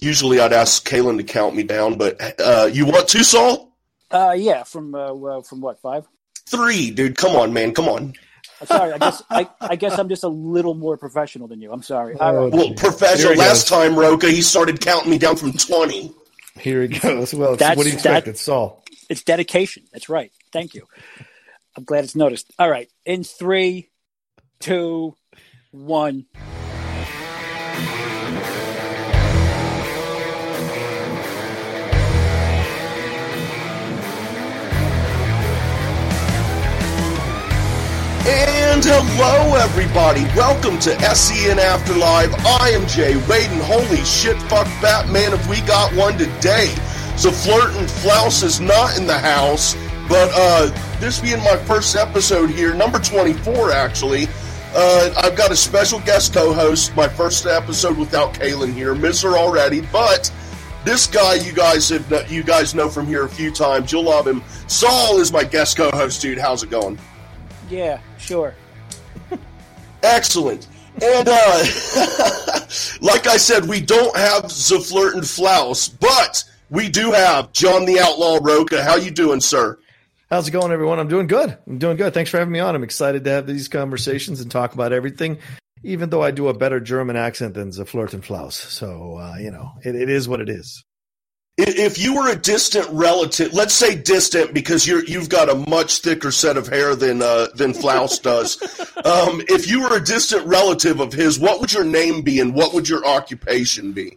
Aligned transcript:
Usually 0.00 0.40
I'd 0.40 0.52
ask 0.52 0.86
Kalen 0.88 1.18
to 1.18 1.24
count 1.24 1.54
me 1.54 1.62
down, 1.62 1.96
but 1.98 2.40
uh, 2.40 2.68
you 2.72 2.86
want 2.86 3.08
to, 3.08 3.22
Saul? 3.22 3.76
Uh, 4.10 4.34
yeah, 4.36 4.62
from 4.64 4.94
uh, 4.94 5.12
well, 5.12 5.42
from 5.42 5.60
what 5.60 5.80
five? 5.80 6.06
Three, 6.48 6.90
dude. 6.90 7.16
Come 7.16 7.36
on, 7.36 7.52
man. 7.52 7.72
Come 7.74 7.88
on. 7.88 8.14
I'm 8.60 8.66
sorry, 8.66 8.92
I 8.92 8.98
guess 8.98 9.22
I, 9.30 9.48
I 9.60 9.76
guess 9.76 9.98
I'm 9.98 10.08
just 10.08 10.24
a 10.24 10.28
little 10.28 10.74
more 10.74 10.96
professional 10.96 11.48
than 11.48 11.60
you. 11.60 11.72
I'm 11.72 11.82
sorry. 11.82 12.14
All 12.16 12.34
right. 12.34 12.52
Well, 12.52 12.74
professional. 12.74 13.36
Last 13.36 13.68
time, 13.68 13.96
Rocha, 13.98 14.28
he 14.28 14.42
started 14.42 14.80
counting 14.80 15.10
me 15.10 15.18
down 15.18 15.36
from 15.36 15.52
twenty. 15.52 16.12
Here 16.58 16.82
he 16.82 16.88
goes. 16.98 17.32
Well, 17.32 17.56
That's- 17.56 17.76
what 17.76 17.84
do 17.84 17.90
you 17.90 17.94
expect? 17.94 18.24
that- 18.26 18.30
It's 18.32 18.40
Saul. 18.42 18.82
It's 19.08 19.22
dedication. 19.22 19.84
That's 19.92 20.08
right. 20.08 20.30
Thank 20.52 20.74
you. 20.74 20.86
I'm 21.76 21.84
glad 21.84 22.04
it's 22.04 22.14
noticed. 22.16 22.50
All 22.58 22.68
right. 22.70 22.88
In 23.04 23.22
three, 23.24 23.90
two, 24.60 25.14
one. 25.70 26.26
And 38.80 38.88
hello, 39.18 39.56
everybody. 39.56 40.22
Welcome 40.34 40.78
to 40.78 41.14
SEN 41.14 41.58
Afterlife. 41.58 42.32
I 42.46 42.70
am 42.70 42.86
Jay 42.86 43.12
Waden. 43.12 43.60
Holy 43.60 44.02
shit, 44.06 44.40
fuck 44.44 44.66
Batman, 44.80 45.34
if 45.34 45.46
we 45.50 45.60
got 45.62 45.94
one 45.94 46.16
today. 46.16 46.68
So, 47.14 47.30
Flirt 47.30 47.76
and 47.76 47.90
Flouse 47.90 48.42
is 48.42 48.58
not 48.58 48.96
in 48.96 49.06
the 49.06 49.18
house, 49.18 49.74
but 50.08 50.30
uh, 50.32 50.98
this 50.98 51.20
being 51.20 51.40
my 51.40 51.56
first 51.56 51.94
episode 51.94 52.48
here, 52.48 52.72
number 52.72 52.98
24, 52.98 53.70
actually. 53.70 54.28
Uh, 54.74 55.12
I've 55.18 55.36
got 55.36 55.50
a 55.50 55.56
special 55.56 56.00
guest 56.00 56.32
co-host. 56.32 56.96
My 56.96 57.06
first 57.06 57.44
episode 57.44 57.98
without 57.98 58.32
Kaylin 58.32 58.72
here. 58.72 58.94
Miss 58.94 59.20
her 59.20 59.36
already, 59.36 59.82
but 59.92 60.32
this 60.86 61.06
guy 61.06 61.34
you 61.34 61.52
guys 61.52 61.90
have 61.90 62.32
you 62.32 62.42
guys 62.42 62.74
know 62.74 62.88
from 62.88 63.06
here 63.06 63.26
a 63.26 63.28
few 63.28 63.50
times. 63.50 63.92
You'll 63.92 64.04
love 64.04 64.26
him. 64.26 64.42
Saul 64.68 65.18
is 65.18 65.30
my 65.30 65.44
guest 65.44 65.76
co-host, 65.76 66.22
dude. 66.22 66.38
How's 66.38 66.62
it 66.62 66.70
going? 66.70 66.98
Yeah, 67.68 68.00
sure. 68.16 68.54
Excellent. 70.02 70.66
And 71.02 71.28
uh, 71.28 71.64
like 73.00 73.26
I 73.26 73.36
said, 73.36 73.66
we 73.66 73.80
don't 73.80 74.16
have 74.16 74.44
Zaflirt 74.44 75.14
and 75.14 75.26
Flouse, 75.26 75.88
but 75.88 76.44
we 76.68 76.88
do 76.88 77.12
have 77.12 77.52
John 77.52 77.84
the 77.84 78.00
Outlaw 78.00 78.38
Rocha. 78.42 78.82
How 78.82 78.96
you 78.96 79.10
doing, 79.10 79.40
sir? 79.40 79.78
How's 80.30 80.46
it 80.46 80.52
going, 80.52 80.72
everyone? 80.72 81.00
I'm 81.00 81.08
doing 81.08 81.26
good. 81.26 81.56
I'm 81.66 81.78
doing 81.78 81.96
good. 81.96 82.14
Thanks 82.14 82.30
for 82.30 82.38
having 82.38 82.52
me 82.52 82.60
on. 82.60 82.74
I'm 82.74 82.84
excited 82.84 83.24
to 83.24 83.30
have 83.30 83.46
these 83.46 83.66
conversations 83.68 84.40
and 84.40 84.50
talk 84.50 84.74
about 84.74 84.92
everything, 84.92 85.38
even 85.82 86.10
though 86.10 86.22
I 86.22 86.30
do 86.30 86.48
a 86.48 86.54
better 86.54 86.78
German 86.78 87.16
accent 87.16 87.54
than 87.54 87.70
Zaflirt 87.70 88.14
and 88.14 88.24
Flaus. 88.24 88.54
So, 88.56 89.16
uh, 89.16 89.36
you 89.38 89.50
know, 89.50 89.72
it, 89.82 89.96
it 89.96 90.08
is 90.08 90.28
what 90.28 90.40
it 90.40 90.48
is. 90.48 90.84
I- 91.58 91.64
If 91.66 91.98
you 91.98 92.14
were 92.16 92.30
a 92.30 92.36
distant 92.36 92.88
relative, 92.90 93.52
let's 93.52 93.74
say 93.74 93.94
distant 93.94 94.54
because 94.54 94.86
you're 94.86 95.04
you've 95.04 95.28
got 95.28 95.48
a 95.50 95.54
much 95.54 95.98
thicker 95.98 96.30
set 96.30 96.56
of 96.56 96.68
hair 96.68 96.94
than 96.94 97.20
uh, 97.22 97.48
than 97.54 97.74
Flouse 97.74 98.18
does. 98.30 98.60
Um, 99.04 99.42
if 99.48 99.68
you 99.70 99.82
were 99.82 99.96
a 99.96 100.00
distant 100.04 100.46
relative 100.46 101.00
of 101.00 101.12
his, 101.12 101.38
what 101.38 101.60
would 101.60 101.72
your 101.72 101.84
name 101.84 102.22
be 102.22 102.40
and 102.40 102.54
what 102.54 102.72
would 102.74 102.88
your 102.88 103.04
occupation 103.04 103.92
be? 103.92 104.16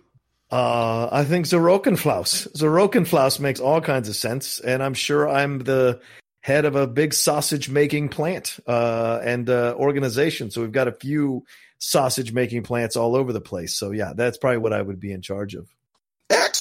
Uh, 0.52 1.10
I 1.12 1.24
think 1.26 1.48
Zerokenflaus. 1.48 2.48
Zerokenflaus 2.56 3.40
makes 3.40 3.60
all 3.60 3.82
kinds 3.82 4.08
of 4.08 4.16
sense, 4.16 4.60
and 4.60 4.84
I'm 4.84 4.94
sure 4.94 5.28
I'm 5.28 5.60
the 5.60 6.00
head 6.42 6.66
of 6.66 6.76
a 6.76 6.86
big 6.86 7.14
sausage 7.14 7.70
making 7.70 8.10
plant 8.10 8.60
uh, 8.68 9.20
and 9.24 9.50
uh, 9.50 9.74
organization. 9.78 10.52
So 10.52 10.62
we've 10.62 10.72
got 10.72 10.88
a 10.88 10.92
few 10.92 11.44
sausage 11.80 12.32
making 12.34 12.64
plants 12.64 12.96
all 12.96 13.16
over 13.16 13.34
the 13.34 13.42
place. 13.42 13.74
So 13.74 13.92
yeah, 13.92 14.14
that's 14.16 14.38
probably 14.38 14.60
what 14.60 14.74
I 14.74 14.82
would 14.82 15.00
be 15.00 15.12
in 15.12 15.22
charge 15.24 15.56
of. 15.56 15.68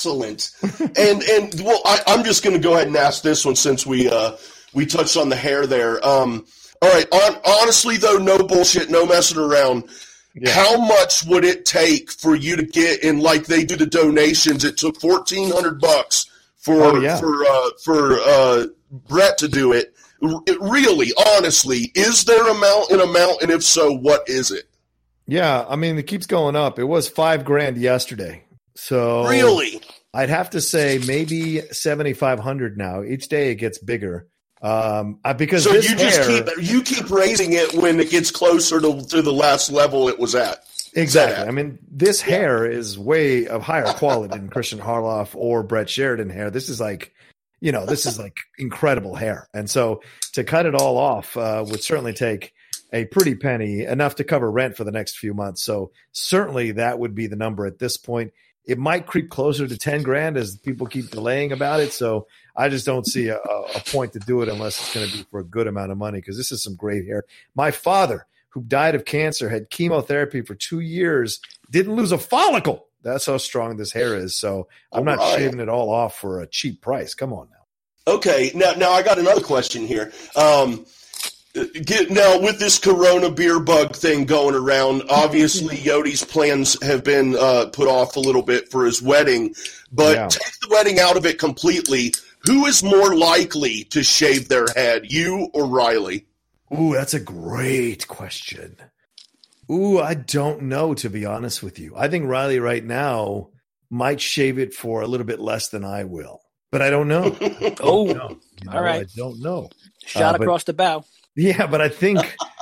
Excellent. 0.05 0.51
and 0.99 1.23
and 1.23 1.61
well, 1.65 1.81
I, 1.85 2.01
I'm 2.09 2.25
just 2.25 2.43
going 2.43 2.57
to 2.57 2.63
go 2.63 2.75
ahead 2.75 2.89
and 2.89 2.97
ask 2.97 3.23
this 3.23 3.45
one 3.45 3.57
since 3.57 3.87
we 3.87 4.09
uh, 4.11 4.33
we 4.75 4.87
touched 4.87 5.17
on 5.17 5.29
the 5.29 5.37
hair 5.37 5.67
there. 5.67 6.05
Um, 6.07 6.45
all 6.81 6.93
right. 6.93 7.07
On, 7.13 7.41
honestly, 7.47 7.97
though, 7.97 8.17
no 8.19 8.39
bullshit, 8.39 8.91
no 8.91 9.07
messing 9.07 9.39
around. 9.39 9.85
How 10.47 10.79
much 10.79 11.25
would 11.27 11.45
it 11.45 11.65
take 11.67 12.11
for 12.11 12.35
you 12.35 12.57
to 12.57 12.63
get 12.63 13.03
in? 13.05 13.21
Like 13.21 13.45
they 13.45 13.65
do 13.65 13.77
the 13.77 13.87
donations. 13.87 14.65
It 14.65 14.77
took 14.79 15.01
fourteen 15.01 15.51
hundred 15.53 15.81
bucks 15.81 16.27
for 16.57 16.83
Oh, 16.83 17.01
yeah. 17.01 17.19
for 17.21 17.45
uh, 17.45 17.71
for 17.85 18.19
uh, 18.19 18.67
Brett 19.09 19.39
to 19.39 19.49
do 19.49 19.73
it. 19.73 19.95
It. 20.23 20.59
Really, 20.61 21.13
honestly, 21.37 21.93
is 21.95 22.25
there 22.25 22.49
amount 22.49 22.91
an 22.91 23.01
amount, 23.01 23.43
and 23.43 23.51
if 23.51 23.63
so, 23.63 23.93
what 23.93 24.29
is 24.29 24.51
it? 24.51 24.65
Yeah, 25.27 25.65
I 25.69 25.77
mean 25.77 25.99
it 25.99 26.07
keeps 26.07 26.27
going 26.27 26.57
up. 26.57 26.79
It 26.79 26.85
was 26.85 27.09
five 27.09 27.45
grand 27.45 27.77
yesterday. 27.77 28.43
So 28.75 29.27
Really? 29.29 29.81
I'd 30.15 30.29
have 30.29 30.51
to 30.51 30.61
say 30.61 31.01
maybe 31.07 31.61
seventy 31.73 32.13
five 32.13 32.39
hundred 32.39 32.77
now. 32.77 33.03
Each 33.03 33.29
day 33.29 33.51
it 33.51 33.57
gets 33.57 33.79
bigger. 33.79 34.29
Um, 34.61 35.19
because 35.37 35.65
So 35.65 35.73
you 35.73 35.83
just 35.97 36.29
hair- 36.29 36.43
keep 36.45 36.71
you 36.71 36.83
keep 36.83 37.11
raising 37.11 37.55
it 37.55 37.75
when 37.75 37.99
it 37.99 38.11
gets 38.11 38.31
closer 38.31 38.81
to, 38.81 39.01
to 39.07 39.23
the 39.23 39.33
last 39.33 39.73
level 39.73 40.09
it 40.09 40.19
was 40.19 40.35
at. 40.35 40.65
Exactly. 40.95 41.49
I 41.49 41.51
mean, 41.51 41.79
this 41.91 42.21
hair 42.21 42.71
is 42.71 42.99
way 42.99 43.47
of 43.47 43.63
higher 43.63 43.93
quality 43.95 44.37
than 44.37 44.51
Christian 44.51 44.79
Harloff 44.79 45.35
or 45.35 45.63
Brett 45.63 45.89
Sheridan 45.89 46.29
hair. 46.29 46.51
This 46.51 46.69
is 46.69 46.81
like, 46.81 47.13
you 47.61 47.73
know, 47.73 47.87
this 47.87 48.05
is 48.05 48.19
like 48.19 48.37
incredible 48.59 49.15
hair. 49.15 49.49
And 49.55 49.71
so 49.71 50.03
to 50.35 50.45
cut 50.45 50.67
it 50.67 50.75
all 50.75 50.99
off 50.99 51.35
uh, 51.37 51.65
would 51.67 51.83
certainly 51.83 52.13
take 52.13 52.53
a 52.93 53.07
pretty 53.07 53.35
penny, 53.35 53.85
enough 53.85 54.17
to 54.17 54.25
cover 54.25 54.51
rent 54.51 54.77
for 54.77 54.85
the 54.85 54.93
next 54.93 55.17
few 55.17 55.33
months. 55.33 55.65
So 55.65 55.93
certainly 56.13 56.73
that 56.73 56.99
would 56.99 57.15
be 57.15 57.27
the 57.27 57.37
number 57.37 57.65
at 57.65 57.79
this 57.79 57.97
point. 57.97 58.33
It 58.65 58.79
might 58.79 59.07
creep 59.07 59.29
closer 59.29 59.67
to 59.67 59.77
10 59.77 60.03
grand 60.03 60.37
as 60.37 60.57
people 60.57 60.87
keep 60.87 61.11
delaying 61.11 61.53
about 61.53 61.81
it. 61.81 61.93
So 61.93 62.27
I 62.57 62.69
just 62.69 62.87
don't 62.87 63.07
see 63.07 63.29
a, 63.29 63.39
a 63.39 63.81
point 63.87 64.13
to 64.13 64.21
do 64.21 64.43
it 64.43 64.49
unless 64.49 64.79
it's 64.81 64.95
going 64.95 65.09
to 65.09 65.17
be 65.17 65.25
for 65.31 65.41
a 65.41 65.45
good 65.45 65.67
amount 65.67 65.91
of 65.91 65.99
money 65.99 66.19
because 66.19 66.37
this 66.37 66.53
is 66.53 66.63
some 66.63 66.77
great 66.77 67.05
hair. 67.07 67.25
My 67.55 67.71
father, 67.71 68.27
who 68.51 68.63
died 68.63 68.95
of 68.95 69.05
cancer, 69.05 69.49
had 69.49 69.71
chemotherapy 69.71 70.43
for 70.43 70.55
two 70.55 70.81
years, 70.81 71.41
didn't 71.71 71.97
lose 71.97 72.13
a 72.13 72.19
follicle. 72.19 72.87
That's 73.03 73.27
how 73.27 73.39
strong 73.39 73.77
this 73.77 73.93
hair 73.93 74.17
is. 74.17 74.37
So 74.37 74.69
I'm 74.93 75.05
not 75.05 75.19
Alright. 75.19 75.39
shaving 75.39 75.61
it 75.61 75.69
all 75.69 75.91
off 75.91 76.17
for 76.19 76.41
a 76.41 76.47
cheap 76.47 76.81
price. 76.81 77.15
Come 77.15 77.33
on 77.33 77.49
now. 77.51 78.15
Okay, 78.15 78.51
now 78.55 78.73
now 78.73 78.91
I 78.91 79.03
got 79.03 79.19
another 79.19 79.41
question 79.41 79.87
here. 79.87 80.13
Um, 80.37 80.87
get, 81.55 82.11
now 82.11 82.41
with 82.41 82.59
this 82.59 82.79
Corona 82.79 83.31
beer 83.31 83.61
bug 83.61 83.95
thing 83.97 84.25
going 84.25 84.55
around, 84.55 85.03
obviously 85.11 85.77
Yodi's 85.77 86.25
plans 86.25 86.83
have 86.83 87.05
been 87.05 87.37
uh, 87.37 87.67
put 87.73 87.89
off 87.89 88.17
a 88.17 88.21
little 88.21 88.43
bit 88.43 88.71
for 88.71 88.85
his 88.85 89.03
wedding. 89.03 89.55
But 89.91 90.17
Yeah. 90.17 90.29
take 90.29 90.53
the 90.61 90.69
wedding 90.71 90.99
out 90.99 91.17
of 91.17 91.27
it 91.27 91.39
completely. 91.39 92.15
Who 92.47 92.67
is 92.67 92.83
more 92.83 93.15
likely 93.15 93.85
to 93.91 94.03
shave 94.03 94.49
their 94.49 94.67
head, 94.75 95.11
you 95.13 95.49
or 95.55 95.67
Riley? 95.67 96.27
Ooh, 96.77 96.95
that's 96.95 97.15
a 97.15 97.21
great 97.21 98.09
question. 98.09 98.77
Ooh, 99.71 100.01
I 100.01 100.15
don't 100.15 100.63
know, 100.63 100.93
to 100.95 101.09
be 101.09 101.25
honest 101.25 101.63
with 101.63 101.79
you. 101.79 101.95
I 101.97 102.09
think 102.09 102.27
Riley 102.27 102.59
right 102.59 102.85
now 102.85 103.51
might 103.91 104.21
shave 104.21 104.59
it 104.59 104.75
for 104.75 105.03
a 105.03 105.07
little 105.07 105.27
bit 105.27 105.39
less 105.39 105.69
than 105.69 105.85
I 105.85 106.05
will, 106.05 106.41
but 106.71 106.83
I 106.83 106.91
don't 106.91 107.09
know. 107.09 107.37
Oh, 107.81 108.07
No, 108.07 108.39
you 108.63 108.71
all 108.71 108.83
right. 108.83 109.03
I 109.03 109.07
don't 109.15 109.41
know. 109.41 109.71
Shot 110.05 110.35
Uh, 110.35 110.39
but- 110.39 110.43
across 110.45 110.65
the 110.65 110.73
bow. 110.73 111.05
Yeah, 111.37 111.67
but 111.67 111.81
I 111.81 111.89
think, 111.89 112.19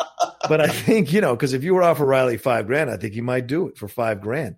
but 0.49 0.61
I 0.61 0.69
think 0.69 1.13
you 1.13 1.21
know, 1.21 1.35
because 1.35 1.53
if 1.53 1.65
you 1.65 1.75
were 1.75 1.83
offer 1.83 2.05
Riley 2.05 2.37
five 2.37 2.67
grand, 2.67 2.91
I 2.91 2.97
think 2.97 3.15
he 3.15 3.21
might 3.21 3.47
do 3.47 3.69
it 3.69 3.77
for 3.79 3.89
five 3.89 4.21
grand. 4.21 4.57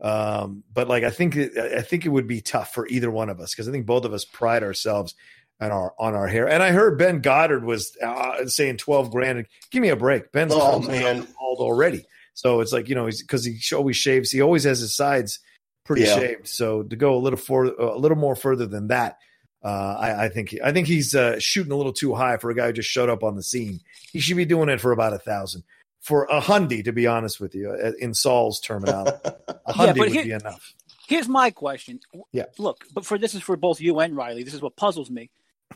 Um, 0.00 0.64
but 0.72 0.88
like, 0.88 1.04
I 1.04 1.10
think, 1.10 1.36
I 1.36 1.80
think 1.82 2.04
it 2.04 2.10
would 2.10 2.26
be 2.26 2.40
tough 2.40 2.74
for 2.74 2.86
either 2.88 3.10
one 3.10 3.30
of 3.30 3.40
us 3.40 3.52
because 3.52 3.68
I 3.68 3.72
think 3.72 3.86
both 3.86 4.04
of 4.04 4.12
us 4.12 4.24
pride 4.24 4.62
ourselves 4.62 5.14
on 5.60 5.70
our 5.70 5.94
on 5.98 6.14
our 6.14 6.26
hair. 6.26 6.48
And 6.48 6.62
I 6.62 6.72
heard 6.72 6.98
Ben 6.98 7.20
Goddard 7.20 7.64
was 7.64 7.96
uh, 8.02 8.46
saying 8.46 8.78
twelve 8.78 9.10
grand. 9.10 9.46
Give 9.70 9.80
me 9.82 9.88
a 9.88 9.96
break, 9.96 10.32
Ben's 10.32 10.52
Oh, 10.54 10.80
man. 10.80 11.26
called 11.38 11.60
already. 11.60 12.04
So 12.34 12.60
it's 12.60 12.72
like 12.72 12.88
you 12.88 12.96
know, 12.96 13.06
because 13.06 13.44
he 13.44 13.58
always 13.74 13.96
shaves, 13.96 14.30
he 14.32 14.40
always 14.42 14.64
has 14.64 14.80
his 14.80 14.94
sides 14.96 15.38
pretty 15.84 16.02
Yeah. 16.02 16.18
shaved. 16.18 16.48
So 16.48 16.82
to 16.82 16.96
go 16.96 17.14
a 17.14 17.20
little 17.20 17.38
for 17.38 17.66
a 17.66 17.96
little 17.96 18.16
more 18.18 18.34
further 18.34 18.66
than 18.66 18.88
that, 18.88 19.18
uh, 19.64 19.96
I, 19.98 20.24
I 20.26 20.28
think 20.28 20.54
I 20.62 20.72
think 20.72 20.86
he's 20.86 21.14
uh, 21.14 21.38
shooting 21.38 21.72
a 21.72 21.76
little 21.76 21.92
too 21.92 22.14
high 22.14 22.36
for 22.36 22.50
a 22.50 22.54
guy 22.54 22.66
who 22.66 22.72
just 22.74 22.90
showed 22.90 23.08
up 23.08 23.24
on 23.24 23.34
the 23.34 23.42
scene. 23.42 23.80
He 24.12 24.20
should 24.20 24.36
be 24.36 24.44
doing 24.44 24.68
it 24.68 24.80
for 24.80 24.92
about 24.92 25.12
a 25.14 25.18
thousand. 25.18 25.64
For 26.00 26.24
a 26.24 26.38
hundy, 26.40 26.84
to 26.84 26.92
be 26.92 27.06
honest 27.06 27.40
with 27.40 27.54
you, 27.54 27.70
uh, 27.70 27.92
in 27.98 28.12
Saul's 28.12 28.60
terminology, 28.60 29.16
a 29.24 29.72
hundy 29.72 29.86
but 29.86 29.98
would 29.98 30.12
here- 30.12 30.24
be 30.24 30.32
enough. 30.32 30.74
Here's 31.06 31.28
my 31.28 31.50
question. 31.50 32.00
Yeah. 32.32 32.46
Look, 32.58 32.84
but 32.94 33.04
for 33.04 33.18
this 33.18 33.34
is 33.34 33.42
for 33.42 33.56
both 33.56 33.80
you 33.80 33.98
and 34.00 34.16
Riley. 34.16 34.42
This 34.42 34.54
is 34.54 34.62
what 34.62 34.74
puzzles 34.76 35.10
me. 35.10 35.30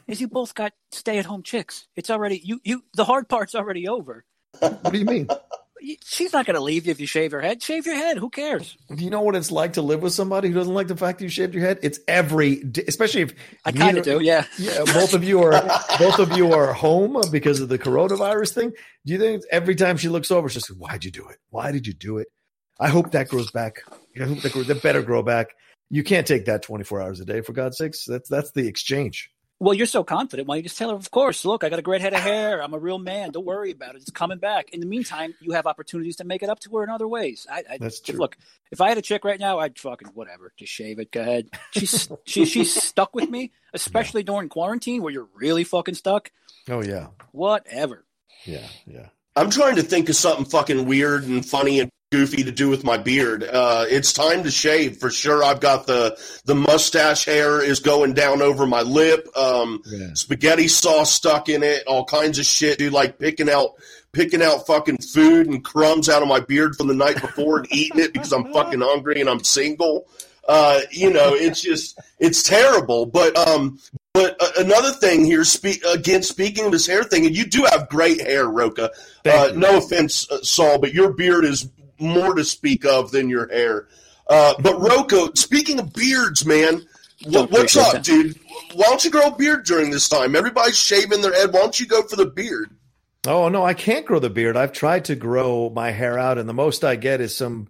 Is 0.06 0.20
you 0.20 0.28
both 0.28 0.54
got 0.54 0.72
stay 0.90 1.18
at 1.18 1.26
home 1.26 1.42
chicks. 1.42 1.86
It's 1.96 2.08
already 2.10 2.40
you 2.44 2.60
you 2.64 2.84
the 2.94 3.04
hard 3.04 3.28
part's 3.28 3.54
already 3.54 3.88
over. 3.88 4.24
What 4.60 4.92
do 4.92 4.98
you 4.98 5.04
mean? 5.04 5.28
She's 6.04 6.32
not 6.32 6.46
going 6.46 6.56
to 6.56 6.62
leave 6.62 6.86
you 6.86 6.92
if 6.92 7.00
you 7.00 7.06
shave 7.06 7.32
your 7.32 7.40
head. 7.40 7.62
Shave 7.62 7.86
your 7.86 7.94
head. 7.94 8.18
Who 8.18 8.30
cares? 8.30 8.76
Do 8.94 9.02
you 9.02 9.10
know 9.10 9.22
what 9.22 9.36
it's 9.36 9.50
like 9.50 9.74
to 9.74 9.82
live 9.82 10.02
with 10.02 10.12
somebody 10.12 10.48
who 10.48 10.54
doesn't 10.54 10.74
like 10.74 10.88
the 10.88 10.96
fact 10.96 11.18
that 11.18 11.24
you 11.24 11.30
shaved 11.30 11.54
your 11.54 11.64
head? 11.64 11.78
It's 11.82 12.00
every, 12.08 12.56
day, 12.56 12.84
especially 12.88 13.22
if 13.22 13.34
I 13.64 13.72
kind 13.72 13.98
of 13.98 14.04
do. 14.04 14.20
Yeah. 14.22 14.44
Yeah, 14.58 14.84
both 14.84 15.14
of 15.14 15.24
you 15.24 15.42
are 15.42 15.52
both 15.98 16.18
of 16.18 16.36
you 16.36 16.52
are 16.52 16.72
home 16.72 17.20
because 17.30 17.60
of 17.60 17.68
the 17.68 17.78
coronavirus 17.78 18.54
thing. 18.54 18.72
Do 19.06 19.12
you 19.12 19.18
think 19.18 19.42
every 19.50 19.74
time 19.74 19.96
she 19.96 20.08
looks 20.08 20.30
over, 20.30 20.48
she's 20.48 20.68
like, 20.70 20.78
"Why'd 20.78 21.04
you 21.04 21.10
do 21.10 21.28
it? 21.28 21.38
Why 21.50 21.72
did 21.72 21.86
you 21.86 21.94
do 21.94 22.18
it?" 22.18 22.28
I 22.80 22.88
hope 22.88 23.12
that 23.12 23.28
grows 23.28 23.50
back. 23.50 23.82
I 24.20 24.24
hope 24.24 24.40
that, 24.42 24.52
grows, 24.52 24.68
that 24.68 24.82
better 24.82 25.02
grow 25.02 25.22
back. 25.22 25.48
You 25.90 26.04
can't 26.04 26.26
take 26.26 26.46
that 26.46 26.62
24 26.62 27.02
hours 27.02 27.20
a 27.20 27.24
day 27.24 27.40
for 27.40 27.52
God's 27.52 27.78
sakes. 27.78 28.04
That's 28.04 28.28
that's 28.28 28.52
the 28.52 28.66
exchange. 28.66 29.30
Well, 29.60 29.74
you're 29.74 29.86
so 29.86 30.04
confident. 30.04 30.46
Why 30.46 30.54
don't 30.54 30.58
you 30.58 30.68
just 30.68 30.78
tell 30.78 30.90
her, 30.90 30.94
of 30.94 31.10
course, 31.10 31.44
look, 31.44 31.64
I 31.64 31.68
got 31.68 31.80
a 31.80 31.82
great 31.82 32.00
head 32.00 32.14
of 32.14 32.20
hair. 32.20 32.62
I'm 32.62 32.74
a 32.74 32.78
real 32.78 32.98
man. 32.98 33.32
Don't 33.32 33.44
worry 33.44 33.72
about 33.72 33.96
it. 33.96 34.02
It's 34.02 34.10
coming 34.12 34.38
back. 34.38 34.70
In 34.70 34.78
the 34.78 34.86
meantime, 34.86 35.34
you 35.40 35.50
have 35.52 35.66
opportunities 35.66 36.16
to 36.16 36.24
make 36.24 36.44
it 36.44 36.48
up 36.48 36.60
to 36.60 36.70
her 36.76 36.84
in 36.84 36.90
other 36.90 37.08
ways. 37.08 37.44
I, 37.50 37.64
I 37.68 37.78
That's 37.78 37.98
true. 37.98 38.16
Look, 38.18 38.36
if 38.70 38.80
I 38.80 38.88
had 38.88 38.98
a 38.98 39.02
chick 39.02 39.24
right 39.24 39.40
now, 39.40 39.58
I'd 39.58 39.76
fucking 39.76 40.10
whatever. 40.14 40.52
Just 40.56 40.72
shave 40.72 41.00
it. 41.00 41.10
Go 41.10 41.22
ahead. 41.22 41.50
She's 41.72 42.08
she, 42.24 42.44
she's 42.44 42.72
stuck 42.72 43.16
with 43.16 43.28
me, 43.28 43.50
especially 43.74 44.22
during 44.22 44.48
quarantine 44.48 45.02
where 45.02 45.12
you're 45.12 45.28
really 45.34 45.64
fucking 45.64 45.94
stuck. 45.96 46.30
Oh 46.68 46.82
yeah, 46.82 47.08
Whatever. 47.32 48.04
yeah, 48.44 48.66
yeah. 48.86 49.06
I'm 49.34 49.50
trying 49.50 49.76
to 49.76 49.82
think 49.82 50.08
of 50.08 50.16
something 50.16 50.44
fucking 50.44 50.86
weird 50.86 51.24
and 51.24 51.44
funny 51.44 51.80
and 51.80 51.90
goofy 52.10 52.44
to 52.44 52.50
do 52.52 52.70
with 52.70 52.84
my 52.84 52.96
beard. 52.96 53.42
Uh, 53.44 53.84
it's 53.88 54.12
time 54.14 54.42
to 54.44 54.50
shave 54.50 54.96
for 54.96 55.10
sure. 55.10 55.44
I've 55.44 55.60
got 55.60 55.86
the 55.86 56.18
the 56.46 56.54
mustache 56.54 57.26
hair 57.26 57.62
is 57.62 57.80
going 57.80 58.14
down 58.14 58.40
over 58.40 58.66
my 58.66 58.80
lip. 58.82 59.28
Um, 59.36 59.82
Yeah. 59.86 60.08
spaghetti 60.14 60.68
sauce 60.68 61.12
stuck 61.12 61.48
in 61.48 61.62
it. 61.62 61.84
All 61.86 62.04
kinds 62.04 62.38
of 62.38 62.46
shit, 62.46 62.78
dude. 62.78 62.92
Like 62.94 63.18
picking 63.18 63.50
out 63.50 63.72
picking 64.12 64.42
out 64.42 64.66
fucking 64.66 64.98
food 64.98 65.48
and 65.48 65.62
crumbs 65.62 66.08
out 66.08 66.22
of 66.22 66.28
my 66.28 66.40
beard 66.40 66.74
from 66.76 66.86
the 66.88 66.94
night 66.94 67.20
before 67.20 67.58
and 67.58 67.68
eating 67.70 68.00
it 68.00 68.14
because 68.14 68.32
I'm 68.32 68.52
fucking 68.54 68.80
hungry 68.80 69.20
and 69.20 69.28
I'm 69.28 69.44
single. 69.44 70.06
Uh, 70.48 70.80
you 70.90 71.12
know, 71.12 71.34
it's 71.34 71.60
just 71.60 71.98
it's 72.18 72.42
terrible. 72.42 73.04
But 73.04 73.36
um, 73.36 73.78
but 74.14 74.34
uh, 74.40 74.48
another 74.64 74.92
thing 74.92 75.26
here, 75.26 75.44
speak 75.44 75.84
again. 75.84 76.22
Speaking 76.22 76.64
of 76.64 76.72
this 76.72 76.86
hair 76.86 77.04
thing, 77.04 77.26
and 77.26 77.36
you 77.36 77.44
do 77.44 77.64
have 77.64 77.90
great 77.90 78.22
hair, 78.22 78.46
Rocha. 78.48 78.90
Uh, 79.26 79.52
no 79.54 79.76
offense, 79.76 80.26
uh, 80.30 80.38
Saul, 80.40 80.78
but 80.78 80.94
your 80.94 81.12
beard 81.12 81.44
is 81.44 81.68
more 82.00 82.34
to 82.34 82.44
speak 82.44 82.84
of 82.84 83.10
than 83.10 83.28
your 83.28 83.48
hair. 83.48 83.88
Uh, 84.28 84.54
but 84.60 84.78
Rocha, 84.80 85.30
speaking 85.34 85.78
of 85.78 85.92
beards, 85.92 86.44
man, 86.44 86.82
what, 87.24 87.50
what's 87.50 87.76
up, 87.76 87.94
that. 87.94 88.04
dude? 88.04 88.38
Why 88.74 88.84
don't 88.86 89.04
you 89.04 89.10
grow 89.10 89.28
a 89.28 89.36
beard 89.36 89.64
during 89.64 89.90
this 89.90 90.08
time? 90.08 90.36
Everybody's 90.36 90.78
shaving 90.78 91.22
their 91.22 91.34
head. 91.34 91.52
Why 91.52 91.60
don't 91.60 91.80
you 91.80 91.86
go 91.86 92.02
for 92.02 92.16
the 92.16 92.26
beard? 92.26 92.70
Oh 93.26 93.48
no, 93.48 93.64
I 93.64 93.74
can't 93.74 94.06
grow 94.06 94.20
the 94.20 94.30
beard. 94.30 94.56
I've 94.56 94.72
tried 94.72 95.06
to 95.06 95.16
grow 95.16 95.70
my 95.70 95.90
hair 95.90 96.18
out, 96.18 96.38
and 96.38 96.48
the 96.48 96.54
most 96.54 96.84
I 96.84 96.96
get 96.96 97.20
is 97.20 97.36
some 97.36 97.68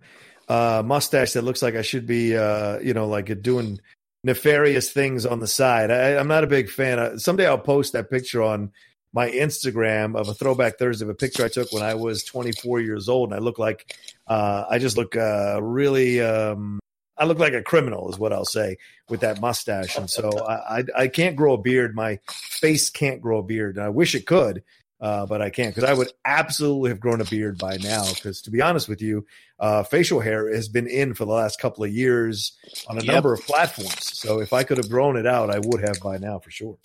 uh, 0.48 0.82
mustache 0.84 1.32
that 1.32 1.42
looks 1.42 1.62
like 1.62 1.74
I 1.74 1.82
should 1.82 2.06
be, 2.06 2.36
uh, 2.36 2.78
you 2.80 2.92
know, 2.94 3.06
like 3.06 3.42
doing 3.42 3.80
nefarious 4.24 4.90
things 4.90 5.24
on 5.24 5.40
the 5.40 5.46
side. 5.46 5.90
I, 5.90 6.16
I'm 6.16 6.28
not 6.28 6.44
a 6.44 6.48
big 6.48 6.68
fan. 6.68 6.98
Uh, 6.98 7.18
someday 7.18 7.46
I'll 7.46 7.58
post 7.58 7.92
that 7.94 8.10
picture 8.10 8.42
on 8.42 8.72
my 9.12 9.30
Instagram 9.30 10.16
of 10.16 10.28
a 10.28 10.34
throwback 10.34 10.78
Thursday 10.78 11.04
of 11.04 11.10
a 11.10 11.14
picture 11.14 11.44
I 11.44 11.48
took 11.48 11.72
when 11.72 11.82
I 11.82 11.94
was 11.94 12.24
24 12.24 12.80
years 12.80 13.08
old, 13.08 13.30
and 13.30 13.40
I 13.40 13.42
look 13.42 13.58
like 13.58 13.96
uh, 14.26 14.64
I 14.68 14.78
just 14.78 14.96
look 14.96 15.16
uh, 15.16 15.60
really. 15.62 16.20
Um, 16.20 16.80
I 17.16 17.24
look 17.24 17.40
like 17.40 17.52
a 17.52 17.62
criminal, 17.62 18.08
is 18.10 18.18
what 18.18 18.32
I'll 18.32 18.44
say, 18.44 18.76
with 19.08 19.20
that 19.20 19.40
mustache. 19.40 19.96
And 19.96 20.08
so 20.08 20.30
I, 20.38 20.78
I, 20.78 20.84
I 20.96 21.08
can't 21.08 21.34
grow 21.34 21.54
a 21.54 21.58
beard. 21.58 21.96
My 21.96 22.20
face 22.30 22.90
can't 22.90 23.20
grow 23.20 23.38
a 23.38 23.42
beard, 23.42 23.76
and 23.76 23.84
I 23.84 23.88
wish 23.88 24.14
it 24.14 24.24
could 24.24 24.62
uh, 25.00 25.26
but 25.26 25.40
I 25.40 25.50
can't 25.50 25.74
because 25.74 25.88
I 25.88 25.94
would 25.94 26.10
absolutely 26.24 26.90
have 26.90 27.00
grown 27.00 27.20
a 27.20 27.24
beard 27.24 27.58
by 27.58 27.76
now. 27.76 28.04
Because 28.12 28.42
to 28.42 28.50
be 28.50 28.60
honest 28.60 28.88
with 28.88 29.00
you, 29.00 29.26
uh, 29.58 29.84
facial 29.84 30.20
hair 30.20 30.52
has 30.52 30.68
been 30.68 30.88
in 30.88 31.14
for 31.14 31.24
the 31.24 31.32
last 31.32 31.60
couple 31.60 31.84
of 31.84 31.90
years 31.90 32.56
on 32.88 32.98
a 32.98 33.02
Yep. 33.04 33.14
number 33.14 33.32
of 33.32 33.40
platforms. 33.42 34.18
So 34.18 34.40
if 34.40 34.52
I 34.52 34.64
could 34.64 34.76
have 34.78 34.90
grown 34.90 35.16
it 35.16 35.26
out, 35.26 35.50
I 35.50 35.60
would 35.62 35.82
have 35.82 36.00
by 36.00 36.18
now 36.18 36.40
for 36.40 36.50
sure. 36.50 36.78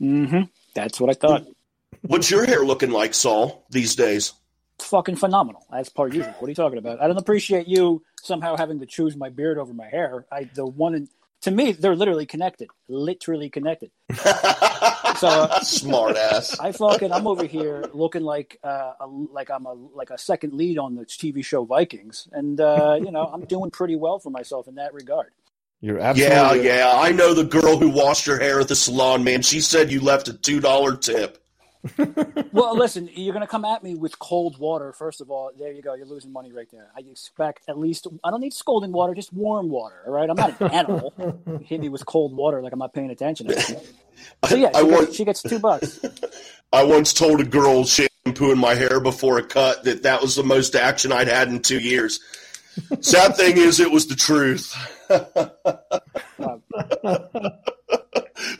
Mm-hmm. 0.00 0.42
That's 0.74 1.00
what 1.00 1.10
I 1.10 1.14
thought. 1.14 1.46
What's 2.02 2.30
your 2.30 2.46
hair 2.46 2.64
looking 2.64 2.90
like, 2.90 3.14
Saul, 3.14 3.64
these 3.70 3.94
days? 3.94 4.32
Fucking 4.78 5.16
phenomenal. 5.16 5.66
As 5.72 5.88
per 5.88 6.06
usual. 6.06 6.34
What 6.38 6.46
are 6.46 6.50
you 6.50 6.54
talking 6.54 6.78
about? 6.78 7.02
I 7.02 7.06
don't 7.06 7.18
appreciate 7.18 7.68
you 7.68 8.02
somehow 8.22 8.56
having 8.56 8.80
to 8.80 8.86
choose 8.86 9.16
my 9.16 9.28
beard 9.28 9.58
over 9.58 9.74
my 9.74 9.88
hair. 9.88 10.26
I 10.32 10.44
the 10.44 10.64
one 10.64 10.94
in, 10.94 11.08
to 11.42 11.50
me 11.50 11.72
they're 11.72 11.96
literally 11.96 12.26
connected, 12.26 12.68
literally 12.88 13.50
connected. 13.50 13.90
So, 15.20 15.28
uh, 15.28 15.60
Smart 15.60 16.16
ass. 16.16 16.58
I 16.58 16.72
fucking 16.72 17.12
I'm 17.12 17.26
over 17.26 17.44
here 17.44 17.84
looking 17.92 18.22
like 18.22 18.58
uh, 18.64 18.92
a, 19.00 19.06
like 19.06 19.50
I'm 19.50 19.66
a 19.66 19.74
like 19.74 20.08
a 20.08 20.16
second 20.16 20.54
lead 20.54 20.78
on 20.78 20.94
the 20.94 21.04
TV 21.04 21.44
show 21.44 21.66
Vikings, 21.66 22.26
and 22.32 22.58
uh, 22.58 22.98
you 22.98 23.10
know 23.10 23.26
I'm 23.26 23.44
doing 23.44 23.70
pretty 23.70 23.96
well 23.96 24.18
for 24.18 24.30
myself 24.30 24.66
in 24.66 24.76
that 24.76 24.94
regard. 24.94 25.32
You're 25.80 25.98
Yeah, 25.98 26.04
absolutely 26.10 26.66
yeah. 26.66 26.76
Yeah. 26.92 26.92
I 27.00 27.12
know 27.12 27.34
the 27.34 27.44
girl 27.44 27.78
who 27.78 27.88
washed 27.90 28.26
her 28.26 28.38
hair 28.38 28.60
at 28.60 28.68
the 28.68 28.76
salon, 28.76 29.24
man. 29.24 29.42
She 29.42 29.60
said 29.60 29.90
you 29.90 30.00
left 30.00 30.28
a 30.28 30.32
two 30.34 30.60
dollar 30.60 30.96
tip. 30.96 31.38
Well, 32.52 32.76
listen, 32.76 33.08
you're 33.14 33.32
going 33.32 33.46
to 33.46 33.50
come 33.50 33.64
at 33.64 33.82
me 33.84 33.94
with 33.94 34.18
cold 34.18 34.58
water. 34.58 34.92
First 34.92 35.20
of 35.20 35.30
all, 35.30 35.50
there 35.56 35.72
you 35.72 35.80
go. 35.82 35.94
You're 35.94 36.04
losing 36.04 36.32
money 36.32 36.52
right 36.52 36.66
there. 36.72 36.88
I 36.96 37.00
expect 37.08 37.62
at 37.68 37.78
least 37.78 38.06
I 38.24 38.30
don't 38.30 38.40
need 38.40 38.52
scalding 38.52 38.90
water, 38.92 39.14
just 39.14 39.32
warm 39.32 39.70
water. 39.70 40.02
All 40.04 40.12
right, 40.12 40.28
I'm 40.28 40.36
not 40.36 40.60
an 40.60 40.70
animal. 40.72 41.14
Hit 41.64 41.80
me 41.80 41.88
with 41.88 42.04
cold 42.04 42.36
water 42.36 42.60
like 42.60 42.72
I'm 42.72 42.80
not 42.80 42.92
paying 42.92 43.10
attention. 43.10 43.50
So 44.46 44.54
yeah, 44.54 44.68
I 44.74 44.80
she, 44.80 44.84
want- 44.84 45.00
gets, 45.06 45.16
she 45.16 45.24
gets 45.24 45.42
two 45.42 45.58
bucks. 45.58 45.98
I 46.74 46.82
once 46.84 47.14
told 47.14 47.40
a 47.40 47.44
girl 47.44 47.84
shampooing 47.84 48.58
my 48.58 48.74
hair 48.74 49.00
before 49.00 49.38
a 49.38 49.42
cut 49.42 49.84
that 49.84 50.02
that 50.02 50.20
was 50.20 50.34
the 50.34 50.42
most 50.42 50.74
action 50.76 51.10
I'd 51.10 51.26
had 51.28 51.48
in 51.48 51.60
two 51.62 51.78
years. 51.78 52.20
Sad 53.00 53.36
thing 53.36 53.56
is, 53.58 53.80
it 53.80 53.90
was 53.90 54.06
the 54.06 54.16
truth. 54.16 54.74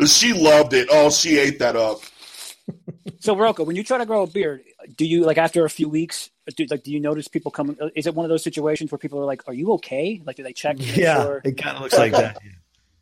she 0.07 0.33
loved 0.33 0.73
it. 0.73 0.89
Oh, 0.91 1.11
she 1.11 1.39
ate 1.39 1.59
that 1.59 1.77
up. 1.77 2.01
So 3.21 3.37
Rocha, 3.37 3.65
when 3.65 3.77
you 3.77 3.85
try 3.85 3.99
to 3.99 4.07
grow 4.07 4.23
a 4.23 4.27
beard, 4.27 4.63
do 4.97 5.05
you 5.05 5.25
like 5.25 5.39
after 5.39 5.65
a 5.65 5.71
few 5.71 5.89
weeks? 5.89 6.31
Do, 6.57 6.65
like, 6.71 6.83
do 6.83 6.93
you 6.93 7.01
notice 7.01 7.29
people 7.29 7.51
coming? 7.51 7.77
Is 7.95 8.07
it 8.07 8.15
one 8.15 8.25
of 8.25 8.31
those 8.31 8.43
situations 8.43 8.91
where 8.91 8.99
people 8.99 9.19
are 9.21 9.25
like, 9.25 9.43
"Are 9.47 9.55
you 9.55 9.73
okay?" 9.75 10.23
Like, 10.25 10.37
do 10.37 10.43
they 10.43 10.53
check? 10.53 10.77
to 10.79 10.83
Yeah, 10.83 11.23
sure- 11.23 11.43
it 11.45 11.57
kind 11.59 11.77
of 11.77 11.83
looks 11.83 11.99
like 11.99 12.13
that. 12.13 12.39
yeah. 12.45 12.51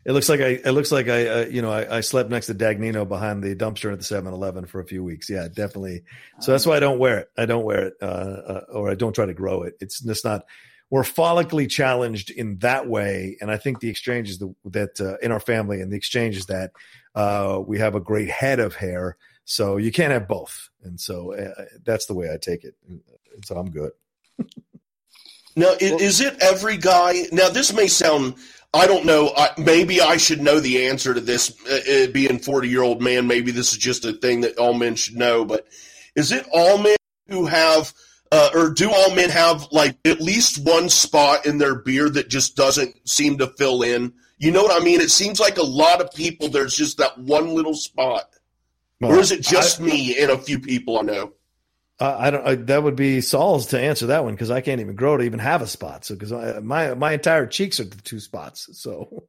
It 0.04 0.12
looks 0.12 0.28
like 0.28 0.40
I. 0.40 0.48
It 0.64 0.70
looks 0.72 0.90
like 0.90 1.08
I. 1.08 1.26
Uh, 1.26 1.44
you 1.46 1.60
know, 1.62 1.70
I, 1.70 1.98
I 1.98 2.00
slept 2.00 2.30
next 2.30 2.46
to 2.46 2.54
Dagnino 2.54 3.06
behind 3.06 3.42
the 3.42 3.54
dumpster 3.54 3.92
at 3.92 3.98
the 3.98 4.04
7-Eleven 4.04 4.64
for 4.66 4.80
a 4.80 4.84
few 4.86 5.04
weeks. 5.04 5.28
Yeah, 5.28 5.48
definitely. 5.48 6.04
So 6.40 6.52
that's 6.52 6.64
why 6.64 6.76
I 6.76 6.80
don't 6.80 6.98
wear 6.98 7.18
it. 7.18 7.30
I 7.36 7.44
don't 7.44 7.64
wear 7.64 7.88
it, 7.88 7.94
uh, 8.00 8.04
uh, 8.06 8.64
or 8.72 8.90
I 8.90 8.94
don't 8.94 9.12
try 9.12 9.26
to 9.26 9.34
grow 9.34 9.64
it. 9.64 9.74
It's 9.80 10.00
just 10.00 10.24
not. 10.24 10.46
We're 10.90 11.02
follically 11.02 11.68
challenged 11.68 12.30
in 12.30 12.58
that 12.58 12.88
way, 12.88 13.36
and 13.40 13.50
I 13.50 13.56
think 13.58 13.80
the 13.80 13.90
exchange 13.90 14.30
is 14.30 14.38
the, 14.38 14.54
that 14.66 15.00
uh, 15.00 15.18
in 15.18 15.32
our 15.32 15.40
family, 15.40 15.80
and 15.82 15.92
the 15.92 15.96
exchange 15.96 16.36
is 16.36 16.46
that 16.46 16.70
uh, 17.14 17.60
we 17.66 17.78
have 17.78 17.94
a 17.94 18.00
great 18.00 18.30
head 18.30 18.58
of 18.58 18.74
hair, 18.74 19.16
so 19.44 19.76
you 19.76 19.92
can't 19.92 20.12
have 20.12 20.26
both, 20.28 20.70
and 20.82 20.98
so 20.98 21.34
uh, 21.34 21.64
that's 21.84 22.06
the 22.06 22.14
way 22.14 22.32
I 22.32 22.38
take 22.40 22.64
it. 22.64 22.74
So 23.44 23.56
I'm 23.56 23.70
good. 23.70 23.92
Now, 25.56 25.72
i- 25.72 25.76
is 25.80 26.20
it 26.20 26.36
every 26.40 26.76
guy? 26.76 27.24
Now, 27.32 27.48
this 27.48 27.72
may 27.72 27.86
sound. 27.88 28.34
I 28.74 28.86
don't 28.86 29.06
know. 29.06 29.32
I, 29.36 29.50
maybe 29.58 30.00
I 30.00 30.18
should 30.18 30.40
know 30.40 30.60
the 30.60 30.86
answer 30.86 31.14
to 31.14 31.20
this. 31.20 31.52
Uh, 31.68 31.80
uh, 32.04 32.06
being 32.12 32.38
forty 32.38 32.68
year 32.68 32.82
old 32.82 33.02
man, 33.02 33.26
maybe 33.26 33.50
this 33.50 33.72
is 33.72 33.78
just 33.78 34.04
a 34.04 34.12
thing 34.12 34.42
that 34.42 34.58
all 34.58 34.74
men 34.74 34.94
should 34.94 35.16
know. 35.16 35.44
But 35.44 35.66
is 36.14 36.32
it 36.32 36.46
all 36.52 36.78
men 36.78 36.96
who 37.28 37.46
have, 37.46 37.92
uh, 38.32 38.50
or 38.54 38.70
do 38.70 38.90
all 38.92 39.14
men 39.14 39.30
have 39.30 39.66
like 39.72 39.96
at 40.04 40.20
least 40.20 40.64
one 40.64 40.88
spot 40.88 41.46
in 41.46 41.58
their 41.58 41.74
beard 41.74 42.14
that 42.14 42.28
just 42.28 42.56
doesn't 42.56 43.08
seem 43.08 43.38
to 43.38 43.46
fill 43.46 43.82
in? 43.82 44.12
You 44.38 44.50
know 44.52 44.62
what 44.62 44.80
I 44.80 44.84
mean? 44.84 45.00
It 45.00 45.10
seems 45.10 45.40
like 45.40 45.58
a 45.58 45.62
lot 45.62 46.00
of 46.00 46.12
people. 46.12 46.48
There's 46.48 46.74
just 46.76 46.98
that 46.98 47.18
one 47.18 47.54
little 47.54 47.74
spot, 47.74 48.24
or 49.02 49.18
is 49.18 49.32
it 49.32 49.42
just 49.42 49.80
I- 49.80 49.84
me 49.84 50.18
and 50.20 50.30
a 50.30 50.38
few 50.38 50.60
people 50.60 50.98
I 50.98 51.02
know? 51.02 51.32
Uh, 52.00 52.16
I 52.16 52.30
don't. 52.30 52.46
I, 52.46 52.54
that 52.54 52.82
would 52.84 52.94
be 52.94 53.20
Saul's 53.20 53.66
to 53.68 53.80
answer 53.80 54.06
that 54.06 54.22
one 54.22 54.34
because 54.34 54.52
I 54.52 54.60
can't 54.60 54.80
even 54.80 54.94
grow 54.94 55.16
to 55.16 55.24
even 55.24 55.40
have 55.40 55.62
a 55.62 55.66
spot. 55.66 56.04
So 56.04 56.14
because 56.14 56.62
my 56.62 56.94
my 56.94 57.12
entire 57.14 57.46
cheeks 57.46 57.80
are 57.80 57.84
the 57.84 57.96
two 57.96 58.20
spots. 58.20 58.68
So 58.80 59.24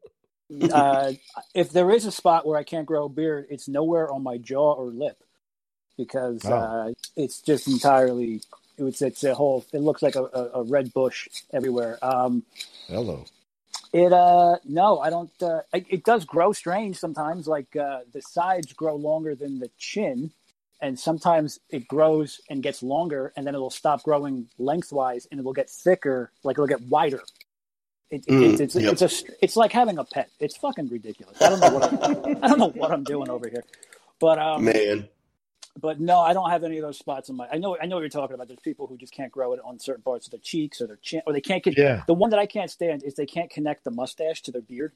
uh, 0.72 1.14
if 1.56 1.72
there 1.72 1.90
is 1.90 2.06
a 2.06 2.12
spot 2.12 2.46
where 2.46 2.60
I 2.60 2.64
can't 2.64 2.86
grow 2.86 3.06
a 3.06 3.10
beard, 3.10 3.48
it's 3.50 3.68
nowhere 3.68 4.12
on 4.12 4.22
my 4.22 4.38
jaw 4.38 4.74
or 4.74 4.92
lip 4.92 5.18
because 5.98 6.46
Oh. 6.46 6.54
uh, 6.54 6.92
it's 7.16 7.42
just 7.42 7.68
entirely. 7.68 8.42
It's 8.80 9.02
it's 9.02 9.24
a 9.24 9.36
whole. 9.36 9.66
It 9.74 9.82
looks 9.82 10.02
like 10.02 10.16
a, 10.16 10.24
a, 10.24 10.50
a 10.56 10.64
red 10.64 10.94
bush 10.94 11.28
everywhere. 11.54 12.00
Um, 12.02 12.44
hello. 12.88 13.26
it 13.94 14.14
uh 14.14 14.58
no, 14.66 15.00
I 15.00 15.10
don't. 15.10 15.32
Uh, 15.42 15.62
it, 15.74 15.86
it 15.90 16.04
does 16.04 16.26
grow 16.26 16.54
strange 16.54 16.98
sometimes. 16.98 17.48
Like 17.48 17.76
uh, 17.76 18.02
the 18.14 18.22
sides 18.22 18.74
grow 18.74 18.96
longer 18.96 19.36
than 19.36 19.60
the 19.60 19.70
chin, 19.78 20.32
and 20.82 20.98
sometimes 21.00 21.60
it 21.70 21.88
grows 21.88 22.42
and 22.50 22.64
gets 22.64 22.82
longer, 22.84 23.34
and 23.36 23.46
then 23.46 23.56
it'll 23.56 23.70
stop 23.70 24.04
growing 24.04 24.48
lengthwise, 24.58 25.28
and 25.32 25.40
it 25.40 25.44
will 25.44 25.54
get 25.54 25.70
thicker. 25.70 26.32
Like 26.44 26.56
it'll 26.56 26.68
get 26.68 26.82
wider. 26.84 27.22
It, 28.12 28.24
it- 28.28 28.32
Mm, 28.34 28.52
it's 28.60 28.62
it's, 28.62 28.76
yep. 28.76 28.94
it's 28.94 29.02
a 29.04 29.34
it's 29.44 29.56
like 29.56 29.72
having 29.72 29.98
a 30.00 30.04
pet. 30.04 30.30
It's 30.40 30.58
fucking 30.58 30.90
ridiculous. 30.90 31.42
I 31.42 31.50
don't 31.50 31.60
know 31.60 31.70
what 31.78 31.84
I'm, 31.94 32.38
I 32.44 32.48
don't 32.48 32.60
know 32.60 32.70
what 32.70 32.92
I'm 32.92 33.04
doing 33.04 33.30
over 33.30 33.48
here, 33.48 33.64
but 34.20 34.40
um, 34.40 34.64
Man, 34.66 35.08
but 35.80 36.00
no, 36.00 36.20
I 36.20 36.34
don't 36.34 36.50
have 36.50 36.64
any 36.64 36.78
of 36.78 36.84
those 36.84 36.98
spots 36.98 37.30
in 37.30 37.36
my. 37.36 37.48
I 37.52 37.58
know 37.58 37.78
I 37.82 37.86
know 37.86 37.98
what 37.98 38.02
you're 38.02 38.10
talking 38.10 38.34
about. 38.34 38.48
There's 38.48 38.60
people 38.60 38.88
who 38.88 38.98
just 38.98 39.14
can't 39.14 39.32
grow 39.32 39.54
it 39.54 39.60
on 39.64 39.80
certain 39.80 40.04
parts 40.04 40.28
of 40.28 40.32
their 40.32 40.40
cheeks 40.40 40.82
or 40.82 40.88
their 40.88 40.98
chin, 40.98 41.22
or 41.26 41.34
they 41.34 41.42
can't 41.42 41.64
get. 41.64 41.78
Yeah. 41.78 42.04
The 42.08 42.14
one 42.14 42.32
that 42.32 42.40
I 42.40 42.46
can't 42.46 42.72
stand 42.72 43.04
is 43.04 43.16
they 43.16 43.26
can't 43.26 43.50
connect 43.50 43.84
the 43.84 43.92
mustache 43.92 44.42
to 44.44 44.52
their 44.52 44.62
beard. 44.62 44.94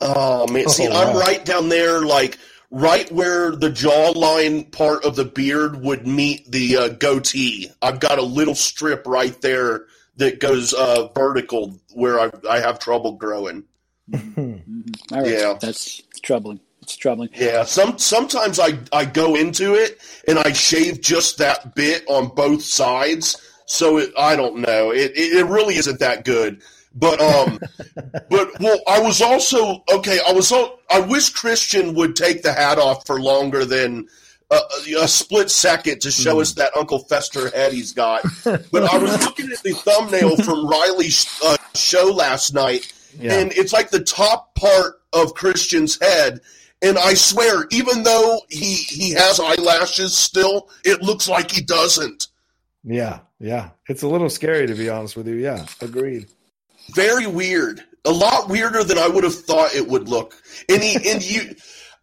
Oh 0.00 0.46
man, 0.46 0.68
see, 0.68 0.86
Oh, 0.88 0.92
I'm 0.92 1.16
right 1.16 1.44
down 1.44 1.68
there, 1.68 2.00
like 2.00 2.38
right 2.70 3.10
where 3.10 3.50
the 3.50 3.70
jawline 3.70 4.70
part 4.70 5.04
of 5.04 5.16
the 5.16 5.24
beard 5.24 5.82
would 5.82 6.06
meet 6.06 6.50
the 6.50 6.76
uh, 6.76 6.88
goatee. 6.88 7.70
I've 7.82 8.00
got 8.00 8.18
a 8.18 8.22
little 8.22 8.54
strip 8.54 9.06
right 9.06 9.38
there 9.40 9.86
that 10.16 10.40
goes 10.40 10.72
uh, 10.74 11.08
vertical 11.14 11.80
where 11.94 12.20
I, 12.20 12.30
I 12.48 12.60
have 12.60 12.78
trouble 12.78 13.12
growing. 13.12 13.64
Mm-hmm. 14.10 15.14
All 15.14 15.22
right. 15.22 15.32
Yeah. 15.32 15.58
That's 15.60 16.02
troubling. 16.22 16.60
It's 16.88 16.96
troubling. 16.96 17.28
Yeah, 17.34 17.64
some 17.64 17.98
sometimes 17.98 18.58
I 18.58 18.78
I 18.94 19.04
go 19.04 19.36
into 19.36 19.74
it 19.74 20.00
and 20.26 20.38
I 20.38 20.52
shave 20.54 21.02
just 21.02 21.36
that 21.36 21.74
bit 21.74 22.02
on 22.08 22.28
both 22.28 22.62
sides. 22.62 23.36
So 23.66 23.98
it, 23.98 24.10
I 24.16 24.36
don't 24.36 24.56
know. 24.60 24.90
It, 24.90 25.12
it 25.14 25.44
really 25.44 25.74
isn't 25.76 25.98
that 25.98 26.24
good. 26.24 26.62
But 26.94 27.20
um, 27.20 27.58
but 28.30 28.58
well, 28.58 28.80
I 28.88 29.00
was 29.00 29.20
also 29.20 29.84
okay. 29.92 30.18
I 30.26 30.32
was 30.32 30.50
al- 30.50 30.78
I 30.90 31.00
wish 31.00 31.28
Christian 31.28 31.94
would 31.94 32.16
take 32.16 32.42
the 32.42 32.54
hat 32.54 32.78
off 32.78 33.06
for 33.06 33.20
longer 33.20 33.66
than 33.66 34.08
a, 34.50 34.58
a 35.02 35.08
split 35.08 35.50
second 35.50 36.00
to 36.00 36.10
show 36.10 36.40
us 36.40 36.54
that 36.54 36.74
Uncle 36.74 37.00
Fester 37.00 37.50
head 37.50 37.74
he's 37.74 37.92
got. 37.92 38.22
But 38.72 38.84
I 38.84 38.96
was 38.96 39.22
looking 39.26 39.50
at 39.52 39.62
the 39.62 39.72
thumbnail 39.74 40.38
from 40.38 40.66
Riley's 40.66 41.26
uh, 41.44 41.58
show 41.74 42.06
last 42.06 42.54
night, 42.54 42.90
Yeah. 43.20 43.34
and 43.40 43.52
it's 43.52 43.74
like 43.74 43.90
the 43.90 44.00
top 44.02 44.54
part 44.54 44.94
of 45.12 45.34
Christian's 45.34 45.98
head. 46.00 46.40
And 46.80 46.96
I 46.98 47.14
swear, 47.14 47.66
even 47.70 48.04
though 48.04 48.40
he 48.48 48.74
he 48.74 49.10
has 49.12 49.40
eyelashes 49.40 50.16
still, 50.16 50.68
it 50.84 51.02
looks 51.02 51.28
like 51.28 51.50
he 51.50 51.60
doesn't. 51.60 52.28
Yeah, 52.84 53.20
yeah. 53.40 53.70
It's 53.88 54.02
a 54.02 54.08
little 54.08 54.30
scary 54.30 54.66
to 54.66 54.74
be 54.74 54.88
honest 54.88 55.16
with 55.16 55.26
you. 55.26 55.34
Yeah, 55.34 55.66
agreed. 55.80 56.26
very 56.94 57.26
weird. 57.26 57.82
A 58.04 58.12
lot 58.12 58.48
weirder 58.48 58.84
than 58.84 58.96
I 58.96 59.08
would 59.08 59.24
have 59.24 59.34
thought 59.34 59.74
it 59.74 59.88
would 59.88 60.08
look. 60.08 60.40
And 60.68 60.82
he 60.82 61.10
and 61.10 61.22
you 61.22 61.54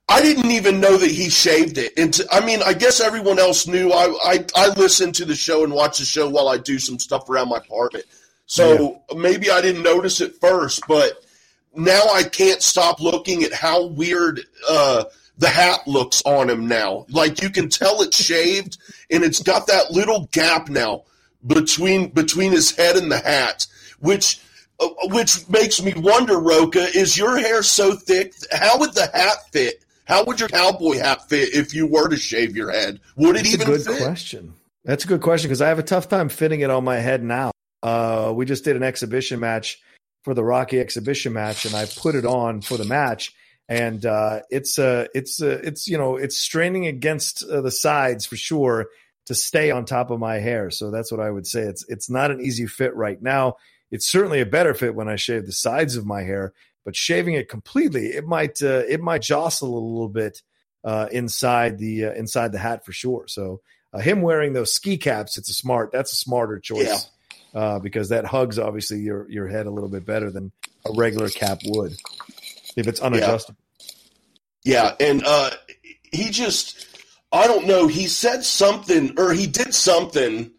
I 0.08 0.22
didn't 0.22 0.51
even 0.51 0.79
know 0.79 0.98
that 0.98 1.10
he 1.10 1.29
shaved 1.29 1.77
it. 1.77 1.94
And 1.98 2.13
to, 2.13 2.27
I 2.32 2.46
mean, 2.46 2.62
I 2.62 2.74
guess 2.74 3.00
everyone 3.00 3.39
else 3.39 3.65
knew. 3.65 3.91
I, 3.91 4.13
I 4.24 4.46
I 4.55 4.67
listen 4.75 5.12
to 5.13 5.25
the 5.25 5.36
show 5.36 5.63
and 5.63 5.74
watch 5.74 6.00
the 6.00 6.05
show 6.05 6.29
while 6.29 6.50
I 6.50 6.58
do 6.58 6.79
some 6.79 7.00
stuff 7.00 7.29
around 7.29 7.50
my 7.50 7.58
apartment. 7.58 8.05
So 8.46 9.01
maybe 9.15 9.50
I 9.50 9.62
didn't 9.62 9.82
notice 9.82 10.22
it 10.22 10.36
first, 10.39 10.84
but 10.88 11.25
now 11.75 12.01
I 12.13 12.24
can't 12.24 12.62
stop 12.62 13.00
looking 13.00 13.44
at 13.44 13.53
how 13.53 13.86
weird 13.86 14.41
uh, 14.70 15.05
the 15.38 15.50
hat 15.50 15.82
looks 15.88 16.22
on 16.25 16.50
him 16.50 16.67
now. 16.67 17.05
Like 17.10 17.41
you 17.41 17.50
can 17.50 17.70
tell 17.70 18.01
it's 18.01 18.22
shaved, 18.22 18.77
and 19.12 19.24
it's 19.24 19.41
got 19.41 19.67
that 19.67 19.91
little 19.91 20.27
gap 20.32 20.70
now 20.70 21.03
between 21.46 22.10
between 22.10 22.51
his 22.51 22.75
head 22.75 22.96
and 22.96 23.12
the 23.12 23.20
hat, 23.20 23.67
which 24.00 24.39
uh, 24.79 24.88
which 25.05 25.48
makes 25.50 25.82
me 25.82 25.94
wonder, 25.96 26.39
Rocha, 26.39 26.88
is 26.98 27.17
your 27.17 27.38
hair 27.38 27.63
so 27.63 27.96
thick? 27.96 28.34
How 28.51 28.79
would 28.79 28.94
the 28.94 29.10
hat 29.13 29.38
fit? 29.51 29.84
How 30.05 30.24
would 30.25 30.39
your 30.39 30.50
cowboy 30.50 30.98
hat 30.98 31.27
fit 31.29 31.53
if 31.53 31.74
you 31.74 31.88
were 31.88 32.08
to 32.10 32.17
shave 32.17 32.55
your 32.55 32.72
head? 32.72 33.00
Would 33.15 33.38
it 33.38 33.44
That's 33.44 33.50
a 33.50 33.53
even 33.53 33.67
good 33.67 33.84
fit? 33.84 34.03
question. 34.03 34.53
That's 34.84 35.03
a 35.03 35.08
good 35.08 35.22
question 35.22 35.48
because 35.48 35.62
I 35.62 35.70
have 35.70 35.79
a 35.79 35.84
tough 35.84 36.10
time 36.10 36.29
fitting 36.29 36.62
it 36.62 36.70
on 36.70 36.84
my 36.84 36.98
head 36.98 37.24
now. 37.24 37.51
Uh, 37.82 38.32
we 38.36 38.46
just 38.46 38.63
did 38.63 38.75
an 38.75 38.84
exhibition 38.84 39.39
match 39.39 39.82
for 40.25 40.34
the 40.34 40.44
Rocky 40.44 40.79
exhibition 40.79 41.34
match, 41.34 41.65
and 41.65 41.75
I 41.75 41.86
put 41.86 42.15
it 42.15 42.25
on 42.25 42.60
for 42.60 42.77
the 42.77 42.84
match, 42.84 43.32
and 43.70 44.03
uh, 44.03 44.41
it's 44.50 44.79
uh, 44.79 45.05
it's 45.13 45.39
uh, 45.39 45.62
it's 45.63 45.88
you 45.88 46.00
know 46.00 46.17
it's 46.17 46.36
straining 46.36 46.88
against 46.88 47.44
uh, 47.44 47.62
the 47.62 47.70
sides 47.70 48.25
for 48.25 48.36
sure 48.36 48.88
to 49.27 49.36
stay 49.36 49.70
on 49.70 49.86
top 49.86 50.10
of 50.10 50.20
my 50.20 50.39
hair. 50.39 50.72
So 50.72 50.89
that's 50.89 51.12
what 51.12 51.22
I 51.22 51.29
would 51.29 51.46
say. 51.46 51.62
It's 51.62 51.86
it's 51.88 52.10
not 52.10 52.32
an 52.32 52.41
easy 52.41 52.65
fit 52.65 52.96
right 52.96 53.22
now. 53.22 53.58
It's 53.91 54.08
certainly 54.08 54.41
a 54.41 54.48
better 54.48 54.74
fit 54.74 54.96
when 54.96 55.08
I 55.08 55.15
shave 55.15 55.46
the 55.46 55.51
sides 55.51 55.96
of 55.96 56.08
my 56.08 56.24
hair, 56.24 56.53
but 56.84 56.96
shaving 56.96 57.36
it 57.36 57.48
completely, 57.48 58.08
it 58.08 58.25
might 58.25 58.63
uh, 58.63 58.82
it 58.89 59.01
might 59.01 59.22
jostle 59.22 59.77
a 59.77 59.79
little 59.79 60.10
bit 60.10 60.41
uh, 60.84 61.08
inside 61.12 61.77
the 61.77 62.05
inside 62.17 62.51
the 62.51 62.58
hat 62.58 62.84
for 62.84 62.94
sure. 62.94 63.27
So 63.27 63.62
him 63.94 64.24
wearing 64.24 64.53
those 64.53 64.74
ski 64.74 64.98
caps, 64.98 65.38
it's 65.38 65.51
a 65.51 65.53
smart. 65.53 65.91
That's 65.91 66.13
a 66.13 66.17
smarter 66.17 66.60
choice 66.60 67.12
uh, 67.55 67.79
because 67.79 68.09
that 68.09 68.25
hugs 68.25 68.59
obviously 68.59 69.00
your 69.00 69.29
your 69.31 69.47
head 69.47 69.65
a 69.65 69.71
little 69.71 69.89
bit 69.89 70.05
better 70.05 70.29
than 70.29 70.51
a 70.85 70.91
regular 70.93 71.29
cap 71.29 71.59
would 71.65 71.93
if 72.75 72.85
it's 72.85 73.00
unadjustable. 73.00 73.55
Yeah, 74.63 74.93
and 75.00 75.24
uh, 75.25 75.51
he 76.12 76.31
just, 76.31 76.88
I 77.31 77.47
don't 77.47 77.67
know, 77.67 77.88
he 77.88 78.07
said 78.07 78.43
something, 78.43 79.13
or 79.17 79.31
he 79.31 79.47
did 79.47 79.74
something 79.74 80.51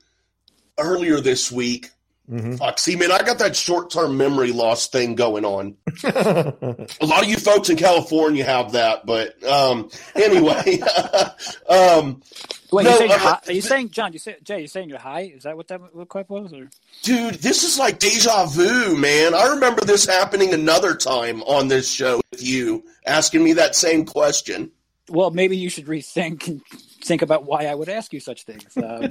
earlier 0.79 1.21
this 1.21 1.51
week. 1.53 1.91
Mhm. 2.31 2.59
Fuck, 2.59 2.79
see, 2.79 2.97
man, 2.97 3.13
I 3.13 3.19
got 3.19 3.39
that 3.39 3.55
short 3.55 3.91
term 3.91 4.17
memory 4.17 4.51
loss 4.53 4.89
thing 4.89 5.15
going 5.15 5.45
on. 5.45 5.77
A 6.05 6.87
lot 7.03 7.23
of 7.23 7.29
you 7.29 7.37
folks 7.37 7.69
in 7.69 7.77
California 7.77 8.45
have 8.45 8.73
that, 8.73 9.07
but 9.07 9.43
um, 9.45 9.91
anyway, 10.17 10.81
um, 11.69 12.23
Wait, 12.73 12.85
No, 12.85 12.91
you 12.91 12.97
saying 12.99 13.11
uh, 13.13 13.19
you're? 13.19 13.41
Are 13.47 13.53
you 13.53 13.61
saying 13.61 13.91
John? 13.91 14.13
You 14.13 14.19
say 14.19 14.37
Jay? 14.43 14.61
You 14.61 14.67
saying 14.67 14.89
you're 14.89 14.99
high? 14.99 15.33
Is 15.35 15.45
that 15.45 15.57
what 15.57 15.69
that 15.69 15.95
what 15.95 16.09
quite 16.09 16.29
was? 16.29 16.53
Or 16.53 16.69
dude, 17.03 17.35
this 17.35 17.63
is 17.65 17.79
like 17.79 17.99
deja 17.99 18.47
vu, 18.47 18.97
man. 18.97 19.35
I 19.35 19.47
remember 19.49 19.83
this 19.85 20.07
happening 20.07 20.53
another 20.53 20.95
time 20.95 21.43
on 21.43 21.69
this 21.69 21.91
show 21.91 22.21
with 22.31 22.43
you 22.43 22.85
asking 23.07 23.45
me 23.45 23.53
that 23.55 23.75
same 23.77 24.05
question. 24.05 24.71
well, 25.09 25.31
maybe 25.31 25.57
you 25.57 25.71
should 25.71 25.87
rethink 25.87 26.49
and 26.49 26.61
think 27.05 27.23
about 27.23 27.45
why 27.45 27.67
I 27.67 27.75
would 27.75 27.89
ask 27.89 28.13
you 28.13 28.19
such 28.21 28.43
things. 28.45 28.77
Uh, 28.77 29.07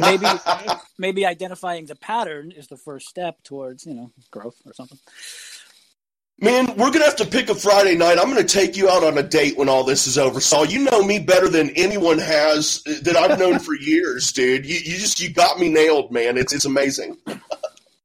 maybe, 0.00 0.26
maybe, 0.26 0.40
maybe 0.98 1.26
identifying 1.26 1.86
the 1.86 1.96
pattern 1.96 2.52
is 2.52 2.68
the 2.68 2.76
first 2.76 3.08
step 3.08 3.42
towards 3.42 3.86
you 3.86 3.94
know 3.94 4.10
growth 4.30 4.56
or 4.66 4.74
something. 4.74 4.98
Man, 6.40 6.66
we're 6.76 6.90
gonna 6.90 7.04
have 7.04 7.16
to 7.16 7.26
pick 7.26 7.48
a 7.48 7.54
Friday 7.54 7.94
night. 7.94 8.18
I'm 8.18 8.28
gonna 8.28 8.42
take 8.42 8.76
you 8.76 8.90
out 8.90 9.04
on 9.04 9.16
a 9.16 9.22
date 9.22 9.56
when 9.56 9.68
all 9.68 9.84
this 9.84 10.06
is 10.08 10.18
over. 10.18 10.40
Saul, 10.40 10.64
you 10.66 10.80
know 10.80 11.02
me 11.02 11.20
better 11.20 11.48
than 11.48 11.70
anyone 11.70 12.18
has 12.18 12.82
that 13.02 13.16
I've 13.16 13.38
known 13.38 13.60
for 13.60 13.74
years, 13.80 14.32
dude. 14.32 14.66
You, 14.66 14.74
you 14.74 14.98
just 14.98 15.20
you 15.20 15.30
got 15.30 15.60
me 15.60 15.68
nailed, 15.68 16.10
man. 16.10 16.36
It's 16.36 16.52
it's 16.52 16.64
amazing. 16.64 17.18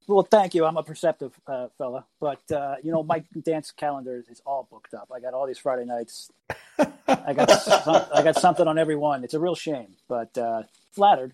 Well, 0.05 0.27
thank 0.29 0.53
you. 0.53 0.65
I'm 0.65 0.77
a 0.77 0.83
perceptive 0.83 1.33
uh, 1.47 1.67
fella, 1.79 2.05
but 2.19 2.39
uh, 2.51 2.75
you 2.83 2.91
know 2.91 3.01
my 3.01 3.23
dance 3.43 3.71
calendar 3.71 4.23
is 4.29 4.41
all 4.45 4.67
booked 4.69 4.93
up. 4.93 5.11
I 5.13 5.19
got 5.19 5.33
all 5.33 5.47
these 5.47 5.57
Friday 5.57 5.85
nights. 5.85 6.31
I 7.07 7.33
got 7.33 7.49
some, 7.49 8.05
I 8.13 8.21
got 8.21 8.35
something 8.35 8.67
on 8.67 8.77
every 8.77 8.95
one. 8.95 9.23
It's 9.23 9.33
a 9.33 9.39
real 9.39 9.55
shame, 9.55 9.95
but 10.07 10.37
uh, 10.37 10.63
flattered. 10.91 11.33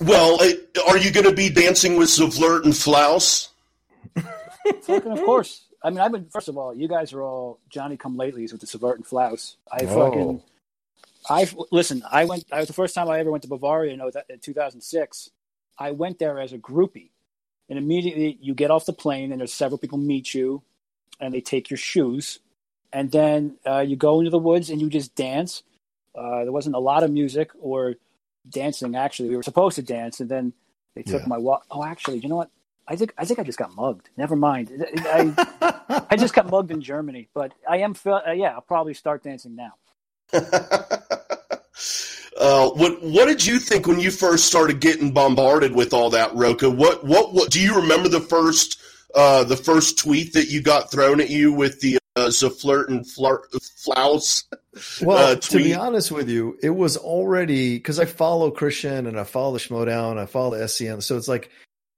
Well, 0.00 0.40
uh, 0.40 0.52
are 0.88 0.96
you 0.96 1.10
gonna 1.10 1.34
be 1.34 1.50
dancing 1.50 1.96
with 1.96 2.08
Zavlert 2.08 2.64
and 2.64 2.76
Flaus? 2.76 3.48
Fucking 4.82 5.10
of 5.10 5.24
course. 5.24 5.64
I 5.86 5.90
mean, 5.90 6.00
I've 6.00 6.10
been. 6.10 6.26
First 6.30 6.48
of 6.48 6.58
all, 6.58 6.74
you 6.74 6.88
guys 6.88 7.12
are 7.12 7.22
all 7.22 7.60
Johnny 7.70 7.96
come 7.96 8.16
latelys 8.16 8.50
with 8.50 8.60
the 8.60 8.66
Savert 8.66 8.96
and 8.96 9.06
Flaus. 9.06 9.56
I 9.70 9.84
Oh. 9.84 9.94
fucking. 9.94 10.42
I 11.30 11.48
listen. 11.70 12.02
I 12.10 12.24
went. 12.24 12.44
I 12.52 12.58
was 12.58 12.66
the 12.66 12.72
first 12.74 12.94
time 12.94 13.08
I 13.08 13.20
ever 13.20 13.30
went 13.30 13.42
to 13.44 13.48
Bavaria. 13.48 13.92
You 13.92 13.96
know, 13.96 14.10
that 14.10 14.26
in 14.28 14.40
2006. 14.40 15.30
I 15.78 15.92
went 15.92 16.18
there 16.18 16.40
as 16.40 16.52
a 16.52 16.58
groupie, 16.58 17.10
and 17.68 17.78
immediately 17.78 18.36
you 18.40 18.54
get 18.54 18.70
off 18.72 18.86
the 18.86 18.92
plane, 18.92 19.30
and 19.30 19.40
there's 19.40 19.52
several 19.52 19.78
people 19.78 19.98
meet 19.98 20.34
you, 20.34 20.62
and 21.20 21.32
they 21.34 21.40
take 21.40 21.70
your 21.70 21.76
shoes, 21.76 22.40
and 22.92 23.12
then 23.12 23.58
uh, 23.66 23.80
you 23.80 23.94
go 23.94 24.18
into 24.18 24.30
the 24.30 24.38
woods 24.38 24.70
and 24.70 24.80
you 24.80 24.88
just 24.88 25.14
dance. 25.14 25.62
Uh, 26.16 26.42
there 26.44 26.52
wasn't 26.52 26.74
a 26.74 26.78
lot 26.80 27.02
of 27.04 27.10
music 27.12 27.50
or 27.60 27.94
dancing. 28.48 28.96
Actually, 28.96 29.28
we 29.28 29.36
were 29.36 29.42
supposed 29.42 29.76
to 29.76 29.82
dance, 29.82 30.18
and 30.18 30.28
then 30.30 30.52
they 30.96 31.02
took 31.02 31.22
Yeah. 31.22 31.28
my 31.28 31.38
walk. 31.38 31.66
Oh, 31.70 31.84
actually, 31.84 32.18
you 32.18 32.28
know 32.28 32.36
what? 32.36 32.50
I 32.88 32.96
think 32.96 33.12
I 33.18 33.24
think 33.24 33.38
I 33.38 33.42
just 33.42 33.58
got 33.58 33.74
mugged. 33.74 34.08
Never 34.16 34.36
mind. 34.36 34.70
I, 34.98 36.06
I 36.10 36.16
just 36.16 36.34
got 36.34 36.50
mugged 36.50 36.70
in 36.70 36.80
Germany, 36.80 37.28
but 37.34 37.52
I 37.68 37.78
am. 37.78 37.94
Feel, 37.94 38.20
uh, 38.26 38.32
yeah, 38.32 38.54
I'll 38.54 38.60
probably 38.60 38.94
start 38.94 39.22
dancing 39.22 39.56
now. 39.56 39.74
Uh, 42.38 42.68
what 42.70 43.02
what 43.02 43.24
did 43.26 43.44
you 43.44 43.58
think 43.58 43.86
when 43.86 43.98
you 43.98 44.10
first 44.10 44.44
started 44.44 44.78
getting 44.78 45.10
bombarded 45.10 45.74
with 45.74 45.94
all 45.94 46.10
that, 46.10 46.34
Rocha? 46.34 46.68
What 46.68 47.02
what 47.02 47.32
what 47.32 47.50
do 47.50 47.60
you 47.60 47.74
remember 47.74 48.10
the 48.10 48.20
first 48.20 48.78
uh, 49.14 49.44
the 49.44 49.56
first 49.56 49.98
tweet 49.98 50.34
that 50.34 50.48
you 50.48 50.60
got 50.60 50.90
thrown 50.90 51.20
at 51.20 51.30
you 51.30 51.50
with 51.52 51.80
the 51.80 51.98
uh, 52.14 52.26
Zaflirt 52.26 52.88
and 52.88 53.08
Flirt 53.08 53.50
Flaus? 53.76 54.44
Well, 55.00 55.32
uh, 55.32 55.36
to 55.36 55.56
be 55.56 55.74
honest 55.74 56.12
with 56.12 56.28
you, 56.28 56.58
it 56.62 56.70
was 56.70 56.98
already 56.98 57.78
because 57.78 57.98
I 57.98 58.04
follow 58.04 58.50
Christian 58.50 59.06
and 59.06 59.18
I 59.18 59.24
follow 59.24 59.54
the 59.54 59.58
Schmoedown, 59.58 60.18
I 60.18 60.26
follow 60.26 60.58
the 60.58 60.64
SCM. 60.64 61.02
So 61.02 61.16
it's 61.16 61.28
like 61.28 61.50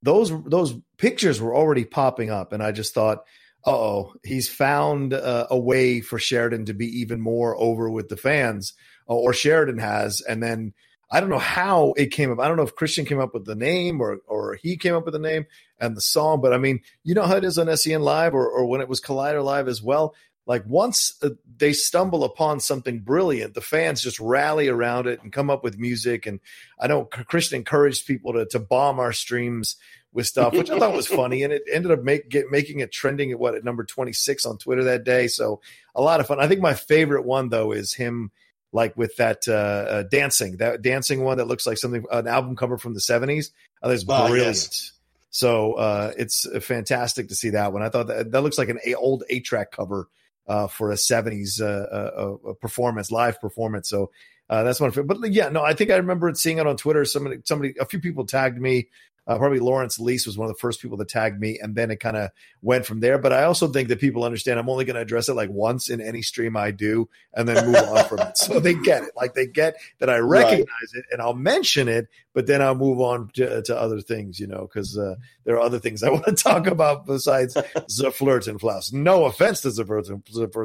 those 0.02 0.32
those 0.44 0.74
pictures 0.96 1.40
were 1.40 1.54
already 1.54 1.84
popping 1.84 2.30
up, 2.30 2.52
and 2.52 2.62
I 2.62 2.72
just 2.72 2.94
thought, 2.94 3.24
oh, 3.64 4.14
he's 4.24 4.48
found 4.48 5.14
uh, 5.14 5.46
a 5.50 5.58
way 5.58 6.00
for 6.00 6.18
Sheridan 6.18 6.66
to 6.66 6.74
be 6.74 6.86
even 7.00 7.20
more 7.20 7.56
over 7.56 7.90
with 7.90 8.08
the 8.08 8.16
fans, 8.16 8.74
or 9.06 9.32
Sheridan 9.32 9.78
has, 9.78 10.20
and 10.20 10.42
then. 10.42 10.74
I 11.10 11.20
don't 11.20 11.30
know 11.30 11.38
how 11.38 11.94
it 11.96 12.10
came 12.10 12.30
up. 12.30 12.38
I 12.38 12.48
don't 12.48 12.58
know 12.58 12.64
if 12.64 12.74
Christian 12.74 13.06
came 13.06 13.18
up 13.18 13.32
with 13.32 13.46
the 13.46 13.54
name 13.54 14.02
or 14.02 14.18
or 14.26 14.58
he 14.62 14.76
came 14.76 14.94
up 14.94 15.06
with 15.06 15.14
the 15.14 15.18
name 15.18 15.46
and 15.80 15.96
the 15.96 16.02
song, 16.02 16.42
but 16.42 16.52
I 16.52 16.58
mean, 16.58 16.80
you 17.02 17.14
know 17.14 17.22
how 17.22 17.36
it 17.36 17.44
is 17.44 17.56
on 17.56 17.74
SEN 17.74 18.02
Live 18.02 18.34
or, 18.34 18.46
or 18.46 18.66
when 18.66 18.82
it 18.82 18.90
was 18.90 19.00
Collider 19.00 19.42
Live 19.42 19.68
as 19.68 19.82
well 19.82 20.14
like 20.48 20.64
once 20.66 21.14
uh, 21.22 21.28
they 21.58 21.72
stumble 21.72 22.24
upon 22.24 22.58
something 22.58 22.98
brilliant 22.98 23.54
the 23.54 23.60
fans 23.60 24.02
just 24.02 24.18
rally 24.18 24.66
around 24.66 25.06
it 25.06 25.22
and 25.22 25.32
come 25.32 25.50
up 25.50 25.62
with 25.62 25.78
music. 25.78 26.26
And 26.26 26.40
i 26.80 26.88
know 26.88 27.04
christian 27.04 27.58
encouraged 27.58 28.06
people 28.06 28.32
to, 28.32 28.46
to 28.46 28.58
bomb 28.58 28.98
our 28.98 29.12
streams 29.12 29.76
with 30.12 30.26
stuff 30.26 30.54
which 30.54 30.70
i 30.70 30.78
thought 30.78 30.94
was 30.96 31.06
funny. 31.06 31.44
And 31.44 31.52
it 31.52 31.62
ended 31.70 31.92
up 31.92 32.02
make, 32.02 32.28
get, 32.28 32.50
making 32.50 32.80
it 32.80 32.90
trending 32.90 33.30
at 33.30 33.38
what 33.38 33.54
at 33.54 33.62
number 33.62 33.84
26 33.84 34.46
on 34.46 34.58
twitter 34.58 34.84
that 34.84 35.04
day. 35.04 35.28
So 35.28 35.60
a 35.94 36.02
lot 36.02 36.18
of 36.18 36.26
fun. 36.26 36.40
I 36.40 36.48
think 36.48 36.60
my 36.60 36.74
favorite 36.74 37.24
one 37.24 37.50
though 37.50 37.70
is 37.72 37.94
him 37.94 38.32
like 38.72 38.96
with 38.96 39.16
that 39.16 39.46
uh, 39.46 39.52
uh 39.52 40.02
dancing 40.04 40.56
that 40.56 40.82
dancing 40.82 41.22
one 41.22 41.38
that 41.38 41.46
looks 41.46 41.66
like 41.66 41.78
something 41.78 42.04
an 42.10 42.26
album 42.26 42.54
cover 42.54 42.76
from 42.76 42.92
the 42.92 43.00
70s 43.00 43.50
i 43.82 43.86
think 43.86 43.94
it's 43.94 44.10
Ah, 44.10 44.26
brilliant. 44.28 44.56
Yes. 44.56 44.92
So 45.30 45.74
uh, 45.74 46.12
it's 46.18 46.46
fantastic 46.64 47.28
to 47.28 47.34
see 47.34 47.50
that 47.50 47.72
one. 47.72 47.82
I 47.82 47.90
thought 47.90 48.06
that 48.06 48.32
that 48.32 48.42
looks 48.42 48.58
like 48.58 48.70
an 48.70 48.80
old 48.96 49.24
eight 49.28 49.44
track 49.44 49.70
cover 49.70 50.08
uh, 50.48 50.66
for 50.66 50.90
a 50.90 50.96
'70s 50.96 51.60
uh, 51.60 51.66
uh, 51.66 52.52
performance, 52.54 53.10
live 53.10 53.40
performance. 53.40 53.88
So 53.88 54.10
uh, 54.50 54.64
that's 54.64 54.80
one. 54.80 54.90
But 54.90 55.32
yeah, 55.32 55.50
no, 55.50 55.62
I 55.62 55.74
think 55.74 55.90
I 55.90 55.96
remember 55.96 56.32
seeing 56.34 56.58
it 56.58 56.66
on 56.66 56.76
Twitter. 56.76 57.04
Somebody, 57.04 57.38
somebody, 57.44 57.74
a 57.78 57.84
few 57.84 58.00
people 58.00 58.26
tagged 58.26 58.60
me 58.60 58.88
uh, 59.28 59.36
probably 59.36 59.58
Lawrence 59.58 60.00
Lease 60.00 60.24
was 60.24 60.38
one 60.38 60.48
of 60.48 60.54
the 60.54 60.58
first 60.58 60.80
people 60.80 60.96
that 60.96 61.08
tagged 61.08 61.38
me, 61.38 61.58
and 61.60 61.74
then 61.74 61.90
it 61.90 62.00
kind 62.00 62.16
of 62.16 62.30
went 62.62 62.86
from 62.86 63.00
there. 63.00 63.18
But 63.18 63.34
I 63.34 63.44
also 63.44 63.68
think 63.68 63.88
that 63.88 64.00
people 64.00 64.24
understand 64.24 64.58
I'm 64.58 64.70
only 64.70 64.86
going 64.86 64.96
to 64.96 65.02
address 65.02 65.28
it 65.28 65.34
like 65.34 65.50
once 65.50 65.90
in 65.90 66.00
any 66.00 66.22
stream 66.22 66.56
I 66.56 66.70
do, 66.70 67.10
and 67.34 67.46
then 67.46 67.66
move 67.66 67.76
on 67.76 68.04
from 68.06 68.20
it. 68.20 68.38
So 68.38 68.58
they 68.58 68.72
get 68.72 69.02
it, 69.02 69.10
like 69.14 69.34
they 69.34 69.46
get 69.46 69.74
that 69.98 70.08
I 70.08 70.16
recognize 70.16 70.66
right. 70.66 70.94
it, 70.94 71.04
and 71.12 71.20
I'll 71.20 71.34
mention 71.34 71.88
it, 71.88 72.08
but 72.38 72.46
then 72.46 72.62
I'll 72.62 72.76
move 72.76 73.00
on 73.00 73.30
to, 73.34 73.62
to 73.62 73.76
other 73.76 74.00
things, 74.00 74.38
you 74.38 74.46
know, 74.46 74.60
because 74.60 74.96
uh, 74.96 75.16
there 75.42 75.56
are 75.56 75.60
other 75.60 75.80
things 75.80 76.04
I 76.04 76.10
want 76.12 76.26
to 76.26 76.32
talk 76.36 76.68
about 76.68 77.04
besides 77.04 77.54
the 77.54 78.12
flirt 78.14 78.46
and 78.46 78.60
flouse. 78.60 78.92
No 78.92 79.24
offense 79.24 79.62
to 79.62 79.72
the 79.72 79.84
flirt 79.84 80.08
and, 80.08 80.22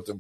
and 0.08 0.20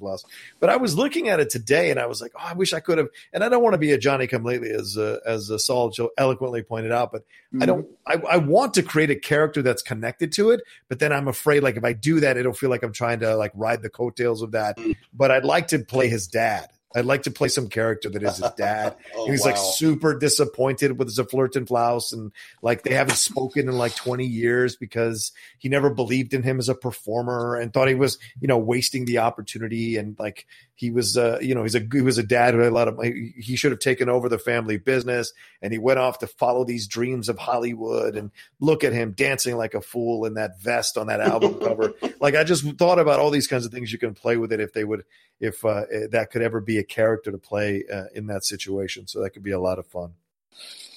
but 0.59 0.71
I 0.71 0.77
was 0.77 0.97
looking 0.97 1.29
at 1.29 1.39
it 1.39 1.51
today, 1.51 1.91
and 1.91 1.99
I 1.99 2.07
was 2.07 2.23
like, 2.23 2.31
oh, 2.33 2.43
I 2.43 2.53
wish 2.53 2.73
I 2.73 2.79
could 2.79 2.97
have. 2.97 3.09
And 3.33 3.43
I 3.43 3.49
don't 3.49 3.61
want 3.61 3.75
to 3.75 3.77
be 3.77 3.91
a 3.91 3.99
Johnny 3.99 4.25
Come 4.25 4.43
Lately, 4.43 4.71
as 4.71 4.97
uh, 4.97 5.19
as 5.27 5.51
uh, 5.51 5.59
Saul 5.59 5.93
eloquently 6.17 6.63
pointed 6.63 6.91
out, 6.91 7.11
but 7.11 7.21
mm-hmm. 7.21 7.61
I 7.61 7.65
don't. 7.67 7.87
I, 8.07 8.13
I 8.31 8.37
want 8.37 8.73
to 8.73 8.81
create 8.81 9.11
a 9.11 9.15
character 9.15 9.61
that's 9.61 9.83
connected 9.83 10.31
to 10.31 10.49
it, 10.49 10.61
but 10.89 10.97
then 10.97 11.13
I'm 11.13 11.27
afraid 11.27 11.61
like 11.61 11.77
if 11.77 11.83
I 11.83 11.93
do 11.93 12.19
that, 12.21 12.35
it'll 12.35 12.53
feel 12.53 12.71
like 12.71 12.81
I'm 12.81 12.93
trying 12.93 13.19
to 13.19 13.35
like 13.35 13.51
ride 13.53 13.83
the 13.83 13.91
coattails 13.91 14.41
of 14.41 14.53
that. 14.53 14.77
Mm. 14.77 14.95
But 15.13 15.29
I'd 15.29 15.45
like 15.45 15.67
to 15.67 15.77
play 15.77 16.09
his 16.09 16.25
dad. 16.25 16.72
I'd 16.95 17.05
like 17.05 17.23
to 17.23 17.31
play 17.31 17.47
some 17.47 17.69
character 17.69 18.09
that 18.09 18.23
is 18.23 18.37
his 18.37 18.51
dad. 18.51 18.95
oh, 19.15 19.29
he's 19.29 19.41
wow. 19.41 19.47
like 19.47 19.57
super 19.57 20.17
disappointed 20.17 20.97
with 20.97 21.15
Zaflirt 21.15 21.55
and 21.55 21.67
Flaus, 21.67 22.11
and 22.11 22.31
like 22.61 22.83
they 22.83 22.93
haven't 22.93 23.15
spoken 23.15 23.67
in 23.67 23.77
like 23.77 23.95
20 23.95 24.25
years 24.25 24.75
because 24.75 25.31
he 25.57 25.69
never 25.69 25.89
believed 25.89 26.33
in 26.33 26.43
him 26.43 26.59
as 26.59 26.69
a 26.69 26.75
performer 26.75 27.55
and 27.55 27.73
thought 27.73 27.87
he 27.87 27.95
was, 27.95 28.19
you 28.39 28.47
know, 28.47 28.57
wasting 28.57 29.05
the 29.05 29.19
opportunity. 29.19 29.97
And 29.97 30.17
like 30.19 30.45
he 30.75 30.91
was, 30.91 31.17
uh, 31.17 31.39
you 31.41 31.55
know, 31.55 31.63
he's 31.63 31.75
a 31.75 31.85
he 31.91 32.01
was 32.01 32.17
a 32.17 32.23
dad 32.23 32.53
who 32.53 32.59
had 32.59 32.71
a 32.71 32.75
lot 32.75 32.87
of 32.87 32.99
he 33.01 33.55
should 33.55 33.71
have 33.71 33.79
taken 33.79 34.09
over 34.09 34.29
the 34.29 34.39
family 34.39 34.77
business, 34.77 35.33
and 35.61 35.73
he 35.73 35.79
went 35.79 35.99
off 35.99 36.19
to 36.19 36.27
follow 36.27 36.63
these 36.63 36.87
dreams 36.87 37.29
of 37.29 37.37
Hollywood. 37.37 38.15
And 38.15 38.31
look 38.59 38.83
at 38.83 38.93
him 38.93 39.11
dancing 39.11 39.57
like 39.57 39.73
a 39.73 39.81
fool 39.81 40.25
in 40.25 40.35
that 40.35 40.59
vest 40.61 40.97
on 40.97 41.07
that 41.07 41.19
album 41.19 41.59
cover. 41.59 41.93
Like 42.19 42.35
I 42.35 42.45
just 42.45 42.63
thought 42.77 42.99
about 42.99 43.19
all 43.19 43.31
these 43.31 43.47
kinds 43.47 43.65
of 43.65 43.73
things 43.73 43.91
you 43.91 43.99
can 43.99 44.13
play 44.13 44.37
with 44.37 44.53
it 44.53 44.61
if 44.61 44.71
they 44.71 44.85
would 44.85 45.03
if 45.41 45.65
uh, 45.65 45.83
eh, 45.91 46.07
that 46.11 46.31
could 46.31 46.41
ever 46.41 46.61
be 46.61 46.77
a 46.83 46.85
character 46.85 47.31
to 47.31 47.37
play 47.37 47.83
uh, 47.91 48.05
in 48.13 48.27
that 48.27 48.45
situation. 48.45 49.07
So 49.07 49.21
that 49.21 49.31
could 49.31 49.43
be 49.43 49.51
a 49.51 49.59
lot 49.59 49.79
of 49.79 49.87
fun. 49.87 50.13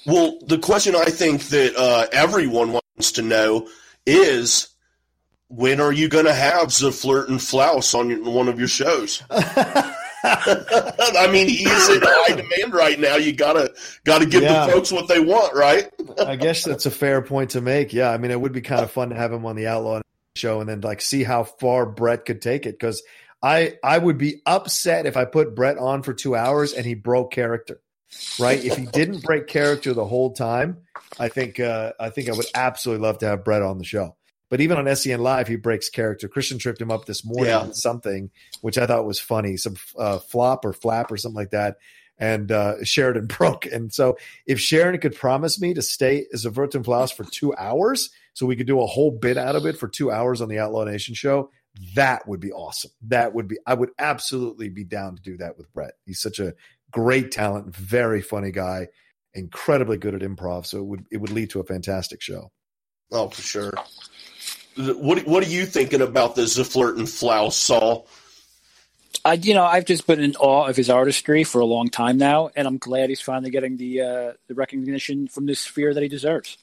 Well, 0.05 0.39
the 0.47 0.59
question 0.59 0.95
I 0.95 1.07
think 1.07 1.45
that 1.49 1.77
uh, 1.77 2.07
everyone 2.13 2.73
wants 2.73 3.13
to 3.13 3.23
know 3.23 3.69
is 4.05 4.69
when 5.49 5.81
are 5.81 5.93
you 5.93 6.09
going 6.09 6.27
to 6.27 6.35
have 6.35 6.77
the 6.79 6.93
flirt 6.93 7.29
and 7.29 7.43
flouse 7.43 7.95
on 7.95 8.25
one 8.25 8.49
of 8.49 8.59
your 8.59 8.69
shows? 8.69 9.23
I 10.27 11.29
mean, 11.31 11.49
he's 11.49 11.89
in 11.89 12.01
high 12.03 12.35
demand 12.35 12.75
right 12.75 12.99
now. 12.99 13.17
You 13.17 13.33
gotta 13.33 13.73
gotta 14.05 14.27
give 14.27 14.43
yeah. 14.43 14.67
the 14.67 14.73
folks 14.73 14.91
what 14.91 15.07
they 15.07 15.21
want, 15.21 15.55
right? 15.55 15.89
I 16.19 16.35
guess 16.35 16.65
that's 16.65 16.87
a 16.87 16.91
fair 16.91 17.23
point 17.23 17.51
to 17.51 17.61
make. 17.61 17.93
Yeah, 17.93 18.11
I 18.11 18.19
mean, 18.19 18.33
it 18.33 18.41
would 18.41 18.53
be 18.53 18.61
kind 18.61 18.83
of 18.83 18.91
fun 18.91 19.11
to 19.11 19.15
have 19.15 19.33
him 19.33 19.47
on 19.47 19.55
the 19.55 19.69
Outlaw 19.69 20.01
show 20.35 20.61
and 20.61 20.69
then 20.69 20.81
like 20.81 21.01
see 21.01 21.23
how 21.23 21.45
far 21.45 21.87
Brett 21.87 22.25
could 22.25 22.43
take 22.43 22.67
it 22.67 22.73
because 22.73 23.03
I 23.43 23.75
I 23.83 23.99
would 23.99 24.19
be 24.19 24.43
upset 24.47 25.07
if 25.07 25.17
I 25.17 25.25
put 25.25 25.55
Brett 25.55 25.79
on 25.79 26.03
for 26.03 26.15
two 26.15 26.35
hours 26.35 26.73
and 26.73 26.87
he 26.87 26.95
broke 26.95 27.33
character. 27.33 27.81
Right? 28.39 28.65
if 28.65 28.77
he 28.77 28.87
didn't 28.87 29.25
break 29.25 29.49
character 29.49 29.93
the 29.93 30.05
whole 30.05 30.33
time, 30.33 30.79
I 31.19 31.29
think 31.29 31.61
uh, 31.61 31.93
I 31.99 32.11
think 32.11 32.29
I 32.29 32.33
would 32.33 32.47
absolutely 32.55 33.05
love 33.05 33.19
to 33.19 33.27
have 33.27 33.45
Brett 33.45 33.63
on 33.63 33.79
the 33.79 33.85
show. 33.85 34.17
But 34.49 34.61
even 34.61 34.79
on 34.79 34.95
SEN 34.95 35.21
Live, 35.21 35.49
he 35.49 35.57
breaks 35.57 35.91
character. 35.91 36.29
Christian 36.29 36.59
tripped 36.59 36.81
him 36.81 36.91
up 36.91 37.05
this 37.05 37.25
morning 37.25 37.47
yeah. 37.47 37.71
something, 37.73 38.31
which 38.61 38.79
I 38.79 38.87
thought 38.87 39.05
was 39.05 39.19
funny, 39.19 39.57
some 39.57 39.77
uh, 39.99 40.19
flop 40.19 40.65
or 40.65 40.73
flap 40.73 41.11
or 41.11 41.17
something 41.17 41.37
like 41.37 41.51
that. 41.51 41.79
And 42.19 42.51
uh, 42.53 42.85
Sheridan 42.85 43.27
broke. 43.39 43.67
And 43.67 43.93
so 43.93 44.17
if 44.47 44.61
Sharon 44.61 44.99
could 45.01 45.17
promise 45.17 45.61
me 45.61 45.75
to 45.75 45.83
stay 45.83 46.27
as 46.33 46.45
a 46.45 46.51
Vertin 46.51 46.85
Flaus 46.85 47.11
for 47.11 47.25
two 47.25 47.55
hours, 47.57 48.11
so 48.35 48.47
we 48.47 48.55
could 48.55 48.67
do 48.67 48.81
a 48.81 48.87
whole 48.87 49.11
bit 49.11 49.37
out 49.37 49.57
of 49.57 49.67
it 49.67 49.79
for 49.79 49.89
two 49.89 50.13
hours 50.13 50.41
on 50.41 50.49
the 50.49 50.59
Outlaw 50.59 50.85
Nation 50.85 51.15
show, 51.15 51.51
that 51.95 52.27
would 52.27 52.41
be 52.41 52.53
awesome. 52.53 52.91
That 53.03 53.35
would 53.35 53.49
be, 53.49 53.59
I 53.67 53.75
would 53.75 53.91
absolutely 53.99 54.69
be 54.69 54.85
down 54.85 55.17
to 55.17 55.23
do 55.23 55.37
that 55.39 55.57
with 55.59 55.73
Brett. 55.73 55.95
He's 56.05 56.21
such 56.21 56.39
a 56.39 56.55
great 56.91 57.31
talent, 57.31 57.75
very 57.75 58.23
funny 58.23 58.51
guy, 58.51 58.89
incredibly 59.35 59.99
good 59.99 60.15
at 60.15 60.23
improv. 60.23 60.67
So 60.67 60.79
it 60.79 60.85
would, 60.85 61.07
it 61.11 61.17
would 61.19 61.33
lead 61.33 61.51
to 61.51 61.61
a 61.61 61.65
fantastic 61.65 62.23
show. 62.23 62.51
Oh, 63.13 63.29
for 63.29 63.43
sure. 63.43 63.73
What, 64.77 65.27
what 65.27 65.43
are 65.45 65.49
you 65.49 65.65
thinking 65.65 66.03
about 66.03 66.35
the 66.35 66.47
Flirt 66.47 66.97
and 66.97 67.09
Flouse, 67.09 67.57
Saul? 67.57 68.09
I, 69.25 69.35
you 69.35 69.55
know, 69.55 69.65
I've 69.65 69.87
just 69.87 70.07
been 70.07 70.21
in 70.21 70.37
awe 70.37 70.67
of 70.67 70.77
his 70.77 70.91
artistry 70.91 71.43
for 71.45 71.61
a 71.61 71.65
long 71.65 71.89
time 71.89 72.19
now, 72.19 72.51
and 72.55 72.67
I'm 72.67 72.77
glad 72.79 73.09
he's 73.09 73.21
finally 73.21 73.51
getting 73.51 73.77
the 73.77 74.01
uh, 74.03 74.33
the 74.47 74.55
recognition 74.55 75.27
from 75.27 75.47
this 75.47 75.61
sphere 75.61 75.95
that 75.95 76.03
he 76.03 76.09
deserves. 76.09 76.59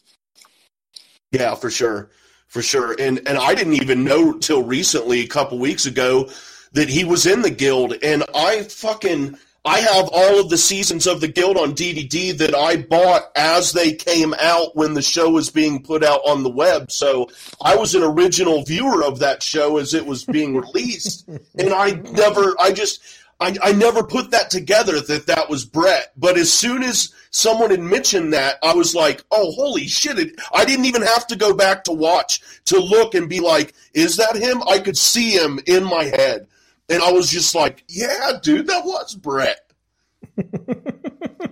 Yeah, 1.31 1.55
for 1.55 1.71
sure 1.71 2.09
for 2.53 2.61
sure. 2.61 2.95
And 2.99 3.27
and 3.27 3.39
I 3.39 3.55
didn't 3.55 3.81
even 3.81 4.03
know 4.03 4.37
till 4.37 4.61
recently, 4.61 5.21
a 5.21 5.27
couple 5.27 5.57
weeks 5.57 5.87
ago, 5.87 6.29
that 6.73 6.87
he 6.87 7.03
was 7.03 7.25
in 7.25 7.41
the 7.41 7.49
guild. 7.49 7.95
And 8.03 8.23
I 8.35 8.61
fucking 8.61 9.35
I 9.65 9.79
have 9.79 10.07
all 10.13 10.39
of 10.39 10.49
the 10.49 10.57
seasons 10.57 11.07
of 11.07 11.19
the 11.19 11.27
guild 11.27 11.57
on 11.57 11.73
DVD 11.73 12.37
that 12.37 12.53
I 12.53 12.75
bought 12.75 13.31
as 13.35 13.71
they 13.71 13.93
came 13.93 14.35
out 14.37 14.75
when 14.75 14.93
the 14.93 15.01
show 15.01 15.31
was 15.31 15.49
being 15.49 15.81
put 15.81 16.03
out 16.03 16.21
on 16.27 16.43
the 16.43 16.49
web. 16.51 16.91
So 16.91 17.27
I 17.59 17.75
was 17.75 17.95
an 17.95 18.03
original 18.03 18.63
viewer 18.63 19.03
of 19.03 19.19
that 19.19 19.41
show 19.41 19.77
as 19.77 19.95
it 19.95 20.05
was 20.05 20.23
being 20.23 20.55
released, 20.55 21.27
and 21.57 21.73
I 21.73 21.91
never, 21.91 22.55
I 22.59 22.71
just, 22.71 23.01
I, 23.39 23.55
I 23.61 23.71
never 23.73 24.03
put 24.03 24.31
that 24.31 24.49
together 24.49 25.01
that 25.01 25.27
that 25.27 25.49
was 25.49 25.65
Brett. 25.65 26.11
But 26.15 26.37
as 26.37 26.51
soon 26.51 26.83
as 26.83 27.13
someone 27.31 27.71
had 27.71 27.81
mentioned 27.81 28.33
that, 28.33 28.57
I 28.63 28.73
was 28.73 28.95
like, 28.95 29.23
oh, 29.31 29.51
holy 29.51 29.87
shit. 29.87 30.19
It, 30.19 30.39
I 30.53 30.65
didn't 30.65 30.85
even 30.85 31.01
have 31.01 31.27
to 31.27 31.35
go 31.35 31.53
back 31.53 31.83
to 31.85 31.91
watch 31.91 32.41
to 32.65 32.79
look 32.79 33.15
and 33.15 33.29
be 33.29 33.39
like, 33.39 33.73
is 33.93 34.17
that 34.17 34.35
him? 34.35 34.63
I 34.67 34.79
could 34.79 34.97
see 34.97 35.31
him 35.31 35.59
in 35.65 35.83
my 35.83 36.05
head. 36.05 36.47
And 36.89 37.01
I 37.01 37.11
was 37.11 37.29
just 37.29 37.55
like, 37.55 37.83
yeah, 37.87 38.33
dude, 38.41 38.67
that 38.67 38.85
was 38.85 39.15
Brett. 39.15 39.59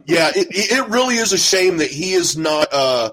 yeah, 0.05 0.31
it, 0.35 0.47
it 0.51 0.89
really 0.89 1.15
is 1.15 1.33
a 1.33 1.37
shame 1.37 1.77
that 1.77 1.89
he 1.89 2.13
is 2.13 2.37
not, 2.37 2.67
uh, 2.71 3.11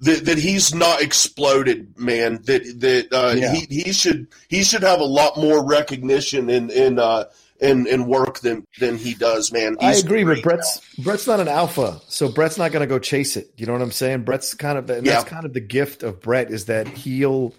that, 0.00 0.24
that 0.26 0.38
he's 0.38 0.74
not 0.74 1.00
exploded, 1.00 1.98
man. 1.98 2.40
That 2.44 2.80
that 2.80 3.12
uh, 3.12 3.34
yeah. 3.34 3.52
he 3.52 3.82
he 3.82 3.92
should 3.92 4.28
he 4.48 4.62
should 4.62 4.82
have 4.82 5.00
a 5.00 5.04
lot 5.04 5.38
more 5.38 5.64
recognition 5.64 6.50
in 6.50 6.70
in 6.70 6.98
uh, 6.98 7.24
and 7.60 7.86
and 7.86 8.06
work 8.06 8.40
than 8.40 8.66
than 8.78 8.96
he 8.96 9.14
does, 9.14 9.52
man. 9.52 9.76
He's 9.80 10.04
I 10.04 10.06
agree, 10.06 10.24
but 10.24 10.42
Bret's 10.42 10.80
now. 10.98 11.04
Bret's 11.04 11.26
not 11.26 11.40
an 11.40 11.48
alpha, 11.48 12.00
so 12.08 12.30
Brett's 12.30 12.58
not 12.58 12.72
going 12.72 12.80
to 12.80 12.86
go 12.86 12.98
chase 12.98 13.36
it. 13.36 13.50
You 13.56 13.66
know 13.66 13.72
what 13.72 13.82
I'm 13.82 13.92
saying? 13.92 14.24
Brett's 14.24 14.54
kind 14.54 14.78
of 14.78 14.88
and 14.90 15.06
yeah. 15.06 15.14
that's 15.14 15.28
kind 15.28 15.44
of 15.44 15.52
the 15.52 15.60
gift 15.60 16.02
of 16.02 16.20
Brett 16.20 16.50
is 16.50 16.66
that 16.66 16.88
he'll 16.88 17.54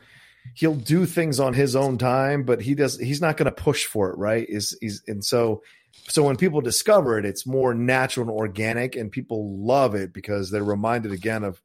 he'll 0.54 0.76
do 0.76 1.06
things 1.06 1.40
on 1.40 1.54
his 1.54 1.76
own 1.76 1.98
time, 1.98 2.44
but 2.44 2.62
he 2.62 2.76
does 2.76 3.00
he's 3.00 3.22
not 3.22 3.38
going 3.38 3.46
to 3.46 3.52
push 3.52 3.86
for 3.86 4.10
it, 4.12 4.18
right? 4.18 4.46
Is 4.48 4.78
he's 4.82 5.04
and 5.08 5.24
so 5.24 5.62
so 6.10 6.24
when 6.24 6.38
people 6.38 6.62
discover 6.62 7.18
it, 7.18 7.26
it's 7.26 7.46
more 7.46 7.74
natural 7.74 8.30
and 8.30 8.38
organic, 8.38 8.96
and 8.96 9.12
people 9.12 9.58
love 9.58 9.96
it 9.96 10.14
because 10.14 10.52
they're 10.52 10.64
reminded 10.64 11.12
again 11.12 11.44
of 11.44 11.62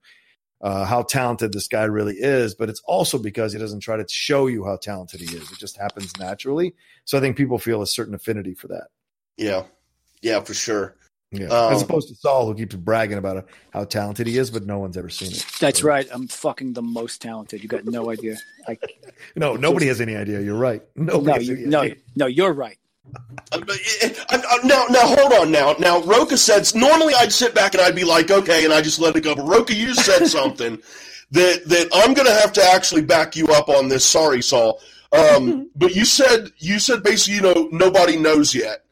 uh, 0.62 0.84
how 0.84 1.02
talented 1.02 1.52
this 1.52 1.66
guy 1.66 1.84
really 1.84 2.14
is, 2.14 2.54
but 2.54 2.68
it's 2.68 2.80
also 2.84 3.18
because 3.18 3.52
he 3.52 3.58
doesn't 3.58 3.80
try 3.80 3.96
to 3.96 4.06
show 4.08 4.46
you 4.46 4.64
how 4.64 4.76
talented 4.76 5.20
he 5.20 5.36
is. 5.36 5.50
It 5.50 5.58
just 5.58 5.76
happens 5.76 6.16
naturally. 6.18 6.74
So 7.04 7.18
I 7.18 7.20
think 7.20 7.36
people 7.36 7.58
feel 7.58 7.82
a 7.82 7.86
certain 7.86 8.14
affinity 8.14 8.54
for 8.54 8.68
that. 8.68 8.88
Yeah, 9.36 9.64
yeah, 10.20 10.40
for 10.40 10.54
sure. 10.54 10.96
Yeah, 11.32 11.46
um, 11.46 11.72
as 11.72 11.82
opposed 11.82 12.08
to 12.08 12.14
Saul, 12.14 12.46
who 12.46 12.54
keeps 12.54 12.76
bragging 12.76 13.16
about 13.16 13.48
how 13.72 13.84
talented 13.84 14.26
he 14.26 14.36
is, 14.36 14.50
but 14.50 14.66
no 14.66 14.78
one's 14.78 14.98
ever 14.98 15.08
seen 15.08 15.32
it. 15.32 15.46
That's 15.58 15.80
so. 15.80 15.88
right. 15.88 16.06
I'm 16.12 16.28
fucking 16.28 16.74
the 16.74 16.82
most 16.82 17.22
talented. 17.22 17.62
You 17.62 17.70
got 17.70 17.86
no 17.86 18.10
idea. 18.10 18.36
I, 18.68 18.76
no, 19.36 19.56
nobody 19.56 19.86
just, 19.86 19.98
has 19.98 20.06
any 20.06 20.14
idea. 20.14 20.42
You're 20.42 20.58
right. 20.58 20.82
Nobody 20.94 21.48
no, 21.48 21.54
you, 21.54 21.66
no, 21.66 21.90
no, 22.16 22.26
you're 22.26 22.52
right. 22.52 22.76
Uh, 23.52 23.60
now, 24.64 24.86
now, 24.88 25.06
hold 25.06 25.32
on. 25.32 25.50
Now, 25.50 25.74
now, 25.78 26.00
Rocha 26.02 26.36
said. 26.38 26.70
Normally, 26.74 27.14
I'd 27.14 27.32
sit 27.32 27.54
back 27.54 27.74
and 27.74 27.82
I'd 27.82 27.94
be 27.94 28.04
like, 28.04 28.30
okay, 28.30 28.64
and 28.64 28.72
I 28.72 28.80
just 28.80 28.98
let 28.98 29.16
it 29.16 29.22
go. 29.22 29.34
But 29.34 29.46
Rocha, 29.46 29.74
you 29.74 29.94
said 29.94 30.26
something 30.38 30.78
that 31.32 31.68
that 31.68 31.88
I'm 31.92 32.14
going 32.14 32.26
to 32.26 32.34
have 32.34 32.52
to 32.54 32.62
actually 32.62 33.02
back 33.02 33.36
you 33.36 33.48
up 33.48 33.68
on 33.68 33.88
this. 33.88 34.04
Sorry, 34.04 34.42
Saul. 34.42 34.80
Um, 35.12 35.70
but 35.76 35.94
you 35.94 36.04
said 36.04 36.50
you 36.58 36.78
said 36.78 37.02
basically, 37.02 37.34
you 37.34 37.42
know, 37.42 37.68
nobody 37.72 38.16
knows 38.16 38.54
yet. 38.54 38.84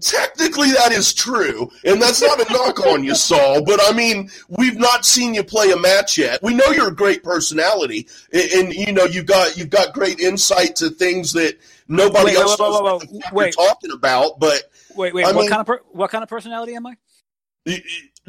Technically, 0.00 0.70
that 0.72 0.92
is 0.92 1.14
true, 1.14 1.70
and 1.82 2.00
that's 2.00 2.20
not 2.20 2.38
a 2.38 2.52
knock 2.52 2.78
on 2.86 3.04
you, 3.04 3.14
Saul. 3.14 3.64
But 3.64 3.80
I 3.82 3.92
mean, 3.92 4.30
we've 4.48 4.76
not 4.76 5.06
seen 5.06 5.32
you 5.32 5.42
play 5.42 5.70
a 5.70 5.78
match 5.78 6.18
yet. 6.18 6.42
We 6.42 6.52
know 6.52 6.66
you're 6.66 6.88
a 6.88 6.94
great 6.94 7.22
personality, 7.22 8.06
and, 8.30 8.50
and 8.52 8.74
you 8.74 8.92
know 8.92 9.04
you've 9.04 9.24
got 9.24 9.56
you've 9.56 9.70
got 9.70 9.94
great 9.94 10.20
insight 10.20 10.76
to 10.76 10.90
things 10.90 11.32
that 11.32 11.58
nobody 11.88 12.26
wait, 12.26 12.36
else 12.36 12.58
wait, 12.58 12.68
knows 12.68 13.06
wait, 13.10 13.32
wait, 13.32 13.56
you're 13.56 13.66
talking 13.66 13.90
about. 13.92 14.38
But 14.38 14.62
wait, 14.94 15.14
wait, 15.14 15.24
I 15.24 15.32
what 15.32 15.42
mean, 15.42 15.48
kind 15.48 15.60
of 15.60 15.66
per, 15.66 15.80
what 15.90 16.10
kind 16.10 16.22
of 16.22 16.28
personality 16.28 16.74
am 16.74 16.86
I? 16.86 16.96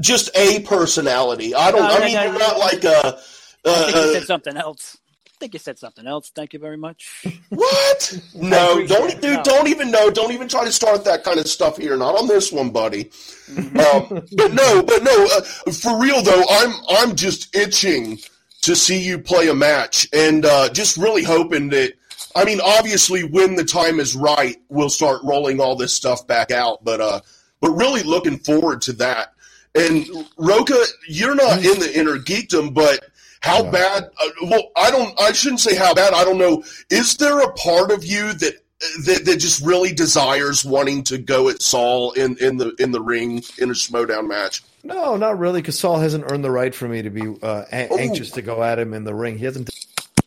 Just 0.02 0.30
a 0.36 0.62
personality. 0.62 1.54
I 1.54 1.72
don't. 1.72 1.82
No, 1.82 1.88
I 1.88 2.00
mean, 2.00 2.14
no, 2.14 2.24
no, 2.24 2.30
you're 2.30 2.40
not 2.40 2.58
like 2.58 2.84
a 2.84 3.20
I 3.66 3.92
think 3.92 3.96
you 3.96 4.14
said 4.14 4.24
something 4.26 4.58
else. 4.58 4.98
I 5.28 5.32
think 5.40 5.54
you 5.54 5.60
said 5.60 5.80
something 5.80 6.06
else. 6.06 6.32
Thank 6.36 6.54
you 6.54 6.60
very 6.60 6.78
much. 6.78 7.26
What? 7.50 8.20
No, 8.36 8.86
don't, 8.86 9.22
dude. 9.22 9.38
No. 9.38 9.44
Don't 9.44 9.68
even 9.68 9.92
know. 9.92 10.10
Don't 10.10 10.32
even 10.32 10.48
try 10.48 10.64
to 10.66 10.72
start 10.72 11.04
that 11.06 11.24
kind 11.24 11.40
of 11.40 11.48
stuff 11.48 11.78
here. 11.78 11.98
Not 11.98 12.18
on 12.18 12.28
this 12.28 12.52
one, 12.52 12.70
buddy. 12.70 13.06
Mm-hmm. 13.06 13.78
Um, 13.78 14.26
but 14.36 14.54
no, 14.54 14.82
but 14.82 15.04
no. 15.04 15.28
Uh, 15.36 15.72
for 15.72 16.00
real 16.00 16.22
though, 16.22 16.44
I'm 16.50 16.74
I'm 16.90 17.16
just 17.16 17.56
itching 17.56 18.20
to 18.62 18.76
see 18.76 19.00
you 19.00 19.20
play 19.20 19.50
a 19.50 19.54
match, 19.54 20.08
and 20.14 20.46
uh, 20.46 20.70
just 20.70 20.98
really 20.98 21.24
hoping 21.24 21.70
that. 21.70 21.94
I 22.36 22.46
mean, 22.46 22.60
obviously, 22.62 23.24
when 23.24 23.56
the 23.56 23.64
time 23.64 24.00
is 24.00 24.16
right, 24.16 24.58
we'll 24.70 24.90
start 24.90 25.22
rolling 25.24 25.60
all 25.60 25.76
this 25.76 25.94
stuff 25.94 26.26
back 26.28 26.52
out. 26.52 26.84
But 26.84 27.02
uh, 27.02 27.22
but 27.62 27.72
really 27.72 28.04
looking 28.04 28.38
forward 28.40 28.82
to 28.84 28.94
that. 28.94 29.34
And 29.76 30.06
Rocha, 30.38 30.84
you're 31.08 31.36
not 31.36 31.64
in 31.64 31.80
the 31.80 31.92
inner 31.96 32.18
geekdom, 32.18 32.74
but 32.74 33.00
how 33.42 33.64
No. 33.64 33.72
bad? 33.72 34.04
Uh, 34.22 34.30
well, 34.44 34.72
I 34.76 34.92
don't. 34.92 35.20
I 35.22 35.32
shouldn't 35.32 35.62
say 35.62 35.76
how 35.76 35.94
bad. 35.94 36.14
I 36.14 36.24
don't 36.24 36.38
know. 36.38 36.64
Is 36.90 37.18
there 37.18 37.40
a 37.42 37.52
part 37.54 37.92
of 37.92 38.04
you 38.04 38.34
that 38.34 38.54
that, 39.06 39.26
that 39.26 39.38
just 39.38 39.64
really 39.66 39.94
desires 39.94 40.64
wanting 40.64 41.04
to 41.06 41.18
go 41.18 41.50
at 41.50 41.62
Saul 41.62 42.12
in, 42.14 42.38
in 42.38 42.58
the 42.58 42.74
in 42.80 42.92
the 42.92 43.02
ring 43.02 43.44
in 43.58 43.70
a 43.70 43.74
Schmoedown 43.74 44.28
match? 44.28 44.64
No, 44.84 45.18
not 45.18 45.38
really, 45.38 45.62
because 45.62 45.78
Saul 45.78 46.00
hasn't 46.00 46.32
earned 46.32 46.44
the 46.44 46.52
right 46.52 46.74
for 46.74 46.88
me 46.88 47.02
to 47.02 47.10
be 47.10 47.24
uh, 47.44 47.66
a- 47.72 47.94
anxious 48.00 48.32
to 48.32 48.42
go 48.42 48.64
at 48.64 48.80
him 48.80 48.94
in 48.94 49.04
the 49.04 49.14
ring. 49.14 49.38
He 49.38 49.46
hasn't. 49.46 49.70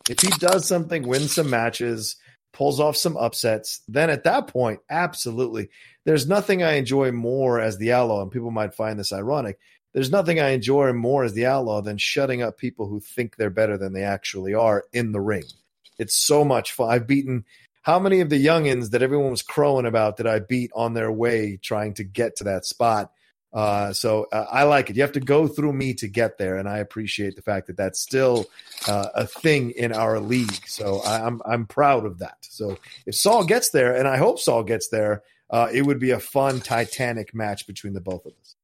If 0.09 0.19
he 0.21 0.29
does 0.39 0.67
something, 0.67 1.07
wins 1.07 1.35
some 1.35 1.49
matches, 1.49 2.17
pulls 2.51 2.79
off 2.79 2.97
some 2.97 3.17
upsets, 3.17 3.81
then 3.87 4.09
at 4.09 4.23
that 4.25 4.47
point, 4.47 4.79
absolutely. 4.89 5.69
There's 6.05 6.27
nothing 6.27 6.61
I 6.61 6.73
enjoy 6.73 7.11
more 7.11 7.59
as 7.59 7.77
the 7.77 7.93
outlaw, 7.93 8.21
and 8.21 8.31
people 8.31 8.51
might 8.51 8.75
find 8.75 8.99
this 8.99 9.13
ironic. 9.13 9.59
There's 9.93 10.11
nothing 10.11 10.39
I 10.39 10.49
enjoy 10.49 10.91
more 10.93 11.23
as 11.23 11.33
the 11.33 11.45
outlaw 11.45 11.81
than 11.81 11.97
shutting 11.97 12.41
up 12.41 12.57
people 12.57 12.87
who 12.87 12.99
think 12.99 13.35
they're 13.35 13.49
better 13.49 13.77
than 13.77 13.93
they 13.93 14.03
actually 14.03 14.53
are 14.53 14.85
in 14.91 15.11
the 15.11 15.21
ring. 15.21 15.43
It's 15.99 16.15
so 16.15 16.43
much 16.43 16.73
fun. 16.73 16.89
I've 16.89 17.07
beaten 17.07 17.45
how 17.83 17.99
many 17.99 18.21
of 18.21 18.29
the 18.29 18.43
youngins 18.43 18.91
that 18.91 19.03
everyone 19.03 19.31
was 19.31 19.41
crowing 19.41 19.85
about 19.85 20.17
that 20.17 20.27
I 20.27 20.39
beat 20.39 20.71
on 20.73 20.93
their 20.93 21.11
way 21.11 21.57
trying 21.61 21.93
to 21.95 22.03
get 22.03 22.37
to 22.37 22.45
that 22.45 22.65
spot? 22.65 23.11
Uh, 23.53 23.93
so 23.93 24.27
uh, 24.31 24.45
I 24.51 24.63
like 24.63 24.89
it. 24.89 24.95
You 24.95 25.03
have 25.03 25.11
to 25.11 25.19
go 25.19 25.47
through 25.47 25.73
me 25.73 25.93
to 25.95 26.07
get 26.07 26.37
there, 26.37 26.57
and 26.57 26.67
I 26.67 26.79
appreciate 26.79 27.35
the 27.35 27.41
fact 27.41 27.67
that 27.67 27.77
that's 27.77 27.99
still 27.99 28.47
uh, 28.87 29.09
a 29.13 29.27
thing 29.27 29.71
in 29.71 29.93
our 29.93 30.19
league. 30.19 30.67
So 30.67 31.01
I, 31.05 31.25
I'm 31.25 31.41
I'm 31.45 31.67
proud 31.67 32.05
of 32.05 32.19
that. 32.19 32.37
So 32.41 32.77
if 33.05 33.15
Saul 33.15 33.45
gets 33.45 33.69
there, 33.69 33.95
and 33.95 34.07
I 34.07 34.17
hope 34.17 34.39
Saul 34.39 34.63
gets 34.63 34.87
there, 34.87 35.21
uh, 35.51 35.67
it 35.71 35.83
would 35.83 35.99
be 35.99 36.11
a 36.11 36.19
fun 36.19 36.61
Titanic 36.61 37.35
match 37.35 37.67
between 37.67 37.93
the 37.93 38.01
both 38.01 38.25
of 38.25 38.33
us. 38.41 38.55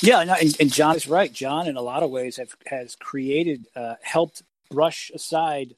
Yeah, 0.00 0.20
and, 0.20 0.56
and 0.60 0.72
John 0.72 0.96
is 0.96 1.06
right. 1.06 1.32
John, 1.32 1.66
in 1.66 1.76
a 1.76 1.82
lot 1.82 2.02
of 2.02 2.10
ways, 2.10 2.36
have 2.38 2.56
has 2.66 2.96
created, 2.96 3.66
uh, 3.76 3.96
helped 4.00 4.42
brush 4.70 5.10
aside 5.14 5.74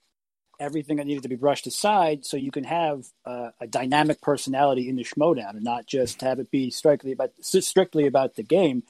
everything 0.61 0.99
that 0.99 1.07
needed 1.07 1.23
to 1.25 1.29
be 1.29 1.37
brushed 1.37 1.67
aside, 1.67 2.25
so 2.25 2.37
you 2.37 2.51
can 2.53 2.65
have 2.65 3.07
uh, 3.25 3.51
a 3.61 3.67
dynamic 3.67 4.21
personality 4.21 4.89
in 4.89 4.97
the 4.97 5.05
Schmoedown, 5.05 5.51
and 5.51 5.65
not 5.65 5.87
just 5.87 6.21
have 6.21 6.39
it 6.39 6.51
be 6.51 6.71
strictly 6.71 7.13
about 7.13 7.33
strictly 7.41 8.07
about 8.07 8.37
the 8.37 8.43
game. 8.43 8.85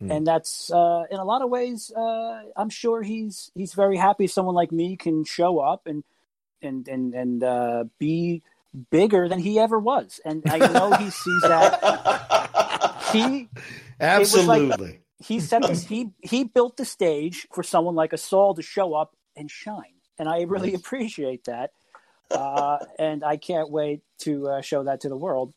Hmm. 0.00 0.10
And 0.10 0.26
that's 0.26 0.70
uh, 0.72 1.04
in 1.10 1.18
a 1.18 1.24
lot 1.24 1.42
of 1.42 1.48
ways, 1.50 1.92
uh, 1.96 2.42
I'm 2.56 2.68
sure 2.70 3.02
he's 3.02 3.50
he's 3.54 3.72
very 3.74 3.96
happy 3.96 4.26
someone 4.26 4.54
like 4.54 4.72
me 4.72 4.96
can 4.96 5.24
show 5.24 5.60
up 5.60 5.86
and 5.86 6.02
and 6.60 6.88
and 6.88 7.14
and 7.14 7.44
uh, 7.44 7.84
be 7.98 8.42
bigger 8.90 9.28
than 9.28 9.38
he 9.38 9.58
ever 9.58 9.78
was. 9.78 10.20
And 10.24 10.42
I 10.50 10.58
know 10.58 10.92
he 10.94 11.10
sees 11.10 11.42
that 11.42 13.00
he 13.12 13.48
was 14.00 14.46
like- 14.46 14.60
Absolutely. 14.62 15.00
he 15.20 15.38
set 15.40 15.62
this 15.62 15.86
he 15.86 16.10
he 16.22 16.44
built 16.44 16.76
the 16.76 16.84
stage 16.84 17.46
for 17.52 17.62
someone 17.62 17.94
like 17.94 18.12
a 18.12 18.18
Saul 18.18 18.54
to 18.54 18.62
show 18.62 18.94
up 18.94 19.16
and 19.36 19.50
shine, 19.50 19.93
and 20.18 20.28
I 20.28 20.42
really 20.42 20.74
appreciate 20.74 21.44
that. 21.44 21.70
Uh, 22.30 22.78
and 22.98 23.22
I 23.24 23.36
can't 23.36 23.70
wait 23.70 24.00
to 24.20 24.48
uh, 24.48 24.60
show 24.60 24.84
that 24.84 25.00
to 25.02 25.08
the 25.08 25.16
world. 25.16 25.52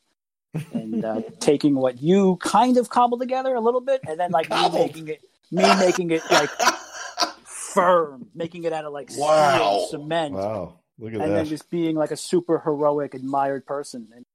And 0.74 1.04
uh, 1.04 1.22
taking 1.40 1.76
what 1.76 2.02
you 2.02 2.38
kind 2.38 2.78
of 2.78 2.90
cobbled 2.90 3.20
together 3.22 3.56
a 3.56 3.62
little 3.62 3.82
bit, 3.82 4.02
and 4.08 4.20
then 4.20 4.32
like 4.32 4.50
me 4.50 4.70
making 4.70 5.08
it, 5.08 5.22
me 5.52 5.74
making 5.74 6.12
it 6.12 6.24
like 6.30 6.50
firm, 7.46 8.28
making 8.36 8.64
it 8.64 8.74
out 8.74 8.86
of 8.86 8.94
like 8.94 9.10
Wow. 9.18 9.88
cement, 9.90 10.34
wow, 10.36 10.80
look 11.00 11.10
at 11.10 11.14
and 11.14 11.22
that. 11.22 11.26
And 11.28 11.36
then 11.38 11.46
just 11.46 11.70
being 11.70 11.96
like 11.96 12.12
a 12.12 12.18
super 12.18 12.60
heroic, 12.60 13.14
admired 13.14 13.66
person. 13.66 14.08
And 14.16 14.26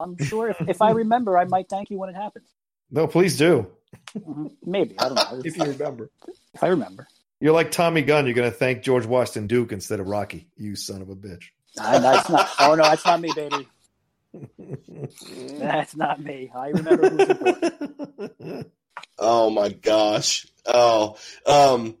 I'm 0.00 0.16
sure 0.18 0.48
if, 0.50 0.56
if 0.68 0.82
I 0.82 0.90
remember, 1.02 1.36
I 1.38 1.44
might 1.44 1.68
thank 1.68 1.90
you 1.90 1.98
when 1.98 2.08
it 2.10 2.16
happens. 2.16 2.48
no, 2.90 3.06
please 3.06 3.36
do 3.36 3.66
Mhm. 4.16 4.50
Maybe 4.64 4.98
I 4.98 5.08
don't 5.08 5.16
know 5.16 5.40
if 5.44 5.56
you 5.56 5.68
remember. 5.70 6.10
if 6.54 6.62
I 6.64 6.68
remember. 6.68 7.06
You're 7.40 7.52
like 7.52 7.70
Tommy 7.70 8.02
Gunn. 8.02 8.26
You're 8.26 8.34
going 8.34 8.50
to 8.50 8.56
thank 8.56 8.82
George 8.82 9.06
Washington 9.06 9.46
Duke 9.46 9.72
instead 9.72 10.00
of 10.00 10.08
Rocky. 10.08 10.48
You 10.56 10.74
son 10.76 11.02
of 11.02 11.08
a 11.10 11.16
bitch. 11.16 11.44
Nah, 11.76 11.98
that's 12.00 12.28
not. 12.28 12.50
Oh 12.58 12.74
no, 12.74 12.82
that's 12.84 13.04
not 13.04 13.20
me, 13.20 13.32
baby. 13.34 13.68
That's 15.58 15.96
not 15.96 16.20
me. 16.22 16.50
I 16.54 16.68
remember 16.68 17.08
who's 17.08 17.28
important. 17.28 18.70
Oh 19.18 19.50
my 19.50 19.70
gosh. 19.70 20.46
Oh, 20.66 21.16
um, 21.46 21.96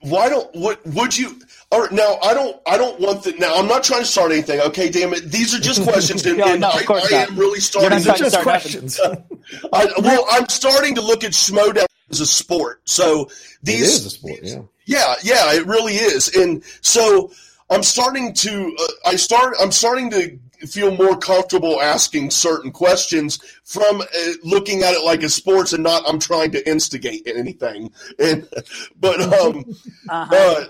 why 0.00 0.28
don't 0.28 0.54
what 0.54 0.84
would 0.86 1.16
you? 1.16 1.40
Or 1.72 1.88
now 1.90 2.18
I 2.22 2.34
don't. 2.34 2.56
I 2.66 2.76
don't 2.78 3.00
want 3.00 3.24
the. 3.24 3.32
Now 3.32 3.56
I'm 3.56 3.66
not 3.66 3.82
trying 3.84 4.00
to 4.02 4.06
start 4.06 4.30
anything. 4.32 4.60
Okay, 4.60 4.90
damn 4.90 5.12
it. 5.12 5.30
These 5.30 5.54
are 5.54 5.60
just 5.60 5.82
questions, 5.82 6.24
and, 6.24 6.38
No, 6.38 6.44
and 6.52 6.60
no, 6.60 6.68
of 6.68 6.74
I, 6.76 6.84
course 6.84 7.12
I 7.12 7.18
not. 7.22 7.30
am 7.30 7.36
really 7.38 7.60
starting. 7.60 7.90
not 7.90 7.96
These 7.98 8.08
are 8.08 8.30
To, 8.30 8.30
trying 8.42 8.60
to 8.60 8.80
just 8.80 9.00
start 9.00 9.00
questions. 9.00 9.00
I, 9.72 9.88
well, 10.02 10.26
I'm 10.30 10.48
starting 10.48 10.94
to 10.96 11.00
look 11.00 11.24
at 11.24 11.32
Schmoedown 11.32 11.86
as 12.10 12.20
a 12.20 12.26
sport. 12.26 12.80
So 12.84 13.22
it 13.26 13.32
these 13.62 13.82
is 13.82 14.06
a 14.06 14.10
sport. 14.10 14.40
Yeah. 14.42 14.62
Yeah, 14.86 15.14
yeah, 15.22 15.52
it 15.54 15.66
really 15.66 15.94
is. 15.94 16.28
And 16.36 16.62
so 16.82 17.32
I'm 17.70 17.82
starting 17.82 18.34
to 18.34 18.76
uh, 18.78 19.08
I 19.10 19.16
start 19.16 19.56
I'm 19.60 19.72
starting 19.72 20.10
to 20.10 20.38
feel 20.66 20.94
more 20.96 21.16
comfortable 21.18 21.80
asking 21.80 22.30
certain 22.30 22.70
questions 22.70 23.38
from 23.64 24.00
uh, 24.00 24.06
looking 24.44 24.82
at 24.82 24.94
it 24.94 25.04
like 25.04 25.22
a 25.22 25.28
sports 25.28 25.72
and 25.72 25.82
not 25.82 26.02
I'm 26.06 26.18
trying 26.18 26.50
to 26.52 26.68
instigate 26.68 27.22
anything. 27.26 27.90
And 28.18 28.46
but 29.00 29.20
um 29.20 29.64
Uh-huh. 30.10 30.34
uh, 30.34 30.64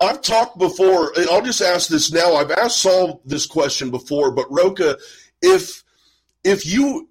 I've 0.00 0.22
talked 0.22 0.58
before, 0.58 1.12
and 1.18 1.28
I'll 1.28 1.42
just 1.42 1.60
ask 1.60 1.88
this 1.88 2.12
now. 2.12 2.34
I've 2.36 2.52
asked 2.52 2.78
Saul 2.82 3.20
this 3.24 3.46
question 3.46 3.90
before, 3.90 4.30
but 4.30 4.46
Rocha, 4.48 4.96
if 5.42 5.82
if 6.44 6.64
you 6.64 7.08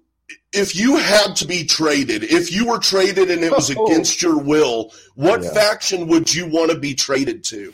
if 0.52 0.74
you 0.76 0.96
had 0.96 1.36
to 1.36 1.46
be 1.46 1.64
traded, 1.64 2.24
if 2.24 2.52
you 2.52 2.66
were 2.66 2.78
traded 2.78 3.30
and 3.30 3.42
it 3.42 3.52
was 3.52 3.70
Oh. 3.76 3.86
against 3.86 4.22
your 4.22 4.38
will, 4.38 4.92
what 5.14 5.42
Yeah. 5.42 5.52
faction 5.54 6.06
would 6.08 6.34
you 6.34 6.46
want 6.46 6.70
to 6.70 6.78
be 6.78 6.94
traded 6.94 7.44
to? 7.44 7.72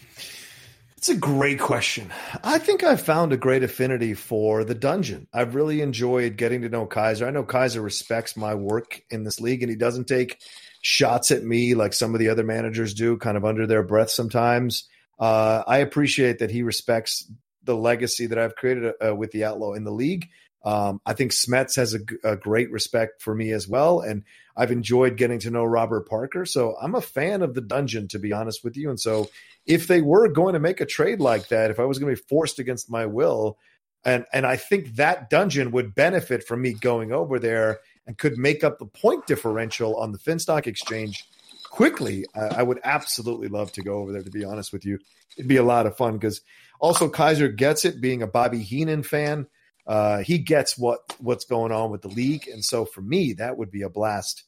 It's 0.96 1.08
a 1.10 1.16
great 1.16 1.60
question. 1.60 2.10
I 2.42 2.58
think 2.58 2.82
I've 2.82 3.00
found 3.00 3.32
a 3.32 3.36
great 3.36 3.62
affinity 3.62 4.14
for 4.14 4.64
the 4.64 4.74
dungeon. 4.74 5.28
I've 5.34 5.54
really 5.54 5.82
enjoyed 5.82 6.38
getting 6.38 6.62
to 6.62 6.70
know 6.70 6.86
Kaiser. 6.86 7.26
I 7.26 7.30
know 7.30 7.42
Kaiser 7.44 7.82
respects 7.82 8.36
my 8.38 8.54
work 8.54 9.02
in 9.10 9.22
this 9.22 9.38
league 9.38 9.62
and 9.62 9.68
he 9.68 9.76
doesn't 9.76 10.06
take 10.06 10.38
shots 10.80 11.30
at 11.30 11.42
me 11.44 11.74
like 11.74 11.92
some 11.92 12.14
of 12.14 12.20
the 12.20 12.30
other 12.30 12.42
managers 12.42 12.94
do, 12.94 13.18
kind 13.18 13.36
of 13.36 13.44
under 13.44 13.66
their 13.66 13.82
breath 13.82 14.10
sometimes. 14.10 14.88
Uh, 15.18 15.62
I 15.66 15.78
appreciate 15.78 16.38
that 16.38 16.50
he 16.50 16.62
respects 16.62 17.30
the 17.62 17.76
legacy 17.76 18.26
that 18.26 18.38
I've 18.38 18.56
created 18.56 18.94
uh, 19.06 19.14
with 19.14 19.30
the 19.32 19.44
Outlaw 19.44 19.74
in 19.74 19.84
the 19.84 19.92
league. 19.92 20.28
Um, 20.64 21.00
I 21.05 21.12
think 21.12 21.33
Smets 21.33 21.77
has 21.77 21.94
a 22.24 22.37
great 22.37 22.70
respect 22.70 23.20
for 23.20 23.35
me 23.35 23.53
as 23.53 23.68
well. 23.68 24.00
And 24.00 24.24
I've 24.57 24.70
enjoyed 24.70 25.16
getting 25.16 25.38
to 25.40 25.50
know 25.50 25.64
Robert 25.64 26.09
Parker. 26.09 26.46
So 26.46 26.74
I'm 26.81 26.94
a 26.94 27.03
fan 27.03 27.42
of 27.42 27.55
the 27.55 27.61
dungeon, 27.61 28.09
to 28.09 28.18
be 28.18 28.33
honest 28.33 28.64
with 28.64 28.77
you. 28.77 28.88
And 28.88 28.98
so 28.98 29.29
if 29.66 29.87
they 29.87 30.00
were 30.00 30.29
going 30.29 30.55
to 30.55 30.61
make 30.61 30.81
a 30.81 30.87
trade 30.87 31.20
like 31.20 31.48
that, 31.48 31.70
if 31.70 31.79
I 31.79 31.85
was 31.85 31.98
going 31.98 32.14
to 32.14 32.20
be 32.20 32.27
forced 32.29 32.59
against 32.59 32.90
my 32.90 33.07
will, 33.07 33.59
and 34.05 34.27
and 34.33 34.46
I 34.46 34.57
think 34.57 34.96
that 34.96 35.31
dungeon 35.31 35.70
would 35.70 35.94
benefit 35.94 36.46
from 36.46 36.62
me 36.62 36.72
going 36.74 37.12
over 37.12 37.38
there 37.38 37.81
and 38.07 38.18
could 38.18 38.37
make 38.37 38.62
up 38.62 38.79
the 38.79 38.87
point 38.87 39.27
differential 39.27 39.96
on 39.96 40.12
the 40.12 40.18
Finstock 40.18 40.66
exchange 40.66 41.24
quickly. 41.70 42.27
I, 42.35 42.61
I 42.61 42.62
would 42.62 42.81
absolutely 42.85 43.48
love 43.48 43.72
to 43.72 43.83
go 43.83 43.98
over 43.98 44.12
there. 44.12 44.22
To 44.22 44.31
be 44.31 44.44
honest 44.44 44.72
with 44.72 44.85
you, 44.85 44.98
it'd 45.37 45.48
be 45.48 45.57
a 45.57 45.62
lot 45.62 45.87
of 45.87 45.96
fun 45.96 46.14
because 46.14 46.42
also 46.81 47.09
Kaiser 47.09 47.48
gets 47.48 47.85
it. 47.85 48.00
Being 48.00 48.22
a 48.22 48.27
Bobby 48.27 48.61
Heenan 48.61 49.03
fan, 49.03 49.46
uh, 49.87 50.18
he 50.18 50.38
gets 50.38 50.79
what 50.79 51.01
what's 51.18 51.44
going 51.44 51.73
on 51.73 51.90
with 51.90 52.03
the 52.03 52.09
league, 52.09 52.49
and 52.49 52.64
so 52.64 52.85
for 52.85 53.01
me, 53.03 53.35
that 53.35 53.57
would 53.59 53.70
be 53.70 53.83
a 53.83 53.88
blast 53.90 54.44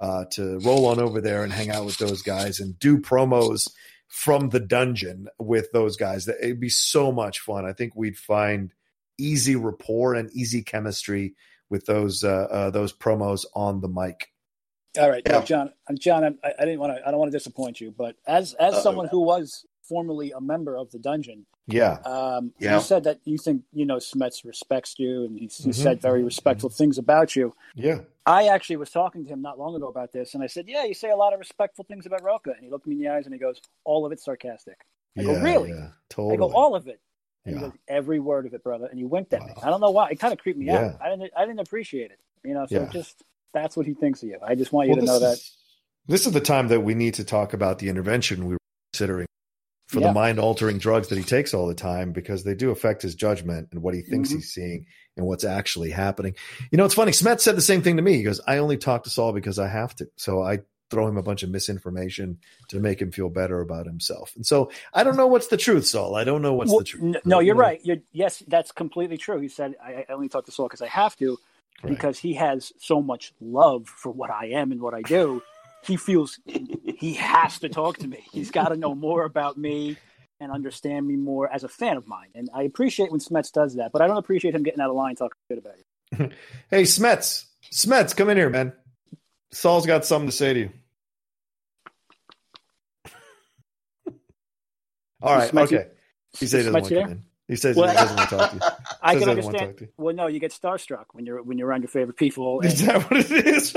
uh, 0.00 0.24
to 0.32 0.58
roll 0.60 0.86
on 0.86 0.98
over 1.00 1.20
there 1.20 1.44
and 1.44 1.52
hang 1.52 1.70
out 1.70 1.84
with 1.84 1.98
those 1.98 2.22
guys 2.22 2.58
and 2.60 2.78
do 2.78 2.98
promos 2.98 3.68
from 4.08 4.48
the 4.48 4.58
dungeon 4.60 5.28
with 5.38 5.70
those 5.72 5.96
guys. 5.96 6.24
That 6.24 6.38
it'd 6.42 6.58
be 6.60 6.68
so 6.70 7.12
much 7.12 7.40
fun. 7.40 7.64
I 7.64 7.72
think 7.72 7.94
we'd 7.94 8.16
find 8.18 8.72
easy 9.18 9.54
rapport 9.56 10.14
and 10.14 10.30
easy 10.32 10.62
chemistry 10.62 11.34
with 11.68 11.86
those 11.86 12.24
uh, 12.24 12.48
uh, 12.50 12.70
those 12.70 12.92
promos 12.92 13.44
on 13.54 13.80
the 13.80 13.88
mic. 13.88 14.28
All 14.98 15.08
right, 15.08 15.22
Yeah. 15.24 15.42
John. 15.42 15.72
uh, 15.88 15.94
John, 15.94 16.24
I, 16.42 16.52
I 16.58 16.64
didn't 16.64 16.80
want 16.80 16.96
to. 16.96 17.06
I 17.06 17.12
don't 17.12 17.20
want 17.20 17.30
to 17.30 17.38
disappoint 17.38 17.80
you, 17.80 17.94
but 17.96 18.16
as 18.26 18.54
as 18.54 18.74
Uh-oh. 18.74 18.82
someone 18.82 19.06
who 19.06 19.20
was 19.20 19.64
formerly 19.88 20.32
a 20.32 20.40
member 20.40 20.76
of 20.76 20.90
the 20.90 20.98
dungeon, 20.98 21.46
Yeah, 21.72 21.94
um, 22.04 22.52
Yeah. 22.58 22.76
you 22.76 22.80
said 22.82 23.04
that 23.04 23.20
you 23.24 23.38
think 23.38 23.62
you 23.72 23.84
know 23.86 23.96
Smets 23.96 24.44
respects 24.44 24.98
you, 24.98 25.24
and 25.24 25.38
he, 25.38 25.46
he 25.46 25.70
Mhm. 25.70 25.74
said 25.74 26.00
very 26.00 26.22
respectful 26.24 26.70
things 26.70 26.98
about 26.98 27.36
you. 27.36 27.54
yeah. 27.74 28.00
I 28.26 28.46
actually 28.48 28.76
was 28.76 28.90
talking 28.90 29.24
to 29.24 29.28
him 29.30 29.42
not 29.42 29.58
long 29.58 29.74
ago 29.74 29.88
about 29.88 30.12
this, 30.12 30.34
and 30.34 30.42
I 30.42 30.46
said, 30.46 30.68
"Yeah, 30.68 30.84
you 30.84 30.94
say 30.94 31.10
a 31.10 31.16
lot 31.16 31.32
of 31.32 31.38
respectful 31.40 31.84
things 31.84 32.06
about 32.06 32.22
Rocha," 32.22 32.50
and 32.52 32.62
he 32.62 32.70
looked 32.70 32.86
me 32.86 32.94
in 32.94 33.00
the 33.00 33.08
eyes 33.08 33.24
and 33.24 33.34
he 33.34 33.40
goes, 33.40 33.60
"All 33.84 34.06
of 34.06 34.12
it's 34.12 34.24
sarcastic." 34.24 34.76
I 35.18 35.24
go, 35.24 35.40
"Really?" 35.42 35.70
Yeah, 35.70 35.88
totally. 36.08 36.34
I 36.34 36.36
go, 36.36 36.52
"All 36.54 36.74
of 36.76 36.86
it." 36.86 37.00
And 37.44 37.54
Yeah. 37.54 37.60
he 37.62 37.66
goes, 37.70 37.78
"Every 37.88 38.20
word 38.20 38.46
of 38.46 38.54
it, 38.54 38.62
brother." 38.62 38.86
And 38.86 38.98
he 38.98 39.04
winked 39.04 39.32
at 39.32 39.42
me. 39.42 39.52
I 39.62 39.70
don't 39.70 39.80
know 39.80 39.90
why. 39.90 40.10
It 40.10 40.20
kind 40.20 40.32
of 40.32 40.38
creeped 40.38 40.58
me 40.58 40.66
Yeah. 40.66 40.78
out. 40.94 41.00
I 41.02 41.08
didn't. 41.08 41.32
I 41.36 41.44
didn't 41.46 41.60
appreciate 41.60 42.10
it. 42.12 42.20
You 42.44 42.54
know. 42.54 42.66
So 42.66 42.74
Yeah. 42.82 42.88
just 42.90 43.22
that's 43.52 43.76
what 43.76 43.86
he 43.86 43.94
thinks 43.94 44.22
of 44.22 44.28
you. 44.28 44.38
I 44.42 44.54
just 44.54 44.72
want 44.72 44.88
you 44.88 44.92
Well, 44.94 45.00
to 45.00 45.06
know 45.06 45.18
that. 45.18 45.30
this 45.30 45.38
is- 45.40 45.56
This 46.06 46.26
is 46.26 46.32
the 46.32 46.40
time 46.40 46.68
that 46.68 46.80
we 46.80 46.94
need 46.94 47.14
to 47.14 47.24
talk 47.24 47.52
about 47.52 47.78
the 47.78 47.88
intervention 47.88 48.46
we 48.46 48.54
were 48.54 48.58
considering 48.92 49.26
for 49.90 50.00
Yeah. 50.00 50.08
the 50.08 50.12
mind 50.14 50.38
altering 50.38 50.78
drugs 50.78 51.08
that 51.08 51.18
he 51.18 51.24
takes 51.24 51.52
all 51.52 51.66
the 51.66 51.74
time 51.74 52.12
because 52.12 52.44
they 52.44 52.54
do 52.54 52.70
affect 52.70 53.02
his 53.02 53.14
judgment 53.16 53.68
and 53.72 53.82
what 53.82 53.92
he 53.94 54.02
thinks 54.02 54.30
Mhm. 54.30 54.36
he's 54.36 54.52
seeing 54.52 54.86
and 55.16 55.26
what's 55.26 55.42
actually 55.44 55.90
happening. 55.90 56.34
You 56.70 56.78
know, 56.78 56.84
it's 56.84 56.94
funny. 56.94 57.10
Smet 57.12 57.40
said 57.40 57.56
the 57.56 57.60
same 57.62 57.82
thing 57.82 57.96
to 57.96 58.02
me. 58.02 58.14
He 58.16 58.22
goes, 58.22 58.40
I 58.46 58.58
only 58.58 58.76
talk 58.76 59.02
to 59.04 59.10
Saul 59.10 59.32
because 59.32 59.58
I 59.58 59.66
have 59.66 59.94
to. 59.96 60.08
So 60.16 60.42
I 60.42 60.60
throw 60.90 61.06
him 61.08 61.16
a 61.16 61.22
bunch 61.22 61.42
of 61.42 61.50
misinformation 61.50 62.38
to 62.68 62.78
make 62.80 63.00
him 63.00 63.10
feel 63.12 63.28
better 63.30 63.60
about 63.60 63.86
himself. 63.86 64.32
And 64.36 64.46
so 64.46 64.70
I 64.94 65.02
don't 65.04 65.16
know 65.16 65.26
what's 65.26 65.48
the 65.48 65.56
truth, 65.56 65.86
Saul. 65.86 66.14
I 66.16 66.24
don't 66.24 66.42
know 66.42 66.54
what's 66.54 66.70
Well, 66.70 66.78
the 66.80 66.84
truth. 66.84 67.16
no, 67.24 67.40
You 67.40 67.46
you're 67.46 67.54
know? 67.56 67.60
right. 67.60 67.80
You're, 67.84 67.98
yes, 68.12 68.42
that's 68.48 68.72
completely 68.72 69.16
true. 69.16 69.40
He 69.40 69.48
said, 69.48 69.74
I, 69.84 70.04
I 70.08 70.12
only 70.12 70.28
talk 70.28 70.46
to 70.46 70.52
Saul 70.52 70.66
because 70.66 70.82
I 70.82 70.88
have 70.88 71.16
to, 71.18 71.36
Right. 71.82 71.90
because 71.90 72.18
he 72.18 72.34
has 72.34 72.72
so 72.78 73.00
much 73.00 73.32
love 73.40 73.86
for 73.88 74.10
what 74.12 74.30
I 74.30 74.46
am 74.50 74.70
and 74.70 74.80
what 74.82 74.92
I 74.94 75.02
do. 75.02 75.42
He 75.84 75.96
feels 75.96 76.38
he 76.46 77.14
has 77.14 77.58
to 77.60 77.68
talk 77.68 77.98
to 77.98 78.06
me. 78.08 78.24
He's 78.32 78.50
got 78.50 78.68
to 78.68 78.76
know 78.76 78.94
more 78.94 79.24
about 79.24 79.56
me 79.56 79.96
and 80.38 80.52
understand 80.52 81.06
me 81.06 81.16
more 81.16 81.50
as 81.52 81.64
a 81.64 81.68
fan 81.68 81.96
of 81.96 82.06
mine. 82.06 82.28
And 82.34 82.48
I 82.54 82.62
appreciate 82.62 83.10
when 83.10 83.20
Smets 83.20 83.50
does 83.52 83.76
that, 83.76 83.92
but 83.92 84.02
I 84.02 84.06
don't 84.06 84.16
appreciate 84.18 84.54
him 84.54 84.62
getting 84.62 84.80
out 84.80 84.90
of 84.90 84.96
line 84.96 85.14
talking 85.16 85.36
shit 85.48 85.58
about 85.58 85.74
you. 85.78 86.30
Hey, 86.70 86.82
Smets, 86.82 87.44
Smets, 87.72 88.16
come 88.16 88.28
in 88.30 88.36
here, 88.36 88.50
man. 88.50 88.72
Saul's 89.52 89.86
got 89.86 90.04
something 90.04 90.28
to 90.28 90.36
say 90.36 90.54
to 90.54 90.60
you. 90.60 90.70
All 95.22 95.34
right, 95.36 95.50
Smetsy- 95.50 95.62
okay. 95.78 95.86
He 96.38 96.46
says 96.46 96.64
he 96.64 96.70
doesn't 96.70 96.98
want 96.98 97.10
to. 97.10 97.18
He 97.48 97.56
says 97.56 97.76
Well- 97.76 97.88
he 97.90 97.96
doesn't 97.96 98.16
want 98.16 98.30
to 98.30 98.36
talk 98.36 98.50
to 98.50 98.56
you. 98.56 98.62
I 99.02 99.12
can 99.14 99.18
he 99.20 99.24
doesn't 99.24 99.44
want 99.44 99.56
to 99.58 99.64
understand. 99.64 99.70
talk 99.70 99.76
to 99.78 99.84
you. 99.84 99.90
Well, 99.98 100.14
no, 100.14 100.26
you 100.28 100.38
get 100.40 100.52
starstruck 100.52 101.06
when 101.12 101.26
you're 101.26 101.42
when 101.42 101.58
you're 101.58 101.66
around 101.68 101.82
your 101.82 101.88
favorite 101.88 102.16
people. 102.16 102.60
And 102.60 102.72
Is 102.72 102.84
that 102.86 103.10
what 103.10 103.20
it 103.20 103.46
is? 103.46 103.72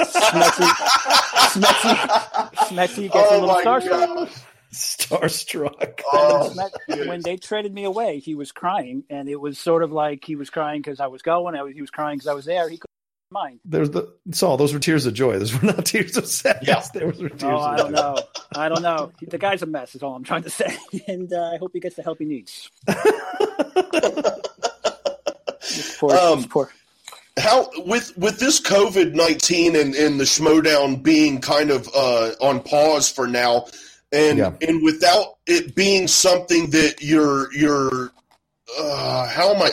Smetsy, 1.54 1.96
Smetsy 2.68 3.12
gets 3.12 3.32
a 3.32 3.36
Oh 3.36 3.40
little 3.40 3.48
my 3.48 3.64
starstruck. 3.64 3.90
god! 4.16 4.30
Starstruck. 4.74 6.02
Oh, 6.12 6.50
Smet- 6.52 7.08
when 7.08 7.22
they 7.22 7.38
traded 7.38 7.74
me 7.74 7.84
away, 7.84 8.20
he 8.20 8.34
was 8.36 8.52
crying, 8.52 9.04
and 9.10 9.30
it 9.30 9.40
was 9.40 9.60
sort 9.60 9.84
of 9.84 9.92
like 9.92 10.26
he 10.26 10.36
was 10.36 10.50
crying 10.50 10.82
because 10.82 11.00
I 11.00 11.08
was 11.08 11.22
going. 11.22 11.56
I 11.56 11.62
was, 11.64 11.74
he 11.76 11.82
was 11.82 11.92
crying 11.92 12.18
because 12.18 12.28
I 12.28 12.34
was 12.34 12.46
there. 12.46 12.68
He 12.70 12.78
couldn't 12.78 12.90
mind. 13.32 13.60
There's 13.66 13.92
the 13.92 14.12
Saul. 14.32 14.58
Those 14.58 14.74
were 14.74 14.80
tears 14.80 15.06
of 15.06 15.14
joy. 15.14 15.38
Those 15.38 15.54
were 15.60 15.68
not 15.68 15.86
tears 15.86 16.18
of 16.18 16.26
sadness. 16.28 16.90
Yeah. 16.94 17.02
Those 17.02 17.22
were 17.22 17.30
tears 17.30 17.44
Oh, 17.44 17.56
of 17.56 17.62
I 17.62 17.78
don't 17.78 17.92
know. 17.92 18.18
I 18.56 18.70
don't 18.70 18.82
know. 18.82 19.12
The 19.28 19.38
guy's 19.38 19.62
a 19.62 19.68
mess. 19.68 19.94
Is 19.96 20.02
all 20.04 20.16
I'm 20.16 20.24
trying 20.24 20.44
to 20.44 20.50
say, 20.50 20.76
and 21.08 21.32
uh, 21.32 21.52
I 21.54 21.58
hope 21.58 21.72
he 21.74 21.80
gets 21.80 21.96
the 21.96 22.04
help 22.04 22.18
he 22.20 22.26
needs. 22.26 22.70
This 25.62 25.98
poor, 25.98 26.14
Um, 26.16 26.40
this 26.40 26.48
poor. 26.48 26.70
How 27.40 27.68
with 27.86 28.16
with 28.18 28.40
this 28.40 28.62
COVID 28.62 29.14
nineteen 29.16 29.76
and, 29.76 29.96
and 29.96 30.20
the 30.20 30.24
Schmoedown 30.24 31.02
being 31.02 31.42
kind 31.42 31.72
of 31.72 31.90
uh, 31.96 32.32
on 32.40 32.62
pause 32.62 33.10
for 33.10 33.28
now, 33.28 33.66
and 34.12 34.38
Yeah. 34.38 34.52
and 34.62 34.84
without 34.84 35.38
it 35.48 35.74
being 35.74 36.08
something 36.08 36.70
that 36.72 37.02
you're 37.02 37.52
you're 37.56 38.12
uh, 38.80 39.28
how 39.28 39.54
am 39.56 39.64
I 39.64 39.72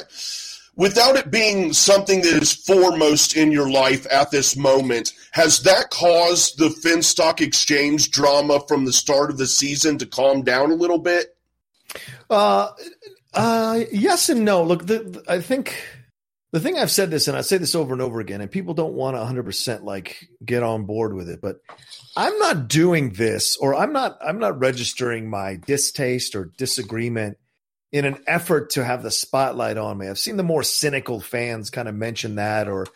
without 0.77 1.17
it 1.17 1.31
being 1.31 1.75
something 1.75 2.23
that 2.23 2.33
is 2.43 2.55
foremost 2.55 3.37
in 3.37 3.53
your 3.53 3.71
life 3.71 4.07
at 4.11 4.31
this 4.31 4.57
moment, 4.57 5.13
has 5.33 5.61
that 5.65 5.91
caused 5.91 6.57
the 6.59 6.69
Finstock 6.71 7.43
Exchange 7.43 8.11
drama 8.11 8.61
from 8.69 8.87
the 8.87 8.93
start 8.93 9.29
of 9.31 9.37
the 9.37 9.47
season 9.47 9.99
to 9.99 10.07
calm 10.07 10.41
down 10.43 10.71
a 10.71 10.75
little 10.75 10.99
bit? 10.99 11.37
Uh, 12.31 12.69
uh, 13.35 13.81
yes 13.93 14.31
and 14.31 14.47
no. 14.47 14.63
Look, 14.63 14.87
the, 14.87 15.01
the- 15.01 15.25
I 15.29 15.41
think 15.43 15.77
the 16.53 16.61
thing 16.61 16.79
I've 16.79 16.91
said 16.91 17.11
this, 17.11 17.29
and 17.29 17.37
I 17.37 17.43
say 17.43 17.59
this 17.59 17.75
over 17.75 17.93
and 17.93 18.03
over 18.03 18.21
again, 18.21 18.41
and 18.41 18.51
people 18.51 18.75
don't 18.75 18.95
want 18.95 19.17
to 19.17 19.23
100% 19.23 19.83
like 19.85 20.29
get 20.45 20.63
on 20.63 20.85
board 20.85 21.15
with 21.15 21.29
it, 21.29 21.41
but 21.41 21.61
I'm 22.17 22.37
not 22.39 22.69
doing 22.69 23.13
this, 23.13 23.57
or 23.57 23.75
I'm 23.75 23.93
not, 23.93 24.19
I'm 24.25 24.39
not 24.39 24.59
registering 24.59 25.31
my 25.31 25.57
distaste 25.57 26.35
or 26.35 26.51
disagreement 26.57 27.39
in 27.93 28.05
an 28.05 28.23
effort 28.27 28.71
to 28.71 28.85
have 28.85 29.03
the 29.03 29.11
spotlight 29.11 29.77
on 29.77 29.99
me. 29.99 30.09
I've 30.09 30.19
seen 30.19 30.37
the 30.37 30.43
more 30.43 30.63
cynical 30.63 31.21
fans 31.21 31.71
kind 31.71 31.89
of 31.89 31.95
mention 31.95 32.37
that 32.37 32.69
or 32.69 32.87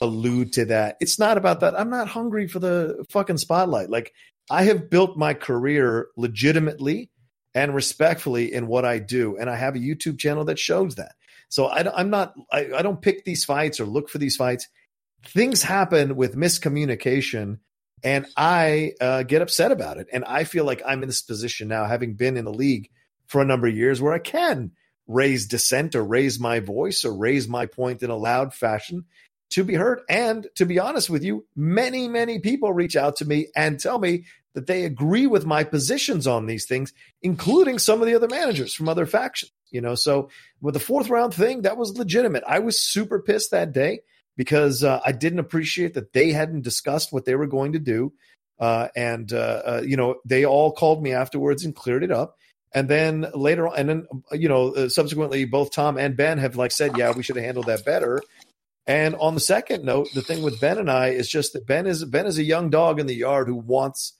allude 0.00 0.52
to 0.54 0.64
that. 0.66 0.96
It's 1.00 1.18
not 1.18 1.36
about 1.36 1.60
that. 1.60 1.78
I'm 1.78 1.90
not 1.90 2.08
hungry 2.08 2.48
for 2.48 2.58
the 2.58 3.04
fucking 3.10 3.38
spotlight. 3.38 3.90
Like 3.90 4.12
I 4.50 4.64
have 4.64 4.90
built 4.90 5.16
my 5.16 5.34
career 5.34 6.08
legitimately 6.16 7.10
and 7.54 7.74
respectfully 7.74 8.52
in 8.52 8.66
what 8.66 8.84
I 8.84 8.98
do. 8.98 9.36
And 9.36 9.50
I 9.50 9.56
have 9.56 9.74
a 9.74 9.80
YouTube 9.80 10.18
channel 10.18 10.44
that 10.46 10.58
shows 10.58 10.96
that. 10.96 11.12
So 11.50 11.66
I, 11.66 12.00
am 12.00 12.10
not, 12.10 12.34
I, 12.50 12.70
I 12.76 12.82
don't 12.82 13.02
pick 13.02 13.24
these 13.24 13.44
fights 13.44 13.80
or 13.80 13.84
look 13.84 14.08
for 14.08 14.18
these 14.18 14.36
fights. 14.36 14.68
Things 15.26 15.62
happen 15.62 16.16
with 16.16 16.36
miscommunication 16.36 17.58
and 18.02 18.24
I 18.36 18.92
uh, 19.00 19.24
get 19.24 19.42
upset 19.42 19.72
about 19.72 19.98
it. 19.98 20.06
And 20.12 20.24
I 20.24 20.44
feel 20.44 20.64
like 20.64 20.80
I'm 20.86 21.02
in 21.02 21.08
this 21.08 21.22
position 21.22 21.68
now, 21.68 21.84
having 21.84 22.14
been 22.14 22.36
in 22.36 22.44
the 22.46 22.52
league 22.52 22.88
for 23.26 23.42
a 23.42 23.44
number 23.44 23.66
of 23.66 23.76
years 23.76 24.00
where 24.00 24.14
I 24.14 24.18
can 24.18 24.72
raise 25.06 25.46
dissent 25.46 25.94
or 25.94 26.04
raise 26.04 26.38
my 26.38 26.60
voice 26.60 27.04
or 27.04 27.12
raise 27.12 27.48
my 27.48 27.66
point 27.66 28.02
in 28.02 28.10
a 28.10 28.16
loud 28.16 28.54
fashion 28.54 29.04
to 29.50 29.64
be 29.64 29.74
heard. 29.74 30.00
And 30.08 30.46
to 30.54 30.64
be 30.64 30.78
honest 30.78 31.10
with 31.10 31.24
you, 31.24 31.46
many, 31.56 32.08
many 32.08 32.38
people 32.38 32.72
reach 32.72 32.96
out 32.96 33.16
to 33.16 33.24
me 33.24 33.48
and 33.56 33.78
tell 33.78 33.98
me 33.98 34.24
that 34.54 34.66
they 34.66 34.84
agree 34.84 35.26
with 35.26 35.44
my 35.44 35.64
positions 35.64 36.26
on 36.26 36.46
these 36.46 36.66
things, 36.66 36.92
including 37.22 37.78
some 37.78 38.00
of 38.00 38.06
the 38.06 38.14
other 38.14 38.28
managers 38.28 38.72
from 38.72 38.88
other 38.88 39.06
factions. 39.06 39.52
You 39.70 39.80
know, 39.80 39.94
so 39.94 40.30
with 40.60 40.74
the 40.74 40.80
fourth 40.80 41.08
round 41.08 41.34
thing, 41.34 41.62
that 41.62 41.76
was 41.76 41.96
legitimate. 41.96 42.44
I 42.46 42.58
was 42.58 42.80
super 42.80 43.20
pissed 43.20 43.50
that 43.50 43.72
day 43.72 44.00
because 44.36 44.82
uh, 44.84 45.00
I 45.04 45.12
didn't 45.12 45.38
appreciate 45.38 45.94
that 45.94 46.12
they 46.12 46.32
hadn't 46.32 46.62
discussed 46.62 47.12
what 47.12 47.24
they 47.24 47.34
were 47.34 47.46
going 47.46 47.72
to 47.72 47.78
do. 47.78 48.12
Uh, 48.58 48.88
and, 48.94 49.32
uh, 49.32 49.62
uh, 49.64 49.82
you 49.84 49.96
know, 49.96 50.16
they 50.24 50.44
all 50.44 50.72
called 50.72 51.02
me 51.02 51.12
afterwards 51.12 51.64
and 51.64 51.74
cleared 51.74 52.04
it 52.04 52.10
up. 52.10 52.36
And 52.72 52.88
then 52.88 53.26
later 53.34 53.66
on, 53.68 53.76
and 53.76 53.88
then, 53.88 54.06
you 54.32 54.48
know, 54.48 54.72
uh, 54.72 54.88
subsequently, 54.88 55.44
both 55.44 55.72
Tom 55.72 55.98
and 55.98 56.16
Ben 56.16 56.38
have 56.38 56.56
like 56.56 56.70
said, 56.70 56.96
yeah, 56.96 57.12
we 57.12 57.22
should 57.22 57.36
have 57.36 57.44
handled 57.44 57.66
that 57.66 57.84
better. 57.84 58.22
And 58.86 59.14
on 59.16 59.34
the 59.34 59.40
second 59.40 59.84
note, 59.84 60.08
the 60.14 60.22
thing 60.22 60.42
with 60.42 60.60
Ben 60.60 60.78
and 60.78 60.90
I 60.90 61.08
is 61.08 61.28
just 61.28 61.52
that 61.52 61.66
Ben 61.66 61.86
is 61.86 62.04
Ben 62.04 62.26
is 62.26 62.38
a 62.38 62.42
young 62.44 62.70
dog 62.70 63.00
in 63.00 63.06
the 63.06 63.14
yard 63.14 63.48
who 63.48 63.56
wants 63.56 64.14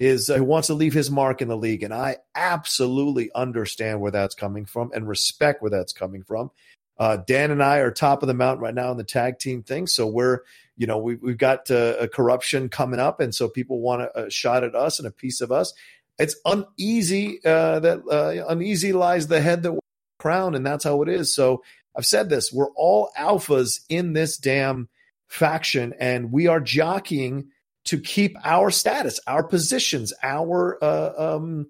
is 0.00 0.30
uh, 0.30 0.42
wants 0.42 0.68
to 0.68 0.74
leave 0.74 0.94
his 0.94 1.10
mark 1.10 1.42
in 1.42 1.48
the 1.48 1.56
league, 1.56 1.82
and 1.82 1.92
I 1.92 2.16
absolutely 2.34 3.30
understand 3.34 4.00
where 4.00 4.10
that's 4.10 4.34
coming 4.34 4.64
from 4.64 4.90
and 4.94 5.06
respect 5.06 5.60
where 5.60 5.70
that's 5.70 5.92
coming 5.92 6.24
from. 6.24 6.50
Uh, 6.98 7.18
Dan 7.18 7.50
and 7.50 7.62
I 7.62 7.78
are 7.78 7.90
top 7.90 8.22
of 8.22 8.26
the 8.26 8.34
mountain 8.34 8.62
right 8.62 8.74
now 8.74 8.90
in 8.90 8.96
the 8.96 9.04
tag 9.04 9.38
team 9.38 9.62
thing, 9.62 9.86
so 9.86 10.06
we're 10.06 10.40
you 10.76 10.86
know 10.86 10.98
we, 10.98 11.16
we've 11.16 11.38
got 11.38 11.70
uh, 11.70 11.96
a 12.00 12.08
corruption 12.08 12.70
coming 12.70 12.98
up, 12.98 13.20
and 13.20 13.34
so 13.34 13.46
people 13.46 13.80
want 13.80 14.02
a, 14.02 14.24
a 14.24 14.30
shot 14.30 14.64
at 14.64 14.74
us 14.74 14.98
and 14.98 15.06
a 15.06 15.12
piece 15.12 15.42
of 15.42 15.52
us. 15.52 15.74
It's 16.18 16.36
uneasy 16.46 17.40
uh, 17.44 17.80
that 17.80 18.00
uh, 18.10 18.46
uneasy 18.48 18.94
lies 18.94 19.28
the 19.28 19.42
head 19.42 19.62
that 19.62 19.78
crown, 20.18 20.54
and 20.54 20.64
that's 20.64 20.84
how 20.84 21.02
it 21.02 21.10
is. 21.10 21.34
So 21.34 21.62
I've 21.94 22.06
said 22.06 22.30
this: 22.30 22.50
we're 22.50 22.72
all 22.74 23.10
alphas 23.18 23.80
in 23.90 24.14
this 24.14 24.38
damn 24.38 24.88
faction, 25.28 25.92
and 26.00 26.32
we 26.32 26.46
are 26.46 26.60
jockeying 26.60 27.48
to 27.84 27.98
keep 27.98 28.36
our 28.44 28.70
status, 28.70 29.20
our 29.26 29.42
positions, 29.42 30.12
our 30.22 30.78
uh, 30.82 31.36
um, 31.36 31.66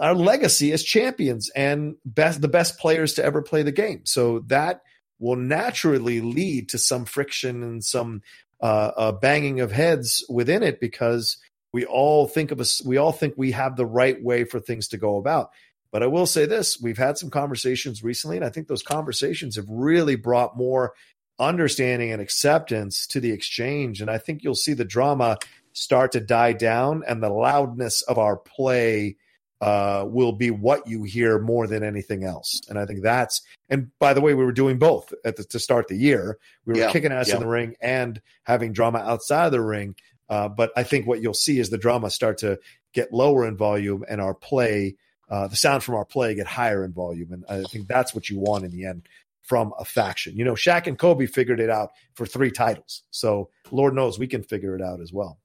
our 0.00 0.14
legacy 0.14 0.72
as 0.72 0.82
champions 0.82 1.50
and 1.50 1.96
best 2.04 2.40
the 2.40 2.48
best 2.48 2.78
players 2.78 3.14
to 3.14 3.24
ever 3.24 3.42
play 3.42 3.62
the 3.62 3.72
game. 3.72 4.02
So 4.04 4.40
that 4.46 4.80
will 5.18 5.36
naturally 5.36 6.20
lead 6.20 6.70
to 6.70 6.78
some 6.78 7.04
friction 7.04 7.62
and 7.62 7.84
some 7.84 8.22
uh, 8.60 8.92
uh, 8.96 9.12
banging 9.12 9.60
of 9.60 9.72
heads 9.72 10.24
within 10.28 10.62
it 10.62 10.80
because 10.80 11.36
we 11.72 11.84
all 11.84 12.26
think 12.26 12.50
of 12.50 12.60
us. 12.60 12.82
We 12.84 12.96
all 12.96 13.12
think 13.12 13.34
we 13.36 13.52
have 13.52 13.76
the 13.76 13.86
right 13.86 14.22
way 14.22 14.44
for 14.44 14.58
things 14.58 14.88
to 14.88 14.96
go 14.96 15.16
about. 15.16 15.50
But 15.92 16.02
I 16.02 16.06
will 16.06 16.26
say 16.26 16.46
this: 16.46 16.80
we've 16.80 16.98
had 16.98 17.18
some 17.18 17.30
conversations 17.30 18.02
recently, 18.02 18.36
and 18.36 18.44
I 18.44 18.50
think 18.50 18.68
those 18.68 18.82
conversations 18.82 19.56
have 19.56 19.68
really 19.68 20.16
brought 20.16 20.56
more 20.56 20.94
understanding 21.38 22.12
and 22.12 22.20
acceptance 22.20 23.06
to 23.08 23.20
the 23.20 23.30
exchange. 23.30 24.00
And 24.00 24.10
I 24.10 24.18
think 24.18 24.42
you'll 24.42 24.54
see 24.54 24.74
the 24.74 24.84
drama 24.84 25.38
start 25.72 26.12
to 26.12 26.20
die 26.20 26.52
down 26.52 27.02
and 27.06 27.22
the 27.22 27.30
loudness 27.30 28.02
of 28.02 28.18
our 28.18 28.36
play 28.36 29.16
uh, 29.60 30.04
will 30.06 30.32
be 30.32 30.50
what 30.50 30.86
you 30.86 31.02
hear 31.02 31.38
more 31.38 31.66
than 31.66 31.82
anything 31.82 32.24
else. 32.24 32.60
And 32.68 32.78
I 32.78 32.86
think 32.86 33.02
that's, 33.02 33.42
and 33.68 33.90
by 33.98 34.14
the 34.14 34.20
way, 34.20 34.34
we 34.34 34.44
were 34.44 34.52
doing 34.52 34.78
both 34.78 35.12
at 35.24 35.36
the, 35.36 35.44
to 35.44 35.58
start 35.58 35.88
the 35.88 35.96
year. 35.96 36.38
We 36.64 36.74
were 36.74 36.80
Yeah, 36.80 36.92
kicking 36.92 37.12
ass 37.12 37.28
yeah. 37.28 37.36
in 37.36 37.40
the 37.40 37.48
ring 37.48 37.74
and 37.80 38.20
having 38.44 38.72
drama 38.72 38.98
outside 38.98 39.46
of 39.46 39.52
the 39.52 39.60
ring. 39.60 39.96
Uh, 40.28 40.48
but 40.48 40.70
I 40.76 40.82
think 40.84 41.06
what 41.06 41.22
you'll 41.22 41.34
see 41.34 41.58
is 41.58 41.70
the 41.70 41.78
drama 41.78 42.10
start 42.10 42.38
to 42.38 42.60
get 42.92 43.12
lower 43.12 43.46
in 43.46 43.56
volume 43.56 44.04
and 44.08 44.20
our 44.20 44.34
play, 44.34 44.96
uh, 45.28 45.48
the 45.48 45.56
sound 45.56 45.82
from 45.82 45.96
our 45.96 46.04
play 46.04 46.34
get 46.34 46.46
higher 46.46 46.84
in 46.84 46.92
volume. 46.92 47.32
And 47.32 47.44
I 47.48 47.62
think 47.64 47.88
that's 47.88 48.14
what 48.14 48.30
you 48.30 48.38
want 48.38 48.64
in 48.64 48.70
the 48.70 48.86
end 48.86 49.08
from 49.48 49.72
a 49.78 49.84
faction. 49.84 50.36
You 50.36 50.44
know, 50.44 50.52
Shaq 50.52 50.86
and 50.86 50.98
Kobe 50.98 51.26
figured 51.26 51.58
it 51.58 51.70
out 51.70 51.90
for 52.14 52.26
three 52.26 52.50
titles. 52.50 53.02
So 53.10 53.48
Lord 53.70 53.94
knows 53.94 54.18
we 54.18 54.26
can 54.26 54.42
figure 54.42 54.76
it 54.76 54.82
out 54.82 55.00
as 55.00 55.12
well. 55.12 55.38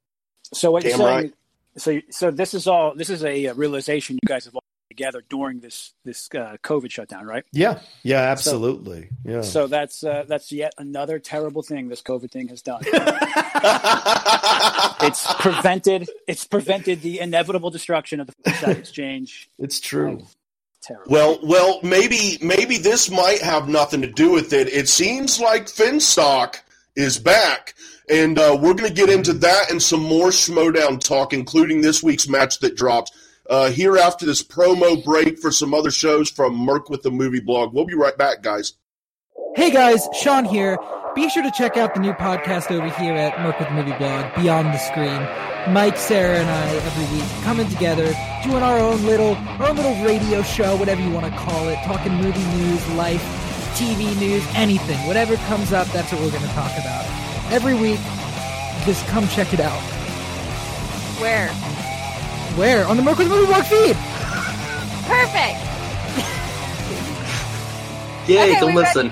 So 0.54 0.72
what 0.72 0.84
Damn 0.84 0.90
you're 0.90 0.98
saying? 0.98 1.10
right. 1.10 1.34
So 1.78 2.02
so 2.12 2.30
this 2.30 2.54
is 2.54 2.68
all 2.68 2.94
this 2.94 3.10
is 3.10 3.24
a 3.24 3.52
realization 3.54 4.18
you 4.22 4.28
guys 4.28 4.46
have 4.46 4.56
all 4.56 4.64
together 4.90 5.24
during 5.30 5.60
this 5.62 5.94
this 6.04 6.30
uh, 6.36 6.58
COVID 6.64 6.92
shutdown, 6.92 7.26
right? 7.26 7.46
Yeah. 7.54 7.80
Yeah, 8.04 8.20
absolutely. 8.20 9.10
yeah. 9.24 9.42
So 9.42 9.68
that's 9.68 10.04
uh, 10.04 10.26
that's 10.28 10.52
yet 10.52 10.74
another 10.78 11.18
terrible 11.18 11.64
thing 11.64 11.88
this 11.88 12.02
COVID 12.02 12.30
thing 12.30 12.50
has 12.50 12.62
done. 12.62 12.82
it's 15.02 15.34
prevented 15.40 16.10
it's 16.28 16.46
prevented 16.46 17.02
the 17.02 17.22
inevitable 17.22 17.70
destruction 17.72 18.20
of 18.20 18.28
the 18.28 18.52
stock 18.52 18.78
exchange. 18.78 19.50
it's 19.58 19.80
true. 19.80 20.24
Terrible. 20.84 21.12
Well, 21.12 21.40
well, 21.44 21.80
maybe 21.82 22.38
maybe 22.42 22.78
this 22.78 23.10
might 23.10 23.42
have 23.42 23.70
nothing 23.70 24.02
to 24.02 24.12
do 24.12 24.32
with 24.32 24.52
it. 24.52 24.68
It 24.68 24.90
seems 24.90 25.40
like 25.40 25.68
Finstock 25.68 26.60
is 26.96 27.18
back, 27.18 27.74
and 28.10 28.38
uh, 28.38 28.58
we're 28.60 28.74
going 28.74 28.90
to 28.90 28.94
get 28.94 29.10
into 29.10 29.32
that 29.34 29.72
and 29.72 29.82
some 29.82 30.02
more 30.02 30.28
Schmoedown 30.28 31.00
talk, 31.00 31.32
including 31.32 31.82
this 31.82 32.04
week's 32.04 32.28
match 32.28 32.60
that 32.60 32.76
dropped. 32.76 33.12
Uh, 33.50 33.70
here 33.70 33.98
after 33.98 34.26
this 34.26 34.42
promo 34.42 35.04
break 35.04 35.38
for 35.38 35.52
some 35.52 35.74
other 35.74 35.92
shows 35.92 36.30
from 36.30 36.56
Merc 36.56 36.90
with 36.90 37.02
the 37.02 37.12
Movie 37.12 37.42
Blog. 37.42 37.74
We'll 37.74 37.86
be 37.86 37.94
right 37.94 38.18
back, 38.18 38.42
guys. 38.42 38.74
Hey 39.56 39.70
guys, 39.70 40.08
Sean 40.22 40.46
here. 40.46 40.78
Be 41.16 41.30
sure 41.30 41.44
to 41.44 41.52
check 41.52 41.78
out 41.78 41.94
the 41.94 42.00
new 42.00 42.14
podcast 42.14 42.72
over 42.72 42.90
here 43.00 43.14
at 43.14 43.40
Merc 43.42 43.60
with 43.60 43.68
the 43.68 43.74
Movie 43.74 43.98
Blog, 43.98 44.34
Beyond 44.36 44.68
the 44.68 44.78
Screen. 44.78 45.53
Mike, 45.70 45.98
Sarah, 45.98 46.38
and 46.40 46.50
I 46.50 46.68
every 46.86 47.18
week 47.18 47.26
coming 47.44 47.68
together, 47.70 48.14
doing 48.44 48.62
our 48.62 48.78
own 48.80 49.02
little, 49.06 49.36
our 49.60 49.70
own 49.70 49.78
little 49.78 49.96
radio 50.04 50.42
show, 50.44 50.76
whatever 50.76 51.02
you 51.02 51.10
want 51.10 51.26
to 51.26 51.32
call 51.40 51.70
it, 51.70 51.78
talking 51.86 52.14
movie 52.16 52.44
news, 52.58 52.86
life, 52.96 53.24
TV 53.76 54.14
news, 54.20 54.46
anything, 54.56 54.98
whatever 55.08 55.38
comes 55.48 55.72
up. 55.72 55.88
That's 55.88 56.12
what 56.12 56.22
we're 56.22 56.32
going 56.32 56.44
to 56.44 56.50
talk 56.50 56.72
about 56.74 57.06
every 57.52 57.76
week. 57.76 58.00
Just 58.86 59.08
come 59.08 59.26
check 59.30 59.54
it 59.54 59.62
out. 59.62 59.80
Where? 61.22 61.48
Where 62.58 62.86
on 62.86 62.98
the 62.98 63.04
Merc 63.04 63.18
with 63.20 63.30
the 63.30 63.36
Movie 63.36 63.48
Blog 63.48 63.64
feed? 63.64 63.96
Perfect. 65.08 65.60
Yay, 68.28 68.52
Okay, 68.52 68.60
to 68.60 68.66
we 68.68 68.74
listen. 68.74 69.12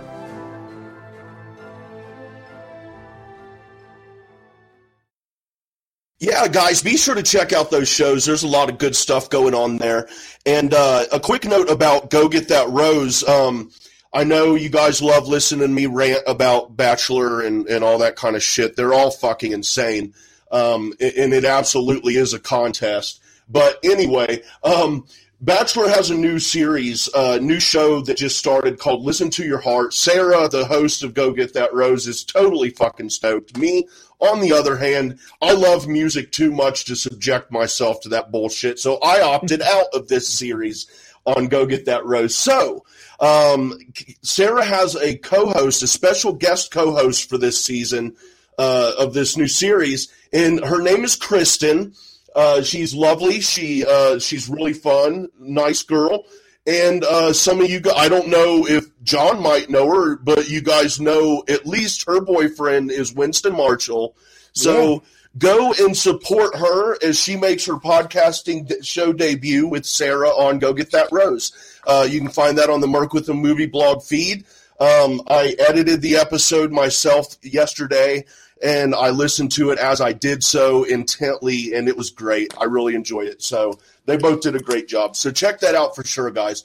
Yeah, 6.21 6.47
guys, 6.47 6.83
be 6.83 6.97
sure 6.97 7.15
to 7.15 7.23
check 7.23 7.51
out 7.51 7.71
those 7.71 7.87
shows. 7.87 8.25
There's 8.25 8.43
a 8.43 8.47
lot 8.47 8.69
of 8.69 8.77
good 8.77 8.95
stuff 8.95 9.27
going 9.31 9.55
on 9.55 9.77
there. 9.77 10.07
And 10.45 10.71
uh, 10.71 11.05
a 11.11 11.19
quick 11.19 11.45
note 11.45 11.67
about 11.67 12.11
Go 12.11 12.29
Get 12.29 12.49
That 12.49 12.69
Rose. 12.69 13.27
Um, 13.27 13.71
I 14.13 14.23
know 14.23 14.53
you 14.53 14.69
guys 14.69 15.01
love 15.01 15.27
listening 15.27 15.67
to 15.67 15.73
me 15.73 15.87
rant 15.87 16.21
about 16.27 16.77
Bachelor 16.77 17.41
and, 17.41 17.65
and 17.67 17.83
all 17.83 17.97
that 17.97 18.17
kind 18.17 18.35
of 18.35 18.43
shit. 18.43 18.75
They're 18.75 18.93
all 18.93 19.09
fucking 19.09 19.51
insane. 19.51 20.13
Um, 20.51 20.93
and 21.01 21.33
it 21.33 21.43
absolutely 21.43 22.17
is 22.17 22.35
a 22.35 22.39
contest. 22.39 23.19
But 23.49 23.79
anyway, 23.83 24.43
um, 24.63 25.07
Bachelor 25.43 25.89
has 25.89 26.11
a 26.11 26.15
new 26.15 26.37
series, 26.37 27.09
a 27.15 27.39
new 27.39 27.59
show 27.59 28.01
that 28.01 28.17
just 28.17 28.37
started 28.37 28.77
called 28.77 29.03
Listen 29.03 29.31
to 29.31 29.43
Your 29.43 29.57
Heart. 29.57 29.91
Sarah, 29.91 30.47
the 30.47 30.65
host 30.65 31.01
of 31.01 31.15
Go 31.15 31.33
Get 31.33 31.55
That 31.55 31.73
Rose, 31.73 32.05
is 32.05 32.23
totally 32.23 32.69
fucking 32.69 33.09
stoked. 33.09 33.57
Me, 33.57 33.87
on 34.19 34.39
the 34.39 34.53
other 34.53 34.77
hand, 34.77 35.17
I 35.41 35.53
love 35.53 35.87
music 35.87 36.31
too 36.31 36.51
much 36.51 36.85
to 36.85 36.95
subject 36.95 37.51
myself 37.51 38.01
to 38.01 38.09
that 38.09 38.31
bullshit, 38.31 38.77
so 38.77 38.99
I 38.99 39.21
opted 39.21 39.61
out 39.63 39.87
of 39.95 40.09
this 40.09 40.29
series 40.29 40.85
on 41.25 41.47
Go 41.47 41.65
Get 41.65 41.85
That 41.85 42.05
Rose. 42.05 42.35
So, 42.35 42.85
um, 43.19 43.79
Sarah 44.21 44.63
has 44.63 44.95
a 44.95 45.17
co-host, 45.17 45.81
a 45.81 45.87
special 45.87 46.33
guest 46.33 46.69
co-host 46.69 47.27
for 47.27 47.39
this 47.39 47.65
season 47.65 48.15
uh, 48.59 48.91
of 48.99 49.15
this 49.15 49.35
new 49.35 49.47
series, 49.47 50.07
and 50.31 50.63
her 50.63 50.83
name 50.83 51.03
is 51.03 51.15
Kristen. 51.15 51.95
Uh, 52.35 52.61
she's 52.61 52.93
lovely. 52.93 53.41
She 53.41 53.85
uh, 53.85 54.19
she's 54.19 54.49
really 54.49 54.73
fun, 54.73 55.27
nice 55.39 55.83
girl. 55.83 56.25
And 56.67 57.03
uh, 57.03 57.33
some 57.33 57.59
of 57.59 57.69
you, 57.69 57.79
guys, 57.79 57.95
I 57.97 58.07
don't 58.07 58.27
know 58.27 58.67
if 58.67 58.85
John 59.03 59.41
might 59.41 59.69
know 59.69 59.87
her, 59.87 60.15
but 60.17 60.49
you 60.49 60.61
guys 60.61 60.99
know 60.99 61.43
at 61.49 61.65
least 61.65 62.05
her 62.05 62.21
boyfriend 62.21 62.91
is 62.91 63.13
Winston 63.13 63.55
Marshall. 63.55 64.15
So 64.53 65.01
go 65.37 65.73
and 65.79 65.97
support 65.97 66.55
her 66.55 66.97
as 67.03 67.19
she 67.19 67.35
makes 67.35 67.65
her 67.65 67.75
podcasting 67.75 68.83
show 68.85 69.11
debut 69.11 69.67
with 69.67 69.85
Sarah 69.85 70.29
on 70.29 70.59
Go 70.59 70.73
Get 70.73 70.91
That 70.91 71.11
Rose. 71.11 71.51
Uh, 71.87 72.07
you 72.09 72.19
can 72.19 72.29
find 72.29 72.57
that 72.57 72.69
on 72.69 72.81
the 72.81 72.87
Merc 72.87 73.13
with 73.13 73.25
the 73.25 73.33
Movie 73.33 73.65
blog 73.65 74.03
feed. 74.03 74.45
Um, 74.79 75.21
I 75.27 75.55
edited 75.59 76.01
the 76.01 76.17
episode 76.17 76.71
myself 76.71 77.37
yesterday, 77.41 78.25
and 78.63 78.93
I 78.93 79.09
listened 79.09 79.51
to 79.53 79.71
it 79.71 79.79
as 79.79 80.01
I 80.01 80.13
did 80.13 80.43
so 80.43 80.83
intently, 80.83 81.73
and 81.73 81.87
it 81.87 81.97
was 81.97 82.09
great. 82.09 82.53
I 82.59 82.65
really 82.65 82.95
enjoyed 82.95 83.27
it. 83.27 83.41
So 83.41 83.79
they 84.05 84.17
both 84.17 84.41
did 84.41 84.55
a 84.55 84.59
great 84.59 84.87
job. 84.87 85.15
So 85.15 85.31
check 85.31 85.59
that 85.61 85.75
out 85.75 85.95
for 85.95 86.03
sure, 86.03 86.31
guys. 86.31 86.63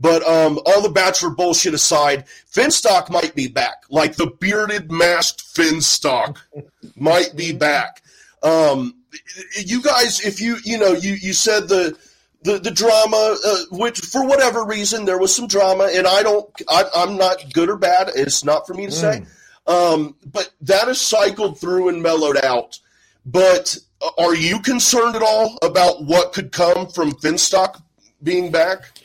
But 0.00 0.22
um, 0.22 0.60
all 0.64 0.80
the 0.80 0.90
Bachelor 0.90 1.30
bullshit 1.30 1.74
aside, 1.74 2.26
Finstock 2.52 3.10
might 3.10 3.34
be 3.34 3.48
back. 3.48 3.82
Like 3.90 4.16
the 4.16 4.26
bearded, 4.26 4.92
masked 4.92 5.42
Finstock 5.42 6.38
might 6.96 7.34
be 7.34 7.52
back. 7.52 8.02
Um, 8.42 8.94
you 9.56 9.82
guys, 9.82 10.20
if 10.24 10.40
you 10.40 10.58
you 10.64 10.78
know 10.78 10.92
you 10.92 11.14
you 11.14 11.32
said 11.32 11.68
the 11.68 11.98
the 12.42 12.58
the 12.58 12.70
drama, 12.70 13.36
uh, 13.44 13.56
which 13.72 13.98
for 13.98 14.24
whatever 14.24 14.64
reason 14.64 15.04
there 15.04 15.18
was 15.18 15.34
some 15.34 15.48
drama, 15.48 15.88
and 15.92 16.06
I 16.06 16.22
don't, 16.22 16.48
I, 16.68 16.84
I'm 16.94 17.16
not 17.16 17.52
good 17.52 17.68
or 17.68 17.76
bad. 17.76 18.10
It's 18.14 18.44
not 18.44 18.66
for 18.66 18.74
me 18.74 18.86
to 18.86 18.92
say. 18.92 19.24
Um, 19.68 20.16
but 20.24 20.50
that 20.62 20.88
has 20.88 21.00
cycled 21.00 21.60
through 21.60 21.90
and 21.90 22.02
mellowed 22.02 22.42
out. 22.42 22.80
But 23.26 23.76
are 24.16 24.34
you 24.34 24.60
concerned 24.60 25.14
at 25.14 25.22
all 25.22 25.58
about 25.62 26.04
what 26.04 26.32
could 26.32 26.50
come 26.52 26.88
from 26.88 27.12
Finstock 27.12 27.82
being 28.22 28.50
back? 28.50 28.98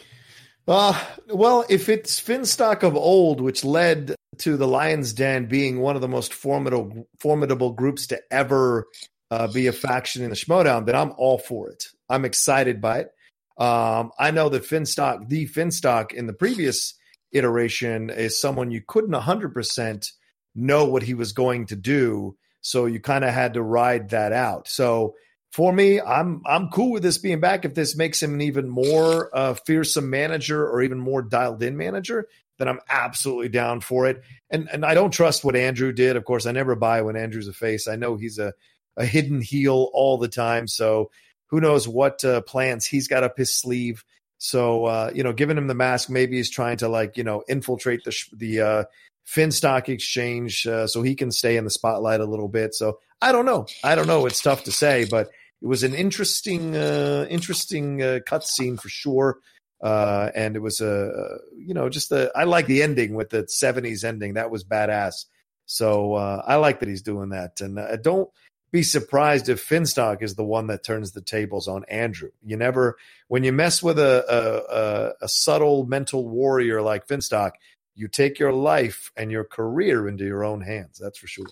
Uh, 0.67 0.97
well, 1.28 1.65
if 1.69 1.89
it's 1.89 2.21
Finstock 2.21 2.84
of 2.84 2.95
old, 2.95 3.41
which 3.41 3.65
led 3.65 4.15
to 4.38 4.56
the 4.56 4.68
Lions 4.68 5.11
Den 5.14 5.47
being 5.47 5.82
one 5.82 5.95
of 5.95 6.01
the 6.01 6.07
most 6.07 6.34
formidable 6.34 7.07
formidable 7.20 7.72
groups 7.74 8.07
to 8.07 8.22
ever 8.32 8.88
uh, 9.30 9.47
be 9.47 9.68
a 9.68 9.74
faction 9.74 10.24
in 10.24 10.30
the 10.30 10.36
Schmoedown, 10.36 10.86
then 10.86 10.95
I'm 10.95 11.11
all 11.18 11.38
for 11.38 11.70
it. 11.70 11.88
I'm 12.09 12.24
excited 12.24 12.80
by 12.80 12.99
it. 12.99 13.11
Um, 13.57 14.11
I 14.18 14.32
know 14.32 14.49
that 14.49 14.64
Finstock, 14.64 15.28
the 15.28 15.47
Finstock 15.47 16.14
in 16.14 16.28
the 16.28 16.34
previous 16.34 16.95
iteration, 17.34 18.09
is 18.09 18.39
someone 18.39 18.72
you 18.72 18.82
couldn't 18.88 19.11
100% 19.11 20.11
know 20.56 20.86
what 20.86 21.04
he 21.04 21.14
was 21.14 21.34
going 21.34 21.68
to 21.68 21.76
do. 21.76 22.36
So 22.62 22.86
you 22.86 22.99
kind 22.99 23.24
of 23.24 23.34
had 23.34 23.56
to 23.56 23.62
ride 23.62 24.10
that 24.10 24.32
out. 24.32 24.68
So 24.68 25.16
for 25.51 25.72
me, 25.72 26.01
I'm 26.01 26.41
I'm 26.45 26.70
cool 26.70 26.91
with 26.91 27.04
this 27.04 27.18
being 27.20 27.39
back. 27.39 27.64
If 27.64 27.76
this 27.76 27.95
makes 27.95 28.22
him 28.22 28.34
an 28.34 28.41
even 28.41 28.68
more 28.68 29.30
uh, 29.36 29.54
fearsome 29.54 30.10
manager 30.10 30.68
or 30.68 30.82
even 30.82 30.99
more 30.99 31.22
dialed 31.22 31.62
in 31.62 31.78
manager, 31.78 32.28
then 32.58 32.68
I'm 32.68 32.80
absolutely 32.89 33.49
down 33.49 33.82
for 33.82 34.08
it. 34.08 34.22
And 34.49 34.68
and 34.72 34.86
I 34.86 34.93
don't 34.93 35.12
trust 35.12 35.43
what 35.43 35.56
Andrew 35.56 35.91
did. 35.91 36.16
Of 36.16 36.26
course, 36.26 36.45
I 36.45 36.51
never 36.54 36.76
buy 36.76 37.01
when 37.01 37.16
Andrew's 37.16 37.47
a 37.47 37.54
face. 37.54 37.88
I 37.88 37.97
know 37.97 38.16
he's 38.16 38.39
a 38.39 38.54
a 38.97 39.06
hidden 39.06 39.41
heel 39.41 39.89
all 39.93 40.18
the 40.18 40.28
time. 40.28 40.68
So 40.68 41.12
who 41.47 41.62
knows 41.62 41.88
what 41.88 42.24
uh, 42.26 42.41
plans 42.41 42.86
he's 42.86 43.08
got 43.08 43.24
up 43.24 43.38
his 43.38 43.56
sleeve. 43.56 44.04
So 44.39 44.86
uh, 44.86 45.12
you 45.14 45.24
know, 45.24 45.34
giving 45.34 45.58
him 45.58 45.68
the 45.68 45.76
mask, 45.76 46.10
maybe 46.10 46.38
he's 46.38 46.49
trying 46.49 46.78
to 46.78 46.89
like 46.89 47.16
you 47.16 47.24
know 47.24 47.43
infiltrate 47.47 48.04
the 48.04 48.12
sh- 48.12 48.30
the 48.34 48.62
uh, 48.62 48.84
Finstock 49.28 49.89
exchange 49.89 50.67
uh, 50.67 50.88
so 50.88 51.01
he 51.01 51.15
can 51.15 51.32
stay 51.32 51.57
in 51.57 51.63
the 51.63 51.69
spotlight 51.69 52.19
a 52.19 52.26
little 52.26 52.47
bit. 52.47 52.76
So 52.76 52.99
I 53.21 53.32
don't 53.32 53.45
know. 53.45 53.65
I 53.84 53.95
don't 53.95 54.07
know. 54.07 54.26
It's 54.26 54.41
tough 54.41 54.63
to 54.65 54.71
say, 54.71 55.05
but 55.05 55.30
it 55.61 55.67
was 55.67 55.84
an 55.84 55.93
interesting, 55.93 56.76
uh, 56.76 57.26
interesting 57.30 58.01
uh, 58.01 58.19
cutscene 58.28 58.80
for 58.80 58.89
sure. 58.89 59.39
Uh, 59.82 60.30
and 60.36 60.55
it 60.55 60.59
was 60.59 60.82
a, 60.82 61.38
you 61.57 61.74
know, 61.74 61.89
just 61.89 62.11
a, 62.11 62.32
I 62.36 62.45
like 62.45 62.67
the 62.67 62.84
ending 62.84 63.15
with 63.15 63.30
the 63.30 63.43
70s 63.43 64.03
ending. 64.03 64.36
That 64.36 64.51
was 64.51 64.63
badass. 64.63 65.26
So 65.65 66.15
uh, 66.15 66.43
I 66.45 66.55
like 66.55 66.80
that 66.80 66.89
he's 66.89 67.01
doing 67.01 67.30
that. 67.30 67.61
And 67.61 67.80
uh, 67.80 67.95
don't 67.97 68.30
be 68.71 68.84
surprised 68.84 69.49
if 69.49 69.67
Finstock 69.67 70.21
is 70.21 70.36
the 70.36 70.43
one 70.43 70.67
that 70.67 70.84
turns 70.84 71.11
the 71.11 71.21
tables 71.21 71.67
on 71.67 71.86
Andrew. 71.86 72.32
You 72.43 72.57
never, 72.57 72.97
when 73.28 73.43
you 73.43 73.53
mess 73.53 73.84
with 73.84 73.99
a, 73.99 74.26
a, 74.30 74.76
a, 74.76 75.26
a 75.26 75.30
subtle 75.30 75.86
mental 75.86 76.28
warrior 76.28 76.82
like 76.82 77.07
Finstock, 77.07 77.51
you 77.96 78.08
take 78.08 78.39
your 78.39 78.54
life 78.54 79.12
and 79.16 79.32
your 79.32 79.44
career 79.44 80.08
into 80.08 80.26
your 80.26 80.44
own 80.44 80.62
hands. 80.62 81.00
That's 81.00 81.20
for 81.20 81.28
sure. 81.28 81.46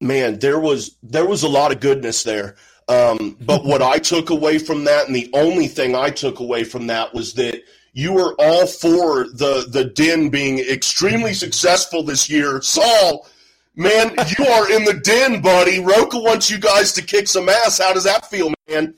Man, 0.00 0.38
there 0.38 0.60
was 0.60 0.96
there 1.02 1.26
was 1.26 1.42
a 1.42 1.48
lot 1.48 1.72
of 1.72 1.80
goodness 1.80 2.22
there. 2.22 2.56
Um, 2.88 3.36
but 3.40 3.64
what 3.64 3.82
I 3.82 3.98
took 3.98 4.30
away 4.30 4.58
from 4.58 4.84
that, 4.84 5.06
and 5.06 5.14
the 5.14 5.30
only 5.34 5.66
thing 5.66 5.94
I 5.94 6.10
took 6.10 6.40
away 6.40 6.64
from 6.64 6.86
that 6.86 7.12
was 7.12 7.34
that 7.34 7.62
you 7.92 8.12
were 8.12 8.34
all 8.38 8.66
for 8.66 9.24
the 9.24 9.66
the 9.68 9.84
den 9.84 10.28
being 10.28 10.60
extremely 10.60 11.34
successful 11.34 12.02
this 12.02 12.30
year. 12.30 12.62
Saul, 12.62 13.26
man, 13.74 14.14
you 14.38 14.46
are 14.46 14.70
in 14.70 14.84
the 14.84 15.00
den, 15.02 15.42
buddy. 15.42 15.80
Rocha 15.80 16.18
wants 16.18 16.50
you 16.50 16.58
guys 16.58 16.92
to 16.92 17.02
kick 17.02 17.28
some 17.28 17.48
ass. 17.48 17.78
How 17.78 17.92
does 17.92 18.04
that 18.04 18.30
feel, 18.30 18.52
man? 18.68 18.94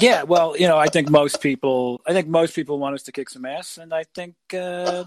Yeah, 0.00 0.22
well, 0.22 0.56
you 0.56 0.66
know, 0.66 0.78
I 0.78 0.86
think 0.86 1.10
most 1.10 1.40
people, 1.40 2.00
I 2.06 2.12
think 2.12 2.28
most 2.28 2.54
people 2.54 2.78
want 2.78 2.94
us 2.94 3.02
to 3.04 3.12
kick 3.12 3.30
some 3.30 3.44
ass, 3.44 3.78
and 3.78 3.92
I 3.92 4.04
think, 4.14 4.34
uh, 4.54 5.04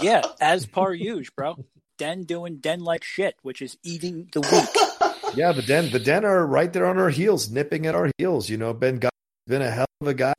yeah, 0.00 0.22
as 0.40 0.66
par 0.66 0.94
usual, 0.94 1.32
bro. 1.36 1.64
Den 1.98 2.24
doing 2.24 2.56
den 2.56 2.80
like 2.80 3.04
shit, 3.04 3.36
which 3.42 3.60
is 3.60 3.76
eating 3.82 4.28
the 4.32 4.40
weak. 4.40 5.36
Yeah, 5.36 5.52
the 5.52 5.62
den, 5.62 5.90
the 5.90 5.98
den 5.98 6.24
are 6.24 6.46
right 6.46 6.72
there 6.72 6.86
on 6.86 6.98
our 6.98 7.10
heels, 7.10 7.50
nipping 7.50 7.86
at 7.86 7.94
our 7.94 8.10
heels. 8.16 8.48
You 8.48 8.56
know, 8.56 8.72
Ben 8.72 8.98
got 8.98 9.12
been 9.46 9.62
a 9.62 9.70
hell 9.70 9.86
of 10.00 10.06
a 10.08 10.14
guy 10.14 10.32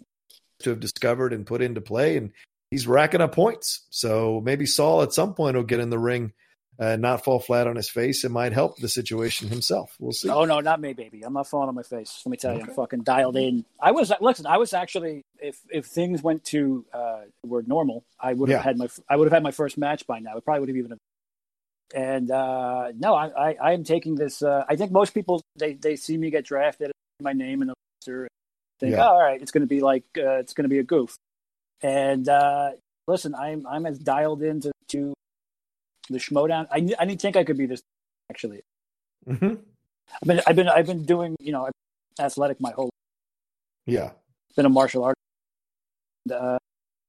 to 0.63 0.71
have 0.71 0.79
discovered 0.79 1.33
and 1.33 1.45
put 1.45 1.61
into 1.61 1.81
play, 1.81 2.17
and 2.17 2.31
he's 2.71 2.87
racking 2.87 3.21
up 3.21 3.33
points. 3.33 3.85
So 3.89 4.41
maybe 4.43 4.65
Saul 4.65 5.01
at 5.03 5.13
some 5.13 5.33
point 5.33 5.55
will 5.55 5.63
get 5.63 5.79
in 5.79 5.89
the 5.89 5.99
ring 5.99 6.33
uh, 6.79 6.95
not 6.95 7.23
fall 7.23 7.39
flat 7.39 7.67
on 7.67 7.75
his 7.75 7.89
face. 7.89 8.23
It 8.23 8.31
might 8.31 8.53
help 8.53 8.77
the 8.77 8.87
situation 8.89 9.49
himself. 9.49 9.95
We'll 9.99 10.13
see. 10.13 10.29
Oh 10.29 10.45
no, 10.45 10.59
not 10.61 10.79
me, 10.81 10.93
baby. 10.93 11.23
I'm 11.23 11.33
not 11.33 11.47
falling 11.47 11.69
on 11.69 11.75
my 11.75 11.83
face. 11.83 12.21
Let 12.25 12.31
me 12.31 12.37
tell 12.37 12.55
you, 12.55 12.61
I'm 12.61 12.67
fucking 12.73 13.03
dialed 13.03 13.35
in. 13.37 13.65
I 13.79 13.91
was 13.91 14.11
listen. 14.21 14.45
I 14.45 14.57
was 14.57 14.73
actually, 14.73 15.23
if 15.39 15.59
if 15.69 15.85
things 15.85 16.23
went 16.23 16.43
to 16.45 16.85
uh, 16.93 17.21
were 17.45 17.63
normal, 17.67 18.03
I 18.19 18.33
would 18.33 18.49
have 18.49 18.59
Yeah. 18.59 18.63
had 18.63 18.77
my 18.77 18.87
I 19.09 19.15
would 19.15 19.25
have 19.25 19.33
had 19.33 19.43
my 19.43 19.51
first 19.51 19.77
match 19.77 20.07
by 20.07 20.19
now. 20.19 20.37
It 20.37 20.45
probably 20.45 20.61
would 20.61 20.69
have 20.69 20.77
even. 20.77 20.97
And 21.93 22.31
uh, 22.31 22.93
no, 22.97 23.13
I, 23.15 23.49
I 23.49 23.57
I 23.61 23.71
am 23.73 23.83
taking 23.83 24.15
this. 24.15 24.41
Uh, 24.41 24.63
I 24.69 24.75
think 24.77 24.91
most 24.91 25.13
people 25.13 25.41
they 25.57 25.73
they 25.73 25.95
see 25.97 26.17
me 26.17 26.29
get 26.31 26.45
drafted, 26.45 26.91
my 27.21 27.33
name 27.33 27.61
in 27.61 27.67
the 27.67 27.73
roster, 27.99 28.21
and 28.23 28.29
think, 28.79 28.91
Yeah. 28.93 29.03
oh, 29.05 29.09
all 29.15 29.21
right, 29.21 29.41
it's 29.41 29.51
going 29.51 29.61
to 29.61 29.67
be 29.67 29.81
like 29.81 30.03
uh, 30.17 30.37
it's 30.37 30.53
going 30.53 30.63
to 30.63 30.69
be 30.69 30.79
a 30.79 30.83
goof. 30.83 31.15
And 31.81 32.29
uh, 32.29 32.71
listen, 33.07 33.35
I'm 33.35 33.67
I'm 33.67 33.85
as 33.85 33.99
dialed 33.99 34.41
into 34.41 34.71
to 34.89 35.13
the 36.11 36.19
Schmoedown. 36.19 36.67
I 36.71 36.77
I 36.99 37.05
didn't 37.05 37.21
think 37.21 37.35
I 37.35 37.43
could 37.43 37.57
be 37.57 37.65
this 37.65 37.81
actually. 38.29 38.61
Mhm. 39.27 39.59
I've 40.21 40.27
been 40.27 40.41
I've 40.47 40.55
been 40.55 40.67
I've 40.69 40.85
been 40.87 41.03
doing 41.05 41.35
you 41.39 41.51
know 41.51 41.69
athletic 42.19 42.59
my 42.59 42.71
whole 42.71 42.85
life. 42.85 42.91
Yeah. 43.85 44.11
been 44.55 44.65
a 44.65 44.69
martial 44.69 45.03
artist. 45.03 45.17
Uh, 46.31 46.57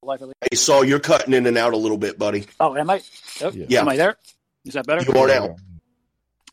life 0.03 0.23
at 0.23 0.29
least. 0.29 0.37
Hey, 0.51 0.57
Saul, 0.57 0.85
you're 0.85 1.01
cutting 1.01 1.35
in 1.35 1.47
and 1.47 1.59
out 1.59 1.75
a 1.75 1.77
little 1.77 1.99
bit, 1.99 2.19
buddy. 2.19 2.47
Oh, 2.61 2.75
am 2.77 2.89
I? 2.91 3.03
Oh, 3.43 3.51
Yeah. 3.51 3.67
Yeah. 3.69 3.81
Am 3.81 3.89
I 3.89 3.97
there? 3.97 4.17
Is 4.65 4.75
that 4.75 4.87
better? 4.87 5.03
You 5.03 5.19
are 5.21 5.27
now. 5.29 5.57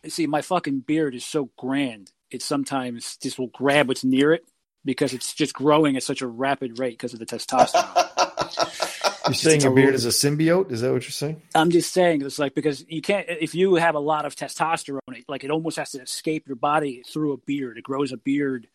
See, 0.07 0.27
my 0.27 0.41
fucking 0.41 0.79
beard 0.81 1.13
is 1.15 1.23
so 1.25 1.49
grand. 1.57 2.11
It 2.31 2.41
sometimes 2.41 3.17
just 3.17 3.37
will 3.39 3.47
grab 3.47 3.87
what's 3.87 4.03
near 4.03 4.33
it 4.33 4.45
because 4.85 5.13
it's 5.13 5.33
just 5.33 5.53
growing 5.53 5.95
at 5.97 6.03
such 6.03 6.21
a 6.21 6.27
rapid 6.27 6.79
rate 6.79 6.97
because 6.97 7.13
of 7.13 7.19
the 7.19 7.25
testosterone. 7.31 8.88
You're 9.29 9.35
saying 9.35 9.61
your 9.61 9.71
a 9.71 9.75
beard 9.75 9.95
is 9.95 10.05
a 10.05 10.09
symbiote? 10.09 10.71
Is 10.71 10.81
that 10.81 10.91
what 10.91 11.03
you're 11.03 11.11
saying? 11.11 11.41
I'm 11.55 11.71
just 11.71 11.93
saying 11.93 12.21
it's 12.21 12.39
like 12.39 12.53
because 12.55 12.85
you 12.87 13.01
can't 13.01 13.25
if 13.29 13.55
you 13.55 13.75
have 13.75 13.95
a 13.95 13.99
lot 13.99 14.25
of 14.25 14.35
testosterone, 14.35 14.99
it, 15.09 15.25
like 15.27 15.43
it 15.43 15.51
almost 15.51 15.77
has 15.77 15.91
to 15.91 16.01
escape 16.01 16.47
your 16.47 16.55
body 16.55 17.03
through 17.07 17.33
a 17.33 17.37
beard. 17.37 17.77
It 17.77 17.83
grows 17.83 18.11
a 18.11 18.17
beard. 18.17 18.67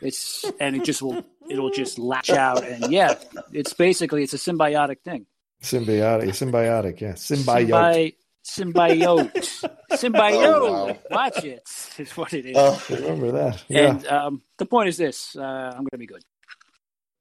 It's 0.00 0.44
and 0.60 0.76
it 0.76 0.84
just 0.84 1.02
will 1.02 1.24
it'll 1.48 1.70
just 1.70 1.98
latch 1.98 2.30
out 2.30 2.64
and 2.64 2.92
yeah, 2.92 3.14
it's 3.52 3.72
basically 3.72 4.22
it's 4.22 4.34
a 4.34 4.38
symbiotic 4.38 5.00
thing. 5.04 5.26
Symbiotic. 5.62 6.28
Symbiotic. 6.28 7.00
Yeah. 7.00 7.12
Symbiote. 7.12 8.14
Symbi- 8.44 9.00
symbiote. 9.00 9.70
Symbiote. 9.92 10.44
Oh, 10.44 10.86
wow. 10.86 10.98
Watch 11.10 11.44
it. 11.44 11.62
Is 11.98 12.10
what 12.16 12.34
it 12.34 12.46
is. 12.46 12.56
Uh, 12.56 12.78
Remember 12.90 13.32
that. 13.32 13.64
Yeah. 13.68 13.90
and 13.90 14.06
um, 14.06 14.42
the 14.58 14.66
point 14.66 14.88
is 14.88 14.96
this: 14.98 15.34
uh, 15.36 15.42
I'm 15.42 15.78
going 15.78 15.88
to 15.92 15.98
be 15.98 16.06
good. 16.06 16.22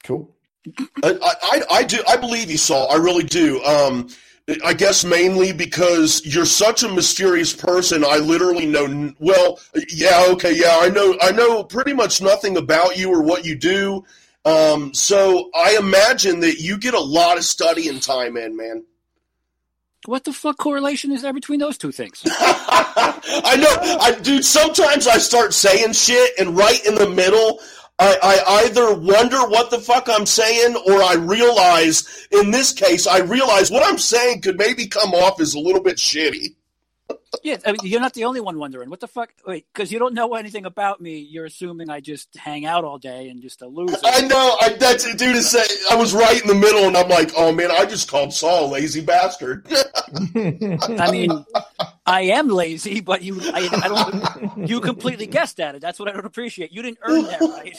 cool. 0.04 0.36
I, 1.04 1.18
I, 1.22 1.62
I 1.72 1.84
do. 1.84 2.02
I 2.08 2.18
believe 2.18 2.50
you, 2.50 2.58
Saul. 2.58 2.92
I 2.92 2.96
really 2.96 3.24
do. 3.24 3.64
Um, 3.64 4.10
I 4.64 4.74
guess 4.74 5.06
mainly 5.06 5.54
because 5.54 6.26
you're 6.26 6.46
such 6.46 6.84
a 6.84 6.90
mysterious 6.90 7.54
person. 7.54 8.04
I 8.06 8.18
literally 8.18 8.66
know. 8.66 9.14
Well, 9.20 9.60
yeah, 9.90 10.26
okay, 10.30 10.54
yeah. 10.54 10.80
I 10.82 10.90
know. 10.90 11.18
I 11.22 11.32
know 11.32 11.64
pretty 11.64 11.94
much 11.94 12.22
nothing 12.22 12.58
about 12.58 12.98
you 12.98 13.10
or 13.10 13.22
what 13.22 13.46
you 13.46 13.56
do. 13.56 14.04
Um, 14.46 14.94
so 14.94 15.50
I 15.56 15.78
imagine 15.78 16.42
that 16.42 16.60
you 16.60 16.78
get 16.78 16.94
a 16.94 17.00
lot 17.00 17.38
of 17.38 17.46
studying 17.46 18.00
time 18.02 18.36
in, 18.36 18.58
man. 18.58 18.84
What 20.06 20.26
the 20.26 20.34
fuck 20.34 20.58
correlation 20.58 21.14
is 21.14 21.22
there 21.22 21.32
between 21.32 21.62
those 21.62 21.78
two 21.78 21.94
things? 21.94 22.22
I 22.26 23.56
know, 23.58 23.98
I, 24.02 24.20
dude. 24.22 24.44
Sometimes 24.44 25.08
I 25.08 25.18
start 25.18 25.54
saying 25.54 25.94
shit, 25.94 26.34
and 26.38 26.58
right 26.58 26.86
in 26.86 26.96
the 26.96 27.10
middle, 27.10 27.62
I, 28.00 28.18
I 28.24 28.66
either 28.66 28.96
wonder 28.96 29.38
what 29.48 29.70
the 29.70 29.80
fuck 29.80 30.10
I'm 30.10 30.26
saying, 30.26 30.76
or 30.76 31.02
I 31.02 31.14
realize. 31.14 32.28
In 32.32 32.52
this 32.52 32.74
case, 32.74 33.06
I 33.06 33.20
realize 33.20 33.70
what 33.70 33.84
I'm 33.86 33.98
saying 33.98 34.42
could 34.42 34.58
maybe 34.58 34.88
come 34.88 35.14
off 35.14 35.40
as 35.40 35.54
a 35.54 35.60
little 35.60 35.82
bit 35.82 35.98
shitty. 35.98 36.56
yeah, 37.44 37.58
I 37.66 37.72
mean, 37.72 37.80
you're 37.84 38.02
not 38.02 38.14
the 38.14 38.26
only 38.26 38.42
one 38.42 38.58
wondering. 38.58 38.90
What 38.90 39.00
the 39.00 39.08
fuck? 39.08 39.30
Wait, 39.46 39.68
because 39.72 39.92
you 39.92 40.00
don't 40.00 40.16
know 40.16 40.34
anything 40.34 40.66
about 40.66 41.02
me. 41.02 41.20
You're 41.20 41.46
assuming 41.46 41.90
I 41.90 42.00
just 42.00 42.36
hang 42.36 42.66
out 42.66 42.84
all 42.84 42.98
day 42.98 43.30
and 43.30 43.42
just 43.42 43.62
a 43.62 43.68
loser. 43.68 43.98
I 44.04 44.22
know. 44.22 44.58
I, 44.60 44.70
that's 44.70 45.04
dude. 45.16 45.36
Is 45.36 45.52
say, 45.52 45.64
I 45.92 45.96
was 45.96 46.14
right 46.14 46.42
in 46.42 46.48
the 46.48 46.56
middle, 46.56 46.86
and 46.86 46.98
I'm 46.98 47.10
like, 47.10 47.32
oh 47.38 47.52
man, 47.52 47.70
I 47.72 47.86
just 47.86 48.10
called 48.10 48.34
Saul 48.34 48.66
a 48.66 48.70
lazy 48.74 49.02
bastard. 49.02 49.68
I 50.36 51.12
mean, 51.12 51.46
I 52.06 52.22
am 52.22 52.50
lazy, 52.50 53.00
but 53.00 53.22
you, 53.22 53.40
I, 53.42 53.70
I 53.72 53.88
don't. 53.88 54.24
You 54.70 54.82
completely 54.82 55.26
guessed 55.26 55.60
at 55.60 55.76
it. 55.76 55.82
That's 55.82 56.00
what 56.00 56.10
I 56.10 56.12
don't 56.14 56.26
appreciate. 56.26 56.72
You 56.72 56.82
didn't 56.82 57.00
earn 57.02 57.24
that 57.24 57.42
right 57.42 57.78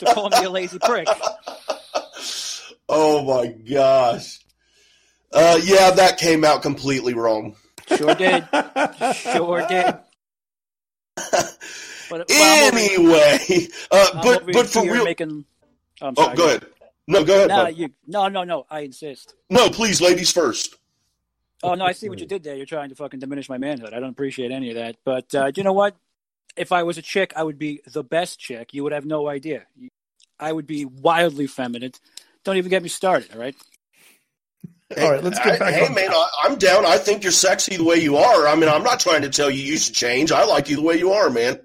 to 0.00 0.06
call 0.06 0.30
me 0.30 0.44
a 0.44 0.50
lazy 0.50 0.78
prick. 0.78 1.06
oh 2.88 3.22
my 3.22 3.48
gosh. 3.48 4.40
Uh, 5.32 5.58
yeah, 5.62 5.90
that 5.90 6.18
came 6.18 6.44
out 6.44 6.62
completely 6.62 7.14
wrong. 7.14 7.56
Sure 7.96 8.14
did. 8.14 8.46
Sure 9.14 9.66
did. 9.68 9.94
But, 12.08 12.28
well, 12.28 12.72
Anyway, 12.72 13.66
uh, 13.90 14.22
but 14.22 14.46
but 14.52 14.66
for 14.68 14.82
real. 14.84 15.04
making. 15.04 15.44
I'm 16.00 16.14
Oh, 16.16 16.32
go 16.34 16.46
ahead. 16.46 16.66
No, 17.08 17.24
go 17.24 17.34
ahead. 17.34 17.48
No, 17.48 17.66
you, 17.66 17.88
no, 18.06 18.28
no, 18.28 18.44
no. 18.44 18.64
I 18.70 18.80
insist. 18.80 19.34
No, 19.50 19.68
please, 19.70 20.00
ladies 20.00 20.30
first. 20.30 20.76
Oh 21.62 21.74
no, 21.74 21.84
I 21.84 21.92
see 21.92 22.08
what 22.08 22.20
you 22.20 22.26
did 22.26 22.42
there. 22.42 22.54
You're 22.54 22.66
trying 22.66 22.90
to 22.90 22.94
fucking 22.94 23.20
diminish 23.20 23.48
my 23.48 23.58
manhood. 23.58 23.94
I 23.94 24.00
don't 24.00 24.10
appreciate 24.10 24.50
any 24.50 24.70
of 24.70 24.76
that. 24.76 24.96
But 25.04 25.34
uh, 25.34 25.52
you 25.54 25.62
know 25.62 25.72
what? 25.72 25.96
If 26.56 26.72
I 26.72 26.82
was 26.82 26.98
a 26.98 27.02
chick, 27.02 27.32
I 27.36 27.42
would 27.42 27.58
be 27.58 27.80
the 27.86 28.04
best 28.04 28.38
chick. 28.38 28.74
You 28.74 28.82
would 28.84 28.92
have 28.92 29.04
no 29.04 29.28
idea. 29.28 29.64
I 30.38 30.52
would 30.52 30.66
be 30.66 30.84
wildly 30.84 31.46
feminine. 31.46 31.92
Don't 32.44 32.56
even 32.56 32.70
get 32.70 32.82
me 32.82 32.88
started. 32.88 33.32
All 33.32 33.40
right. 33.40 33.54
All 34.96 35.10
right, 35.10 35.22
let's 35.22 35.38
get 35.40 35.58
back 35.58 35.74
Hey, 35.74 35.92
man, 35.92 36.12
I, 36.12 36.28
I'm 36.44 36.56
down. 36.56 36.86
I 36.86 36.98
think 36.98 37.24
you're 37.24 37.32
sexy 37.32 37.76
the 37.76 37.82
way 37.82 37.96
you 37.96 38.18
are. 38.18 38.46
I 38.46 38.54
mean, 38.54 38.68
I'm 38.68 38.84
not 38.84 39.00
trying 39.00 39.22
to 39.22 39.28
tell 39.28 39.50
you 39.50 39.60
you 39.60 39.78
should 39.78 39.96
change. 39.96 40.30
I 40.30 40.44
like 40.44 40.68
you 40.68 40.76
the 40.76 40.82
way 40.82 40.96
you 40.96 41.12
are, 41.12 41.28
man. 41.28 41.58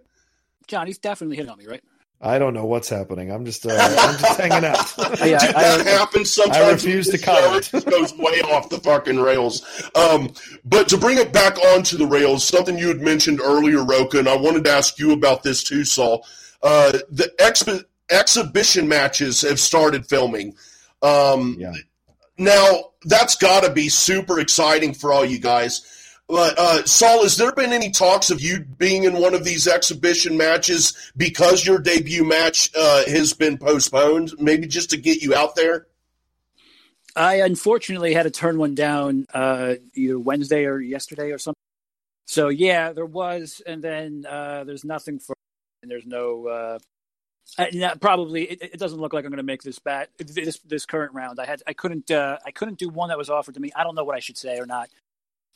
John, 0.68 0.88
he's 0.88 0.98
definitely 0.98 1.36
hitting 1.36 1.52
on 1.52 1.60
me, 1.60 1.68
right? 1.68 1.84
I 2.24 2.38
don't 2.38 2.54
know 2.54 2.66
what's 2.66 2.88
happening. 2.90 3.32
I'm 3.32 3.46
just, 3.46 3.66
uh, 3.66 3.72
I'm 3.72 4.18
just 4.20 4.40
hanging 4.40 4.64
out. 4.66 4.94
Yeah, 5.26 5.40
Dude, 5.40 5.56
I- 5.56 5.78
that 5.78 5.86
happens 5.88 6.34
sometimes. 6.34 6.58
I 6.58 6.72
refuse 6.72 7.08
to 7.10 7.18
comment. 7.20 7.74
It 7.74 7.86
goes 7.86 8.14
way 8.18 8.42
off 8.42 8.70
the 8.70 8.78
fucking 8.80 9.20
rails. 9.20 9.64
Um, 9.96 10.32
but 10.64 10.88
to 10.90 10.98
bring 10.98 11.18
it 11.18 11.34
back 11.34 11.58
onto 11.60 11.98
the 11.98 12.06
rails, 12.06 12.44
something 12.44 12.78
you 12.78 12.88
had 12.90 13.02
mentioned 13.02 13.42
earlier, 13.42 13.84
Rocha, 13.84 14.20
and 14.20 14.30
I 14.30 14.36
wanted 14.38 14.64
to 14.66 14.72
ask 14.72 15.00
you 15.00 15.12
about 15.14 15.42
this 15.44 15.64
too, 15.64 15.84
Saul. 15.84 16.26
Uh, 16.62 16.92
the 17.10 17.32
expi- 17.40 17.84
exhibition 18.12 18.88
matches 18.88 19.42
have 19.42 19.60
started 19.60 20.06
filming. 20.06 20.56
Um, 21.02 21.56
Yeah. 21.60 21.74
Now, 22.38 22.92
that's 23.06 23.36
got 23.36 23.64
to 23.64 23.72
be 23.72 23.90
super 23.90 24.40
exciting 24.40 24.94
for 24.94 25.12
all 25.14 25.26
you 25.26 25.40
guys. 25.40 25.82
But 26.28 26.58
uh, 26.58 26.86
Saul, 26.86 27.24
has 27.24 27.36
there 27.36 27.52
been 27.52 27.74
any 27.74 27.92
talks 27.92 28.32
of 28.32 28.40
you 28.40 28.62
being 28.62 29.04
in 29.04 29.20
one 29.20 29.34
of 29.34 29.44
these 29.44 29.68
exhibition 29.68 30.38
matches 30.38 31.12
because 31.18 31.66
your 31.66 31.78
debut 31.78 32.24
match 32.24 32.72
uh, 32.76 33.04
has 33.06 33.34
been 33.34 33.58
postponed? 33.58 34.34
Maybe 34.40 34.68
just 34.68 34.92
to 34.92 34.98
get 34.98 35.22
you 35.22 35.36
out 35.36 35.56
there. 35.56 35.88
I 37.16 37.42
unfortunately 37.42 38.14
had 38.14 38.24
to 38.24 38.32
turn 38.32 38.58
one 38.58 38.76
down 38.76 39.28
uh, 39.34 39.76
either 39.94 40.18
Wednesday 40.18 40.66
or 40.66 40.80
yesterday 40.80 41.32
or 41.32 41.38
something. 41.38 41.58
So 42.26 42.48
yeah, 42.48 42.94
there 42.94 43.06
was, 43.06 43.62
and 43.66 43.84
then 43.84 44.26
uh, 44.26 44.64
there's 44.64 44.86
nothing 44.86 45.20
for, 45.20 45.36
and 45.82 45.92
there's 45.92 46.06
no. 46.06 46.48
Uh, 46.48 46.80
I, 47.58 47.96
probably 48.00 48.44
it, 48.44 48.62
it, 48.62 48.80
doesn't 48.80 49.02
look 49.02 49.12
like 49.12 49.26
I'm 49.26 49.32
going 49.32 49.38
to 49.38 49.44
make 49.44 49.64
this 49.64 49.80
bat 49.80 50.10
this 50.18 50.60
this 50.60 50.86
current 50.86 51.14
round. 51.14 51.40
I 51.40 51.46
had 51.46 51.62
I 51.68 51.74
couldn't 51.74 52.10
uh, 52.10 52.38
I 52.46 52.52
couldn't 52.52 52.78
do 52.78 52.88
one 52.88 53.10
that 53.10 53.18
was 53.18 53.30
offered 53.30 53.56
to 53.56 53.60
me. 53.60 53.72
I 53.76 53.84
don't 53.84 53.96
know 53.96 54.06
what 54.06 54.16
I 54.16 54.20
should 54.20 54.38
say 54.38 54.60
or 54.60 54.66
not, 54.66 54.90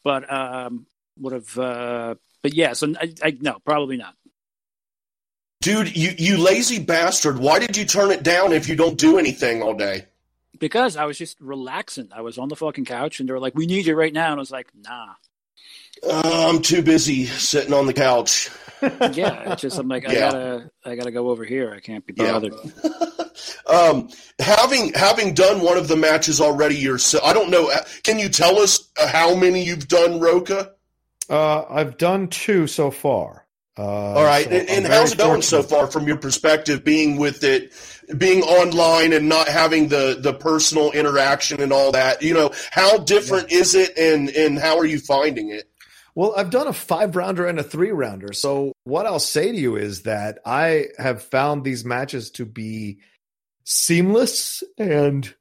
but 0.06 0.32
um, 0.32 0.86
would 1.20 1.34
have. 1.34 1.58
Uh, 1.60 2.16
but 2.42 2.54
yeah, 2.54 2.72
so 2.72 2.94
I, 3.02 3.14
I 3.22 3.38
no, 3.42 3.58
probably 3.66 3.98
not. 3.98 4.16
Dude, 5.62 5.98
you 5.98 6.12
you 6.18 6.38
lazy 6.38 6.80
bastard! 6.80 7.40
Why 7.40 7.60
did 7.60 7.76
you 7.76 7.84
turn 7.84 8.12
it 8.12 8.24
down 8.24 8.54
if 8.54 8.70
you 8.70 8.76
don't 8.78 8.98
do 8.98 9.18
anything 9.18 9.62
all 9.62 9.74
day? 9.74 10.06
Because 10.58 10.96
I 10.96 11.04
was 11.04 11.18
just 11.18 11.42
relaxing. 11.42 12.10
I 12.16 12.22
was 12.22 12.38
on 12.38 12.48
the 12.48 12.56
fucking 12.56 12.86
couch, 12.86 13.20
and 13.20 13.28
they 13.28 13.34
were 13.34 13.40
like, 13.40 13.56
"We 13.56 13.66
need 13.66 13.88
you 13.88 13.96
right 13.96 14.14
now," 14.14 14.32
and 14.32 14.36
I 14.36 14.40
was 14.40 14.52
like, 14.52 14.70
"Nah." 14.74 15.16
Uh, 16.08 16.50
I'm 16.50 16.62
too 16.62 16.82
busy 16.82 17.26
sitting 17.26 17.74
on 17.74 17.86
the 17.86 17.94
couch. 17.94 18.50
yeah, 18.82 19.52
it's 19.52 19.62
just 19.62 19.80
I'm 19.80 19.88
like 19.88 20.08
I 20.08 20.14
yeah. 20.14 20.20
gotta 20.20 20.72
I 20.84 20.96
gotta 20.96 21.12
go 21.12 21.30
over 21.30 21.44
here. 21.44 21.74
I 21.74 21.80
can't 21.80 22.06
be 22.06 22.14
bothered. 22.14 22.54
Yeah. 22.84 22.92
um, 23.76 24.10
having 24.40 24.94
having 24.94 25.34
done 25.34 25.62
one 25.62 25.78
of 25.78 25.88
the 25.88 25.96
matches 25.96 26.42
already 26.42 26.76
yourself, 26.76 27.24
I 27.24 27.34
don't 27.34 27.50
know. 27.50 27.72
Can 28.04 28.20
you 28.20 28.30
tell 28.30 28.60
us 28.60 28.90
how 28.98 29.36
many 29.36 29.64
you've 29.64 29.88
done, 29.88 30.20
Rocha? 30.20 30.74
Uh, 31.30 31.64
I've 31.70 31.98
done 31.98 32.28
two 32.28 32.68
so 32.68 32.92
far. 32.92 33.45
Uh, 33.78 33.82
All 33.84 34.24
right, 34.24 34.46
so 34.46 34.52
and, 34.52 34.70
and 34.70 34.88
how's 34.88 35.12
it 35.12 35.18
going 35.18 35.42
so 35.42 35.62
far 35.62 35.88
from 35.88 36.08
your 36.08 36.16
perspective? 36.18 36.86
Being 36.86 37.18
with 37.18 37.44
it, 37.44 37.74
being 38.18 38.42
online, 38.42 39.12
and 39.12 39.28
not 39.28 39.50
having 39.50 39.90
the 39.90 40.18
the 40.20 40.34
personal 40.34 40.92
interaction 40.92 41.62
and 41.62 41.74
all 41.74 41.92
that. 41.92 42.22
You 42.22 42.34
know, 42.34 42.52
how 42.72 43.00
different 43.00 43.52
yeah. 43.52 43.58
is 43.58 43.76
it, 43.76 43.98
and 43.98 44.30
and 44.30 44.58
how 44.58 44.78
are 44.78 44.86
you 44.86 45.00
finding 45.00 45.50
it? 45.50 45.70
Well, 46.16 46.34
I've 46.38 46.50
done 46.50 46.68
a 46.68 46.74
five 46.74 47.18
rounder 47.18 47.46
and 47.46 47.60
a 47.60 47.64
three 47.64 47.92
rounder. 47.92 48.32
So 48.32 48.72
what 48.86 49.06
I'll 49.06 49.20
say 49.20 49.52
to 49.52 49.58
you 49.58 49.76
is 49.76 50.04
that 50.04 50.40
I 50.46 50.86
have 50.98 51.22
found 51.22 51.66
these 51.66 51.84
matches 51.84 52.32
to 52.32 52.46
be 52.46 53.00
seamless 53.66 54.64
and 54.78 55.34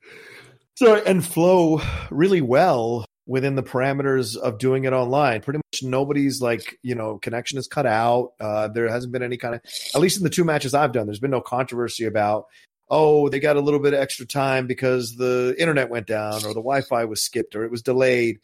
sorry 0.76 1.02
and 1.06 1.24
flow 1.24 1.80
really 2.10 2.40
well 2.40 3.04
within 3.26 3.54
the 3.54 3.62
parameters 3.62 4.36
of 4.36 4.58
doing 4.58 4.84
it 4.84 4.92
online. 4.92 5.40
Pretty 5.40 5.58
much 5.58 5.82
nobody's 5.82 6.42
like, 6.42 6.78
you 6.82 6.94
know, 6.94 7.18
connection 7.18 7.58
is 7.58 7.66
cut 7.66 7.86
out. 7.86 8.32
Uh, 8.38 8.68
there 8.68 8.88
hasn't 8.88 9.12
been 9.12 9.22
any 9.22 9.36
kind 9.36 9.54
of, 9.54 9.60
at 9.94 10.00
least 10.00 10.18
in 10.18 10.24
the 10.24 10.30
two 10.30 10.44
matches 10.44 10.74
I've 10.74 10.92
done, 10.92 11.06
there's 11.06 11.20
been 11.20 11.30
no 11.30 11.40
controversy 11.40 12.04
about, 12.04 12.46
oh, 12.90 13.28
they 13.30 13.40
got 13.40 13.56
a 13.56 13.60
little 13.60 13.80
bit 13.80 13.94
of 13.94 14.00
extra 14.00 14.26
time 14.26 14.66
because 14.66 15.16
the 15.16 15.54
internet 15.58 15.88
went 15.88 16.06
down 16.06 16.34
or 16.44 16.48
the 16.48 16.60
Wi 16.60 16.82
Fi 16.82 17.06
was 17.06 17.22
skipped 17.22 17.56
or 17.56 17.64
it 17.64 17.70
was 17.70 17.82
delayed. 17.82 18.40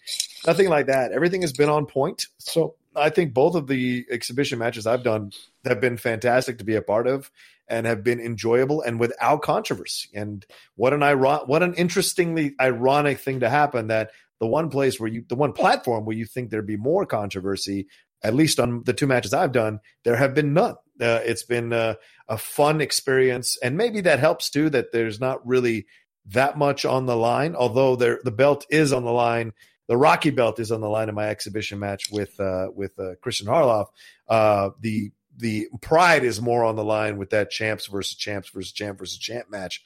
Nothing 0.47 0.69
like 0.69 0.87
that. 0.87 1.13
Everything 1.13 1.43
has 1.43 1.53
been 1.53 1.69
on 1.69 1.85
point. 1.85 2.27
So 2.39 2.75
I 2.97 3.11
think 3.11 3.35
both 3.35 3.55
of 3.55 3.67
the 3.67 4.07
exhibition 4.11 4.59
matches 4.59 4.87
I've 4.87 5.05
done 5.05 5.33
have 5.65 5.81
been 5.81 5.99
fantastic 5.99 6.59
to 6.59 6.65
be 6.65 6.75
a 6.75 6.83
part 6.83 7.07
of 7.07 7.31
and 7.69 7.87
have 7.87 8.03
been 8.03 8.19
enjoyable 8.19 8.81
and 8.83 8.99
without 8.99 9.43
controversy. 9.43 10.09
And 10.15 10.45
what 10.75 10.93
an 10.93 11.03
iron, 11.03 11.21
what 11.47 11.63
an 11.63 11.75
interestingly 11.75 12.55
ironic 12.61 13.21
thing 13.21 13.41
to 13.41 13.49
happen 13.51 13.89
that 13.89 14.11
the 14.41 14.47
one 14.47 14.71
place 14.71 14.99
where 14.99 15.09
you, 15.09 15.25
the 15.29 15.37
one 15.37 15.53
platform 15.53 16.05
where 16.05 16.17
you 16.17 16.25
think 16.25 16.51
there'd 16.51 16.67
be 16.67 16.77
more 16.77 17.07
controversy, 17.07 17.87
at 18.25 18.35
least 18.35 18.59
on 18.59 18.83
the 18.85 18.95
two 18.95 19.07
matches 19.07 19.33
I've 19.33 19.53
done, 19.53 19.81
there 20.03 20.17
have 20.17 20.35
been 20.35 20.55
none. 20.55 20.77
Uh, 21.01 21.21
it's 21.25 21.45
been 21.45 21.73
uh, 21.73 21.95
a 22.29 22.37
fun 22.37 22.81
experience, 22.81 23.57
and 23.63 23.77
maybe 23.77 24.01
that 24.03 24.19
helps 24.19 24.51
too. 24.51 24.71
That 24.71 24.93
there's 24.93 25.21
not 25.21 25.47
really 25.47 25.87
that 26.27 26.59
much 26.59 26.85
on 26.85 27.07
the 27.07 27.17
line, 27.17 27.55
although 27.55 27.97
there 27.97 28.19
the 28.25 28.31
belt 28.31 28.67
is 28.71 28.93
on 28.93 29.05
the 29.05 29.13
line. 29.13 29.53
The 29.89 29.97
Rocky 29.97 30.31
belt 30.31 30.61
is 30.61 30.71
on 30.71 30.81
the 30.81 30.89
line 30.89 31.09
in 31.09 31.15
my 31.15 31.29
exhibition 31.29 31.79
match 31.79 32.11
with 32.11 32.39
uh, 32.41 32.69
with 32.75 32.99
uh, 32.99 33.15
Kristian 33.25 33.47
Harloff. 33.47 33.87
Uh, 34.29 34.71
the 34.81 35.11
the 35.37 35.69
pride 35.81 36.25
is 36.25 36.41
more 36.41 36.65
on 36.65 36.77
the 36.77 36.85
line 36.85 37.17
with 37.17 37.31
that 37.31 37.51
champs 37.51 37.87
versus 37.87 38.15
champs 38.15 38.51
versus 38.51 38.73
champ 38.73 38.99
versus 38.99 39.19
champ 39.19 39.51
match 39.51 39.83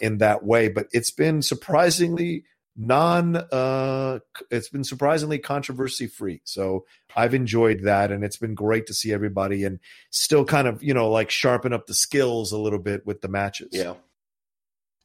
in 0.00 0.18
that 0.18 0.44
way. 0.44 0.68
But 0.68 0.88
it's 0.92 1.12
been 1.12 1.42
surprisingly 1.42 2.44
non 2.76 3.36
uh 3.36 4.20
it's 4.50 4.68
been 4.68 4.84
surprisingly 4.84 5.38
controversy 5.38 6.06
free. 6.06 6.40
So 6.44 6.86
i've 7.16 7.34
enjoyed 7.34 7.82
that 7.82 8.12
and 8.12 8.24
it's 8.24 8.36
been 8.36 8.54
great 8.54 8.86
to 8.86 8.94
see 8.94 9.12
everybody 9.12 9.64
and 9.64 9.80
still 10.10 10.44
kind 10.44 10.68
of 10.68 10.82
you 10.82 10.94
know 10.94 11.10
like 11.10 11.30
sharpen 11.30 11.72
up 11.72 11.86
the 11.86 11.94
skills 11.94 12.52
a 12.52 12.58
little 12.58 12.78
bit 12.78 13.04
with 13.06 13.20
the 13.20 13.28
matches. 13.28 13.70
Yeah. 13.72 13.94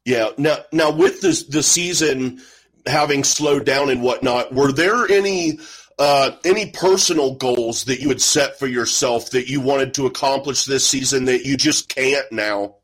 Yeah. 0.06 0.30
Now 0.38 0.58
now 0.72 0.92
with 0.92 1.22
this 1.22 1.44
the 1.44 1.64
season 1.64 2.42
having 2.86 3.24
slowed 3.24 3.66
down 3.66 3.90
and 3.90 4.04
whatnot 4.04 4.54
were 4.54 4.72
there 4.72 5.10
any 5.12 5.60
uh 5.98 6.32
any 6.46 6.70
personal 6.72 7.36
goals 7.36 7.86
that 7.86 8.00
you 8.00 8.10
had 8.10 8.22
set 8.22 8.60
for 8.60 8.68
yourself 8.68 9.32
that 9.32 9.50
you 9.50 9.60
wanted 9.60 9.96
to 9.96 10.06
accomplish 10.06 10.66
this 10.66 10.88
season 10.88 11.26
that 11.26 11.46
you 11.46 11.58
just 11.58 11.90
can't 11.90 12.32
now? 12.32 12.76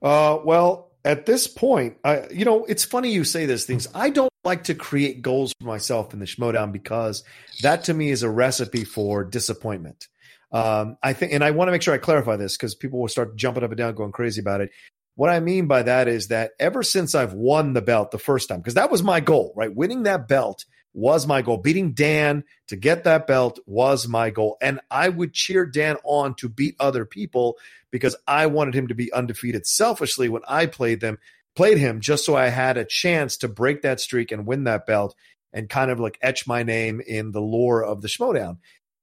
Uh 0.00 0.38
well 0.44 0.85
at 1.06 1.24
this 1.24 1.46
point, 1.46 1.98
I, 2.02 2.26
you 2.30 2.44
know, 2.44 2.64
it's 2.64 2.84
funny 2.84 3.12
you 3.12 3.22
say 3.22 3.46
these 3.46 3.64
things. 3.64 3.86
I 3.94 4.10
don't 4.10 4.32
like 4.44 4.64
to 4.64 4.74
create 4.74 5.22
goals 5.22 5.52
for 5.58 5.66
myself 5.66 6.12
in 6.12 6.18
the 6.18 6.26
Schmoedown 6.26 6.72
because 6.72 7.22
that 7.62 7.84
to 7.84 7.94
me 7.94 8.10
is 8.10 8.24
a 8.24 8.28
recipe 8.28 8.84
for 8.84 9.24
disappointment. 9.24 10.08
Um, 10.50 10.96
I 11.02 11.12
think, 11.12 11.32
and 11.32 11.44
I 11.44 11.52
want 11.52 11.68
to 11.68 11.72
make 11.72 11.82
sure 11.82 11.94
I 11.94 11.98
clarify 11.98 12.36
this 12.36 12.56
because 12.56 12.74
people 12.74 13.00
will 13.00 13.08
start 13.08 13.36
jumping 13.36 13.62
up 13.62 13.70
and 13.70 13.78
down, 13.78 13.94
going 13.94 14.10
crazy 14.10 14.40
about 14.40 14.60
it. 14.60 14.70
What 15.14 15.30
I 15.30 15.38
mean 15.38 15.68
by 15.68 15.84
that 15.84 16.08
is 16.08 16.28
that 16.28 16.52
ever 16.58 16.82
since 16.82 17.14
I've 17.14 17.32
won 17.32 17.72
the 17.72 17.82
belt 17.82 18.10
the 18.10 18.18
first 18.18 18.48
time, 18.48 18.58
because 18.58 18.74
that 18.74 18.90
was 18.90 19.02
my 19.02 19.20
goal, 19.20 19.52
right? 19.56 19.74
Winning 19.74 20.02
that 20.02 20.26
belt 20.26 20.64
was 20.92 21.26
my 21.26 21.40
goal. 21.40 21.58
Beating 21.58 21.92
Dan 21.92 22.42
to 22.68 22.76
get 22.76 23.04
that 23.04 23.28
belt 23.28 23.60
was 23.64 24.08
my 24.08 24.30
goal. 24.30 24.56
And 24.60 24.80
I 24.90 25.08
would 25.08 25.32
cheer 25.32 25.66
Dan 25.66 25.98
on 26.04 26.34
to 26.36 26.48
beat 26.48 26.74
other 26.80 27.04
people 27.04 27.58
because 27.96 28.14
I 28.26 28.44
wanted 28.44 28.74
him 28.74 28.88
to 28.88 28.94
be 28.94 29.10
undefeated 29.10 29.66
selfishly 29.66 30.28
when 30.28 30.42
I 30.46 30.66
played 30.66 31.00
them, 31.00 31.18
played 31.54 31.78
him 31.78 32.00
just 32.02 32.26
so 32.26 32.36
I 32.36 32.48
had 32.48 32.76
a 32.76 32.84
chance 32.84 33.38
to 33.38 33.48
break 33.48 33.80
that 33.80 34.00
streak 34.00 34.30
and 34.30 34.46
win 34.46 34.64
that 34.64 34.84
belt 34.84 35.14
and 35.54 35.70
kind 35.70 35.90
of 35.90 35.98
like 35.98 36.18
etch 36.20 36.46
my 36.46 36.62
name 36.62 37.00
in 37.00 37.32
the 37.32 37.40
lore 37.40 37.82
of 37.82 38.02
the 38.02 38.08
Schmoedown. 38.08 38.58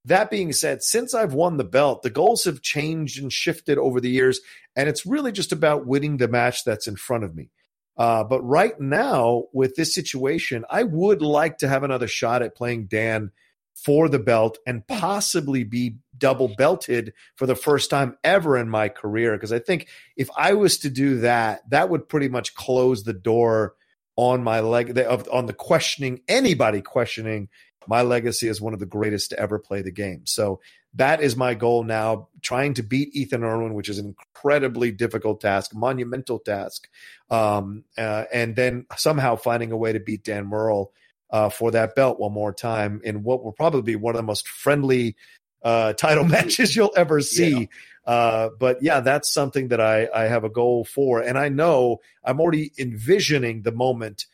That 0.06 0.30
being 0.30 0.54
said, 0.54 0.84
since 0.84 1.16
I've 1.16 1.34
won 1.34 1.58
the 1.58 1.64
belt, 1.64 2.04
the 2.04 2.12
goals 2.12 2.44
have 2.44 2.62
changed 2.62 3.20
and 3.20 3.34
shifted 3.34 3.80
over 3.80 4.00
the 4.00 4.12
years, 4.12 4.40
and 4.76 4.88
it's 4.88 5.08
really 5.08 5.32
just 5.32 5.52
about 5.52 5.88
winning 5.88 6.18
the 6.18 6.28
match 6.28 6.64
that's 6.64 6.88
in 6.88 6.96
front 6.96 7.24
of 7.24 7.34
me. 7.36 7.50
Uh, 7.98 8.24
but 8.24 8.42
right 8.42 8.80
now, 8.80 9.46
with 9.52 9.76
this 9.76 9.96
situation, 9.96 10.66
I 10.70 10.84
would 10.84 11.24
like 11.24 11.58
to 11.60 11.68
have 11.68 11.84
another 11.84 12.08
shot 12.08 12.44
at 12.44 12.56
playing 12.56 12.86
Dan 12.86 13.32
for 13.74 14.08
the 14.08 14.20
belt 14.20 14.58
and 14.66 14.88
possibly 14.88 15.64
be 15.64 15.98
double 16.18 16.54
belted 16.58 17.14
for 17.36 17.46
the 17.46 17.56
first 17.56 17.90
time 17.90 18.18
ever 18.24 18.58
in 18.58 18.70
my 18.70 18.88
career. 18.88 19.34
Because 19.34 19.52
I 19.52 19.60
think 19.60 19.88
if 20.16 20.30
I 20.38 20.54
was 20.54 20.78
to 20.80 20.90
do 20.90 21.20
that, 21.20 21.70
that 21.70 21.90
would 21.90 22.08
pretty 22.08 22.30
much 22.30 22.56
close 22.56 23.04
the 23.04 23.14
door 23.14 23.76
on 24.16 24.44
my 24.44 24.60
leg 24.60 24.98
of 24.98 25.28
on 25.32 25.48
the 25.48 25.54
questioning 25.54 26.22
anybody 26.28 26.82
questioning 26.82 27.50
my 27.88 28.02
legacy 28.02 28.48
as 28.48 28.62
one 28.62 28.74
of 28.74 28.80
the 28.80 28.86
greatest 28.86 29.32
to 29.32 29.40
ever 29.40 29.60
play 29.60 29.82
the 29.82 29.92
game. 29.92 30.22
So 30.26 30.62
that 30.96 31.22
is 31.22 31.36
my 31.36 31.54
goal 31.54 31.84
now, 31.84 32.30
trying 32.42 32.76
to 32.76 32.84
beat 32.84 33.16
Ethan 33.16 33.44
Irwin, 33.44 33.74
which 33.74 33.90
is 33.90 33.98
an 33.98 34.06
incredibly 34.06 34.92
difficult 34.92 35.42
task, 35.42 35.74
monumental 35.74 36.40
task, 36.40 36.88
um, 37.30 37.84
uh, 37.98 38.26
and 38.32 38.56
then 38.56 38.86
somehow 38.96 39.36
finding 39.36 39.72
a 39.72 39.78
way 39.78 39.94
to 39.94 40.00
beat 40.00 40.24
Dan 40.24 40.46
Murrell 40.46 40.94
uh, 41.34 41.50
for 41.50 41.72
that 41.72 41.96
belt 41.96 42.20
one 42.20 42.32
more 42.32 42.54
time 42.54 43.02
in 43.04 43.24
what 43.24 43.44
will 43.44 43.52
probably 43.52 43.82
be 43.82 43.96
one 43.96 44.14
of 44.14 44.18
the 44.18 44.24
most 44.24 44.48
friendly 44.48 45.16
uh, 45.64 45.92
title 45.98 46.24
matches 46.24 46.76
you'll 46.76 46.94
ever 46.96 47.20
see. 47.20 47.52
Yeah. 47.52 47.66
Uh, 48.06 48.50
but 48.60 48.84
yeah, 48.84 49.00
that's 49.00 49.34
something 49.34 49.70
that 49.70 49.82
I, 49.82 50.08
I 50.14 50.24
have 50.26 50.44
a 50.44 50.50
goal 50.50 50.86
for, 50.86 51.22
and 51.22 51.38
I 51.38 51.50
know 51.50 52.02
I'm 52.24 52.40
already 52.40 52.72
envisioning 52.78 53.64
the 53.64 53.72
moment 53.72 54.26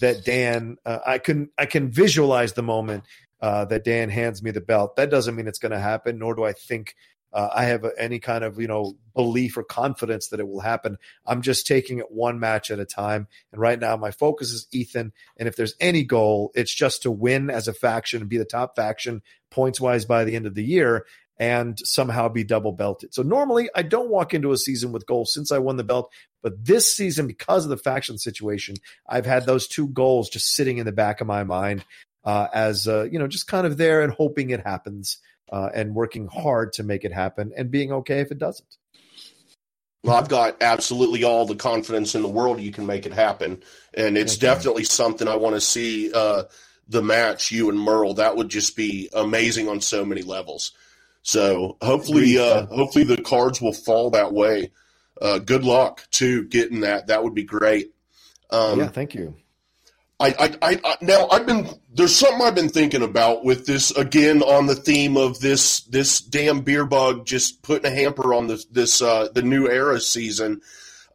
that 0.00 0.24
Dan. 0.24 0.78
Uh, 0.84 0.98
I 1.06 1.18
can 1.18 1.50
I 1.58 1.66
can 1.66 1.90
visualize 1.90 2.54
the 2.54 2.62
moment 2.62 3.04
uh, 3.40 3.66
that 3.66 3.84
Dan 3.84 4.08
hands 4.08 4.42
me 4.42 4.50
the 4.50 4.62
belt. 4.62 4.96
That 4.96 5.10
doesn't 5.10 5.36
mean 5.36 5.46
it's 5.46 5.58
going 5.58 5.72
to 5.72 5.78
happen, 5.78 6.18
nor 6.18 6.34
do 6.34 6.44
I 6.44 6.52
think 6.52 6.94
uh, 7.32 7.48
I 7.54 7.64
have 7.64 7.84
any 7.98 8.18
kind 8.18 8.44
of 8.44 8.60
you 8.60 8.68
know 8.68 8.96
belief 9.14 9.56
or 9.56 9.64
confidence 9.64 10.28
that 10.28 10.40
it 10.40 10.48
will 10.48 10.60
happen. 10.60 10.98
I'm 11.26 11.42
just 11.42 11.66
taking 11.66 11.98
it 11.98 12.10
one 12.10 12.40
match 12.40 12.70
at 12.70 12.78
a 12.78 12.84
time, 12.84 13.28
and 13.52 13.60
right 13.60 13.78
now 13.78 13.96
my 13.96 14.10
focus 14.10 14.52
is 14.52 14.66
Ethan. 14.72 15.12
And 15.36 15.48
if 15.48 15.56
there's 15.56 15.74
any 15.80 16.04
goal, 16.04 16.52
it's 16.54 16.74
just 16.74 17.02
to 17.02 17.10
win 17.10 17.50
as 17.50 17.68
a 17.68 17.74
faction 17.74 18.20
and 18.20 18.30
be 18.30 18.38
the 18.38 18.44
top 18.44 18.76
faction 18.76 19.22
points 19.50 19.80
wise 19.80 20.04
by 20.04 20.24
the 20.24 20.36
end 20.36 20.46
of 20.46 20.54
the 20.54 20.64
year, 20.64 21.04
and 21.38 21.78
somehow 21.84 22.28
be 22.28 22.44
double 22.44 22.72
belted. 22.72 23.14
So 23.14 23.22
normally 23.22 23.68
I 23.74 23.82
don't 23.82 24.10
walk 24.10 24.34
into 24.34 24.52
a 24.52 24.56
season 24.56 24.92
with 24.92 25.06
goals 25.06 25.32
since 25.32 25.52
I 25.52 25.58
won 25.58 25.76
the 25.76 25.84
belt, 25.84 26.10
but 26.42 26.64
this 26.64 26.94
season 26.94 27.26
because 27.26 27.64
of 27.64 27.70
the 27.70 27.76
faction 27.76 28.18
situation, 28.18 28.76
I've 29.06 29.26
had 29.26 29.44
those 29.44 29.68
two 29.68 29.88
goals 29.88 30.30
just 30.30 30.54
sitting 30.54 30.78
in 30.78 30.86
the 30.86 30.92
back 30.92 31.20
of 31.20 31.26
my 31.26 31.44
mind 31.44 31.84
uh, 32.24 32.48
as 32.52 32.88
uh, 32.88 33.04
you 33.04 33.18
know, 33.18 33.28
just 33.28 33.46
kind 33.46 33.66
of 33.66 33.76
there 33.76 34.02
and 34.02 34.12
hoping 34.12 34.50
it 34.50 34.60
happens 34.64 35.18
uh, 35.50 35.70
and 35.74 35.94
working 35.94 36.26
hard 36.26 36.72
to 36.74 36.82
make 36.82 37.04
it 37.04 37.12
happen 37.12 37.52
and 37.56 37.70
being 37.70 37.92
okay 37.92 38.20
if 38.20 38.30
it 38.30 38.38
doesn't. 38.38 38.76
Well, 40.04 40.16
I've 40.16 40.28
got 40.28 40.62
absolutely 40.62 41.24
all 41.24 41.44
the 41.44 41.56
confidence 41.56 42.14
in 42.14 42.22
the 42.22 42.28
world 42.28 42.60
you 42.60 42.70
can 42.70 42.86
make 42.86 43.04
it 43.04 43.12
happen, 43.12 43.62
and 43.94 44.16
it's 44.16 44.36
definitely 44.36 44.84
something 44.84 45.26
I 45.26 45.36
want 45.36 45.56
to 45.56 45.60
see. 45.60 46.12
Uh, 46.12 46.44
the 46.88 47.02
match, 47.02 47.52
you 47.52 47.68
and 47.68 47.78
Murrell, 47.78 48.14
that 48.14 48.36
would 48.36 48.48
just 48.48 48.74
be 48.74 49.10
amazing 49.12 49.68
on 49.68 49.80
so 49.80 50.04
many 50.04 50.22
levels. 50.22 50.72
So 51.22 51.76
hopefully, 51.82 52.38
uh, 52.38 52.66
hopefully 52.66 53.04
the 53.04 53.20
cards 53.20 53.60
will 53.60 53.74
fall 53.74 54.10
that 54.10 54.32
way. 54.32 54.70
Uh, 55.20 55.38
good 55.38 55.64
luck 55.64 56.06
to 56.12 56.44
getting 56.44 56.80
that. 56.80 57.08
That 57.08 57.22
would 57.22 57.34
be 57.34 57.44
great. 57.44 57.92
Um, 58.50 58.78
yeah, 58.78 58.88
thank 58.88 59.14
you. 59.14 59.34
I, 60.20 60.56
I, 60.62 60.80
I, 60.82 60.96
now 61.02 61.28
I've 61.30 61.46
been 61.46 61.68
there's 61.98 62.14
something 62.14 62.46
I've 62.46 62.54
been 62.54 62.68
thinking 62.68 63.02
about 63.02 63.44
with 63.44 63.66
this 63.66 63.90
again 63.90 64.40
on 64.40 64.66
the 64.66 64.76
theme 64.76 65.16
of 65.16 65.40
this 65.40 65.80
this 65.80 66.20
damn 66.20 66.60
beer 66.60 66.86
bug 66.86 67.26
just 67.26 67.60
putting 67.62 67.90
a 67.90 67.94
hamper 67.94 68.32
on 68.32 68.46
this 68.46 68.66
this 68.66 69.02
uh, 69.02 69.28
the 69.34 69.42
new 69.42 69.68
era 69.68 70.00
season. 70.00 70.60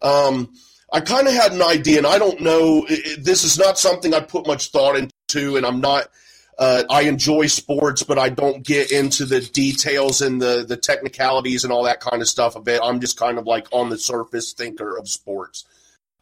Um, 0.02 0.54
I 0.92 1.00
kind 1.00 1.26
of 1.26 1.34
had 1.34 1.54
an 1.54 1.62
idea, 1.62 2.00
and 2.00 2.06
I 2.06 2.20
don't 2.20 2.42
know. 2.42 2.86
It, 2.90 3.24
this 3.24 3.46
is 3.46 3.58
not 3.58 3.80
something 3.80 4.14
I 4.14 4.20
put 4.20 4.46
much 4.46 4.72
thought 4.72 4.98
into, 4.98 5.56
and 5.56 5.66
I'm 5.66 5.80
not. 5.80 6.10
Uh, 6.60 6.84
I 6.90 7.04
enjoy 7.04 7.48
sports, 7.48 8.04
but 8.04 8.20
I 8.20 8.28
don't 8.28 8.62
get 8.62 8.92
into 8.92 9.24
the 9.24 9.40
details 9.40 10.22
and 10.22 10.42
the 10.42 10.66
the 10.68 10.78
technicalities 10.78 11.64
and 11.64 11.72
all 11.72 11.84
that 11.84 12.02
kind 12.02 12.22
of 12.22 12.28
stuff 12.28 12.58
of 12.58 12.68
it. 12.68 12.82
I'm 12.84 13.00
just 13.00 13.18
kind 13.18 13.38
of 13.38 13.48
like 13.48 13.68
on 13.72 13.90
the 13.90 13.98
surface 13.98 14.52
thinker 14.52 14.98
of 14.98 15.08
sports. 15.08 15.64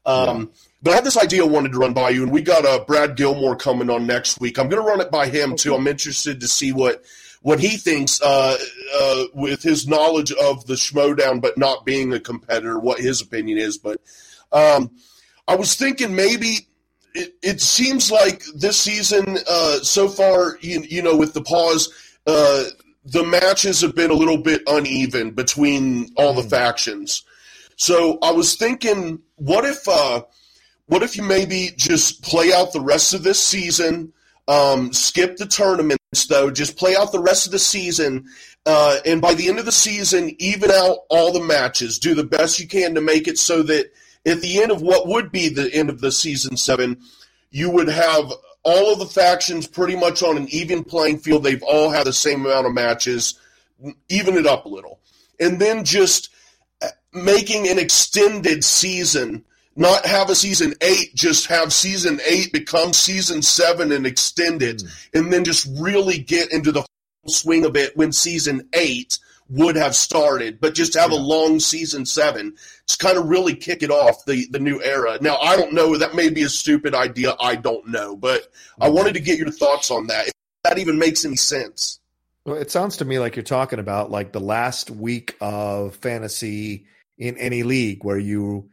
Um, 0.06 0.52
yeah. 0.54 0.71
But 0.82 0.92
I 0.92 0.96
had 0.96 1.04
this 1.04 1.18
idea 1.18 1.44
I 1.44 1.48
wanted 1.48 1.74
to 1.74 1.78
run 1.78 1.94
by 1.94 2.10
you, 2.10 2.24
and 2.24 2.32
we 2.32 2.42
got 2.42 2.66
uh, 2.66 2.84
Brad 2.86 3.16
Gilmore 3.16 3.56
coming 3.56 3.90
on 3.90 4.08
next 4.08 4.40
week. 4.40 4.58
I'm 4.58 4.68
going 4.68 4.82
to 4.82 4.88
run 4.88 5.02
it 5.02 5.12
by 5.12 5.28
him 5.28 5.56
too. 5.56 5.76
I'm 5.76 5.88
interested 5.88 6.40
to 6.40 6.48
see 6.48 6.72
what 6.72 7.04
what 7.44 7.60
he 7.60 7.78
thinks 7.78 8.22
uh, 8.22 8.58
uh, 9.00 9.24
with 9.34 9.64
his 9.64 9.88
knowledge 9.88 10.32
of 10.32 10.66
the 10.68 10.76
Schmoedown, 10.76 11.42
but 11.42 11.58
not 11.58 11.86
being 11.86 12.14
a 12.14 12.20
competitor, 12.20 12.80
what 12.80 13.00
his 13.00 13.22
opinion 13.22 13.58
is. 13.58 13.78
But 13.78 14.00
um, 14.52 14.92
I 15.48 15.56
was 15.56 15.76
thinking 15.76 16.16
maybe 16.16 16.68
it, 17.14 17.34
it, 17.42 17.62
seems 17.62 18.12
like 18.12 18.44
this 18.56 18.80
season 18.80 19.40
uh, 19.50 19.80
so 19.80 20.08
far, 20.08 20.58
you, 20.62 20.82
you, 20.82 21.02
know, 21.02 21.18
with 21.18 21.34
the 21.34 21.42
pause, 21.42 21.92
uh, 22.28 22.66
the 23.06 23.24
matches 23.24 23.82
have 23.82 23.96
been 23.96 24.12
a 24.12 24.16
little 24.16 24.38
bit 24.38 24.62
uneven 24.68 25.32
between 25.32 26.12
all 26.18 26.34
the 26.34 26.44
mm. 26.44 26.50
factions. 26.50 27.24
So 27.76 28.20
I 28.22 28.32
was 28.32 28.56
thinking, 28.56 29.20
what 29.38 29.66
if, 29.66 29.88
uh, 29.88 30.22
what 30.92 31.04
if 31.04 31.16
you 31.16 31.24
maybe 31.24 31.70
just 31.78 32.22
play 32.22 32.52
out 32.52 32.74
the 32.74 32.82
rest 32.82 33.14
of 33.14 33.24
this 33.24 33.42
season, 33.42 34.12
um, 34.50 34.92
skip 34.92 35.38
the 35.38 35.46
tournaments 35.46 36.26
though, 36.28 36.52
just 36.52 36.76
play 36.76 36.98
out 36.98 37.14
the 37.14 37.22
rest 37.22 37.46
of 37.46 37.54
the 37.54 37.60
season, 37.60 38.26
uh, 38.66 38.98
and 39.06 39.22
by 39.22 39.34
the 39.34 39.48
end 39.48 39.58
of 39.58 39.64
the 39.64 39.72
season, 39.72 40.36
even 40.38 40.70
out 40.70 40.98
all 41.10 41.32
the 41.32 41.40
matches, 41.40 41.98
do 41.98 42.14
the 42.14 42.26
best 42.26 42.60
you 42.60 42.68
can 42.68 42.94
to 42.94 43.00
make 43.00 43.30
it 43.30 43.38
so 43.38 43.64
that 43.64 43.90
at 44.26 44.42
the 44.42 44.62
end 44.62 44.70
of 44.70 44.82
what 44.82 45.08
would 45.08 45.32
be 45.32 45.48
the 45.48 45.74
end 45.74 45.90
of 45.90 46.02
the 46.02 46.12
season 46.12 46.58
seven, 46.58 46.98
you 47.52 47.70
would 47.70 47.88
have 47.88 48.30
all 48.64 48.92
of 48.92 49.00
the 49.00 49.06
factions 49.06 49.68
pretty 49.68 49.96
much 49.96 50.22
on 50.22 50.36
an 50.36 50.50
even 50.50 50.84
playing 50.84 51.20
field. 51.20 51.46
They've 51.46 51.64
all 51.64 51.90
had 51.90 52.06
the 52.06 52.12
same 52.12 52.46
amount 52.46 52.68
of 52.68 52.74
matches, 52.74 53.40
even 54.10 54.36
it 54.36 54.46
up 54.46 54.66
a 54.66 54.70
little, 54.70 55.00
and 55.40 55.58
then 55.58 55.86
just 55.86 56.32
making 57.14 57.70
an 57.70 57.80
extended 57.80 58.66
season, 58.66 59.46
not 59.76 60.06
have 60.06 60.30
a 60.30 60.36
season 60.36 60.74
eight, 60.82 61.16
just 61.16 61.48
have 61.48 61.72
season 61.72 62.20
eight 62.28 62.52
become 62.52 62.94
season 62.94 63.42
seven 63.42 63.92
and 63.92 64.06
extend 64.06 64.62
it, 64.62 64.78
mm. 64.78 65.10
and 65.14 65.32
then 65.32 65.44
just 65.44 65.68
really 65.80 66.18
get 66.18 66.52
into 66.52 66.72
the 66.72 66.86
swing 67.28 67.66
of 67.66 67.76
it 67.76 67.96
when 67.96 68.12
season 68.12 68.68
eight 68.74 69.20
would 69.52 69.76
have 69.76 69.96
started, 69.96 70.62
but 70.62 70.74
just 70.74 70.94
have 70.94 71.12
yeah. 71.12 71.18
a 71.18 71.20
long 71.20 71.60
season 71.60 72.06
seven 72.06 72.56
to 72.88 72.98
kind 72.98 73.18
of 73.18 73.28
really 73.28 73.54
kick 73.54 73.84
it 73.84 73.92
off 73.92 74.26
the, 74.26 74.48
the 74.50 74.60
new 74.60 74.82
era. 74.82 75.18
Now, 75.22 75.36
I 75.38 75.58
don't 75.58 75.74
know. 75.74 75.98
That 75.98 76.16
may 76.16 76.30
be 76.30 76.44
a 76.44 76.50
stupid 76.50 76.96
idea. 76.96 77.36
I 77.40 77.56
don't 77.56 77.88
know. 77.88 78.16
But 78.16 78.48
I 78.80 78.90
mm. 78.90 78.94
wanted 78.94 79.14
to 79.16 79.20
get 79.20 79.38
your 79.38 79.52
thoughts 79.52 79.92
on 79.92 80.08
that. 80.08 80.28
If 80.28 80.34
that 80.64 80.78
even 80.78 80.98
makes 80.98 81.26
any 81.26 81.36
sense. 81.36 82.00
Well, 82.46 82.56
it 82.56 82.72
sounds 82.72 82.98
to 82.98 83.06
me 83.06 83.20
like 83.20 83.36
you're 83.36 83.44
talking 83.44 83.80
about 83.80 84.10
like 84.10 84.32
the 84.32 84.40
last 84.40 84.90
week 84.90 85.36
of 85.42 85.96
fantasy 85.96 86.86
in 87.18 87.38
any 87.38 87.64
league 87.64 88.04
where 88.04 88.18
you 88.18 88.70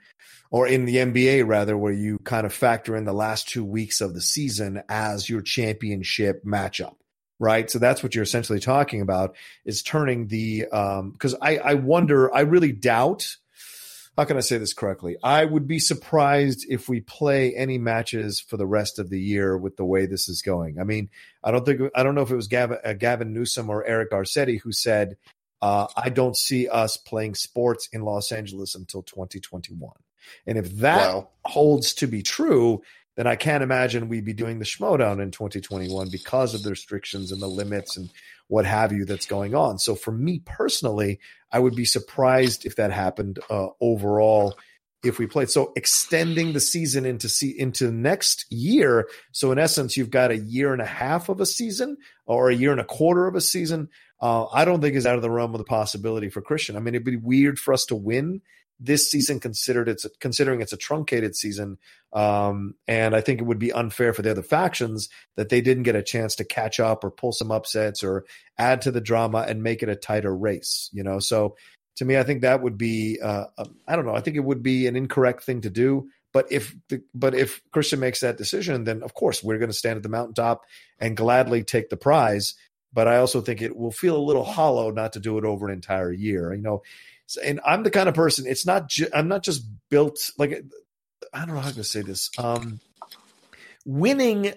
or 0.50 0.66
in 0.66 0.84
the 0.84 0.96
NBA 0.96 1.46
rather 1.46 1.76
where 1.76 1.92
you 1.92 2.18
kind 2.18 2.46
of 2.46 2.52
factor 2.52 2.96
in 2.96 3.04
the 3.04 3.12
last 3.12 3.48
2 3.48 3.64
weeks 3.64 4.00
of 4.00 4.14
the 4.14 4.20
season 4.20 4.82
as 4.88 5.28
your 5.28 5.42
championship 5.42 6.44
matchup 6.44 6.94
right? 7.38 7.70
So 7.70 7.78
that's 7.78 8.02
what 8.02 8.14
you're 8.14 8.24
essentially 8.24 8.60
talking 8.60 9.00
about 9.00 9.36
is 9.64 9.82
turning 9.82 10.26
the 10.26 10.66
um 10.66 11.10
because 11.12 11.34
i 11.40 11.58
i 11.58 11.74
wonder 11.74 12.34
i 12.34 12.40
really 12.40 12.72
doubt 12.72 13.36
how 14.16 14.24
can 14.24 14.36
i 14.36 14.40
say 14.40 14.58
this 14.58 14.74
correctly? 14.74 15.16
I 15.22 15.44
would 15.44 15.68
be 15.68 15.78
surprised 15.78 16.66
if 16.68 16.88
we 16.88 17.00
play 17.00 17.54
any 17.54 17.78
matches 17.78 18.40
for 18.40 18.56
the 18.56 18.66
rest 18.66 18.98
of 18.98 19.10
the 19.10 19.20
year 19.20 19.56
with 19.56 19.76
the 19.76 19.84
way 19.84 20.06
this 20.06 20.28
is 20.28 20.42
going. 20.42 20.80
I 20.80 20.84
mean 20.84 21.10
i 21.44 21.50
don't 21.50 21.64
think 21.64 21.80
i 21.94 22.02
don't 22.02 22.14
know 22.14 22.22
if 22.22 22.30
it 22.30 22.36
was 22.36 22.48
gavin, 22.48 22.78
uh, 22.84 22.94
gavin 22.94 23.32
newsom 23.32 23.70
or 23.70 23.84
eric 23.84 24.10
garcetti 24.10 24.60
who 24.60 24.72
said 24.72 25.16
uh, 25.60 25.88
I 25.96 26.08
don't 26.10 26.36
see 26.36 26.68
us 26.68 26.96
playing 26.96 27.34
sports 27.34 27.88
in 27.92 28.02
Los 28.02 28.30
Angeles 28.30 28.76
until 28.76 29.02
2021. 29.02 29.90
And 30.46 30.58
if 30.58 30.70
that 30.76 31.14
wow. 31.14 31.28
holds 31.44 31.94
to 31.94 32.06
be 32.06 32.22
true, 32.22 32.82
then 33.16 33.26
I 33.26 33.36
can't 33.36 33.62
imagine 33.62 34.08
we'd 34.08 34.24
be 34.24 34.32
doing 34.32 34.58
the 34.58 34.64
Schmoedown 34.64 35.20
in 35.20 35.30
2021 35.30 36.08
because 36.10 36.54
of 36.54 36.62
the 36.62 36.70
restrictions 36.70 37.32
and 37.32 37.42
the 37.42 37.48
limits 37.48 37.96
and 37.96 38.10
what 38.46 38.64
have 38.64 38.92
you 38.92 39.04
that's 39.04 39.26
going 39.26 39.54
on. 39.54 39.78
So 39.78 39.94
for 39.94 40.12
me 40.12 40.40
personally, 40.44 41.18
I 41.50 41.58
would 41.58 41.74
be 41.74 41.84
surprised 41.84 42.64
if 42.64 42.76
that 42.76 42.92
happened 42.92 43.40
uh, 43.50 43.68
overall 43.80 44.56
if 45.04 45.18
we 45.18 45.26
played. 45.26 45.50
So 45.50 45.72
extending 45.76 46.52
the 46.52 46.60
season 46.60 47.06
into 47.06 47.28
see 47.28 47.50
into 47.50 47.90
next 47.90 48.50
year. 48.50 49.08
So 49.32 49.52
in 49.52 49.58
essence, 49.58 49.96
you've 49.96 50.10
got 50.10 50.30
a 50.30 50.36
year 50.36 50.72
and 50.72 50.82
a 50.82 50.86
half 50.86 51.28
of 51.28 51.40
a 51.40 51.46
season 51.46 51.98
or 52.26 52.50
a 52.50 52.54
year 52.54 52.72
and 52.72 52.80
a 52.80 52.84
quarter 52.84 53.26
of 53.26 53.34
a 53.34 53.40
season 53.40 53.88
uh, 54.20 54.46
I 54.52 54.64
don't 54.64 54.80
think 54.80 54.96
is 54.96 55.06
out 55.06 55.16
of 55.16 55.22
the 55.22 55.30
realm 55.30 55.54
of 55.54 55.58
the 55.58 55.64
possibility 55.64 56.28
for 56.28 56.42
Kristian. 56.42 56.76
I 56.76 56.80
mean, 56.80 56.94
it'd 56.94 57.04
be 57.04 57.16
weird 57.16 57.58
for 57.58 57.72
us 57.72 57.84
to 57.86 57.94
win 57.94 58.42
this 58.80 59.10
season, 59.10 59.40
considered 59.40 59.88
it's 59.88 60.06
considering 60.20 60.60
it's 60.60 60.72
a 60.72 60.76
truncated 60.76 61.34
season, 61.34 61.78
um, 62.12 62.74
and 62.86 63.14
I 63.14 63.20
think 63.20 63.40
it 63.40 63.44
would 63.44 63.58
be 63.58 63.72
unfair 63.72 64.12
for 64.12 64.22
the 64.22 64.30
other 64.30 64.42
factions 64.42 65.08
that 65.36 65.48
they 65.48 65.60
didn't 65.60 65.82
get 65.82 65.96
a 65.96 66.02
chance 66.02 66.36
to 66.36 66.44
catch 66.44 66.78
up 66.78 67.04
or 67.04 67.10
pull 67.10 67.32
some 67.32 67.50
upsets 67.50 68.02
or 68.02 68.24
add 68.56 68.82
to 68.82 68.90
the 68.90 69.00
drama 69.00 69.44
and 69.48 69.62
make 69.62 69.82
it 69.82 69.88
a 69.88 69.96
tighter 69.96 70.34
race. 70.34 70.90
You 70.92 71.02
know, 71.02 71.18
so 71.18 71.56
to 71.96 72.04
me, 72.04 72.16
I 72.16 72.22
think 72.22 72.42
that 72.42 72.62
would 72.62 72.78
be 72.78 73.18
uh, 73.22 73.46
um, 73.58 73.76
I 73.86 73.96
don't 73.96 74.06
know. 74.06 74.14
I 74.14 74.20
think 74.20 74.36
it 74.36 74.44
would 74.44 74.62
be 74.62 74.86
an 74.86 74.96
incorrect 74.96 75.44
thing 75.44 75.62
to 75.62 75.70
do. 75.70 76.08
But 76.32 76.52
if 76.52 76.76
the, 76.88 77.02
but 77.14 77.34
if 77.34 77.62
Kristian 77.74 77.98
makes 77.98 78.20
that 78.20 78.36
decision, 78.36 78.84
then 78.84 79.02
of 79.02 79.14
course 79.14 79.42
we're 79.42 79.58
going 79.58 79.70
to 79.70 79.76
stand 79.76 79.96
at 79.96 80.02
the 80.02 80.08
mountaintop 80.10 80.64
and 80.98 81.16
gladly 81.16 81.64
take 81.64 81.88
the 81.88 81.96
prize 81.96 82.54
but 82.92 83.08
I 83.08 83.18
also 83.18 83.40
think 83.40 83.60
it 83.60 83.76
will 83.76 83.90
feel 83.90 84.16
a 84.16 84.18
little 84.18 84.44
hollow 84.44 84.90
not 84.90 85.12
to 85.12 85.20
do 85.20 85.38
it 85.38 85.44
over 85.44 85.66
an 85.66 85.72
entire 85.72 86.12
year. 86.12 86.52
You 86.54 86.62
know, 86.62 86.82
and 87.36 87.60
I'm 87.64 87.82
the 87.82 87.90
kind 87.90 88.08
of 88.08 88.14
person. 88.14 88.46
It's 88.46 88.66
not. 88.66 88.88
Ju- 88.88 89.08
I'm 89.14 89.28
not 89.28 89.42
just 89.42 89.64
built 89.90 90.30
like 90.38 90.62
I 91.32 91.44
don't 91.44 91.54
know 91.54 91.60
how 91.60 91.70
to 91.70 91.84
say 91.84 92.02
this. 92.02 92.30
Um, 92.38 92.80
winning 93.84 94.54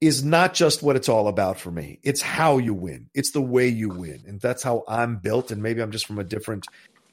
is 0.00 0.24
not 0.24 0.54
just 0.54 0.82
what 0.82 0.96
it's 0.96 1.08
all 1.08 1.28
about 1.28 1.58
for 1.58 1.70
me. 1.70 1.98
It's 2.02 2.22
how 2.22 2.58
you 2.58 2.74
win. 2.74 3.10
It's 3.14 3.32
the 3.32 3.42
way 3.42 3.68
you 3.68 3.88
win, 3.88 4.22
and 4.26 4.40
that's 4.40 4.62
how 4.62 4.84
I'm 4.88 5.16
built. 5.16 5.50
And 5.50 5.62
maybe 5.62 5.82
I'm 5.82 5.90
just 5.90 6.06
from 6.06 6.18
a 6.18 6.24
different 6.24 6.66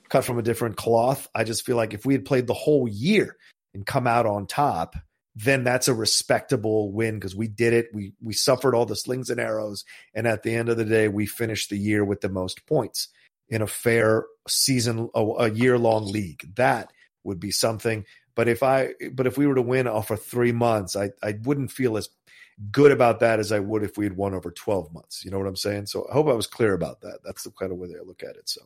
cut 0.10 0.26
from 0.26 0.38
a 0.38 0.44
different 0.44 0.78
cloth. 0.78 1.28
I 1.34 1.44
just 1.44 1.66
feel 1.66 1.78
like 1.78 1.94
if 1.94 2.06
we 2.06 2.14
had 2.14 2.26
played 2.26 2.48
the 2.48 2.54
whole 2.54 2.88
year 2.88 3.38
and 3.74 3.86
come 3.86 4.08
out 4.08 4.26
on 4.26 4.46
top 4.46 4.96
then 5.36 5.66
that's 5.66 5.88
a 5.88 5.94
respectable 5.94 6.92
win 6.92 7.16
because 7.16 7.36
we 7.36 7.48
did 7.48 7.74
it. 7.74 7.88
We 7.94 8.14
we 8.24 8.34
suffered 8.34 8.74
all 8.74 8.86
the 8.86 8.96
slings 8.96 9.30
and 9.30 9.40
arrows, 9.40 9.84
and 10.14 10.26
at 10.28 10.44
the 10.44 10.56
end 10.56 10.70
of 10.70 10.78
the 10.78 10.86
day, 10.86 11.10
we 11.10 11.26
finished 11.26 11.70
the 11.70 11.78
year 11.78 12.06
with 12.06 12.22
the 12.22 12.30
most 12.30 12.66
points 12.66 13.10
in 13.50 13.62
a 13.62 13.68
fair 13.68 14.26
season, 14.48 15.10
a, 15.16 15.22
a 15.22 15.52
year 15.52 15.78
long 15.78 16.06
league. 16.06 16.56
That 16.56 16.92
would 17.24 17.40
be 17.40 17.52
something. 17.52 18.06
But 18.36 18.48
if 18.48 18.64
I 18.64 18.94
but 19.14 19.28
if 19.28 19.38
we 19.38 19.48
were 19.48 19.56
to 19.56 19.62
win 19.62 19.88
for 20.04 20.18
three 20.18 20.52
months, 20.52 20.96
I 20.96 21.12
I 21.24 21.36
wouldn't 21.44 21.72
feel 21.72 21.98
as 21.98 22.10
good 22.72 22.92
about 22.92 23.20
that 23.20 23.40
as 23.40 23.52
I 23.52 23.60
would 23.60 23.84
if 23.84 23.98
we 23.98 24.06
had 24.06 24.18
won 24.18 24.34
over 24.34 24.52
twelve 24.52 24.94
months. 24.94 25.24
You 25.24 25.32
know 25.32 25.38
what 25.38 25.48
I'm 25.48 25.56
saying? 25.56 25.88
So 25.88 26.08
I 26.10 26.14
hope 26.14 26.28
I 26.28 26.34
was 26.34 26.48
clear 26.48 26.74
about 26.74 27.02
that. 27.02 27.20
That's 27.24 27.44
the 27.44 27.52
kind 27.52 27.72
of 27.72 27.78
way 27.78 27.90
I 27.98 28.04
look 28.04 28.24
at 28.24 28.36
it. 28.36 28.50
So 28.50 28.62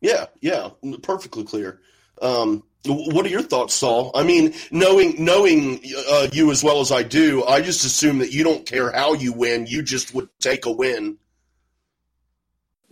yeah, 0.00 0.26
yeah, 0.40 0.70
perfectly 1.02 1.44
clear. 1.44 1.80
Um, 2.20 2.64
what 2.86 3.26
are 3.26 3.30
your 3.30 3.42
thoughts, 3.42 3.74
Saul? 3.74 4.10
I 4.14 4.22
mean, 4.22 4.54
knowing 4.70 5.22
knowing 5.22 5.80
uh, 6.08 6.28
you 6.32 6.50
as 6.50 6.64
well 6.64 6.80
as 6.80 6.90
I 6.90 7.02
do, 7.02 7.44
I 7.44 7.60
just 7.60 7.84
assume 7.84 8.18
that 8.18 8.32
you 8.32 8.42
don't 8.42 8.66
care 8.66 8.90
how 8.90 9.14
you 9.14 9.32
win; 9.32 9.66
you 9.66 9.82
just 9.82 10.14
would 10.14 10.28
take 10.40 10.66
a 10.66 10.72
win. 10.72 11.18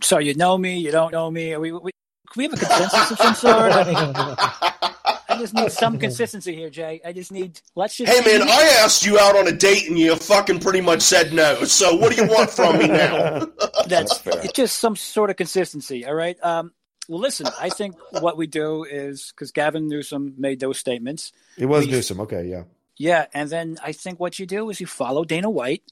So 0.01 0.19
you 0.19 0.35
know 0.35 0.57
me, 0.57 0.79
you 0.79 0.91
don't 0.91 1.11
know 1.11 1.31
me. 1.31 1.55
We, 1.57 1.71
we, 1.71 1.91
can 2.35 2.41
we 2.41 2.43
have 2.43 2.53
a 2.53 2.57
consensus 2.57 3.11
of 3.11 3.17
some 3.17 3.35
sort? 3.35 3.71
I 3.71 5.37
just 5.39 5.53
need 5.53 5.71
some 5.71 5.97
consistency 5.97 6.53
here, 6.53 6.69
Jay. 6.69 6.99
I 7.05 7.13
just 7.13 7.31
need 7.31 7.61
let's 7.75 7.95
just. 7.95 8.11
Hey 8.11 8.37
man, 8.37 8.47
I 8.47 8.79
asked 8.83 9.05
you 9.05 9.17
out 9.17 9.37
on 9.37 9.47
a 9.47 9.53
date 9.53 9.87
and 9.87 9.97
you 9.97 10.13
fucking 10.17 10.59
pretty 10.59 10.81
much 10.81 11.01
said 11.01 11.31
no. 11.31 11.63
So 11.63 11.95
what 11.95 12.13
do 12.13 12.21
you 12.21 12.27
want 12.29 12.49
from 12.49 12.77
me 12.77 12.87
now? 12.87 13.47
that's 13.87 14.17
fair. 14.17 14.39
It's 14.43 14.51
just 14.51 14.79
some 14.79 14.97
sort 14.97 15.29
of 15.29 15.37
consistency. 15.37 16.05
All 16.05 16.13
right. 16.13 16.37
Um, 16.43 16.73
well, 17.07 17.19
listen. 17.19 17.47
I 17.59 17.69
think 17.69 17.95
what 18.11 18.35
we 18.35 18.47
do 18.47 18.83
is 18.83 19.31
because 19.31 19.51
Gavin 19.51 19.87
Newsom 19.87 20.33
made 20.37 20.59
those 20.59 20.77
statements. 20.77 21.31
It 21.57 21.67
was 21.67 21.85
we, 21.85 21.91
Newsom. 21.91 22.19
Okay, 22.21 22.47
yeah. 22.47 22.63
Yeah, 22.97 23.27
and 23.33 23.49
then 23.49 23.77
I 23.83 23.93
think 23.93 24.19
what 24.19 24.39
you 24.39 24.45
do 24.45 24.69
is 24.69 24.81
you 24.81 24.87
follow 24.87 25.23
Dana 25.23 25.49
White 25.49 25.83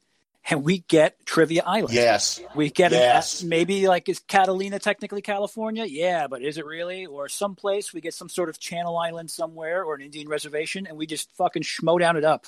and 0.50 0.64
we 0.64 0.80
get 0.80 1.26
Trivia 1.26 1.64
Island. 1.66 1.94
Yes. 1.94 2.42
We 2.56 2.70
get 2.70 2.92
yes. 2.92 3.44
A, 3.44 3.46
maybe 3.46 3.88
like 3.88 4.10
is 4.10 4.20
Catalina 4.20 4.80
technically 4.80 5.22
California? 5.22 5.86
Yeah, 5.86 6.28
but 6.28 6.42
is 6.42 6.58
it 6.58 6.66
really? 6.66 7.06
Or 7.06 7.30
someplace 7.30 7.94
we 7.94 8.02
get 8.02 8.14
some 8.14 8.30
sort 8.30 8.50
of 8.50 8.60
Channel 8.60 8.98
Island 8.98 9.32
somewhere 9.32 9.84
or 9.84 9.96
an 9.96 10.02
Indian 10.02 10.28
reservation 10.28 10.86
and 10.88 10.98
we 10.98 11.06
just 11.06 11.34
fucking 11.36 11.64
schmo 11.64 12.00
down 12.00 12.18
it 12.18 12.26
up. 12.26 12.48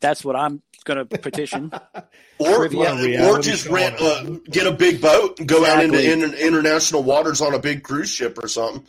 That's 0.00 0.24
what 0.24 0.34
I'm 0.34 0.62
going 0.84 0.96
to 0.96 1.18
petition. 1.18 1.70
or, 2.38 2.64
or 2.64 3.38
just 3.40 3.66
rent, 3.66 4.00
uh, 4.00 4.22
get 4.50 4.66
a 4.66 4.72
big 4.72 5.00
boat 5.00 5.38
and 5.38 5.46
go 5.46 5.58
exactly. 5.58 6.08
out 6.08 6.12
into 6.12 6.26
in, 6.26 6.34
international 6.34 7.02
waters 7.02 7.42
on 7.42 7.54
a 7.54 7.58
big 7.58 7.82
cruise 7.82 8.08
ship 8.10 8.38
or 8.42 8.48
something. 8.48 8.86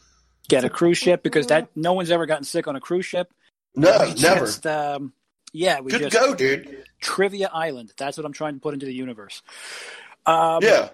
Get 0.47 0.63
a 0.63 0.69
cruise 0.69 0.97
ship 0.97 1.21
because 1.21 1.47
that 1.47 1.69
no 1.75 1.93
one's 1.93 2.11
ever 2.11 2.25
gotten 2.25 2.45
sick 2.45 2.67
on 2.67 2.75
a 2.75 2.79
cruise 2.79 3.05
ship. 3.05 3.31
No, 3.75 4.13
never. 4.21 4.45
Just, 4.45 4.65
um, 4.65 5.13
yeah, 5.53 5.81
we 5.81 5.91
Good 5.91 6.11
just 6.11 6.13
go, 6.13 6.33
dude. 6.33 6.85
Trivia 7.01 7.49
Island. 7.51 7.93
That's 7.97 8.17
what 8.17 8.25
I'm 8.25 8.33
trying 8.33 8.53
to 8.55 8.59
put 8.59 8.73
into 8.73 8.85
the 8.85 8.93
universe. 8.93 9.41
Um, 10.25 10.59
yeah. 10.61 10.89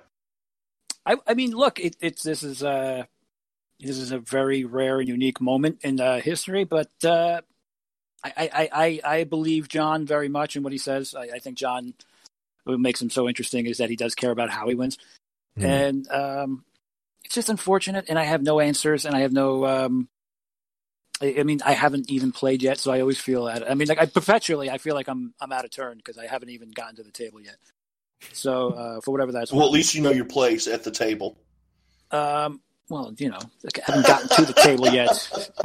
I, 1.05 1.16
I 1.28 1.34
mean, 1.36 1.51
look, 1.51 1.80
it, 1.80 1.95
it's 2.01 2.24
this 2.24 2.43
is 2.43 2.64
a 2.64 3.08
this 3.80 3.97
is 3.97 4.12
a 4.12 4.20
very 4.20 4.66
rare 4.66 4.99
and 4.99 5.08
unique 5.08 5.39
moment 5.39 5.80
in 5.82 5.99
uh, 5.99 6.20
history, 6.20 6.64
but 6.64 6.89
uh, 7.03 7.41
I, 8.24 8.32
I, 8.36 8.70
I, 8.74 9.18
I 9.18 9.24
believe 9.24 9.70
John 9.70 10.05
very 10.05 10.30
much 10.30 10.55
in 10.55 10.64
what 10.64 10.72
he 10.72 10.80
says. 10.80 11.14
I, 11.14 11.36
I, 11.36 11.39
think 11.39 11.58
John, 11.58 11.93
what 12.64 12.80
makes 12.80 13.01
him 13.01 13.12
so 13.12 13.28
interesting 13.28 13.68
is 13.68 13.78
that 13.78 13.91
he 13.91 13.95
does 13.95 14.16
care 14.16 14.32
about 14.32 14.49
how 14.49 14.68
he 14.68 14.76
wins, 14.76 14.97
mm. 15.58 15.64
and 15.64 16.12
um, 16.12 16.66
it's 17.24 17.36
just 17.36 17.49
unfortunate. 17.49 18.05
And 18.10 18.18
I 18.18 18.24
have 18.24 18.41
no 18.41 18.60
answers, 18.60 19.05
and 19.05 19.16
I 19.16 19.20
have 19.20 19.32
no 19.32 19.66
um, 19.66 20.10
I, 21.22 21.43
mean, 21.43 21.61
I 21.65 21.74
haven't 21.74 22.11
even 22.11 22.32
played 22.32 22.61
yet, 22.61 22.78
so 22.78 22.91
I 22.91 23.01
always 23.01 23.20
feel 23.20 23.47
at. 23.47 23.70
I 23.70 23.74
mean, 23.74 23.88
like 23.88 23.99
I 23.99 24.05
perpetually, 24.05 24.70
I 24.70 24.78
feel 24.78 24.93
like 24.93 25.07
I'm 25.07 25.34
I'm 25.41 25.51
out 25.51 25.65
of 25.65 25.72
turn 25.72 25.97
because 25.97 26.18
I 26.18 26.28
haven't 26.28 26.49
even 26.49 26.72
gotten 26.72 26.95
to 26.97 27.03
the 27.03 27.11
table 27.11 27.41
yet. 27.41 27.57
So 28.34 28.70
uh, 28.70 29.01
for 29.01 29.11
whatever 29.11 29.32
that's. 29.32 29.51
Well, 29.51 29.65
at 29.65 29.72
least 29.72 29.95
you 29.95 30.01
know 30.01 30.11
your 30.11 30.26
place 30.26 30.68
at 30.68 30.84
the 30.84 30.91
table. 30.91 31.38
Um, 32.11 32.61
well, 32.89 33.13
you 33.17 33.29
know, 33.29 33.39
I 33.65 33.81
haven't 33.83 34.07
gotten 34.07 34.29
to 34.29 34.45
the 34.45 34.53
table 34.53 34.88
yet. 34.88 35.09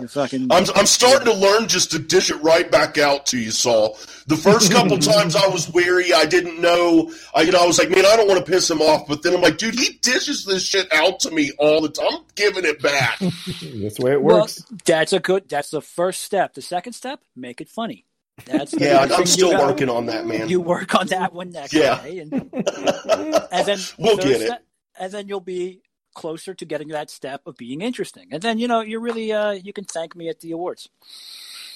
You 0.00 0.08
fucking. 0.08 0.48
I'm 0.50 0.64
I'm 0.74 0.86
starting 0.86 1.26
to 1.26 1.34
learn 1.34 1.68
just 1.68 1.92
to 1.92 2.00
dish 2.00 2.30
it 2.30 2.42
right 2.42 2.68
back 2.68 2.98
out 2.98 3.26
to 3.26 3.38
you, 3.38 3.52
Saul. 3.52 3.96
The 4.26 4.36
first 4.36 4.72
couple 4.72 4.98
times 5.14 5.36
I 5.36 5.46
was 5.46 5.72
weary, 5.72 6.12
I 6.12 6.24
didn't 6.24 6.60
know. 6.60 7.12
I 7.34 7.42
you 7.42 7.52
know 7.52 7.62
I 7.62 7.66
was 7.66 7.78
like, 7.78 7.90
man, 7.90 8.04
I 8.04 8.16
don't 8.16 8.26
want 8.26 8.44
to 8.44 8.50
piss 8.50 8.68
him 8.68 8.80
off, 8.80 9.06
but 9.06 9.22
then 9.22 9.34
I'm 9.34 9.40
like, 9.40 9.58
dude, 9.58 9.78
he 9.78 9.98
dishes 10.02 10.44
this 10.44 10.66
shit 10.66 10.92
out 10.92 11.20
to 11.20 11.30
me 11.30 11.52
all 11.58 11.80
the 11.80 11.90
time. 11.90 12.08
I'm 12.10 12.24
giving 12.34 12.64
it 12.64 12.82
back. 12.82 13.18
that's 13.20 13.36
the 13.62 14.00
way 14.00 14.12
it 14.12 14.22
works. 14.22 14.64
Well, 14.68 14.78
that's 14.84 15.12
a 15.12 15.20
good. 15.20 15.48
That's 15.48 15.70
the 15.70 15.80
first 15.80 16.22
step. 16.22 16.54
The 16.54 16.62
second 16.62 16.94
step, 16.94 17.20
make 17.36 17.60
it 17.60 17.68
funny. 17.68 18.04
That's 18.46 18.74
yeah, 18.76 19.06
I'm 19.10 19.26
still 19.26 19.56
working 19.56 19.88
on 19.88 20.06
that, 20.06 20.26
man. 20.26 20.48
You 20.48 20.60
work 20.60 20.94
on 20.96 21.06
that 21.08 21.32
one 21.32 21.50
next. 21.50 21.72
Yeah, 21.72 22.02
and, 22.02 22.32
and 22.32 23.66
then 23.66 23.78
we'll 23.98 24.16
get 24.16 24.40
it. 24.40 24.52
and 24.98 25.12
then 25.12 25.28
you'll 25.28 25.40
be 25.40 25.82
closer 26.14 26.54
to 26.54 26.64
getting 26.64 26.88
that 26.88 27.10
step 27.10 27.42
of 27.46 27.56
being 27.56 27.80
interesting. 27.80 28.28
And 28.30 28.42
then 28.42 28.58
you 28.58 28.68
know 28.68 28.80
you're 28.80 29.00
really 29.00 29.32
uh, 29.32 29.52
you 29.52 29.72
can 29.72 29.84
thank 29.84 30.14
me 30.16 30.28
at 30.28 30.40
the 30.40 30.52
awards. 30.52 30.88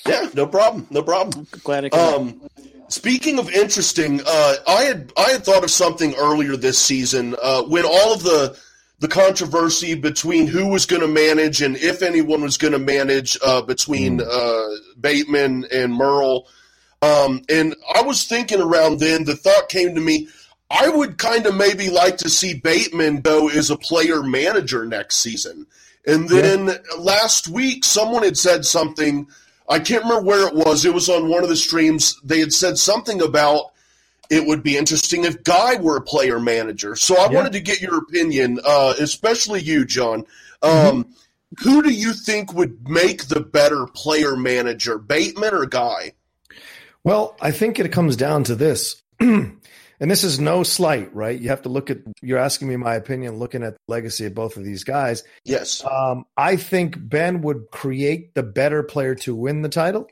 Yeah, 0.06 0.28
no 0.34 0.46
problem, 0.46 0.86
no 0.90 1.02
problem. 1.02 1.46
I'm 1.52 1.60
glad 1.64 1.84
I 1.84 1.88
can. 1.88 2.14
Um, 2.14 2.40
speaking 2.88 3.38
of 3.38 3.50
interesting, 3.50 4.20
uh, 4.26 4.54
I 4.66 4.82
had 4.84 5.12
I 5.16 5.30
had 5.30 5.44
thought 5.44 5.64
of 5.64 5.70
something 5.70 6.14
earlier 6.14 6.56
this 6.56 6.78
season 6.78 7.34
uh, 7.42 7.62
when 7.62 7.84
all 7.84 8.14
of 8.14 8.22
the 8.22 8.56
the 8.98 9.08
controversy 9.08 9.94
between 9.94 10.46
who 10.46 10.68
was 10.68 10.86
going 10.86 11.02
to 11.02 11.08
manage 11.08 11.60
and 11.60 11.76
if 11.76 12.02
anyone 12.02 12.40
was 12.40 12.56
going 12.56 12.72
to 12.72 12.78
manage 12.78 13.36
uh, 13.44 13.60
between 13.60 14.20
mm. 14.20 14.26
uh, 14.26 14.80
Bateman 14.98 15.66
and 15.72 15.92
Murrell. 15.92 16.48
Um, 17.02 17.42
and 17.50 17.76
I 17.94 18.02
was 18.02 18.24
thinking 18.24 18.60
around 18.60 19.00
then, 19.00 19.24
the 19.24 19.36
thought 19.36 19.68
came 19.68 19.94
to 19.94 20.00
me, 20.00 20.28
I 20.70 20.88
would 20.88 21.18
kind 21.18 21.46
of 21.46 21.54
maybe 21.54 21.90
like 21.90 22.16
to 22.18 22.28
see 22.28 22.54
Bateman 22.54 23.20
go 23.20 23.48
as 23.48 23.70
a 23.70 23.76
player 23.76 24.22
manager 24.22 24.84
next 24.84 25.18
season. 25.18 25.66
And 26.06 26.28
then 26.28 26.66
yeah. 26.66 26.76
last 26.98 27.48
week, 27.48 27.84
someone 27.84 28.22
had 28.22 28.36
said 28.36 28.64
something. 28.64 29.28
I 29.68 29.78
can't 29.78 30.04
remember 30.04 30.24
where 30.24 30.46
it 30.46 30.54
was. 30.54 30.84
It 30.84 30.94
was 30.94 31.08
on 31.08 31.28
one 31.28 31.42
of 31.42 31.48
the 31.48 31.56
streams. 31.56 32.20
They 32.22 32.40
had 32.40 32.52
said 32.52 32.78
something 32.78 33.20
about 33.20 33.72
it 34.28 34.46
would 34.46 34.62
be 34.62 34.76
interesting 34.76 35.24
if 35.24 35.44
Guy 35.44 35.76
were 35.76 35.96
a 35.96 36.02
player 36.02 36.40
manager. 36.40 36.96
So 36.96 37.16
I 37.16 37.30
yeah. 37.30 37.36
wanted 37.36 37.52
to 37.52 37.60
get 37.60 37.80
your 37.80 37.98
opinion, 37.98 38.58
uh, 38.64 38.94
especially 38.98 39.62
you, 39.62 39.84
John. 39.84 40.24
Um, 40.62 41.04
mm-hmm. 41.04 41.10
Who 41.62 41.82
do 41.82 41.92
you 41.92 42.12
think 42.12 42.52
would 42.52 42.88
make 42.88 43.26
the 43.26 43.40
better 43.40 43.86
player 43.86 44.36
manager, 44.36 44.98
Bateman 44.98 45.54
or 45.54 45.66
Guy? 45.66 46.12
Well, 47.04 47.36
I 47.40 47.52
think 47.52 47.78
it 47.78 47.92
comes 47.92 48.16
down 48.16 48.44
to 48.44 48.56
this. 48.56 49.02
and 50.00 50.10
this 50.10 50.24
is 50.24 50.38
no 50.38 50.62
slight, 50.62 51.14
right? 51.14 51.38
You 51.40 51.48
have 51.48 51.62
to 51.62 51.68
look 51.68 51.90
at. 51.90 51.98
You're 52.22 52.38
asking 52.38 52.68
me 52.68 52.76
my 52.76 52.94
opinion, 52.94 53.38
looking 53.38 53.62
at 53.62 53.74
the 53.74 53.78
legacy 53.88 54.26
of 54.26 54.34
both 54.34 54.56
of 54.56 54.64
these 54.64 54.84
guys. 54.84 55.24
Yes, 55.44 55.84
um, 55.84 56.24
I 56.36 56.56
think 56.56 56.96
Ben 56.98 57.42
would 57.42 57.70
create 57.70 58.34
the 58.34 58.42
better 58.42 58.82
player 58.82 59.14
to 59.16 59.34
win 59.34 59.62
the 59.62 59.68
title. 59.68 60.06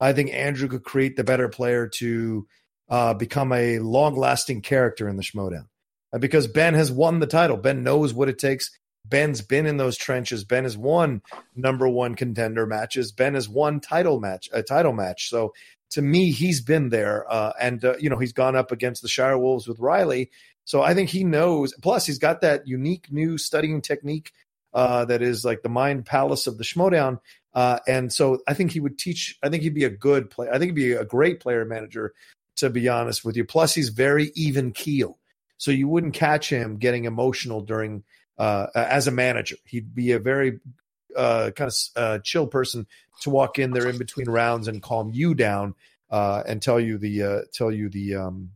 I 0.00 0.12
think 0.12 0.32
Andrew 0.32 0.68
could 0.68 0.84
create 0.84 1.16
the 1.16 1.24
better 1.24 1.48
player 1.48 1.86
to 1.98 2.46
uh, 2.88 3.14
become 3.14 3.52
a 3.52 3.78
long-lasting 3.78 4.62
character 4.62 5.08
in 5.08 5.16
the 5.16 5.22
Schmoedown, 5.22 5.66
uh, 6.12 6.18
because 6.18 6.46
Ben 6.46 6.74
has 6.74 6.90
won 6.90 7.20
the 7.20 7.26
title. 7.26 7.56
Ben 7.56 7.82
knows 7.82 8.14
what 8.14 8.28
it 8.28 8.38
takes. 8.38 8.70
Ben's 9.06 9.40
been 9.40 9.66
in 9.66 9.76
those 9.76 9.96
trenches. 9.96 10.44
Ben 10.44 10.64
has 10.64 10.76
won 10.76 11.22
number 11.54 11.88
one 11.88 12.14
contender 12.14 12.66
matches. 12.66 13.12
Ben 13.12 13.34
has 13.34 13.48
won 13.48 13.80
title 13.80 14.20
match 14.20 14.48
a 14.52 14.62
title 14.62 14.92
match. 14.92 15.28
So 15.28 15.52
to 15.90 16.02
me, 16.02 16.30
he's 16.30 16.60
been 16.60 16.88
there, 16.88 17.30
uh, 17.30 17.52
and 17.60 17.84
uh, 17.84 17.96
you 17.98 18.08
know 18.08 18.18
he's 18.18 18.32
gone 18.32 18.56
up 18.56 18.72
against 18.72 19.02
the 19.02 19.08
Shire 19.08 19.38
Wolves 19.38 19.66
with 19.66 19.78
Riley. 19.78 20.30
So 20.64 20.82
I 20.82 20.94
think 20.94 21.10
he 21.10 21.24
knows. 21.24 21.74
Plus, 21.82 22.06
he's 22.06 22.18
got 22.18 22.42
that 22.42 22.66
unique 22.66 23.10
new 23.10 23.38
studying 23.38 23.80
technique 23.82 24.32
uh, 24.72 25.04
that 25.06 25.22
is 25.22 25.44
like 25.44 25.62
the 25.62 25.68
mind 25.68 26.06
palace 26.06 26.46
of 26.46 26.58
the 26.58 26.64
Schmoedown. 26.64 27.18
Uh, 27.52 27.80
and 27.88 28.12
so 28.12 28.38
I 28.46 28.54
think 28.54 28.70
he 28.70 28.80
would 28.80 28.98
teach. 28.98 29.36
I 29.42 29.48
think 29.48 29.62
he'd 29.64 29.74
be 29.74 29.84
a 29.84 29.90
good 29.90 30.30
player. 30.30 30.52
I 30.52 30.58
think 30.58 30.70
he'd 30.70 30.82
be 30.82 30.92
a 30.92 31.04
great 31.04 31.40
player 31.40 31.64
manager, 31.64 32.14
to 32.56 32.70
be 32.70 32.88
honest 32.88 33.24
with 33.24 33.36
you. 33.36 33.44
Plus, 33.44 33.74
he's 33.74 33.88
very 33.88 34.30
even 34.36 34.70
keel, 34.70 35.18
so 35.56 35.72
you 35.72 35.88
wouldn't 35.88 36.14
catch 36.14 36.50
him 36.50 36.76
getting 36.76 37.04
emotional 37.04 37.62
during 37.62 38.04
uh, 38.38 38.68
as 38.74 39.08
a 39.08 39.12
manager. 39.12 39.56
He'd 39.64 39.92
be 39.94 40.12
a 40.12 40.20
very 40.20 40.60
uh, 41.16 41.50
kind 41.52 41.70
of 41.70 41.76
uh, 41.96 42.18
chill 42.18 42.46
person 42.46 42.86
to 43.22 43.30
walk 43.30 43.58
in 43.58 43.72
there 43.72 43.88
in 43.88 43.98
between 43.98 44.28
rounds 44.28 44.68
and 44.68 44.82
calm 44.82 45.10
you 45.12 45.34
down 45.34 45.74
uh, 46.10 46.42
and 46.46 46.62
tell 46.62 46.80
you 46.80 46.98
the 46.98 47.22
uh, 47.22 47.40
tell 47.52 47.70
you 47.70 47.88
the 47.88 48.16
um, 48.16 48.50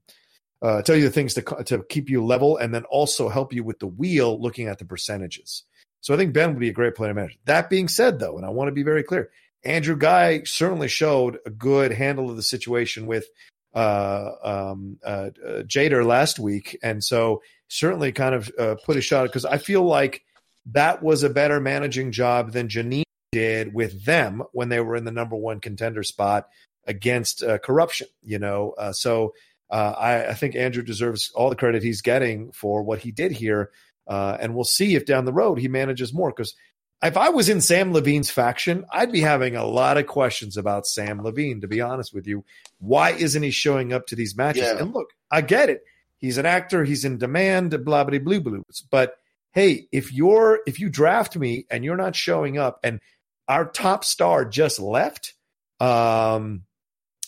uh, 0.63 0.83
tell 0.83 0.97
you 0.97 1.05
the 1.05 1.11
things 1.11 1.35
to 1.35 1.43
to 1.65 1.83
keep 1.89 2.11
you 2.11 2.25
level 2.25 2.57
and 2.57 2.75
then 2.75 2.85
also 2.85 3.29
help 3.29 3.53
you 3.53 3.63
with 3.63 3.79
the 3.79 3.87
wheel 3.87 4.41
looking 4.41 4.69
at 4.69 4.79
the 4.79 4.85
percentages. 4.85 5.65
So 6.01 6.13
I 6.13 6.17
think 6.17 6.35
Ben 6.35 6.51
would 6.51 6.61
be 6.61 6.69
a 6.69 6.73
great 6.73 6.95
player 6.95 7.15
manager. 7.15 7.39
That 7.47 7.71
being 7.71 7.89
said, 7.89 8.19
though, 8.19 8.37
and 8.37 8.45
I 8.45 8.51
want 8.51 8.69
to 8.69 8.73
be 8.73 8.83
very 8.83 9.03
clear, 9.03 9.31
Andrew 9.65 9.97
Guy 9.97 10.43
certainly 10.45 10.89
showed 10.89 11.39
a 11.47 11.51
good 11.51 11.93
handle 11.93 12.29
of 12.29 12.37
the 12.37 12.43
situation 12.43 13.07
with 13.07 13.27
uh, 13.75 14.33
um, 14.43 14.99
Jader 15.05 16.05
last 16.05 16.39
week, 16.39 16.79
and 16.83 17.03
so 17.03 17.43
certainly 17.69 18.13
kind 18.13 18.35
of 18.35 18.53
put 18.85 18.97
a 18.97 19.01
shot 19.01 19.25
because 19.25 19.47
I 19.47 19.59
feel 19.59 19.83
like 19.83 20.25
that 20.67 21.03
was 21.03 21.23
a 21.23 21.31
better 21.31 21.61
managing 21.61 22.13
job 22.13 22.53
than 22.53 22.69
Janine 22.69 23.05
did 23.33 23.75
with 23.75 24.05
them 24.05 24.43
when 24.53 24.69
they 24.69 24.81
were 24.81 24.97
in 24.97 25.05
the 25.05 25.11
number 25.11 25.37
one 25.37 25.61
contender 25.61 26.03
spot 26.03 26.49
against 26.87 27.43
uh, 27.43 27.59
corruption. 27.59 28.07
You 28.23 28.39
know, 28.39 28.75
uh, 28.79 28.93
so 28.93 29.35
uh, 29.71 29.95
I, 29.97 30.29
I, 30.29 30.35
think 30.35 30.55
Andrew 30.55 30.83
deserves 30.83 31.33
all 31.35 31.51
the 31.51 31.57
credit 31.57 31.83
he's 31.83 32.03
getting 32.03 32.53
for 32.53 32.83
what 32.83 33.01
he 33.01 33.11
did 33.11 33.33
here, 33.33 33.71
uh, 34.07 34.37
and 34.41 34.55
we'll 34.55 34.65
see 34.65 34.95
if 34.95 35.07
down 35.07 35.25
the 35.25 35.33
road 35.33 35.59
he 35.59 35.69
manages 35.69 36.13
more. 36.13 36.31
Because 36.31 36.55
if 37.03 37.17
I 37.17 37.31
was 37.31 37.49
in 37.49 37.61
Sam 37.61 37.93
Levine's 37.93 38.31
faction, 38.31 38.85
I'd 38.93 39.13
be 39.13 39.21
having 39.21 39.57
a 39.57 39.67
lot 39.67 39.97
of 39.97 40.07
questions 40.07 40.57
about 40.57 40.87
Sam 40.87 41.23
Levine. 41.23 41.61
To 41.63 41.69
be 41.69 41.81
honest 41.81 42.15
with 42.15 42.27
you, 42.27 42.45
why 42.79 43.11
isn't 43.11 43.43
he 43.43 43.51
showing 43.51 43.93
up 43.93 44.07
to 44.07 44.17
these 44.17 44.37
matches? 44.37 44.63
Yeah. 44.63 44.79
And 44.79 44.95
look, 44.95 45.11
I 45.31 45.41
get 45.41 45.71
it. 45.71 45.83
He's 46.19 46.39
an 46.39 46.47
actor. 46.47 46.85
He's 46.85 47.05
in 47.05 47.19
demand. 47.19 47.71
Blah 47.85 48.05
blah 48.05 48.19
blah 48.19 48.39
blues. 48.39 48.85
But 48.91 49.17
hey, 49.55 49.87
if 49.93 50.13
you're 50.13 50.61
if 50.67 50.81
you 50.81 50.89
draft 50.91 51.37
me 51.37 51.67
and 51.71 51.85
you're 51.85 51.97
not 51.97 52.17
showing 52.17 52.59
up, 52.59 52.81
and 52.83 53.01
our 53.49 53.65
top 53.65 54.05
star 54.05 54.45
just 54.45 54.81
left, 54.81 55.35
um, 55.81 56.65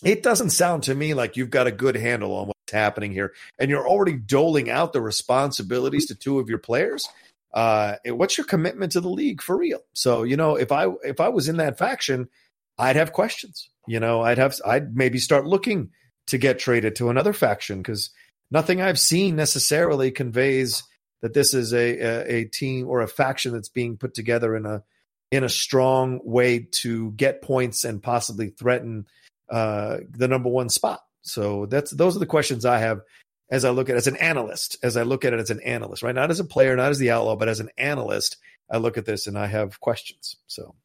it 0.03 0.23
doesn't 0.23 0.51
sound 0.51 0.83
to 0.83 0.95
me 0.95 1.13
like 1.13 1.37
you've 1.37 1.49
got 1.49 1.67
a 1.67 1.71
good 1.71 1.95
handle 1.95 2.33
on 2.33 2.47
what's 2.47 2.71
happening 2.71 3.11
here, 3.11 3.33
and 3.57 3.69
you're 3.69 3.87
already 3.87 4.17
doling 4.17 4.69
out 4.69 4.93
the 4.93 5.01
responsibilities 5.01 6.07
to 6.07 6.15
two 6.15 6.39
of 6.39 6.49
your 6.49 6.59
players. 6.59 7.07
uh, 7.53 7.95
what's 8.07 8.37
your 8.37 8.45
commitment 8.45 8.91
to 8.91 9.01
the 9.01 9.09
league 9.09 9.41
for 9.41 9.57
real? 9.57 9.79
So 9.93 10.23
you 10.23 10.37
know, 10.37 10.55
if 10.55 10.71
I 10.71 10.87
if 11.03 11.19
I 11.19 11.29
was 11.29 11.47
in 11.47 11.57
that 11.57 11.77
faction, 11.77 12.29
I'd 12.77 12.95
have 12.95 13.13
questions. 13.13 13.69
You 13.87 13.99
know, 13.99 14.21
I'd 14.21 14.37
have 14.37 14.55
I'd 14.65 14.95
maybe 14.95 15.17
start 15.17 15.47
looking 15.47 15.91
to 16.27 16.37
get 16.37 16.59
traded 16.59 16.95
to 16.97 17.09
another 17.09 17.33
faction 17.33 17.79
because 17.79 18.11
nothing 18.51 18.81
I've 18.81 18.99
seen 18.99 19.35
necessarily 19.35 20.11
conveys 20.11 20.83
that 21.21 21.33
this 21.33 21.53
is 21.53 21.73
a, 21.73 21.99
a, 21.99 22.35
a 22.35 22.45
team 22.45 22.87
or 22.87 23.01
a 23.01 23.07
faction 23.07 23.53
that's 23.53 23.69
being 23.69 23.97
put 23.97 24.13
together 24.13 24.55
in 24.55 24.65
a 24.65 24.83
in 25.31 25.43
a 25.43 25.49
strong 25.49 26.21
way 26.23 26.67
to 26.71 27.11
get 27.11 27.41
points 27.41 27.83
and 27.83 28.01
possibly 28.01 28.49
threaten 28.49 29.05
uh, 29.49 29.97
the 30.09 30.27
number 30.27 30.49
one 30.49 30.69
spot. 30.69 31.01
So 31.21 31.65
that's 31.65 31.91
those 31.91 32.15
are 32.15 32.19
the 32.19 32.25
questions 32.25 32.65
I 32.65 32.79
have 32.79 33.01
as 33.49 33.65
I 33.65 33.69
look 33.69 33.89
at 33.89 33.95
it 33.95 33.99
as 33.99 34.07
an 34.07 34.17
analyst, 34.17 34.77
as 34.83 34.97
I 34.97 35.03
look 35.03 35.25
at 35.25 35.33
it 35.33 35.39
as 35.39 35.49
an 35.49 35.61
analyst, 35.61 36.03
right? 36.03 36.15
Not 36.15 36.31
as 36.31 36.39
a 36.39 36.45
player, 36.45 36.75
not 36.75 36.91
as 36.91 36.99
the 36.99 37.11
outlaw, 37.11 37.35
but 37.35 37.47
as 37.47 37.59
an 37.59 37.69
analyst, 37.77 38.37
I 38.69 38.77
look 38.77 38.97
at 38.97 39.05
this 39.05 39.27
and 39.27 39.37
I 39.37 39.47
have 39.47 39.79
questions. 39.79 40.35
So 40.47 40.75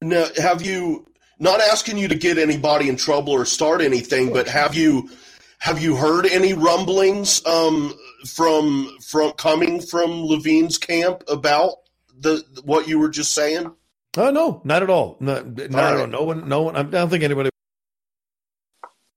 now, 0.00 0.26
have 0.36 0.62
you 0.62 1.06
not 1.38 1.60
asking 1.60 1.98
you 1.98 2.08
to 2.08 2.14
get 2.14 2.38
anybody 2.38 2.88
in 2.88 2.96
trouble 2.96 3.32
or 3.32 3.44
start 3.44 3.80
anything, 3.80 4.32
but 4.32 4.48
have 4.48 4.74
you 4.74 5.10
have 5.58 5.82
you 5.82 5.96
heard 5.96 6.26
any 6.26 6.52
rumblings 6.52 7.44
um, 7.46 7.94
from 8.26 8.96
from 9.00 9.32
coming 9.32 9.80
from 9.80 10.24
Levine's 10.24 10.78
camp 10.78 11.24
about 11.28 11.74
the 12.18 12.44
what 12.64 12.88
you 12.88 12.98
were 12.98 13.08
just 13.08 13.34
saying? 13.34 13.72
Oh 14.16 14.30
no, 14.30 14.60
not 14.64 14.82
at 14.82 14.90
all. 14.90 15.16
No, 15.20 15.42
not 15.42 15.94
all 15.94 16.00
all. 16.00 16.06
No 16.06 16.22
one, 16.22 16.48
no 16.48 16.62
one. 16.62 16.76
I 16.76 16.82
don't 16.82 17.10
think 17.10 17.24
anybody. 17.24 17.50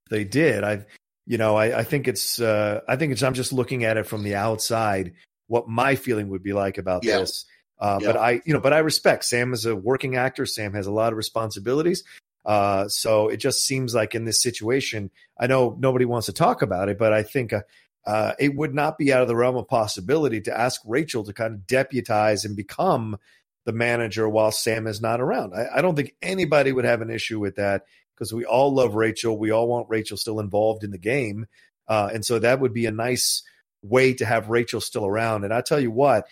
They 0.09 0.23
did. 0.23 0.63
I, 0.63 0.85
you 1.25 1.37
know, 1.37 1.55
I, 1.55 1.79
I 1.79 1.83
think 1.83 2.07
it's. 2.07 2.39
Uh, 2.39 2.81
I 2.87 2.95
think 2.95 3.11
it's. 3.11 3.23
I'm 3.23 3.33
just 3.33 3.53
looking 3.53 3.83
at 3.83 3.97
it 3.97 4.07
from 4.07 4.23
the 4.23 4.35
outside. 4.35 5.13
What 5.47 5.67
my 5.67 5.95
feeling 5.95 6.29
would 6.29 6.43
be 6.43 6.53
like 6.53 6.77
about 6.77 7.03
yeah. 7.05 7.19
this. 7.19 7.45
Uh, 7.79 7.99
yeah. 8.01 8.07
But 8.07 8.17
I, 8.17 8.41
you 8.45 8.53
know, 8.53 8.59
but 8.59 8.73
I 8.73 8.79
respect 8.79 9.25
Sam 9.25 9.53
is 9.53 9.65
a 9.65 9.75
working 9.75 10.15
actor. 10.15 10.45
Sam 10.45 10.73
has 10.73 10.87
a 10.87 10.91
lot 10.91 11.13
of 11.13 11.17
responsibilities. 11.17 12.03
Uh, 12.47 12.87
so 12.87 13.27
it 13.27 13.37
just 13.37 13.65
seems 13.65 13.93
like 13.93 14.15
in 14.15 14.23
this 14.23 14.41
situation, 14.41 15.11
I 15.37 15.47
know 15.47 15.75
nobody 15.77 16.05
wants 16.05 16.27
to 16.27 16.33
talk 16.33 16.61
about 16.61 16.87
it, 16.87 16.97
but 16.97 17.11
I 17.11 17.21
think 17.21 17.51
uh, 17.51 17.61
uh, 18.05 18.33
it 18.39 18.55
would 18.55 18.73
not 18.73 18.97
be 18.97 19.11
out 19.11 19.21
of 19.21 19.27
the 19.27 19.35
realm 19.35 19.57
of 19.57 19.67
possibility 19.67 20.39
to 20.41 20.57
ask 20.57 20.79
Rachel 20.85 21.25
to 21.25 21.33
kind 21.33 21.53
of 21.53 21.67
deputize 21.67 22.45
and 22.45 22.55
become 22.55 23.17
the 23.65 23.73
manager 23.73 24.29
while 24.29 24.51
Sam 24.51 24.87
is 24.87 25.01
not 25.01 25.19
around. 25.19 25.53
I, 25.53 25.67
I 25.75 25.81
don't 25.81 25.95
think 25.95 26.15
anybody 26.21 26.71
would 26.71 26.85
have 26.85 27.01
an 27.01 27.09
issue 27.09 27.37
with 27.37 27.57
that 27.57 27.83
because 28.15 28.33
we 28.33 28.45
all 28.45 28.73
love 28.73 28.95
Rachel. 28.95 29.37
We 29.37 29.51
all 29.51 29.67
want 29.67 29.89
Rachel 29.89 30.15
still 30.15 30.39
involved 30.39 30.85
in 30.85 30.91
the 30.91 30.97
game. 30.97 31.47
Uh, 31.85 32.09
and 32.13 32.25
so 32.25 32.39
that 32.39 32.61
would 32.61 32.73
be 32.73 32.85
a 32.85 32.91
nice 32.91 33.43
way 33.81 34.13
to 34.13 34.25
have 34.25 34.49
Rachel 34.49 34.79
still 34.79 35.05
around. 35.05 35.43
And 35.43 35.53
I 35.53 35.59
tell 35.59 35.81
you 35.81 35.91
what, 35.91 36.27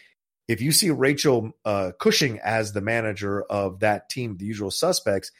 if 0.47 0.61
you 0.61 0.71
see 0.71 0.91
Rachel 0.91 1.51
uh, 1.65 1.91
Cushing 1.99 2.39
as 2.39 2.71
the 2.71 2.81
manager 2.81 3.43
of 3.43 3.81
that 3.81 4.09
team, 4.09 4.37
the 4.37 4.45
usual 4.45 4.71
suspects, 4.71 5.31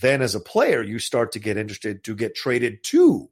then 0.00 0.22
as 0.22 0.34
a 0.34 0.40
player, 0.40 0.82
you 0.82 0.98
start 0.98 1.32
to 1.32 1.38
get 1.38 1.56
interested 1.56 2.04
to 2.04 2.14
get 2.14 2.34
traded 2.34 2.82
to 2.84 3.28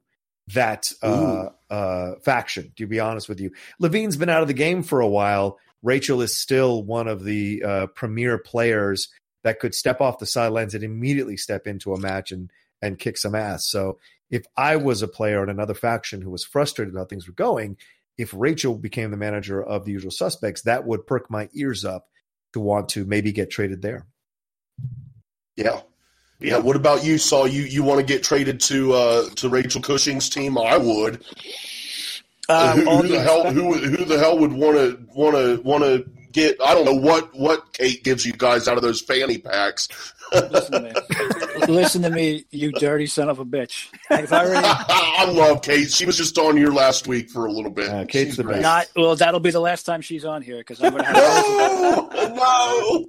that 0.53 0.91
uh, 1.01 1.49
uh, 1.69 2.15
faction. 2.23 2.71
To 2.77 2.87
be 2.87 2.99
honest 2.99 3.29
with 3.29 3.39
you, 3.39 3.51
Levine's 3.79 4.17
been 4.17 4.29
out 4.29 4.41
of 4.41 4.47
the 4.47 4.53
game 4.53 4.83
for 4.83 4.99
a 4.99 5.07
while. 5.07 5.59
Rachel 5.83 6.21
is 6.21 6.35
still 6.35 6.83
one 6.83 7.07
of 7.07 7.23
the 7.23 7.63
uh, 7.63 7.87
premier 7.87 8.37
players 8.37 9.09
that 9.43 9.59
could 9.59 9.75
step 9.75 10.01
off 10.01 10.19
the 10.19 10.25
sidelines 10.25 10.73
and 10.73 10.83
immediately 10.83 11.37
step 11.37 11.67
into 11.67 11.93
a 11.93 11.99
match 11.99 12.31
and 12.31 12.51
and 12.81 12.99
kick 12.99 13.17
some 13.17 13.35
ass. 13.35 13.67
So 13.67 13.97
if 14.29 14.45
I 14.55 14.75
was 14.75 15.01
a 15.01 15.07
player 15.07 15.41
in 15.41 15.49
another 15.49 15.73
faction 15.73 16.21
who 16.21 16.29
was 16.29 16.43
frustrated 16.43 16.95
how 16.95 17.05
things 17.05 17.27
were 17.27 17.33
going, 17.33 17.77
if 18.17 18.33
Rachel 18.35 18.75
became 18.75 19.11
the 19.11 19.17
manager 19.17 19.63
of 19.63 19.85
the 19.85 19.91
usual 19.91 20.11
suspects, 20.11 20.63
that 20.63 20.85
would 20.85 21.07
perk 21.07 21.29
my 21.29 21.49
ears 21.53 21.85
up 21.85 22.07
to 22.53 22.59
want 22.59 22.89
to 22.89 23.05
maybe 23.05 23.31
get 23.31 23.49
traded 23.49 23.81
there. 23.81 24.05
Yeah, 25.55 25.81
yeah. 26.39 26.57
What 26.57 26.75
about 26.75 27.03
you, 27.03 27.17
Saul? 27.17 27.47
You 27.47 27.63
you 27.63 27.83
want 27.83 27.99
to 27.99 28.05
get 28.05 28.23
traded 28.23 28.59
to 28.61 28.93
uh, 28.93 29.29
to 29.35 29.49
Rachel 29.49 29.81
Cushing's 29.81 30.29
team? 30.29 30.57
I 30.57 30.77
would. 30.77 31.23
Um, 32.49 32.79
who, 32.79 32.97
who 33.01 33.07
the 33.07 33.21
hell 33.21 33.51
who 33.51 33.73
who 33.73 34.05
the 34.05 34.17
hell 34.17 34.37
would 34.37 34.53
want 34.53 34.77
to 34.77 35.05
want 35.13 35.35
to 35.35 35.61
want 35.63 35.83
to 35.83 36.09
get? 36.31 36.57
I 36.61 36.73
don't 36.73 36.85
know 36.85 36.93
what 36.93 37.33
what 37.35 37.73
Kate 37.73 38.03
gives 38.03 38.25
you 38.25 38.33
guys 38.33 38.67
out 38.67 38.77
of 38.77 38.83
those 38.83 39.01
fanny 39.01 39.37
packs. 39.37 39.89
Listen 40.31 40.71
to 40.71 40.81
me, 40.81 41.67
Listen 41.67 42.01
to 42.03 42.09
me 42.09 42.45
you 42.51 42.71
dirty 42.73 43.05
son 43.05 43.29
of 43.29 43.39
a 43.39 43.45
bitch. 43.45 43.87
I, 44.09 44.25
already... 44.25 44.65
I 44.67 45.25
love 45.31 45.61
Kate. 45.61 45.89
She 45.89 46.05
was 46.05 46.17
just 46.17 46.37
on 46.37 46.55
here 46.55 46.69
last 46.69 47.07
week 47.07 47.29
for 47.29 47.45
a 47.45 47.51
little 47.51 47.71
bit. 47.71 47.89
Uh, 47.89 48.05
Kate's 48.05 48.29
She's 48.29 48.37
the 48.37 48.43
best. 48.43 48.61
Not 48.61 48.87
well. 48.95 49.15
That'll 49.15 49.39
be 49.39 49.51
the 49.51 49.59
last 49.59 49.83
time 49.83 50.01
she's 50.01 50.23
on 50.23 50.41
here 50.41 50.59
because 50.59 50.81
I'm 50.81 50.91
going 50.91 51.03
to 51.03 51.09
have. 51.09 51.17
no, 52.15 52.35
no 52.35 53.05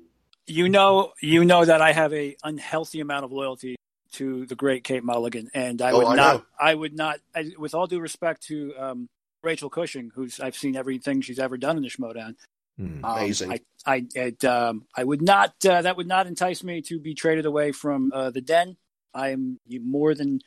you 0.49 0.69
know, 0.69 1.13
you 1.21 1.45
know 1.45 1.65
that 1.65 1.81
I 1.81 1.93
have 1.93 2.13
a 2.13 2.37
unhealthy 2.43 3.01
amount 3.01 3.25
of 3.25 3.33
loyalty 3.33 3.77
to 4.13 4.47
the 4.47 4.55
great 4.55 4.85
Kate 4.85 5.05
Mulligan, 5.05 5.51
and 5.55 5.81
I 5.83 5.91
oh, 5.93 5.99
would 5.99 6.07
I 6.07 6.17
not, 6.17 6.37
know. 6.37 6.45
I 6.59 6.75
would 6.75 6.97
not, 6.97 7.21
I, 7.35 7.53
with 7.59 7.75
all 7.75 7.87
due 7.87 8.01
respect 8.01 8.43
to 8.45 8.75
um, 8.79 9.09
Rachel 9.43 9.71
Cushing, 9.71 10.11
who's 10.15 10.41
I've 10.41 10.57
seen 10.57 10.77
everything 10.77 11.21
she's 11.21 11.39
ever 11.39 11.57
done 11.57 11.77
in 11.77 11.83
the 11.83 11.91
Schmoedown. 11.91 12.35
Mm, 12.81 13.05
um, 13.05 13.17
amazing. 13.17 13.53
I, 13.53 13.61
I, 13.87 14.07
it, 14.15 14.45
um, 14.45 14.87
I 14.97 15.05
would 15.05 15.23
not, 15.23 15.55
uh, 15.67 15.83
that 15.83 15.97
would 15.97 16.07
not 16.07 16.27
entice 16.27 16.63
me 16.63 16.81
to 16.83 16.99
be 16.99 17.15
traded 17.15 17.45
away 17.45 17.73
from 17.73 18.13
uh, 18.15 18.31
the 18.31 18.41
den. 18.41 18.77
I 19.15 19.31
am 19.31 19.59
more 19.69 20.15
than 20.15 20.41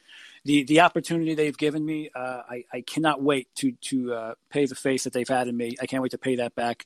the 0.46 0.64
the 0.64 0.82
opportunity 0.82 1.36
they've 1.36 1.58
given 1.58 1.86
me. 1.86 2.10
Uh, 2.16 2.42
I, 2.50 2.64
I 2.72 2.82
cannot 2.82 3.22
wait 3.22 3.48
to 3.56 3.72
to 3.74 4.14
uh, 4.14 4.34
pay 4.50 4.66
the 4.66 4.76
face 4.76 5.04
that 5.04 5.14
they've 5.14 5.28
had 5.28 5.48
in 5.48 5.58
me. 5.58 5.76
I 5.82 5.88
can't 5.88 6.02
wait 6.02 6.12
to 6.12 6.18
pay 6.18 6.36
that 6.38 6.56
back 6.56 6.86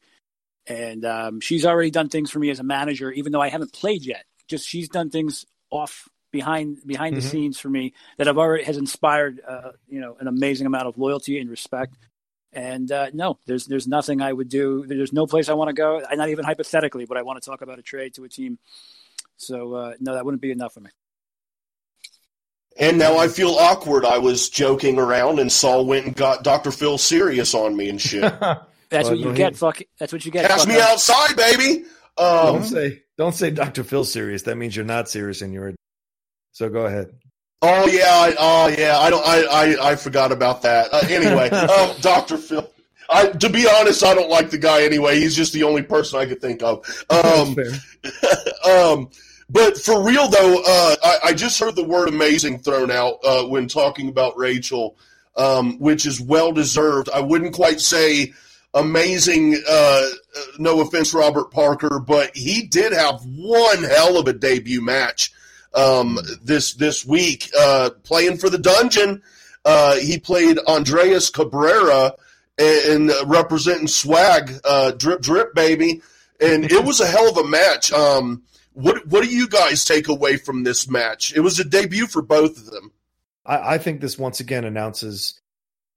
and 0.68 1.06
um, 1.06 1.40
she's 1.40 1.66
already 1.66 1.92
done 1.92 2.10
things 2.10 2.32
for 2.32 2.40
me 2.40 2.50
as 2.50 2.60
a 2.60 2.64
manager, 2.64 3.12
even 3.12 3.32
though 3.32 3.42
I 3.42 3.50
haven't 3.50 3.74
played 3.74 4.04
yet. 4.04 4.26
Just 4.48 4.68
she's 4.68 4.90
done 4.90 5.10
things 5.10 5.46
off 5.70 6.08
behind 6.32 6.80
behind 6.86 7.16
mm-hmm. 7.16 7.24
the 7.24 7.30
scenes 7.30 7.60
for 7.60 7.70
me 7.70 7.94
that 8.18 8.28
have 8.28 8.38
already 8.38 8.64
has 8.64 8.78
inspired 8.78 9.40
uh, 9.48 9.72
you 9.88 10.00
know 10.02 10.18
an 10.20 10.28
amazing 10.28 10.68
amount 10.68 10.88
of 10.88 10.98
loyalty 10.98 11.40
and 11.40 11.50
respect. 11.50 11.96
And 12.52 12.92
uh, 12.92 13.08
no, 13.14 13.38
there's 13.46 13.66
there's 13.66 13.88
nothing 13.88 14.22
I 14.22 14.32
would 14.32 14.50
do. 14.50 14.86
There's 14.88 15.14
no 15.14 15.28
place 15.28 15.50
I 15.50 15.54
want 15.54 15.70
to 15.70 15.74
go. 15.74 16.02
Not 16.14 16.30
even 16.30 16.46
hypothetically, 16.46 17.06
but 17.06 17.18
I 17.18 17.22
want 17.22 17.42
to 17.42 17.50
talk 17.50 17.62
about 17.62 17.80
a 17.80 17.82
trade 17.82 18.14
to 18.16 18.24
a 18.24 18.30
team. 18.30 18.60
So 19.38 19.74
uh, 19.74 19.94
no, 20.00 20.14
that 20.14 20.26
wouldn't 20.26 20.42
be 20.42 20.52
enough 20.52 20.74
for 20.74 20.80
me. 20.80 20.90
And 22.78 22.98
now 22.98 23.18
I 23.18 23.30
feel 23.30 23.52
awkward. 23.52 24.04
I 24.04 24.18
was 24.18 24.50
joking 24.50 25.00
around, 25.00 25.40
and 25.40 25.50
Saul 25.52 25.86
went 25.86 26.06
and 26.06 26.16
got 26.16 26.44
Dr. 26.44 26.72
Phil 26.72 26.98
serious 26.98 27.54
on 27.54 27.76
me 27.76 27.90
and 27.90 28.02
shit. 28.02 28.34
That's 28.96 29.10
what 29.10 29.20
you 29.20 29.34
get. 29.34 29.56
Fuck. 29.56 29.82
That's 30.00 30.14
what 30.14 30.26
you 30.26 30.32
get. 30.32 30.48
Cash 30.48 30.66
me 30.66 30.78
up. 30.78 30.92
outside, 30.92 31.36
baby. 31.36 31.86
Um, 32.18 32.56
don't 32.56 32.64
say 32.64 33.04
don't 33.18 33.36
say 33.36 33.52
Dr. 33.52 33.84
Phil 33.84 34.04
serious. 34.06 34.44
That 34.44 34.56
means 34.56 34.76
you're 34.76 34.86
not 34.86 35.10
serious 35.10 35.42
and 35.42 35.54
you're. 35.54 35.74
So 36.54 36.70
go 36.70 36.86
ahead. 36.86 37.12
Oh 37.62 37.88
yeah, 37.88 38.04
I, 38.08 38.36
oh 38.40 38.68
yeah. 38.68 38.98
I 39.00 39.10
don't. 39.10 39.26
I 39.26 39.44
I, 39.44 39.92
I 39.92 39.96
forgot 39.96 40.32
about 40.32 40.62
that. 40.62 40.94
Uh, 40.94 41.02
anyway, 41.10 41.50
um, 41.50 41.96
Dr. 42.02 42.38
Phil. 42.38 42.70
I, 43.10 43.28
to 43.28 43.50
be 43.50 43.68
honest, 43.68 44.04
I 44.04 44.16
don't 44.16 44.30
like 44.30 44.50
the 44.50 44.58
guy 44.58 44.84
anyway. 44.84 45.20
He's 45.20 45.36
just 45.36 45.54
the 45.54 45.64
only 45.64 45.84
person 45.84 46.20
I 46.20 46.26
could 46.26 46.42
think 46.42 46.64
of. 46.64 46.86
Um, 47.10 47.56
um, 48.72 49.10
but 49.50 49.78
for 49.78 50.04
real 50.04 50.28
though, 50.28 50.62
uh, 50.66 50.96
I, 51.04 51.18
I, 51.26 51.34
just 51.34 51.60
heard 51.60 51.76
the 51.76 51.84
word 51.84 52.10
"amazing" 52.10 52.60
thrown 52.60 52.90
out 52.90 53.20
uh, 53.24 53.44
when 53.44 53.68
talking 53.68 54.10
about 54.10 54.38
Rachel, 54.38 54.98
um, 55.36 55.78
which 55.80 56.06
is 56.06 56.20
well 56.20 56.52
deserved. 56.52 57.10
I 57.14 57.20
wouldn't 57.20 57.54
quite 57.54 57.80
say 57.80 58.34
amazing. 58.76 59.60
Uh, 59.68 60.10
no 60.60 60.82
offense, 60.82 61.14
Robert 61.14 61.50
Parker, 61.50 62.00
but 62.00 62.36
he 62.36 62.68
did 62.68 62.94
have 62.94 63.22
one 63.26 63.84
hell 63.84 64.18
of 64.20 64.28
a 64.28 64.34
debut 64.34 64.82
match 64.82 65.32
um, 65.74 66.20
this 66.44 66.74
this 66.74 67.06
week, 67.06 67.50
uh, 67.58 67.90
playing 68.04 68.38
for 68.38 68.50
the 68.50 68.58
Dungeon. 68.60 69.24
Uh, 69.64 69.96
he 69.96 70.20
played 70.20 70.60
Andreas 70.60 71.30
Cabrera 71.30 72.14
and, 72.58 73.12
representing 73.26 73.88
Swag, 73.88 74.52
uh, 74.64 74.92
drip 74.92 75.22
drip 75.22 75.56
baby, 75.56 76.02
and 76.40 76.72
it 76.72 76.86
was 76.86 77.00
a 77.00 77.08
hell 77.08 77.30
of 77.30 77.38
a 77.38 77.48
match. 77.48 77.92
Um, 77.92 78.44
what 78.74 79.08
what 79.08 79.24
do 79.24 79.30
you 79.30 79.48
guys 79.48 79.86
take 79.86 80.08
away 80.08 80.38
from 80.38 80.64
this 80.64 80.90
match? 80.90 81.34
It 81.36 81.40
was 81.40 81.60
a 81.60 81.64
debut 81.64 82.08
for 82.08 82.22
both 82.22 82.58
of 82.58 82.66
them. 82.68 82.92
I 83.48 83.78
think 83.78 84.02
this 84.02 84.18
once 84.18 84.40
again 84.40 84.64
announces 84.64 85.40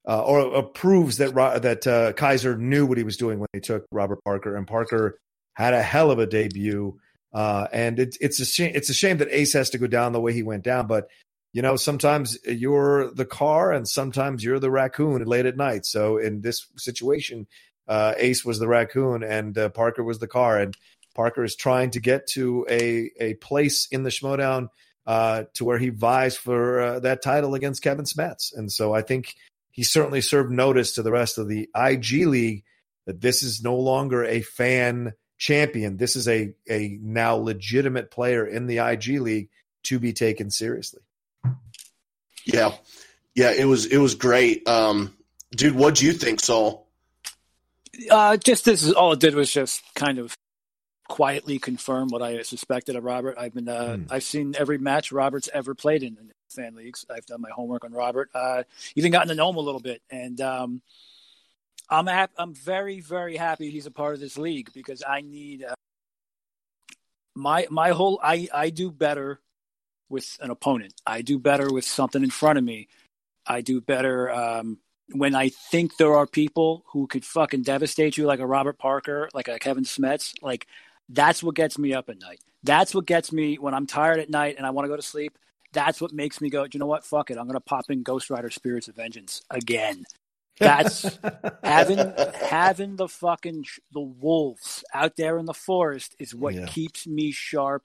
uh, 0.09 0.23
or, 0.23 0.41
or, 0.41 0.63
proves 0.63 1.19
that 1.19 1.35
that 1.35 1.87
uh, 1.87 2.15
Kaiser 2.15 2.57
knew 2.57 2.87
what 2.87 2.97
he 2.97 3.05
was 3.05 3.19
doing 3.19 3.39
when 3.39 3.49
he 3.53 3.61
took 3.61 3.87
Robert 3.93 4.25
Parker, 4.25 4.57
and 4.57 4.67
Parker 4.67 5.19
had 5.53 5.75
a 5.75 5.83
hell 5.83 6.11
of 6.11 6.19
a 6.19 6.27
debut. 6.27 6.99
Uh, 7.35 7.67
and 7.73 7.99
it, 7.99 8.17
it's 8.19 8.41
a 8.41 8.47
shame. 8.47 8.73
It's 8.75 8.89
a 8.89 8.95
shame 8.95 9.19
that 9.19 9.29
Ace 9.31 9.53
has 9.53 9.69
to 9.71 9.79
go 9.79 9.87
down 9.87 10.13
the 10.13 10.21
way 10.21 10.33
he 10.33 10.43
went 10.43 10.65
down. 10.65 10.87
But 10.87 11.09
you 11.53 11.61
know, 11.61 11.77
sometimes 11.77 12.39
you're 12.47 13.13
the 13.13 13.27
car, 13.27 13.71
and 13.71 13.87
sometimes 13.87 14.43
you're 14.43 14.59
the 14.59 14.71
raccoon 14.71 15.23
late 15.25 15.45
at 15.45 15.59
night. 15.59 15.85
So 15.85 16.17
in 16.17 16.41
this 16.41 16.67
situation, 16.79 17.47
uh, 17.87 18.15
Ace 18.17 18.47
was 18.47 18.59
the 18.59 18.69
raccoon, 18.69 19.23
and 19.23 19.59
uh, 19.59 19.69
Parker 19.69 20.03
was 20.03 20.21
the 20.21 20.27
car. 20.27 20.59
And 20.59 20.75
Parker 21.15 21.45
is 21.45 21.55
trying 21.55 21.91
to 21.91 22.01
get 22.01 22.27
to 22.29 22.65
a 22.71 23.11
a 23.21 23.35
place 23.35 23.89
in 23.91 24.05
the 24.05 24.11
Schmoedown 24.11 24.69
uh, 25.07 25.45
to 25.55 25.67
where 25.67 25.79
he 25.79 25.91
vies 25.91 26.35
for 26.35 26.81
uh, 26.81 27.01
that 27.01 27.23
title 27.23 27.55
against 27.55 27.83
Kevin 27.83 28.07
Smets. 28.07 28.57
And 28.57 28.73
so 28.73 28.95
I 28.95 29.03
think 29.03 29.35
he 29.79 29.85
certainly 29.85 30.21
served 30.21 30.51
notice 30.51 30.95
to 30.95 31.05
the 31.05 31.13
rest 31.13 31.39
of 31.39 31.47
the 31.47 31.71
IG 31.73 32.27
League 32.27 32.65
that 33.07 33.21
this 33.21 33.45
is 33.45 33.63
no 33.63 33.77
longer 33.77 34.25
a 34.25 34.41
fan 34.41 35.13
champion. 35.37 35.97
This 35.97 36.17
is 36.17 36.27
a 36.27 36.53
a 36.69 36.99
now 37.01 37.37
legitimate 37.37 38.11
player 38.11 38.45
in 38.45 38.67
the 38.67 38.79
IG 38.79 39.21
league 39.21 39.51
to 39.85 40.01
be 40.01 40.13
taken 40.13 40.51
seriously. 40.51 41.01
Yeah, 42.45 42.73
yeah, 43.37 43.53
it 43.53 43.67
was 43.67 43.87
it 43.87 43.99
was 43.99 44.17
great, 44.17 44.67
um, 44.67 45.15
dude. 45.53 45.77
What 45.77 45.95
do 45.95 46.07
you 46.07 46.13
think, 46.13 46.41
Saul? 46.41 46.89
Uh, 48.11 48.37
just 48.37 48.65
this 48.65 48.83
is 48.83 48.95
all 48.95 49.13
it 49.13 49.21
did 49.21 49.37
was 49.37 49.53
just 49.53 49.81
kind 49.95 50.19
of 50.19 50.37
quietly 51.09 51.59
confirm 51.59 52.09
what 52.09 52.23
I 52.23 52.43
suspected 52.43 52.95
of 52.95 53.05
Robert. 53.05 53.37
I've 53.39 53.55
been 53.55 53.69
uh, 53.69 53.97
mm. 53.99 54.07
I've 54.11 54.23
seen 54.23 54.55
every 54.59 54.79
match 54.79 55.11
Robert's 55.11 55.49
ever 55.53 55.75
played 55.75 56.03
in, 56.03 56.17
in 56.19 56.31
fan 56.51 56.75
leagues. 56.75 57.05
I've 57.11 57.27
done 57.27 57.41
my 57.41 57.51
homework 57.51 57.85
on 57.85 57.93
Robert. 57.93 58.31
Uh, 58.35 58.63
even 58.95 59.11
gotten 59.11 59.29
to 59.29 59.35
know 59.35 59.51
him 59.51 59.57
a 59.57 59.61
little 59.61 59.81
bit, 59.81 60.03
and 60.11 60.41
um, 60.41 60.83
I'm 61.91 62.07
hap- 62.07 62.33
I'm 62.37 62.55
very 62.55 63.01
very 63.01 63.37
happy 63.37 63.71
he's 63.71 63.87
a 63.87 63.91
part 63.91 64.15
of 64.15 64.21
this 64.21 64.39
league 64.39 64.71
because 64.75 65.03
I 65.07 65.23
need 65.23 65.65
uh, 65.65 65.75
my 67.35 67.67
my 67.71 67.91
whole 67.91 68.21
I 68.23 68.49
I 68.53 68.71
do 68.71 68.91
better 68.91 69.41
with 70.11 70.37
an 70.41 70.51
opponent. 70.51 70.95
I 71.07 71.23
do 71.23 71.39
better 71.39 71.73
with 71.73 71.85
something 71.85 72.23
in 72.23 72.31
front 72.31 72.59
of 72.59 72.65
me. 72.65 72.89
I 73.47 73.63
do 73.63 73.81
better 73.81 74.31
um, 74.31 74.79
when 75.13 75.35
I 75.35 75.49
think 75.49 75.97
there 75.97 76.15
are 76.15 76.27
people 76.27 76.85
who 76.89 77.07
could 77.07 77.25
fucking 77.25 77.63
devastate 77.63 78.17
you, 78.17 78.27
like 78.27 78.41
a 78.41 78.47
Robert 78.47 78.79
Parker, 78.79 79.29
like 79.33 79.49
a 79.49 79.59
Kevin 79.59 79.85
Smets. 79.85 80.35
Like 80.43 80.67
that's 81.09 81.43
what 81.43 81.55
gets 81.55 81.79
me 81.79 81.95
up 81.95 82.09
at 82.09 82.21
night. 82.21 82.41
That's 82.63 82.95
what 82.95 83.07
gets 83.07 83.33
me 83.33 83.57
when 83.57 83.75
I'm 83.75 83.87
tired 83.87 84.21
at 84.21 84.31
night 84.31 84.57
and 84.59 84.67
I 84.67 84.71
want 84.71 84.85
to 84.85 84.89
go 84.89 84.97
to 84.97 85.03
sleep. 85.03 85.39
That's 85.73 86.01
what 86.01 86.13
makes 86.13 86.41
me 86.41 86.51
go. 86.51 86.67
you 86.71 86.81
know 86.81 86.87
what? 86.87 87.05
Fuck 87.05 87.31
it. 87.31 87.39
I'm 87.39 87.47
gonna 87.47 87.61
pop 87.61 87.91
in 87.91 88.03
Ghost 88.03 88.31
Rider: 88.31 88.51
Spirits 88.51 88.89
of 88.89 88.97
Vengeance 88.97 89.43
again. 89.51 90.05
That's 90.59 91.19
having 91.63 91.99
having 92.41 92.97
the 92.97 93.09
fucking 93.09 93.67
the 93.93 94.01
wolves 94.01 94.83
out 94.95 95.17
there 95.17 95.39
in 95.39 95.45
the 95.45 95.55
forest 95.55 96.17
is 96.19 96.35
what 96.35 96.55
yeah. 96.55 96.67
keeps 96.67 97.07
me 97.07 97.33
sharp, 97.33 97.85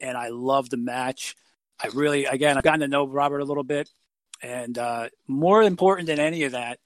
and 0.00 0.18
I 0.18 0.28
love 0.28 0.70
the 0.70 0.76
match. 0.76 1.36
I 1.82 1.88
really, 1.94 2.26
again, 2.26 2.58
I've 2.58 2.64
gotten 2.64 2.80
to 2.80 2.88
know 2.88 3.06
Robert 3.06 3.40
a 3.40 3.44
little 3.44 3.64
bit, 3.64 3.88
and 4.42 4.76
uh, 4.76 5.08
more 5.26 5.62
important 5.62 6.08
than 6.08 6.18
any 6.18 6.42
of 6.44 6.52
that 6.52 6.78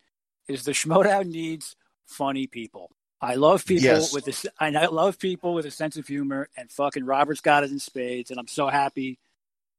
is 0.46 0.64
the 0.64 0.72
Schmoedown 0.72 1.26
needs 1.26 1.74
funny 2.06 2.46
people. 2.46 2.90
I 3.24 3.36
love 3.36 3.64
people 3.64 3.84
yes. 3.84 4.12
with 4.12 4.26
this. 4.26 4.46
I 4.58 4.68
love 4.68 5.18
people 5.18 5.54
with 5.54 5.64
a 5.64 5.70
sense 5.70 5.96
of 5.96 6.06
humor, 6.06 6.48
and 6.56 6.70
fucking 6.70 7.06
Robert's 7.06 7.40
got 7.40 7.64
it 7.64 7.70
in 7.70 7.78
spades, 7.78 8.30
and 8.30 8.38
I'm 8.38 8.48
so 8.48 8.68
happy 8.68 9.18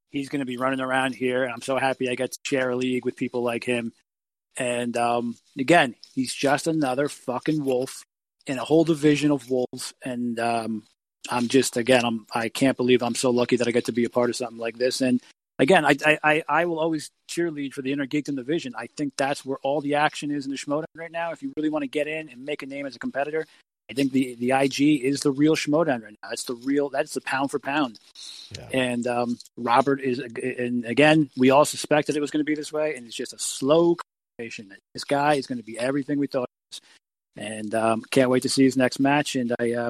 he's 0.10 0.30
going 0.30 0.39
to 0.39 0.46
be 0.46 0.58
running 0.58 0.80
around 0.80 1.14
here, 1.14 1.43
and 1.43 1.54
I'm 1.54 1.62
so 1.62 1.78
happy 1.78 2.10
I 2.10 2.16
get 2.16 2.32
to 2.32 2.39
share 2.43 2.72
a 2.72 2.76
league 2.76 3.06
with 3.06 3.16
people 3.16 3.43
like 3.43 3.64
him. 3.64 3.93
And 4.58 4.96
um, 4.98 5.36
again, 5.60 5.96
he's 6.14 6.34
just 6.34 6.68
another 6.68 7.08
fucking 7.08 7.64
wolf 7.64 8.06
in 8.48 8.58
a 8.58 8.64
whole 8.64 8.84
division 8.84 9.32
of 9.32 9.50
wolves, 9.50 9.93
and 10.04 10.39
um, 10.39 10.84
I'm 11.30 11.48
just 11.48 11.78
again, 11.78 12.04
I'm 12.04 12.26
I 12.34 12.50
can't 12.50 12.78
believe 12.78 13.04
I'm 13.04 13.16
so 13.16 13.30
lucky 13.30 13.58
that 13.58 13.68
I 13.68 13.72
get 13.72 13.86
to 13.86 13.91
be 13.91 14.06
a 14.06 14.10
part 14.10 14.30
of 14.30 14.36
something 14.36 14.58
like 14.58 14.78
this. 14.78 15.02
And 15.02 15.22
again, 15.60 15.86
I 15.86 15.95
I, 16.24 16.43
I 16.47 16.66
will 16.66 16.80
always 16.80 17.12
cheerlead 17.30 17.74
for 17.74 17.82
the 17.82 17.91
Inner 17.91 18.08
Geekdom 18.08 18.36
division. 18.36 18.74
I 18.78 18.88
think 18.97 19.14
that's 19.18 19.45
where 19.45 19.58
all 19.64 19.82
the 19.82 19.95
action 19.95 20.32
is 20.32 20.45
in 20.45 20.51
the 20.51 20.58
Schmoedown 20.58 20.86
right 20.95 21.12
now. 21.12 21.32
If 21.32 21.41
you 21.41 21.53
really 21.58 21.70
want 21.70 21.84
to 21.84 21.88
get 21.88 22.08
in 22.08 22.30
and 22.30 22.45
make 22.45 22.64
a 22.64 22.66
name 22.66 22.86
as 22.86 22.95
a 22.95 22.99
competitor, 22.99 23.45
I 23.89 23.93
think 23.93 24.12
the 24.12 24.36
the 24.36 24.51
IG 24.51 25.03
is 25.03 25.22
the 25.22 25.32
real 25.32 25.56
Schmoedown 25.56 26.03
right 26.03 26.18
now. 26.24 26.30
It's 26.32 26.43
the 26.43 26.56
real. 26.56 26.89
That's 26.89 27.14
the 27.14 27.22
pound 27.22 27.51
for 27.51 27.60
pound. 27.60 27.99
Yeah. 28.58 28.68
And 28.72 29.08
um, 29.08 29.38
Robert 29.58 30.01
is, 30.01 30.20
and 30.20 30.86
again, 30.86 31.30
we 31.38 31.51
all 31.51 31.66
suspected 31.66 32.16
it 32.16 32.22
was 32.22 32.32
going 32.32 32.43
to 32.43 32.49
be 32.49 32.56
this 32.56 32.74
way, 32.74 32.95
and 32.95 33.06
it's 33.06 33.16
just 33.16 33.34
a 33.34 33.39
slow 33.39 33.95
conversation. 34.38 34.76
This 34.93 35.03
guy 35.03 35.36
is 35.36 35.47
going 35.47 35.58
to 35.58 35.64
be 35.64 35.78
everything 35.78 36.20
we 36.20 36.28
thought. 36.28 36.49
was. 36.72 36.82
And 37.38 37.76
um, 37.76 38.01
can't 38.12 38.30
wait 38.30 38.43
to 38.43 38.49
see 38.49 38.64
his 38.64 38.78
next 38.78 38.99
match. 38.99 39.36
And 39.36 39.53
I, 39.60 39.74
uh, 39.74 39.89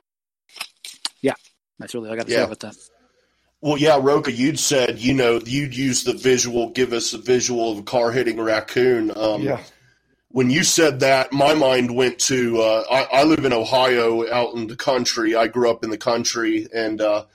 yeah, 1.22 1.36
that's 1.78 1.94
really 1.94 2.08
all 2.08 2.14
I 2.14 2.18
got 2.18 2.26
to 2.26 2.32
yeah. 2.32 2.40
say 2.40 2.44
about 2.44 2.60
that. 2.62 2.76
Well, 3.62 3.78
yeah, 3.78 4.00
Rocha, 4.02 4.32
you'd 4.32 4.60
said, 4.60 5.00
you 5.00 5.14
know, 5.14 5.40
you'd 5.46 5.76
use 5.76 6.04
the 6.04 6.14
visual, 6.14 6.70
give 6.70 6.94
us 6.94 7.14
a 7.14 7.18
visual 7.18 7.72
of 7.72 7.80
a 7.80 7.84
car 7.84 8.12
hitting 8.12 8.38
a 8.38 8.44
raccoon. 8.44 9.12
Um, 9.16 9.42
yeah. 9.42 9.62
When 10.30 10.50
you 10.50 10.64
said 10.64 11.00
that, 11.00 11.32
my 11.32 11.54
mind 11.54 11.96
went 11.96 12.20
to 12.20 12.62
uh, 12.62 12.84
I, 12.92 13.20
I, 13.20 13.24
live 13.24 13.46
in 13.46 13.54
Ohio 13.54 14.30
out 14.30 14.54
in 14.54 14.68
the 14.68 14.76
country. 14.76 15.36
I 15.36 15.48
grew 15.48 15.72
up 15.72 15.84
in 15.84 15.90
the 15.90 15.98
country. 15.98 16.68
And 16.74 17.00
uh, 17.00 17.26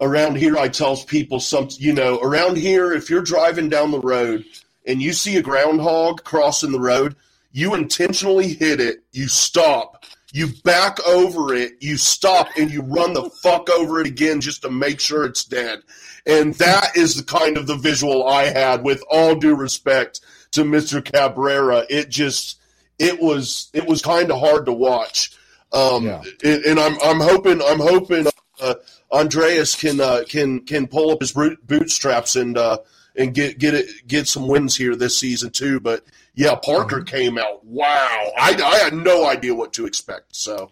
around 0.00 0.36
here, 0.36 0.56
I 0.58 0.68
tell 0.68 0.96
people 0.96 1.40
something, 1.40 1.78
you 1.80 1.94
know, 1.94 2.20
around 2.20 2.58
here, 2.58 2.92
if 2.92 3.08
you're 3.08 3.22
driving 3.22 3.68
down 3.68 3.90
the 3.90 4.00
road 4.00 4.44
and 4.86 5.02
you 5.02 5.12
see 5.12 5.36
a 5.36 5.42
groundhog 5.42 6.24
crossing 6.24 6.72
the 6.72 6.80
road, 6.80 7.16
you 7.52 7.74
intentionally 7.74 8.52
hit 8.52 8.80
it, 8.80 9.02
you 9.12 9.28
stop, 9.28 10.04
you 10.32 10.48
back 10.64 10.98
over 11.06 11.54
it, 11.54 11.74
you 11.80 11.96
stop, 11.96 12.48
and 12.56 12.70
you 12.70 12.82
run 12.82 13.12
the 13.12 13.30
fuck 13.42 13.70
over 13.70 14.00
it 14.00 14.06
again 14.06 14.40
just 14.40 14.62
to 14.62 14.70
make 14.70 15.00
sure 15.00 15.24
it's 15.24 15.44
dead. 15.44 15.80
And 16.26 16.54
that 16.54 16.96
is 16.96 17.14
the 17.14 17.22
kind 17.22 17.56
of 17.56 17.66
the 17.66 17.76
visual 17.76 18.26
I 18.26 18.44
had. 18.44 18.82
With 18.82 19.02
all 19.10 19.36
due 19.36 19.54
respect 19.54 20.20
to 20.52 20.64
Mr. 20.64 21.04
Cabrera, 21.04 21.84
it 21.88 22.08
just 22.08 22.58
it 22.98 23.20
was 23.20 23.70
it 23.72 23.86
was 23.86 24.02
kind 24.02 24.30
of 24.30 24.40
hard 24.40 24.66
to 24.66 24.72
watch. 24.72 25.36
Um, 25.72 26.04
yeah. 26.04 26.22
and, 26.44 26.64
and, 26.64 26.80
I'm 26.80 26.96
I'm 27.02 27.20
hoping 27.20 27.60
I'm 27.62 27.80
hoping 27.80 28.26
uh, 28.60 28.74
Andreas 29.12 29.74
can 29.74 30.00
uh, 30.00 30.22
can 30.28 30.60
can 30.60 30.86
pull 30.86 31.10
up 31.10 31.20
his 31.20 31.32
bootstraps 31.32 32.36
and 32.36 32.56
uh, 32.56 32.78
and 33.14 33.34
get 33.34 33.58
get 33.58 33.74
it 33.74 33.86
get 34.06 34.26
some 34.26 34.48
wins 34.48 34.76
here 34.76 34.96
this 34.96 35.16
season 35.16 35.50
too. 35.50 35.80
But 35.80 36.04
yeah, 36.36 36.54
Parker 36.54 36.96
mm-hmm. 36.96 37.04
came 37.04 37.38
out. 37.38 37.64
Wow, 37.64 38.30
I, 38.38 38.54
I 38.62 38.76
had 38.76 38.94
no 38.94 39.26
idea 39.26 39.54
what 39.54 39.72
to 39.74 39.86
expect. 39.86 40.36
So 40.36 40.70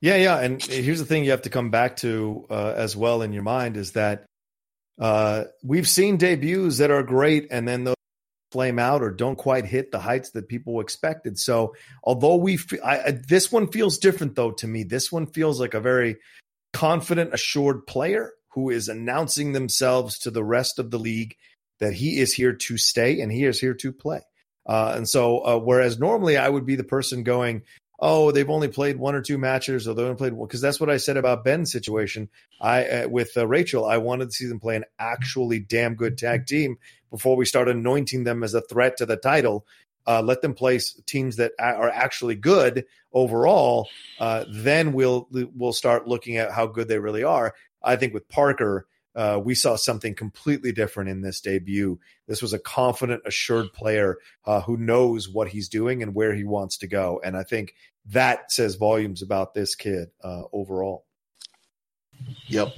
yeah, 0.00 0.16
yeah, 0.16 0.38
and 0.38 0.62
here's 0.62 1.00
the 1.00 1.04
thing 1.04 1.24
you 1.24 1.32
have 1.32 1.42
to 1.42 1.50
come 1.50 1.70
back 1.70 1.96
to 1.98 2.46
uh, 2.48 2.72
as 2.76 2.96
well 2.96 3.22
in 3.22 3.32
your 3.32 3.42
mind 3.42 3.76
is 3.76 3.92
that 3.92 4.24
uh, 5.00 5.44
we've 5.62 5.88
seen 5.88 6.16
debuts 6.16 6.78
that 6.78 6.90
are 6.90 7.02
great, 7.02 7.48
and 7.50 7.66
then 7.68 7.84
those 7.84 7.96
flame 8.52 8.78
out 8.78 9.02
or 9.02 9.10
don't 9.10 9.36
quite 9.36 9.64
hit 9.64 9.90
the 9.90 9.98
heights 9.98 10.30
that 10.30 10.46
people 10.46 10.80
expected. 10.80 11.38
So 11.38 11.74
although 12.04 12.36
we, 12.36 12.58
I, 12.84 13.10
this 13.10 13.50
one 13.50 13.66
feels 13.66 13.98
different 13.98 14.36
though 14.36 14.52
to 14.52 14.68
me. 14.68 14.84
This 14.84 15.10
one 15.10 15.26
feels 15.26 15.58
like 15.58 15.72
a 15.72 15.80
very 15.80 16.16
confident, 16.74 17.32
assured 17.32 17.86
player 17.86 18.32
who 18.50 18.68
is 18.68 18.88
announcing 18.88 19.52
themselves 19.52 20.18
to 20.20 20.30
the 20.30 20.44
rest 20.44 20.78
of 20.78 20.90
the 20.90 20.98
league 20.98 21.34
that 21.80 21.94
he 21.94 22.20
is 22.20 22.34
here 22.34 22.52
to 22.52 22.76
stay 22.76 23.22
and 23.22 23.32
he 23.32 23.44
is 23.44 23.58
here 23.58 23.74
to 23.74 23.90
play. 23.90 24.20
Uh, 24.66 24.92
and 24.96 25.08
so, 25.08 25.38
uh, 25.38 25.58
whereas 25.58 25.98
normally 25.98 26.36
I 26.36 26.48
would 26.48 26.66
be 26.66 26.76
the 26.76 26.84
person 26.84 27.22
going, 27.24 27.62
"Oh, 27.98 28.30
they've 28.30 28.48
only 28.48 28.68
played 28.68 28.96
one 28.96 29.14
or 29.14 29.22
two 29.22 29.38
matches, 29.38 29.88
or 29.88 29.94
they 29.94 30.02
only 30.02 30.14
played 30.14 30.32
one," 30.32 30.46
because 30.46 30.60
that's 30.60 30.80
what 30.80 30.90
I 30.90 30.98
said 30.98 31.16
about 31.16 31.44
Ben's 31.44 31.72
situation. 31.72 32.28
I 32.60 32.84
uh, 32.86 33.08
with 33.08 33.36
uh, 33.36 33.46
Rachel, 33.46 33.84
I 33.84 33.98
wanted 33.98 34.26
to 34.26 34.32
see 34.32 34.46
them 34.46 34.60
play 34.60 34.76
an 34.76 34.84
actually 34.98 35.58
damn 35.58 35.94
good 35.94 36.16
tag 36.16 36.46
team 36.46 36.78
before 37.10 37.36
we 37.36 37.44
start 37.44 37.68
anointing 37.68 38.24
them 38.24 38.42
as 38.42 38.54
a 38.54 38.62
threat 38.62 38.96
to 38.98 39.06
the 39.06 39.16
title. 39.16 39.66
Uh, 40.06 40.22
let 40.22 40.42
them 40.42 40.54
play 40.54 40.80
teams 41.06 41.36
that 41.36 41.52
are 41.60 41.88
actually 41.88 42.34
good 42.34 42.84
overall. 43.12 43.88
Uh, 44.18 44.44
then 44.48 44.92
we'll 44.92 45.28
we'll 45.30 45.72
start 45.72 46.08
looking 46.08 46.36
at 46.36 46.50
how 46.50 46.66
good 46.66 46.88
they 46.88 46.98
really 46.98 47.22
are. 47.22 47.54
I 47.82 47.96
think 47.96 48.14
with 48.14 48.28
Parker, 48.28 48.86
uh, 49.14 49.40
we 49.42 49.54
saw 49.54 49.76
something 49.76 50.14
completely 50.14 50.72
different 50.72 51.10
in 51.10 51.20
this 51.20 51.40
debut. 51.40 51.98
This 52.26 52.40
was 52.40 52.52
a 52.52 52.58
confident, 52.58 53.22
assured 53.26 53.72
player 53.72 54.18
uh, 54.46 54.60
who 54.60 54.76
knows 54.76 55.28
what 55.28 55.48
he's 55.48 55.68
doing 55.68 56.02
and 56.02 56.14
where 56.14 56.34
he 56.34 56.44
wants 56.44 56.78
to 56.78 56.86
go. 56.86 57.20
And 57.22 57.36
I 57.36 57.42
think 57.42 57.74
that 58.06 58.50
says 58.50 58.76
volumes 58.76 59.22
about 59.22 59.54
this 59.54 59.74
kid 59.74 60.10
uh, 60.24 60.42
overall. 60.52 61.04
Yep, 62.48 62.74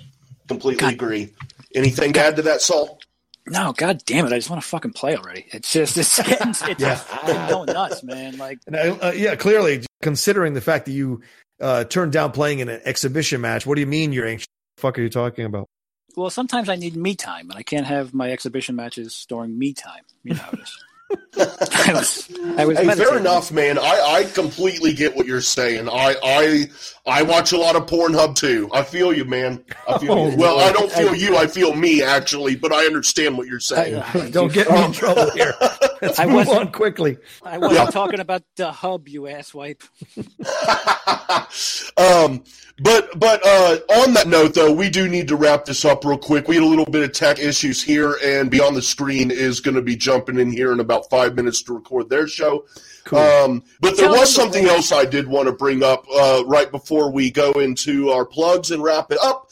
completely 0.49 0.80
God. 0.80 0.93
agree. 0.95 1.35
Anything 1.74 2.12
to 2.14 2.20
add 2.20 2.37
to 2.37 2.43
that, 2.43 2.61
Saul? 2.61 2.99
No, 3.47 3.74
god 3.74 4.03
damn 4.07 4.24
it! 4.24 4.32
I 4.32 4.39
just 4.39 4.49
want 4.49 4.62
to 4.62 4.68
fucking 4.68 4.93
play 4.93 5.16
already. 5.16 5.45
It's 5.53 5.70
just 5.70 5.99
it's 5.99 6.22
getting 6.22 6.49
it's 6.62 6.80
yeah. 6.80 7.47
going 7.51 7.66
nuts, 7.66 8.03
man. 8.03 8.39
Like, 8.39 8.59
I, 8.72 8.89
uh, 8.89 9.12
yeah, 9.12 9.37
clearly 9.37 9.85
considering 10.01 10.55
the 10.55 10.62
fact 10.62 10.87
that 10.87 10.93
you 10.93 11.20
uh, 11.61 11.85
turned 11.85 12.12
down 12.12 12.32
playing 12.32 12.61
in 12.61 12.70
an 12.70 12.80
exhibition 12.85 13.43
match. 13.43 13.66
What 13.66 13.74
do 13.74 13.82
you 13.82 13.87
mean 13.87 14.14
you're 14.14 14.26
anxious? 14.26 14.47
What 14.47 14.76
the 14.76 14.80
fuck 14.80 14.99
are 14.99 15.03
you 15.03 15.11
talking 15.11 15.45
about? 15.45 15.68
Well, 16.17 16.31
sometimes 16.31 16.69
I 16.69 16.77
need 16.77 16.97
me 16.97 17.15
time, 17.15 17.51
and 17.51 17.59
I 17.59 17.62
can't 17.62 17.87
have 17.87 18.15
my 18.15 18.31
exhibition 18.31 18.77
matches 18.77 19.27
during 19.29 19.59
me 19.59 19.73
time. 19.73 20.03
You 20.23 20.35
know, 20.35 20.45
I 21.37 21.93
was, 21.93 22.31
I 22.57 22.65
was 22.65 22.79
hey, 22.79 22.95
fair 22.95 23.19
enough, 23.19 23.51
man. 23.53 23.79
I, 23.79 23.83
I 23.83 24.25
completely 24.33 24.95
get 24.95 25.17
what 25.17 25.27
you're 25.27 25.41
saying. 25.41 25.89
I, 25.89 26.15
I 26.23 26.71
I 27.07 27.23
watch 27.23 27.53
a 27.53 27.59
lot 27.59 27.77
of 27.77 27.87
Pornhub 27.87 28.37
too. 28.37 28.71
I 28.73 28.83
feel 28.83 29.12
you, 29.12 29.25
man. 29.25 29.65
I 29.89 29.99
feel 29.99 30.12
oh, 30.12 30.31
you. 30.31 30.37
Well, 30.37 30.61
I 30.61 30.73
don't 30.73 30.91
feel 30.91 31.11
I, 31.11 31.15
you. 31.15 31.37
I 31.37 31.47
feel 31.47 31.75
me 31.75 32.03
actually, 32.03 32.57
but 32.57 32.73
I 32.73 32.85
understand 32.87 33.37
what 33.37 33.47
you're 33.47 33.61
saying. 33.61 33.97
I, 33.97 34.31
don't 34.31 34.53
get 34.53 34.71
me 34.71 34.85
in 34.85 34.93
trouble 34.93 35.31
here. 35.33 35.55
Let's 36.03 36.19
I 36.19 36.27
move 36.27 36.35
wasn't- 36.35 36.59
on 36.59 36.73
quickly. 36.73 37.19
I 37.43 37.59
wasn't 37.59 37.91
talking 37.91 38.21
about 38.21 38.43
the 38.57 38.71
hub, 38.73 39.09
you 39.09 39.23
asswipe. 39.23 39.83
um, 41.97 42.45
but 42.81 43.19
but 43.19 43.41
uh, 43.47 43.79
on 44.01 44.15
that 44.15 44.27
note, 44.27 44.55
though, 44.55 44.73
we 44.73 44.91
do 44.91 45.09
need 45.09 45.29
to 45.29 45.37
wrap 45.37 45.65
this 45.65 45.85
up 45.85 46.05
real 46.05 46.19
quick. 46.19 46.49
We 46.49 46.57
had 46.57 46.65
a 46.65 46.67
little 46.67 46.87
bit 46.87 47.05
of 47.05 47.13
tech 47.13 47.39
issues 47.39 47.83
here, 47.83 48.17
and 48.25 48.51
Beyond 48.51 48.77
the 48.77 48.83
Screen 48.83 49.31
is 49.31 49.61
going 49.61 49.77
to 49.77 49.83
be 49.83 49.95
jumping 49.95 50.41
in 50.41 50.51
here 50.51 50.73
in 50.73 50.81
about 50.81 51.09
five 51.09 51.37
minutes 51.37 51.63
to 51.65 51.75
record 51.75 52.09
their 52.09 52.27
show. 52.27 52.65
Cool. 53.05 53.19
Um, 53.21 53.63
but 53.81 53.97
there 53.97 54.09
Tell 54.09 54.19
was 54.19 54.35
something 54.35 54.67
else 54.67 54.91
I 54.91 55.05
did 55.05 55.29
want 55.29 55.47
to 55.47 55.53
bring 55.53 55.85
up 55.85 56.05
uh, 56.13 56.43
right 56.47 56.71
before 56.71 57.13
we 57.13 57.31
go 57.31 57.53
into 57.53 58.11
our 58.11 58.25
plugs 58.25 58.73
and 58.73 58.83
wrap 58.83 59.13
it 59.13 59.19
up. 59.23 59.51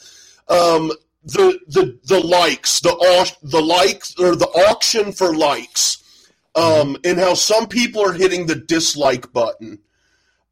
Um, 0.49 0.91
the 1.23 1.59
the 1.67 1.97
the 2.03 2.19
likes, 2.19 2.81
the 2.81 2.91
au- 2.91 3.47
the 3.47 3.61
likes 3.61 4.19
or 4.19 4.35
the 4.35 4.47
auction 4.47 5.13
for 5.13 5.33
likes, 5.33 6.03
um, 6.55 6.97
and 7.05 7.17
how 7.17 7.35
some 7.35 7.67
people 7.67 8.01
are 8.03 8.13
hitting 8.13 8.47
the 8.47 8.55
dislike 8.55 9.31
button. 9.31 9.79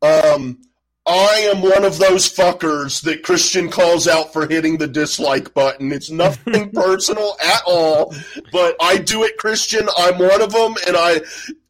Um, 0.02 0.60
I 1.08 1.49
am 1.52 1.62
one 1.62 1.84
of 1.84 1.97
those 1.97 2.32
fuckers 2.32 3.02
that 3.04 3.24
Kristian 3.24 3.72
calls 3.72 4.08
out 4.08 4.32
for 4.32 4.47
hitting 4.47 4.78
the 4.78 4.88
dislike 4.88 5.54
button. 5.54 5.91
It's 5.91 6.12
nothing 6.12 6.70
personal 6.74 7.36
at 7.43 7.64
all, 7.66 8.14
but 8.52 8.76
I 8.80 8.97
do 8.97 9.24
it, 9.24 9.39
Kristian. 9.39 9.88
I'm 9.97 10.20
one 10.20 10.41
of 10.41 10.52
them, 10.52 10.76
and 10.88 10.95
I. 10.95 11.22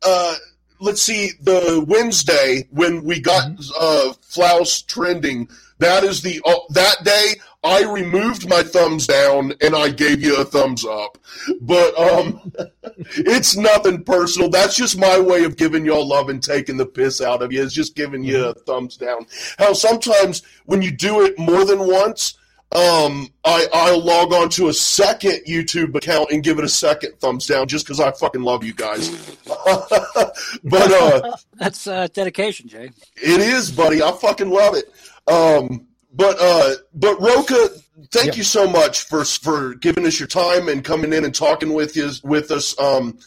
Uh, 0.04 0.36
let's 0.82 1.02
see, 1.02 1.32
the 1.42 1.84
Wednesday 1.88 2.68
when 2.72 3.04
we 3.04 3.22
got 3.22 3.52
uh, 3.80 4.14
Flaus 4.22 4.82
trending, 4.82 5.48
that 5.78 6.04
is 6.04 6.22
the 6.22 6.42
uh, 6.46 6.56
that 6.72 7.04
day 7.04 7.36
I 7.64 7.84
removed 7.84 8.50
my 8.50 8.64
thumbs 8.64 9.06
down 9.06 9.54
and 9.62 9.76
I 9.76 9.90
gave 9.90 10.24
you 10.24 10.38
a 10.38 10.46
thumbs 10.46 10.84
up. 10.84 11.18
But 11.62 11.98
um, 11.98 12.52
it's 13.18 13.56
nothing 13.56 14.04
personal. 14.04 14.50
That's 14.50 14.76
just 14.76 14.98
my 14.98 15.20
way 15.20 15.44
of 15.44 15.58
giving 15.58 15.86
y'all 15.86 16.08
love 16.08 16.30
and 16.30 16.42
taking 16.42 16.78
the 16.78 16.86
piss 16.86 17.22
out 17.22 17.44
of 17.44 17.52
you. 17.52 17.64
It's 17.64 17.74
just 17.74 17.96
giving 17.96 18.24
you 18.24 18.46
a 18.46 18.54
thumbs 18.54 18.98
down. 18.98 19.28
How 19.60 19.74
sometimes 19.74 20.42
when 20.66 20.82
you 20.82 20.92
do 20.92 21.24
it 21.24 21.38
more 21.38 21.64
than 21.64 21.80
once, 21.80 22.36
um, 22.74 23.28
I, 23.44 23.68
I'll 23.74 24.02
log 24.02 24.34
on 24.34 24.50
to 24.52 24.70
a 24.70 24.74
second 24.74 25.42
YouTube 25.46 25.94
account 25.94 26.32
and 26.32 26.42
give 26.42 26.58
it 26.58 26.64
a 26.64 26.70
second 26.70 27.20
thumbs 27.20 27.46
down 27.46 27.68
just 27.68 27.86
because 27.86 28.00
I 28.00 28.12
fucking 28.12 28.42
love 28.42 28.64
you 28.64 28.74
guys. 28.74 29.10
but 29.46 30.92
uh, 30.92 31.36
That's 31.58 31.86
uh, 31.86 32.08
dedication, 32.14 32.70
Jay. 32.70 32.92
it 33.18 33.42
is, 33.42 33.70
buddy. 33.72 34.02
I 34.02 34.14
fucking 34.14 34.50
love 34.50 34.76
it. 34.76 34.86
Um, 35.28 35.86
but 36.14 36.38
uh, 36.40 36.76
but 36.94 37.20
Rocha, 37.22 37.70
thank 38.12 38.28
Yep. 38.28 38.38
you 38.38 38.44
so 38.44 38.68
much 38.70 39.04
for 39.04 39.24
for 39.26 39.74
giving 39.76 40.06
us 40.06 40.20
your 40.20 40.28
time 40.28 40.68
and 40.70 40.84
coming 40.84 41.14
in 41.14 41.24
and 41.26 41.34
talking 41.34 41.74
with 41.74 41.96
you 41.96 42.10
with 42.24 42.52
us. 42.52 42.78
Um, 42.80 43.18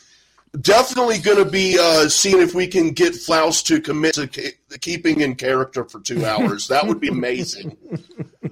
definitely 0.60 1.18
going 1.18 1.42
to 1.42 1.50
be 1.50 1.76
uh, 1.80 2.08
seeing 2.08 2.40
if 2.40 2.54
we 2.54 2.66
can 2.68 2.90
get 2.92 3.14
Flaus 3.14 3.60
to 3.64 3.80
commit 3.80 4.14
to 4.14 4.28
ke- 4.28 4.56
keeping 4.80 5.20
in 5.20 5.34
character 5.34 5.84
for 5.84 6.00
two 6.00 6.24
hours. 6.32 6.68
that 6.68 6.86
would 6.86 7.00
be 7.00 7.08
amazing. 7.08 7.76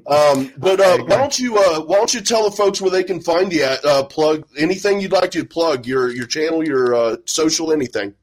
Um, 0.07 0.53
but 0.57 0.81
uh, 0.81 0.99
why 1.05 1.17
don't 1.17 1.39
you 1.39 1.57
uh, 1.59 1.81
why 1.83 1.97
don't 1.97 2.13
you 2.13 2.21
tell 2.21 2.45
the 2.49 2.57
folks 2.57 2.81
where 2.81 2.91
they 2.91 3.05
can 3.05 3.21
find 3.21 3.53
you 3.53 3.63
at? 3.63 3.85
Uh, 3.85 4.03
plug 4.05 4.45
anything 4.59 5.01
you'd 5.01 5.13
like 5.13 5.31
to 5.33 5.45
plug 5.45 5.87
your 5.87 6.11
your 6.11 6.27
channel, 6.27 6.67
your 6.67 6.95
uh, 6.95 7.17
social, 7.27 7.73
anything. 7.73 8.15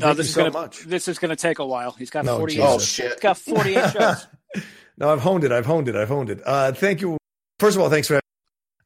No, 0.00 0.12
this 0.12 0.26
is 0.28 0.34
so 0.34 0.40
gonna 0.42 0.52
much. 0.52 0.80
this 0.84 1.08
is 1.08 1.18
gonna 1.18 1.36
take 1.36 1.58
a 1.60 1.66
while. 1.66 1.92
He's 1.92 2.10
got 2.10 2.24
No, 2.24 2.38
48. 2.38 2.60
Oh 2.62 2.78
shit! 2.78 3.12
He's 3.12 3.20
got 3.20 3.38
48 3.38 3.90
shows. 3.92 4.26
No, 4.96 5.12
I've 5.12 5.20
honed 5.20 5.44
it. 5.44 5.52
I've 5.52 5.66
honed 5.66 5.88
it. 5.88 5.96
I've 5.96 6.08
honed 6.08 6.30
it. 6.30 6.40
Uh, 6.44 6.72
thank 6.72 7.00
you. 7.00 7.16
First 7.58 7.76
of 7.76 7.82
all, 7.82 7.90
thanks 7.90 8.08
for 8.08 8.20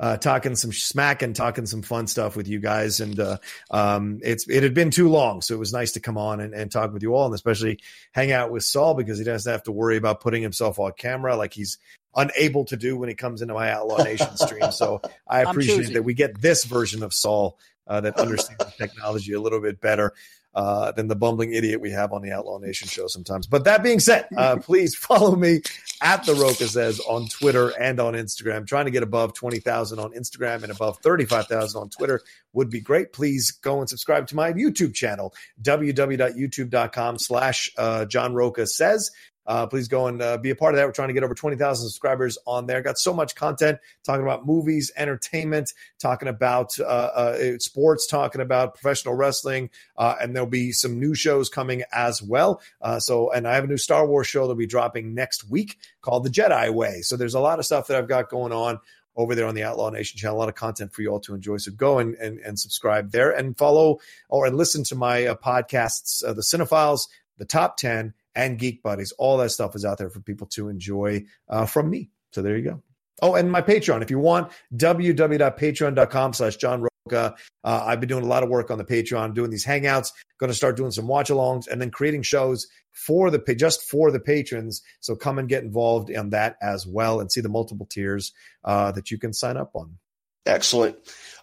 uh, 0.00 0.16
talking 0.16 0.54
some 0.54 0.72
smack 0.72 1.22
and 1.22 1.34
talking 1.34 1.66
some 1.66 1.82
fun 1.82 2.06
stuff 2.06 2.36
with 2.36 2.48
you 2.48 2.60
guys. 2.60 3.00
And 3.00 3.18
uh, 3.18 3.38
um, 3.70 4.20
it's 4.22 4.48
it 4.48 4.62
had 4.62 4.74
been 4.74 4.90
too 4.90 5.08
long, 5.08 5.42
so 5.42 5.54
it 5.54 5.58
was 5.58 5.72
nice 5.72 5.92
to 5.92 6.00
come 6.00 6.16
on 6.16 6.40
and, 6.40 6.54
and 6.54 6.70
talk 6.70 6.92
with 6.92 7.02
you 7.02 7.14
all, 7.14 7.26
and 7.26 7.34
especially 7.34 7.80
hang 8.12 8.32
out 8.32 8.50
with 8.50 8.64
Saul 8.64 8.94
because 8.94 9.18
he 9.18 9.24
doesn't 9.24 9.50
have 9.50 9.64
to 9.64 9.72
worry 9.72 9.96
about 9.96 10.20
putting 10.20 10.42
himself 10.42 10.78
on 10.78 10.92
camera 10.96 11.36
like 11.36 11.52
he's 11.52 11.78
unable 12.14 12.64
to 12.66 12.76
do 12.76 12.96
when 12.96 13.08
he 13.08 13.14
comes 13.14 13.42
into 13.42 13.54
my 13.54 13.70
Outlaw 13.70 14.02
Nation 14.02 14.36
stream. 14.36 14.70
So 14.72 15.00
I 15.28 15.42
appreciate 15.42 15.92
that 15.92 16.04
we 16.04 16.14
get 16.14 16.40
this 16.40 16.64
version 16.64 17.02
of 17.02 17.12
Saul 17.12 17.58
uh, 17.86 18.00
that 18.00 18.18
understands 18.18 18.64
technology 18.76 19.32
a 19.32 19.40
little 19.40 19.60
bit 19.60 19.80
better 19.80 20.14
uh, 20.58 20.90
than 20.90 21.06
the 21.06 21.14
bumbling 21.14 21.52
idiot 21.52 21.80
we 21.80 21.92
have 21.92 22.12
on 22.12 22.20
the 22.20 22.32
Outlaw 22.32 22.58
Nation 22.58 22.88
show 22.88 23.06
sometimes. 23.06 23.46
But 23.46 23.62
that 23.62 23.84
being 23.84 24.00
said, 24.00 24.26
uh, 24.36 24.56
please 24.60 24.96
follow 24.96 25.36
me 25.36 25.60
at 26.02 26.24
the 26.24 26.34
Rocha 26.34 26.66
says 26.66 26.98
on 26.98 27.28
Twitter 27.28 27.68
and 27.80 28.00
on 28.00 28.14
Instagram. 28.14 28.66
Trying 28.66 28.86
to 28.86 28.90
get 28.90 29.04
above 29.04 29.34
20,000 29.34 30.00
on 30.00 30.10
Instagram 30.14 30.64
and 30.64 30.72
above 30.72 30.98
35,000 30.98 31.80
on 31.80 31.90
Twitter 31.90 32.22
would 32.54 32.70
be 32.70 32.80
great. 32.80 33.12
Please 33.12 33.52
go 33.52 33.78
and 33.78 33.88
subscribe 33.88 34.26
to 34.26 34.34
my 34.34 34.52
YouTube 34.52 34.94
channel, 34.94 35.32
www.youtube.com 35.62 37.18
slash 37.20 37.70
uh, 37.78 38.04
John 38.06 38.34
Rocha 38.34 38.66
says. 38.66 39.12
Uh, 39.48 39.66
please 39.66 39.88
go 39.88 40.06
and 40.06 40.20
uh, 40.20 40.36
be 40.36 40.50
a 40.50 40.54
part 40.54 40.74
of 40.74 40.76
that. 40.76 40.86
We're 40.86 40.92
trying 40.92 41.08
to 41.08 41.14
get 41.14 41.24
over 41.24 41.34
20,000 41.34 41.88
subscribers 41.88 42.36
on 42.46 42.66
there. 42.66 42.82
Got 42.82 42.98
so 42.98 43.14
much 43.14 43.34
content 43.34 43.78
talking 44.04 44.22
about 44.22 44.46
movies, 44.46 44.92
entertainment, 44.96 45.72
talking 45.98 46.28
about 46.28 46.78
uh, 46.78 46.82
uh, 46.82 47.58
sports, 47.58 48.06
talking 48.06 48.42
about 48.42 48.74
professional 48.74 49.14
wrestling, 49.14 49.70
uh, 49.96 50.16
and 50.20 50.36
there'll 50.36 50.46
be 50.46 50.70
some 50.70 51.00
new 51.00 51.14
shows 51.14 51.48
coming 51.48 51.82
as 51.92 52.22
well. 52.22 52.60
Uh, 52.82 53.00
so, 53.00 53.32
and 53.32 53.48
I 53.48 53.54
have 53.54 53.64
a 53.64 53.68
new 53.68 53.78
Star 53.78 54.06
Wars 54.06 54.26
show 54.26 54.42
that'll 54.42 54.54
be 54.54 54.66
dropping 54.66 55.14
next 55.14 55.48
week 55.48 55.78
called 56.02 56.24
The 56.24 56.30
Jedi 56.30 56.70
Way. 56.72 57.00
So, 57.00 57.16
there's 57.16 57.34
a 57.34 57.40
lot 57.40 57.58
of 57.58 57.64
stuff 57.64 57.86
that 57.86 57.96
I've 57.96 58.08
got 58.08 58.28
going 58.28 58.52
on 58.52 58.78
over 59.16 59.34
there 59.34 59.46
on 59.46 59.54
the 59.54 59.64
Outlaw 59.64 59.90
Nation 59.90 60.18
channel. 60.18 60.36
A 60.36 60.38
lot 60.38 60.48
of 60.48 60.54
content 60.54 60.92
for 60.92 61.02
you 61.02 61.08
all 61.10 61.20
to 61.20 61.34
enjoy. 61.34 61.56
So 61.56 61.72
go 61.72 61.98
and 61.98 62.14
and, 62.16 62.38
and 62.38 62.58
subscribe 62.58 63.10
there 63.10 63.32
and 63.32 63.58
follow 63.58 63.98
or 64.28 64.46
and 64.46 64.56
listen 64.56 64.84
to 64.84 64.94
my 64.94 65.26
uh, 65.26 65.34
podcasts, 65.34 66.24
uh, 66.24 66.32
the 66.32 66.42
Cinephiles, 66.42 67.08
the 67.36 67.44
Top 67.44 67.76
Ten, 67.76 68.14
and 68.38 68.56
Geek 68.56 68.82
Buddies. 68.82 69.12
All 69.18 69.36
that 69.38 69.50
stuff 69.50 69.74
is 69.74 69.84
out 69.84 69.98
there 69.98 70.08
for 70.08 70.20
people 70.20 70.46
to 70.52 70.68
enjoy 70.68 71.24
uh, 71.48 71.66
from 71.66 71.90
me. 71.90 72.10
So 72.32 72.40
there 72.40 72.56
you 72.56 72.64
go. 72.64 72.82
Oh, 73.20 73.34
and 73.34 73.50
my 73.50 73.60
Patreon. 73.60 74.00
If 74.00 74.10
you 74.10 74.20
want, 74.20 74.52
www.patreon.com 74.74 76.32
slash 76.32 76.56
John 76.56 76.82
Rocha. 76.82 77.34
Uh, 77.64 77.84
I've 77.84 77.98
been 77.98 78.08
doing 78.08 78.22
a 78.22 78.28
lot 78.28 78.44
of 78.44 78.48
work 78.48 78.70
on 78.70 78.78
the 78.78 78.84
Patreon, 78.84 79.34
doing 79.34 79.50
these 79.50 79.66
hangouts, 79.66 80.12
going 80.38 80.50
to 80.50 80.56
start 80.56 80.76
doing 80.76 80.92
some 80.92 81.08
watch 81.08 81.30
alongs 81.30 81.66
and 81.66 81.82
then 81.82 81.90
creating 81.90 82.22
shows 82.22 82.68
for 82.92 83.30
the 83.30 83.54
just 83.56 83.82
for 83.82 84.12
the 84.12 84.20
patrons. 84.20 84.82
So 85.00 85.16
come 85.16 85.38
and 85.40 85.48
get 85.48 85.64
involved 85.64 86.10
in 86.10 86.30
that 86.30 86.56
as 86.62 86.86
well 86.86 87.18
and 87.18 87.30
see 87.30 87.40
the 87.40 87.48
multiple 87.48 87.86
tiers 87.86 88.32
uh, 88.64 88.92
that 88.92 89.10
you 89.10 89.18
can 89.18 89.32
sign 89.32 89.56
up 89.56 89.72
on. 89.74 89.98
Excellent. 90.46 90.96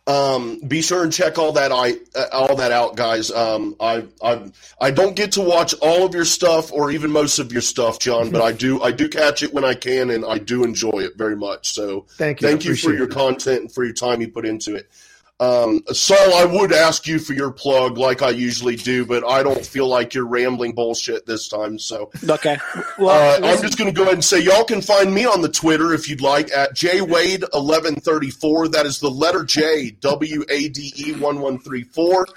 Um, 0.08 0.60
be 0.60 0.84
sure 0.84 1.04
and 1.04 1.12
check 1.12 1.40
all 1.40 1.54
that 1.54 1.72
I 1.72 1.94
uh, 2.16 2.28
all 2.32 2.56
that 2.58 2.72
out, 2.72 2.96
guys. 2.96 3.32
Um, 3.32 3.76
I 3.80 4.06
I 4.22 4.52
I 4.80 4.92
don't 4.92 5.16
get 5.16 5.32
to 5.32 5.42
watch 5.42 5.74
all 5.82 6.06
of 6.06 6.14
your 6.14 6.26
stuff 6.26 6.72
or 6.72 6.92
even 6.92 7.10
most 7.10 7.40
of 7.40 7.52
your 7.52 7.64
stuff, 7.64 7.98
John, 7.98 8.30
but 8.30 8.44
I 8.44 8.52
do 8.52 8.80
I 8.84 8.92
do 8.92 9.10
catch 9.10 9.42
it 9.42 9.52
when 9.52 9.66
I 9.66 9.74
can, 9.74 10.12
and 10.12 10.24
I 10.24 10.38
do 10.38 10.64
enjoy 10.64 11.00
it 11.00 11.18
very 11.18 11.36
much. 11.36 11.74
So 11.74 12.06
Thank 12.18 12.40
you. 12.40 12.48
thank 12.48 12.66
you 12.66 12.76
for 12.76 12.94
your 12.94 13.06
it. 13.06 13.12
content 13.14 13.62
and 13.62 13.72
for 13.74 13.84
your 13.84 13.96
time 13.96 14.22
you 14.22 14.28
put 14.28 14.46
into 14.46 14.76
it. 14.76 14.92
Um, 15.38 15.82
Saul, 15.92 16.34
I 16.34 16.46
would 16.46 16.72
ask 16.72 17.08
you 17.08 17.20
for 17.20 17.34
your 17.34 17.52
plug 17.52 17.98
like 17.98 18.22
I 18.22 18.30
usually 18.30 18.78
do, 18.78 19.06
but 19.06 19.28
I 19.28 19.44
don't 19.44 19.66
feel 19.66 19.86
like 19.86 20.14
you're 20.14 20.26
rambling 20.26 20.72
bullshit 20.74 21.26
this 21.26 21.50
time. 21.50 21.78
So 21.78 22.10
Okay. 22.28 22.58
Well, 22.98 23.44
uh, 23.44 23.46
I'm 23.46 23.62
just 23.62 23.78
going 23.78 23.94
to 23.94 23.96
go 23.96 24.04
ahead 24.04 24.14
and 24.14 24.24
say 24.24 24.40
y'all 24.40 24.64
can 24.64 24.82
find 24.82 25.14
me 25.14 25.26
on 25.26 25.42
the 25.42 25.50
Twitter 25.50 25.94
if 25.94 26.08
you'd 26.08 26.22
like 26.22 26.50
at 26.54 26.74
jwade1134. 26.76 28.72
That 28.72 28.86
is 28.86 29.00
the 29.00 29.10
letter 29.12 29.44
J 29.44 29.92
W 29.92 30.46
A 30.50 30.70
D 30.70 30.94
E 30.96 31.12
1134. 31.12 32.28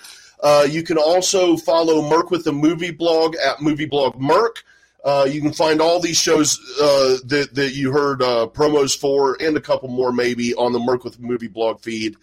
Uh, 0.40 0.66
you 0.68 0.82
can 0.82 0.98
also 0.98 1.56
follow 1.56 2.08
Merc 2.08 2.32
with 2.32 2.44
the 2.44 2.52
movie 2.52 2.90
blog 2.90 3.36
at 3.36 3.58
movieblog 3.58 4.18
Merc. 4.18 4.64
Uh, 5.04 5.24
you 5.30 5.40
can 5.40 5.52
find 5.52 5.80
all 5.80 6.00
these 6.00 6.18
shows 6.18 6.58
uh, 6.80 7.18
that 7.24 7.54
that 7.54 7.74
you 7.74 7.92
heard 7.92 8.20
uh, 8.22 8.48
promos 8.52 8.98
for 8.98 9.40
and 9.40 9.56
a 9.56 9.60
couple 9.60 9.88
more 9.88 10.12
maybe 10.12 10.52
on 10.56 10.72
the 10.72 10.80
Merc 10.80 11.04
with 11.04 11.14
the 11.14 11.22
movie 11.22 11.46
blog 11.46 11.80
feed. 11.80 12.16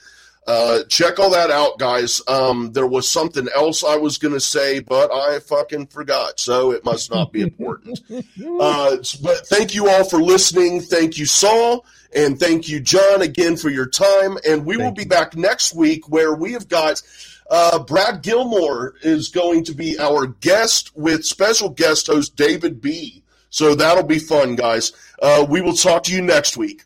Uh, 0.48 0.84
check 0.90 1.18
all 1.18 1.32
that 1.32 1.50
out, 1.50 1.80
guys. 1.80 2.22
Um, 2.28 2.72
there 2.74 2.86
was 2.86 3.10
something 3.10 3.48
else 3.56 3.84
I 3.84 3.96
was 3.96 4.20
going 4.20 4.34
to 4.36 4.40
say, 4.40 4.80
but 4.80 5.12
I 5.12 5.40
fucking 5.40 5.88
forgot, 5.88 6.40
so 6.40 6.72
it 6.72 6.86
must 6.86 7.12
not 7.12 7.32
be 7.32 7.42
important. 7.42 8.00
uh, 8.10 8.98
but 9.24 9.48
thank 9.48 9.74
you 9.74 9.90
all 9.90 10.04
for 10.04 10.22
listening. 10.22 10.82
Thank 10.82 11.18
you, 11.18 11.26
Saul, 11.26 11.86
and 12.16 12.40
thank 12.40 12.70
you, 12.70 12.80
John, 12.80 13.24
again 13.24 13.58
for 13.58 13.70
your 13.70 13.88
time. 13.88 14.38
And 14.48 14.66
we 14.66 14.78
will 14.78 14.92
be 14.92 15.04
you. 15.04 15.10
back 15.10 15.36
next 15.36 15.74
week 15.74 16.10
where 16.10 16.36
we 16.36 16.54
have 16.54 16.70
got 16.70 17.02
uh, 17.50 17.80
Brad 17.80 18.22
Gilmore 18.22 18.96
is 19.02 19.30
going 19.30 19.64
to 19.66 19.74
be 19.74 19.98
our 20.00 20.28
guest 20.28 20.96
with 20.96 21.26
special 21.26 21.70
guest 21.70 22.08
host 22.08 22.36
David 22.36 22.82
B. 22.82 23.24
So 23.50 23.74
that'll 23.74 24.04
be 24.04 24.20
fun, 24.20 24.56
guys. 24.56 24.92
Uh, 25.22 25.46
we 25.48 25.62
will 25.62 25.74
talk 25.74 26.04
to 26.04 26.14
you 26.14 26.22
next 26.22 26.58
week. 26.58 26.84